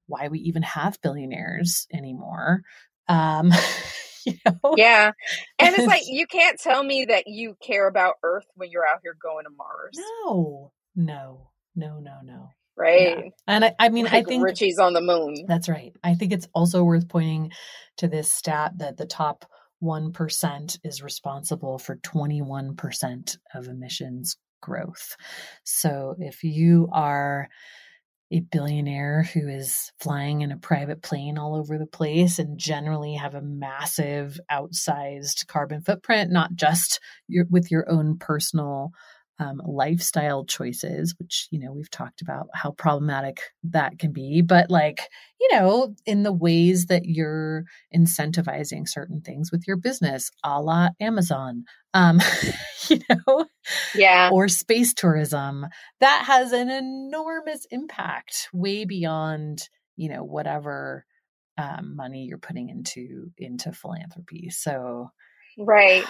why 0.07 0.27
we 0.27 0.39
even 0.39 0.63
have 0.63 1.01
billionaires 1.01 1.87
anymore. 1.93 2.61
Um, 3.07 3.51
you 4.25 4.33
know? 4.45 4.75
Yeah. 4.75 5.11
And 5.59 5.75
it's 5.75 5.87
like 5.87 6.03
you 6.07 6.27
can't 6.27 6.59
tell 6.59 6.83
me 6.83 7.05
that 7.05 7.25
you 7.27 7.55
care 7.61 7.87
about 7.87 8.15
Earth 8.23 8.45
when 8.55 8.69
you're 8.69 8.85
out 8.85 8.99
here 9.01 9.15
going 9.21 9.45
to 9.45 9.51
Mars. 9.55 9.97
No, 10.25 10.71
no, 10.95 11.51
no, 11.75 11.99
no, 11.99 12.19
no. 12.23 12.49
Right? 12.77 13.31
And 13.47 13.65
I, 13.65 13.76
I 13.80 13.89
mean, 13.89 14.07
I 14.07 14.23
think 14.23 14.43
Richie's 14.43 14.80
on 14.80 14.93
the 14.93 15.02
moon. 15.02 15.45
That's 15.47 15.69
right. 15.69 15.93
I 16.03 16.15
think 16.15 16.34
it's 16.34 16.47
also 16.53 16.84
worth 16.84 17.07
pointing 17.07 17.52
to 17.97 18.07
this 18.07 18.31
stat 18.31 18.73
that 18.77 18.97
the 18.97 19.06
top 19.06 19.45
1% 19.84 20.80
is 20.84 21.02
responsible 21.02 21.77
for 21.77 21.95
21% 21.97 23.38
of 23.53 23.68
emissions 23.68 24.38
growth. 24.61 25.15
So 25.64 26.15
if 26.19 26.43
you 26.43 26.89
are 26.91 27.49
a 28.31 28.39
billionaire 28.39 29.23
who 29.34 29.47
is 29.47 29.91
flying 29.99 30.41
in 30.41 30.52
a 30.52 30.57
private 30.57 31.03
plane 31.03 31.38
all 31.38 31.56
over 31.56 31.77
the 31.77 31.85
place 31.85 32.39
and 32.39 32.57
generally 32.57 33.14
have 33.14 33.35
a 33.35 33.41
massive 33.41 34.39
outsized 34.52 35.45
carbon 35.47 35.81
footprint, 35.81 36.31
not 36.31 36.56
just 36.56 36.99
your, 37.27 37.45
with 37.49 37.69
your 37.69 37.89
own 37.89 38.18
personal 38.18 38.91
um, 39.39 39.61
lifestyle 39.65 40.45
choices, 40.45 41.15
which, 41.19 41.47
you 41.51 41.59
know, 41.59 41.73
we've 41.73 41.89
talked 41.91 42.21
about 42.21 42.47
how 42.53 42.71
problematic 42.71 43.39
that 43.63 43.99
can 43.99 44.11
be, 44.13 44.41
but 44.41 44.69
like, 44.69 45.09
you 45.39 45.49
know, 45.51 45.93
in 46.05 46.23
the 46.23 46.31
ways 46.33 46.85
that 46.87 47.05
you're 47.05 47.65
incentivizing 47.95 48.87
certain 48.87 49.21
things 49.21 49.51
with 49.51 49.63
your 49.67 49.77
business, 49.77 50.31
a 50.43 50.61
la 50.61 50.89
Amazon, 50.99 51.63
um, 51.93 52.21
you 52.89 52.99
know, 53.09 53.45
Yeah. 53.93 54.29
or 54.31 54.47
space 54.47 54.93
tourism, 54.93 55.67
that 55.99 56.23
has 56.27 56.51
an 56.51 56.69
enormous 56.69 57.65
impact 57.71 58.47
way 58.53 58.85
beyond, 58.85 59.67
you 59.97 60.09
know, 60.09 60.23
whatever 60.23 61.05
um, 61.57 61.95
money 61.95 62.25
you're 62.25 62.37
putting 62.37 62.69
into 62.69 63.31
into 63.37 63.71
philanthropy. 63.71 64.49
So 64.49 65.09
Right. 65.57 66.03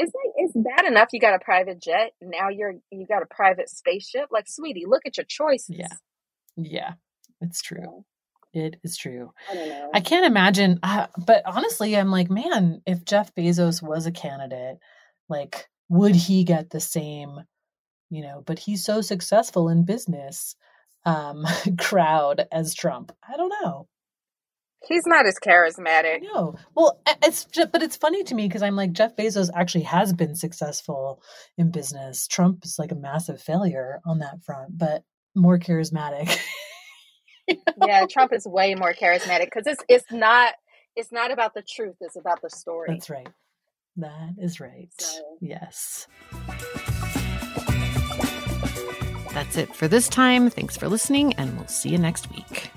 It's 0.00 0.14
like 0.14 0.32
it's 0.36 0.54
bad 0.56 0.86
enough 0.86 1.10
you 1.12 1.20
got 1.20 1.34
a 1.34 1.38
private 1.38 1.80
jet. 1.80 2.12
Now 2.22 2.48
you're 2.48 2.74
you 2.90 3.06
got 3.06 3.22
a 3.22 3.26
private 3.26 3.68
spaceship. 3.68 4.28
Like, 4.30 4.48
sweetie, 4.48 4.86
look 4.86 5.02
at 5.04 5.18
your 5.18 5.26
choices. 5.28 5.76
Yeah. 5.78 5.88
yeah, 6.56 6.92
it's 7.42 7.60
true. 7.60 8.04
It 8.54 8.76
is 8.82 8.96
true. 8.96 9.30
I 9.50 9.54
don't 9.54 9.68
know. 9.68 9.90
I 9.94 10.00
can't 10.00 10.24
imagine, 10.24 10.80
uh, 10.82 11.06
but 11.26 11.42
honestly, 11.44 11.96
I'm 11.96 12.10
like, 12.10 12.30
man, 12.30 12.80
if 12.86 13.04
Jeff 13.04 13.32
Bezos 13.34 13.80
was 13.82 14.06
a 14.06 14.12
candidate, 14.12 14.78
like, 15.28 15.68
would 15.88 16.16
he 16.16 16.42
get 16.44 16.70
the 16.70 16.80
same, 16.80 17.40
you 18.08 18.22
know, 18.22 18.42
but 18.44 18.58
he's 18.58 18.84
so 18.84 19.02
successful 19.02 19.68
in 19.68 19.84
business 19.84 20.56
um, 21.04 21.44
crowd 21.78 22.48
as 22.50 22.74
Trump? 22.74 23.12
I 23.22 23.36
don't 23.36 23.52
know. 23.62 23.86
He's 24.88 25.06
not 25.06 25.26
as 25.26 25.38
charismatic. 25.38 26.22
No. 26.22 26.56
Well, 26.74 27.00
it's 27.22 27.44
just, 27.44 27.70
but 27.70 27.82
it's 27.82 27.96
funny 27.96 28.24
to 28.24 28.34
me 28.34 28.48
because 28.48 28.62
I'm 28.62 28.76
like, 28.76 28.92
Jeff 28.92 29.14
Bezos 29.14 29.50
actually 29.54 29.84
has 29.84 30.12
been 30.12 30.34
successful 30.34 31.22
in 31.58 31.70
business. 31.70 32.26
Trump 32.26 32.64
is 32.64 32.76
like 32.78 32.90
a 32.90 32.94
massive 32.96 33.40
failure 33.42 34.00
on 34.06 34.18
that 34.20 34.42
front, 34.44 34.76
but 34.78 35.04
more 35.34 35.58
charismatic. 35.58 36.36
Yeah, 37.84 38.06
Trump 38.08 38.32
is 38.32 38.46
way 38.46 38.76
more 38.76 38.94
charismatic 38.94 39.46
because 39.46 39.66
it's 39.66 39.82
it's 39.88 40.12
not 40.12 40.54
it's 40.94 41.10
not 41.10 41.32
about 41.32 41.52
the 41.52 41.62
truth. 41.62 41.96
It's 42.00 42.14
about 42.14 42.40
the 42.42 42.48
story. 42.50 42.90
That's 42.92 43.10
right. 43.10 43.26
That 43.96 44.34
is 44.38 44.60
right. 44.60 44.88
So- 44.98 45.20
Yes. 45.40 46.06
That's 49.32 49.56
it 49.56 49.74
for 49.74 49.88
this 49.88 50.08
time. 50.08 50.48
Thanks 50.48 50.76
for 50.76 50.88
listening, 50.88 51.32
and 51.34 51.56
we'll 51.56 51.66
see 51.66 51.88
you 51.88 51.98
next 51.98 52.30
week. 52.30 52.70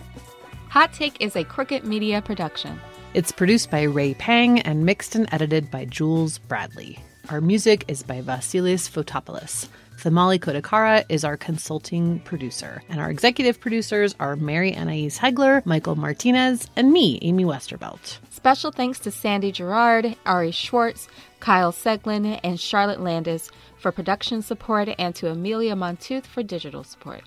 Hot 0.74 0.92
Take 0.92 1.22
is 1.22 1.36
a 1.36 1.44
Crooked 1.44 1.84
Media 1.84 2.20
production. 2.20 2.82
It's 3.14 3.32
produced 3.32 3.70
by 3.70 3.84
Ray 3.84 4.16
Pang 4.16 4.60
and 4.62 4.88
mixed 4.88 5.14
and 5.14 5.32
edited 5.32 5.70
by 5.70 5.86
Jules 5.86 6.40
Bradley. 6.40 6.98
Our 7.30 7.42
music 7.42 7.86
is 7.88 8.02
by 8.02 8.24
Vasilis 8.24 8.90
Fotopoulos. 8.90 9.68
Thamali 10.00 10.40
Kodakara 10.40 11.06
is 11.10 11.24
our 11.24 11.38
consulting 11.38 12.22
producer, 12.22 12.82
and 12.90 13.00
our 13.00 13.12
executive 13.12 13.60
producers 13.60 14.16
are 14.20 14.36
Mary 14.36 14.72
Annaïse 14.72 15.20
Heglar, 15.20 15.64
Michael 15.64 15.96
Martinez, 15.96 16.68
and 16.76 16.92
me, 16.92 17.20
Amy 17.22 17.46
Westervelt. 17.46 18.18
Special 18.32 18.72
thanks 18.72 18.98
to 19.02 19.12
Sandy 19.12 19.52
Girard, 19.52 20.16
Ari 20.26 20.50
Schwartz, 20.50 21.08
Kyle 21.40 21.72
Seglin, 21.72 22.40
and 22.44 22.60
Charlotte 22.60 23.00
Landis 23.00 23.52
for 23.78 23.92
production 23.92 24.42
support, 24.42 24.90
and 24.98 25.14
to 25.14 25.30
Amelia 25.30 25.76
Montooth 25.76 26.26
for 26.26 26.42
digital 26.42 26.84
support. 26.84 27.22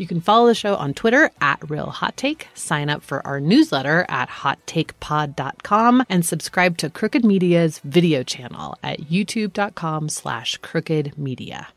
You 0.00 0.06
can 0.06 0.22
follow 0.22 0.46
the 0.46 0.54
show 0.54 0.76
on 0.76 0.94
Twitter 0.94 1.30
at 1.42 1.68
Real 1.68 1.90
Hot 1.90 2.16
Take, 2.16 2.48
sign 2.54 2.88
up 2.88 3.02
for 3.02 3.24
our 3.26 3.38
newsletter 3.38 4.06
at 4.08 4.30
hottakepod.com, 4.30 6.04
and 6.08 6.24
subscribe 6.24 6.78
to 6.78 6.88
Crooked 6.88 7.22
Media's 7.22 7.80
video 7.80 8.22
channel 8.22 8.78
at 8.82 9.00
youtube.com 9.00 10.08
slash 10.08 10.56
crooked 10.62 11.18
media. 11.18 11.68